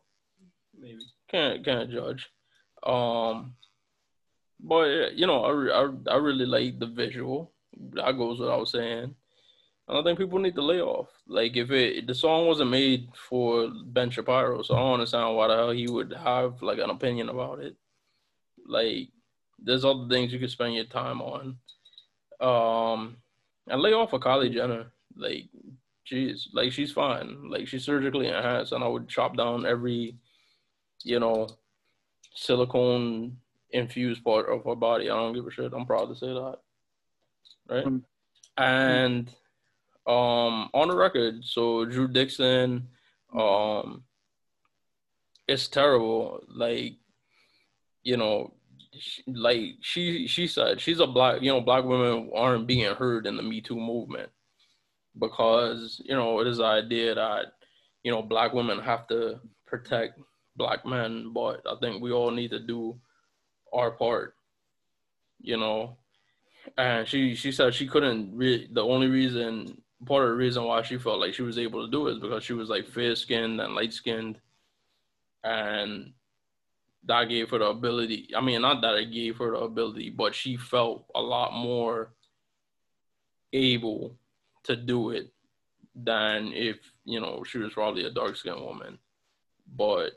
[0.80, 1.04] maybe
[1.34, 2.30] can't can't judge.
[2.86, 3.56] Um,
[4.60, 7.52] but you know, I I, I really like the visual.
[7.94, 9.16] That goes without saying.
[9.88, 11.10] I don't think people need to lay off.
[11.28, 15.48] Like if it the song wasn't made for Ben Shapiro, so I don't understand why
[15.48, 17.76] the hell he would have like an opinion about it.
[18.66, 19.10] Like
[19.60, 21.58] there's other things you could spend your time on.
[22.40, 23.18] Um
[23.68, 24.94] and lay off of Kylie Jenner.
[25.18, 25.50] Like
[26.10, 27.50] jeez, like she's fine.
[27.50, 30.16] Like she's surgically enhanced and I would chop down every,
[31.04, 31.48] you know,
[32.34, 33.38] silicone
[33.72, 35.10] infused part of her body.
[35.10, 35.74] I don't give a shit.
[35.74, 36.58] I'm proud to say that.
[37.70, 37.86] Right?
[37.86, 38.64] Mm-hmm.
[38.64, 39.30] And
[40.06, 41.44] um on the record.
[41.44, 42.88] So Drew Dixon,
[43.38, 44.04] um,
[45.48, 46.44] it's terrible.
[46.54, 46.96] Like,
[48.04, 48.54] you know,
[49.28, 53.36] like she she said she's a black you know black women aren't being heard in
[53.38, 54.30] the Me Too movement
[55.20, 57.54] because you know it is the idea that
[58.04, 60.20] you know black women have to protect
[60.56, 63.00] black men, but I think we all need to do
[63.74, 64.36] our part.
[65.40, 65.98] You know,
[66.78, 68.70] and she she said she couldn't really.
[68.72, 71.92] The only reason part of the reason why she felt like she was able to
[71.92, 74.40] do it is because she was like fair skinned and light skinned,
[75.44, 76.14] and
[77.06, 78.30] that gave her the ability.
[78.36, 82.14] I mean, not that it gave her the ability, but she felt a lot more
[83.52, 84.16] able
[84.64, 85.32] to do it
[85.96, 88.98] than if you know she was probably a dark skinned woman.
[89.76, 90.14] But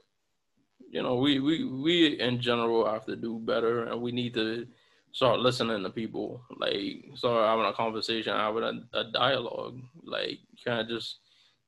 [0.91, 4.67] you know, we we we in general have to do better, and we need to
[5.13, 9.81] start listening to people, like start having a conversation, having a, a dialogue.
[10.05, 11.21] Like you can't just,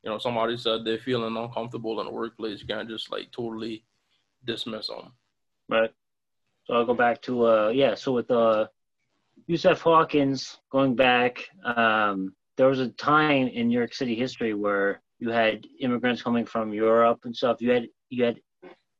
[0.02, 2.60] you know, somebody said they're feeling uncomfortable in the workplace.
[2.60, 3.84] You can't just like totally
[4.44, 5.12] dismiss them.
[5.68, 5.90] Right.
[6.64, 7.94] So I'll go back to uh yeah.
[7.94, 8.68] So with uh
[9.46, 15.00] Yusuf Hawkins going back, um, there was a time in New York City history where
[15.20, 17.60] you had immigrants coming from Europe and stuff.
[17.60, 18.40] You had you had,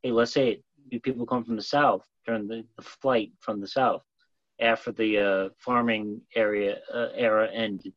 [0.03, 0.63] hey, let's say
[1.03, 4.03] people come from the South during the, the flight from the South
[4.61, 7.93] after the uh, farming area uh, era ended.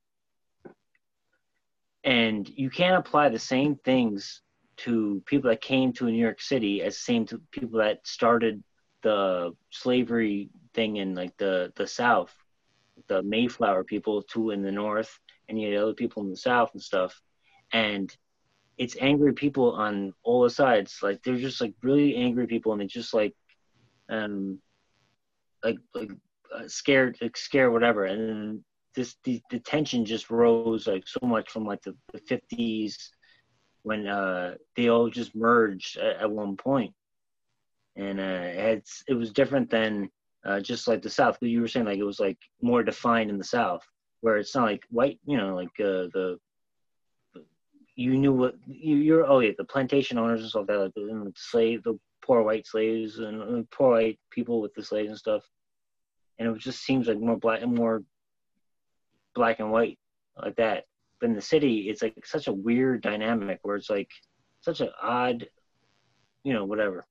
[2.03, 4.41] And you can't apply the same things
[4.77, 8.63] to people that came to New York City as same to people that started
[9.03, 12.33] the slavery thing in like the the South,
[13.07, 16.71] the Mayflower people too in the North, and you had other people in the South
[16.73, 17.21] and stuff.
[17.73, 18.15] And
[18.81, 20.97] it's angry people on all the sides.
[21.03, 23.35] Like they're just like really angry people, and it's just like,
[24.09, 24.59] um,
[25.63, 26.09] like like
[26.51, 28.63] uh, scared, like, scare whatever, and
[28.95, 31.95] this the, the tension just rose like so much from like the,
[32.27, 32.95] 50s
[33.83, 36.91] when uh, they all just merged at, at one point,
[37.95, 40.09] and uh, it's it was different than
[40.43, 41.37] uh, just like the South.
[41.39, 43.83] You were saying like it was like more defined in the South,
[44.21, 46.39] where it's not like white, you know, like uh, the
[47.95, 49.25] you knew what you, you're.
[49.25, 52.67] Oh yeah, the plantation owners and stuff that, like the, the slave, the poor white
[52.67, 55.43] slaves and uh, poor white people with the slaves and stuff
[56.41, 58.03] and it just seems like more black and more
[59.35, 59.99] black and white
[60.41, 60.85] like that.
[61.19, 64.09] But in the city, it's like such a weird dynamic where it's like
[64.61, 65.47] such an odd,
[66.43, 67.05] you know, whatever.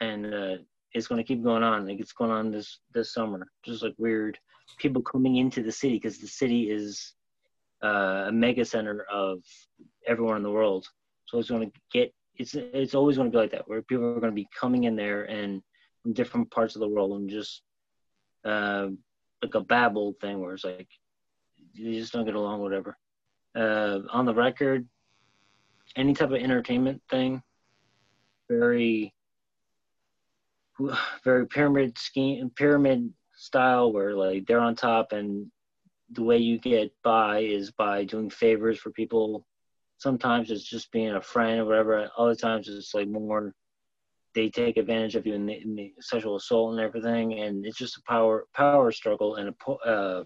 [0.00, 0.56] And uh,
[0.92, 1.88] it's going to keep going on.
[1.88, 3.48] Like it's going on this this summer.
[3.64, 4.38] Just like weird
[4.78, 7.14] people coming into the city because the city is
[7.82, 9.40] uh, a mega center of
[10.06, 10.86] everyone in the world.
[11.26, 12.14] So it's going to get.
[12.36, 14.84] It's it's always going to be like that, where people are going to be coming
[14.84, 15.62] in there and
[16.02, 17.62] from different parts of the world and just
[18.44, 18.88] uh,
[19.42, 20.88] like a babble thing where it's like
[21.74, 22.96] you just don't get along, whatever.
[23.54, 24.86] uh, on the record,
[25.96, 27.42] any type of entertainment thing,
[28.48, 29.12] very,
[31.24, 35.50] very pyramid scheme, pyramid style, where like they're on top, and
[36.12, 39.46] the way you get by is by doing favors for people.
[39.98, 42.10] Sometimes it's just being a friend or whatever.
[42.18, 43.54] Other times it's like more
[44.34, 47.76] they take advantage of you in the, in the sexual assault and everything, and it's
[47.76, 50.24] just a power power struggle and a uh,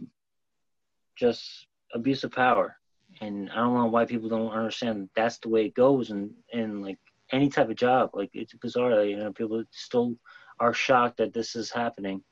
[1.17, 2.77] just abuse of power.
[3.21, 6.83] And I don't know why people don't understand that's the way it goes, and and
[6.83, 6.99] like
[7.33, 9.05] any type of job, like it's bizarre.
[9.05, 10.15] You know, people still
[10.61, 12.23] are shocked that this is happening.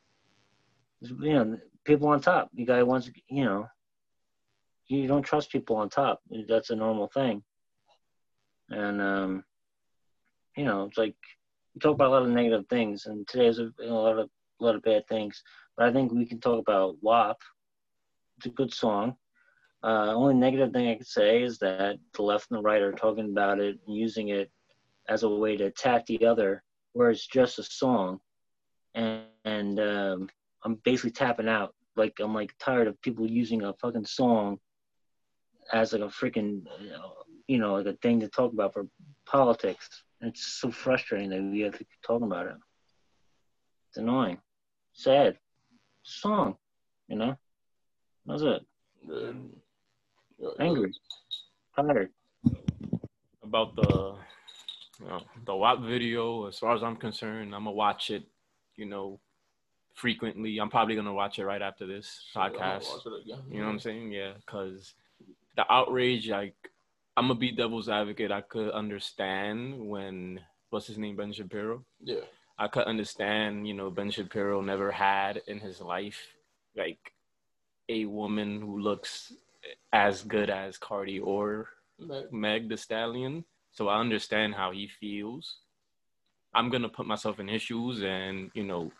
[1.01, 2.51] You know, people on top.
[2.55, 3.67] You guy wants, you know,
[4.87, 6.21] you don't trust people on top.
[6.49, 7.43] That's a normal thing.
[8.71, 9.45] And um,
[10.57, 11.17] you know, it's like
[11.75, 14.29] we talk about a lot of negative things, and today's a, a lot of
[14.61, 15.43] a lot of bad things.
[15.77, 17.37] But I think we can talk about WAP.
[18.39, 19.17] It's a good song.
[19.83, 22.93] Uh, only negative thing I could say is that the left and the right are
[22.93, 24.51] talking about it and using it
[25.09, 26.63] as a way to attack the other,
[26.95, 28.21] where it's just a song.
[28.95, 30.29] And, and um,
[30.65, 31.75] I'm basically tapping out.
[31.97, 34.59] Like I'm like tired of people using a fucking song
[35.73, 36.63] as like a freaking,
[37.47, 38.87] you know, like a thing to talk about for
[39.27, 39.89] politics.
[40.21, 42.57] It's so frustrating that we have to keep talking about it.
[43.91, 44.39] It's annoying,
[44.93, 45.39] sad.
[46.03, 46.57] Song,
[47.09, 47.37] you know.
[48.27, 48.63] That's it.
[50.59, 50.93] Angry,
[51.77, 52.11] tired.
[53.43, 54.17] About the
[55.01, 58.25] you know, the WAP video, as far as I'm concerned, I'm gonna watch it.
[58.77, 59.21] You know,
[59.95, 60.59] frequently.
[60.59, 62.87] I'm probably gonna watch it right after this podcast.
[63.25, 64.13] You know what I'm saying?
[64.13, 64.95] Yeah, because
[65.57, 66.57] the outrage, like
[67.17, 68.33] I'm gonna be devil's advocate.
[68.33, 70.41] I could understand when
[70.71, 71.85] what's his name, Ben Shapiro.
[72.03, 72.21] Yeah.
[72.59, 76.21] I could understand, you know, Ben Shapiro never had in his life
[76.77, 77.13] like
[77.89, 79.33] a woman who looks
[79.93, 82.33] as good as Cardi or Meg.
[82.33, 83.45] Meg Thee Stallion.
[83.73, 85.57] So I understand how he feels.
[86.55, 88.93] I'm gonna put myself in his shoes and, you know,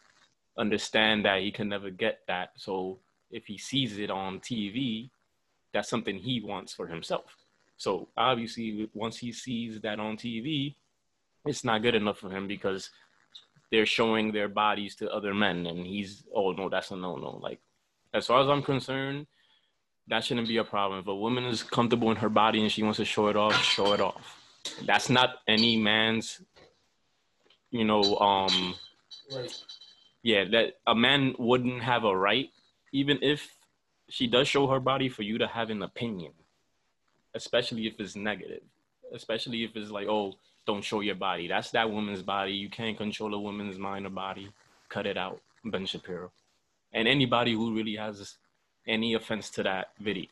[0.57, 2.51] understand that he can never get that.
[2.57, 2.99] So
[3.31, 5.11] if he sees it on TV,
[5.73, 7.37] that's something he wants for himself.
[7.77, 10.77] So obviously, once he sees that on TV,
[11.45, 12.91] it's not good enough for him because
[13.71, 17.39] they're showing their bodies to other men, and he's oh no, that's a no no.
[17.43, 17.61] Like
[18.15, 19.27] as far as I'm concerned,
[20.07, 21.01] that shouldn't be a problem.
[21.01, 23.61] If a woman is comfortable in her body and she wants to show it off,
[23.63, 24.41] show it off.
[24.87, 26.41] That's not any man's,
[27.71, 28.75] you know, um,
[29.35, 29.53] Right.
[30.25, 32.49] Yeah, that a man wouldn't have a right,
[32.93, 33.57] even if
[34.09, 36.33] she does show her body, for you to have an opinion,
[37.35, 38.63] especially if it's negative,
[39.13, 40.33] especially if it's like, oh,
[40.67, 41.47] don't show your body.
[41.47, 42.53] That's that woman's body.
[42.53, 44.49] You can't control a woman's mind or body.
[44.89, 46.33] Cut it out, Ben Shapiro,
[46.95, 48.37] and anybody who really has
[48.89, 50.31] any offense to that video,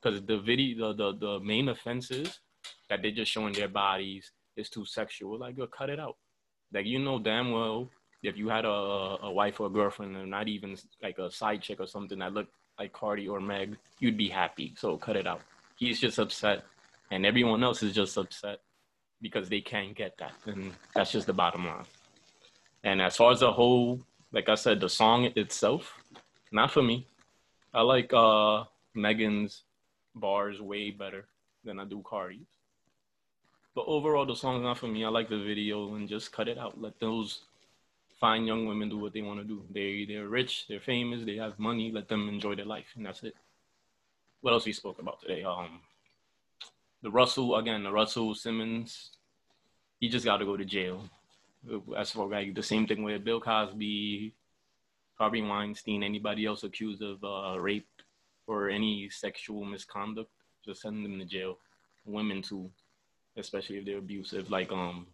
[0.00, 2.38] because the video, the, the the main offense is
[2.88, 4.30] that they're just showing their bodies.
[4.56, 5.38] It's too sexual.
[5.38, 6.16] Like, cut it out.
[6.72, 7.90] Like you know damn well
[8.22, 11.62] if you had a, a wife or a girlfriend and not even like a side
[11.62, 14.74] chick or something that looked like Cardi or Meg, you'd be happy.
[14.76, 15.40] So cut it out.
[15.76, 16.64] He's just upset,
[17.10, 18.60] and everyone else is just upset
[19.22, 21.84] because they can't get that, and that's just the bottom line.
[22.84, 24.00] And as far as the whole,
[24.32, 25.94] like I said, the song itself,
[26.52, 27.06] not for me.
[27.74, 28.64] I like uh
[28.94, 29.62] Megan's
[30.14, 31.26] bars way better
[31.64, 32.46] than I do Cardi's.
[33.74, 35.04] But overall, the song's not for me.
[35.04, 36.80] I like the video and just cut it out.
[36.80, 37.42] Let those
[38.20, 39.62] fine young women do what they want to do.
[39.70, 41.90] They they're rich, they're famous, they have money.
[41.92, 43.34] Let them enjoy their life, and that's it.
[44.40, 45.42] What else we spoke about today?
[45.42, 45.80] Um,
[47.02, 49.10] the Russell again, the Russell Simmons.
[50.00, 51.02] He just got to go to jail.
[51.96, 54.32] As for like the same thing with Bill Cosby,
[55.16, 57.88] Harvey Weinstein, anybody else accused of uh, rape
[58.46, 60.30] or any sexual misconduct,
[60.64, 61.58] just send them to jail.
[62.06, 62.70] Women too,
[63.36, 64.50] especially if they're abusive.
[64.50, 65.06] Like um,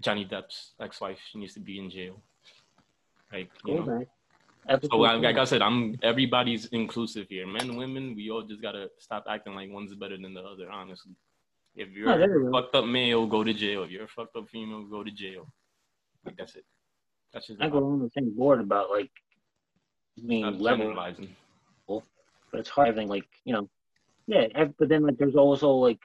[0.00, 2.20] Johnny Depp's ex-wife, she needs to be in jail.
[3.32, 4.04] Like you know.
[4.90, 7.46] So like, like I said, I'm everybody's inclusive here.
[7.46, 10.70] Men, women, we all just gotta stop acting like one's better than the other.
[10.70, 11.12] Honestly,
[11.74, 13.84] if oh, you're Oh, a fucked up male, go to jail.
[13.84, 15.46] If you're a fucked up female, go to jail.
[16.24, 16.64] Like that's it.
[17.32, 19.10] That's just I go on the same board about like
[20.26, 20.94] being I'm level,
[21.86, 22.88] but it's hard.
[22.88, 23.68] Everything like you know,
[24.26, 24.46] yeah.
[24.78, 26.00] But then like there's also like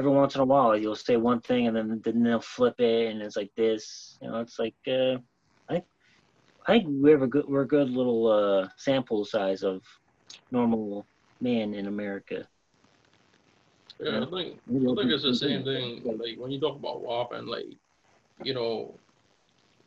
[0.00, 3.10] every once in a while you'll say one thing and then then they'll flip it
[3.10, 4.16] and it's like this.
[4.22, 5.16] You know, it's like uh,
[5.68, 5.84] I think
[6.66, 9.82] I think we have a good we're a good little uh, sample size of
[10.50, 11.06] normal
[11.40, 12.48] man in America.
[14.00, 16.00] Yeah, I think I think it's the same thing.
[16.04, 17.66] Like when you talk about WAP and like,
[18.42, 18.94] you know,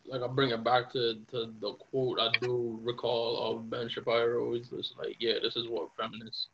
[0.06, 4.54] like I bring it back to, to the quote I do recall of Ben Shapiro.
[4.54, 6.50] He's just like, yeah, this is what feminists,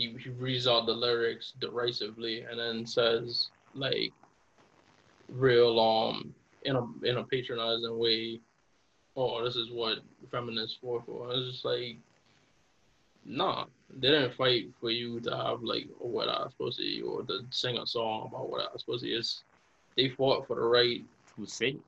[0.00, 4.12] he he reads out the lyrics derisively and then says like
[5.28, 8.40] real um in a in a patronizing way.
[9.16, 9.98] Oh, this is what
[10.30, 11.30] feminists fought for.
[11.32, 11.96] It's just like,
[13.24, 13.66] nah,
[13.98, 17.76] they didn't fight for you to have like a wet ass pussy or to sing
[17.78, 19.14] a song about wet ass pussy.
[19.14, 19.42] It's
[19.96, 21.02] they fought for the right
[21.36, 21.80] to sing.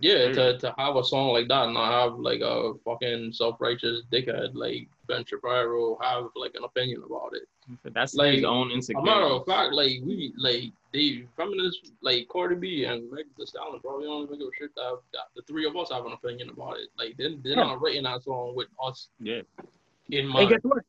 [0.00, 3.60] yeah, to, to have a song like that and not have like a fucking self
[3.60, 7.46] righteous dickhead like Ben Shapiro have like an opinion about it.
[7.84, 9.34] That's Like, his own A matter insecurity.
[9.34, 14.06] of fact, like we like they feminists like Cardi B and Meg Thee Stallion probably
[14.06, 16.88] don't give a shit that, that the three of us have an opinion about it.
[16.98, 17.64] Like they they're Yeah.
[17.64, 19.42] not writing that song with us Yeah.
[20.10, 20.48] in Hey, mind.
[20.50, 20.82] guess what?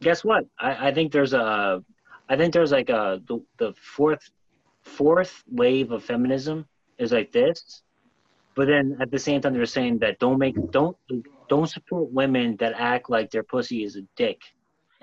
[0.00, 0.44] Guess what?
[0.58, 1.82] I, I think there's a,
[2.28, 4.30] I think there's like a the, the fourth
[4.82, 6.66] fourth wave of feminism
[6.98, 7.82] is like this,
[8.54, 10.96] but then at the same time they're saying that don't make don't
[11.48, 14.40] don't support women that act like their pussy is a dick,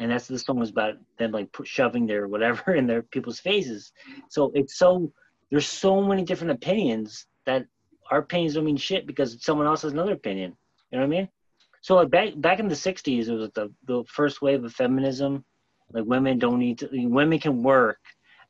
[0.02, 3.40] and that's the song was about them like pu- shoving their whatever in their people's
[3.40, 3.92] faces.
[4.30, 5.12] So it's so
[5.52, 7.66] there's so many different opinions that
[8.10, 10.56] our opinions don't mean shit because someone else has another opinion.
[10.92, 11.30] You know what I mean?
[11.82, 15.46] So like back back in the '60s, it was the the first wave of feminism.
[15.94, 18.00] Like women don't need to, women can work,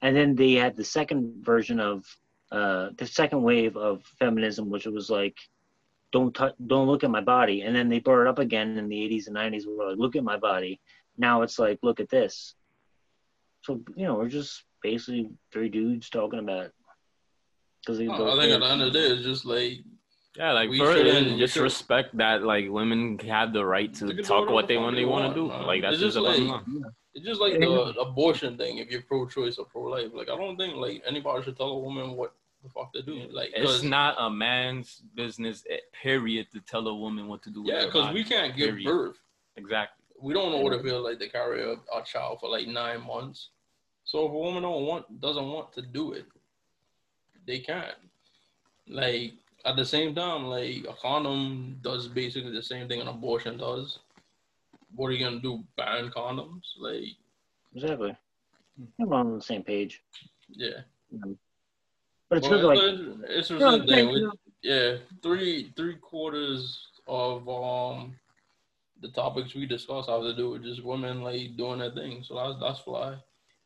[0.01, 2.05] and then they had the second version of
[2.51, 5.35] uh, the second wave of feminism, which was like,
[6.11, 8.88] don't touch, don't look at my body, and then they brought it up again in
[8.88, 9.65] the '80s and '90s.
[9.65, 10.80] Where like, look at my body.
[11.17, 12.56] Now it's like, look at this.
[13.64, 16.65] So you know, we're just basically three dudes talking about.
[16.65, 16.73] it.
[17.85, 19.80] Because I think at the end of the day, it's just like
[20.38, 24.22] Yeah, like We first, shouldn't- we just respect that like women have the right to
[24.23, 25.48] talk what they want they they want to do.
[25.48, 25.64] man.
[25.65, 26.48] Like that's It's just just a bottom
[26.83, 28.77] like- It's just like the abortion thing.
[28.77, 32.11] If you're pro-choice or pro-life, like I don't think like anybody should tell a woman
[32.15, 32.33] what
[32.64, 33.27] the fuck to do.
[33.31, 37.64] Like, it's not a man's business, eh, period, to tell a woman what to do.
[37.65, 38.85] yeah, because we can't give period.
[38.85, 39.17] birth.
[39.57, 40.00] exactly.
[40.22, 43.06] We don't know what it feels like to carry a, a child for like nine
[43.06, 43.50] months.
[44.03, 46.25] So if a woman don't want doesn't want to do it,
[47.48, 47.95] they can't.
[48.88, 49.33] Like
[49.66, 54.00] at the same time, like a condom does basically the same thing an abortion does.
[54.95, 55.64] What are you gonna do?
[55.77, 56.64] Ban condoms?
[56.80, 57.03] Like,
[57.75, 58.16] exactly.
[59.00, 60.01] We're on the same page.
[60.50, 60.82] yeah.
[62.30, 64.09] But it's Well, good, like it's, it's just No, thing.
[64.09, 64.24] with-
[64.64, 68.16] yeah, three three quarters of um
[69.01, 72.23] the topics we discuss have to do with just women like doing their thing.
[72.23, 73.17] So that's that's fly.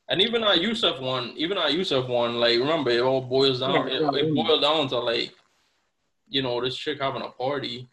[0.08, 3.88] And even our Yusuf one, even our Yusuf one, like remember it all boils down
[3.88, 5.34] it, it boiled down to like,
[6.30, 7.90] you know, this chick having a party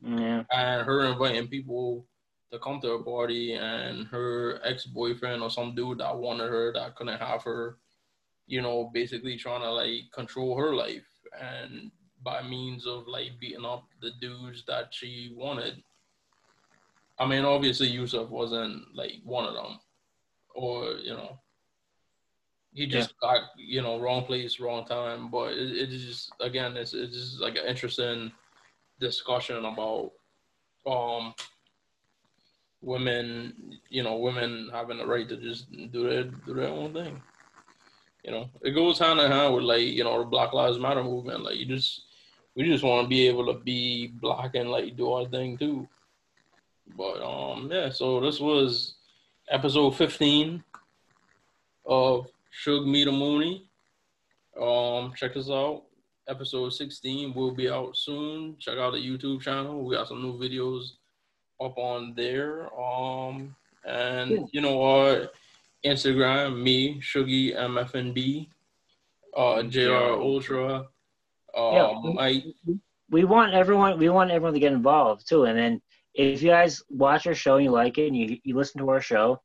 [0.00, 2.06] yeah, and her inviting people
[2.52, 6.72] to come to her party and her ex boyfriend or some dude that wanted her
[6.72, 7.76] that couldn't have her,
[8.46, 11.06] you know, basically trying to like control her life
[11.40, 11.90] and
[12.22, 15.82] by means of like beating up the dudes that she wanted.
[17.18, 19.78] I mean, obviously Yusuf wasn't like one of them,
[20.54, 21.38] or you know,
[22.72, 25.30] he just got you know wrong place, wrong time.
[25.30, 28.32] But it, it's just again, it's it's just like an interesting
[29.00, 30.12] discussion about
[30.86, 31.34] um
[32.80, 33.52] women
[33.90, 37.20] you know women having the right to just do their do their own thing.
[38.24, 41.02] You know it goes hand in hand with like you know the black lives matter
[41.02, 41.42] movement.
[41.42, 42.02] Like you just
[42.54, 45.88] we just want to be able to be black and like do our thing too
[46.96, 48.94] but um yeah so this was
[49.50, 50.62] episode 15
[51.86, 52.26] of
[52.64, 53.68] Suge Meet a Mooney
[54.60, 55.82] um check us out
[56.28, 58.54] episode 16 will be out soon.
[58.58, 59.82] Check out the YouTube channel.
[59.82, 60.90] We got some new videos
[61.58, 62.68] up on there.
[62.78, 64.44] Um, and Yeah.
[64.52, 65.30] you know our
[65.86, 68.46] Instagram, me, Shuggy MFNB,
[69.34, 70.86] uh, JR Ultra,
[71.56, 72.12] uh, Yeah.
[72.12, 72.44] Mike.
[73.08, 75.80] we want everyone we want everyone to get involved too and then
[76.18, 78.90] if you guys watch our show and you like it and you, you listen to
[78.90, 79.40] our show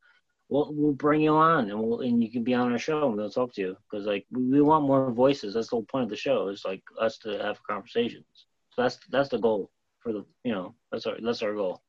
[0.50, 3.16] we'll, we'll bring you on and we'll and you can be on our show and
[3.16, 6.04] we'll talk to you because like we, we want more voices that's the whole point
[6.04, 8.26] of the show is like us to have conversations
[8.72, 11.82] so that's that's the goal for the you know that's our that's our goal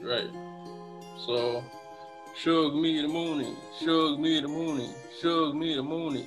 [0.00, 0.30] Right.
[1.26, 1.62] So,
[2.36, 4.90] Shug me the Mooney, Shug me the Mooney,
[5.20, 6.26] Shug me the Mooney.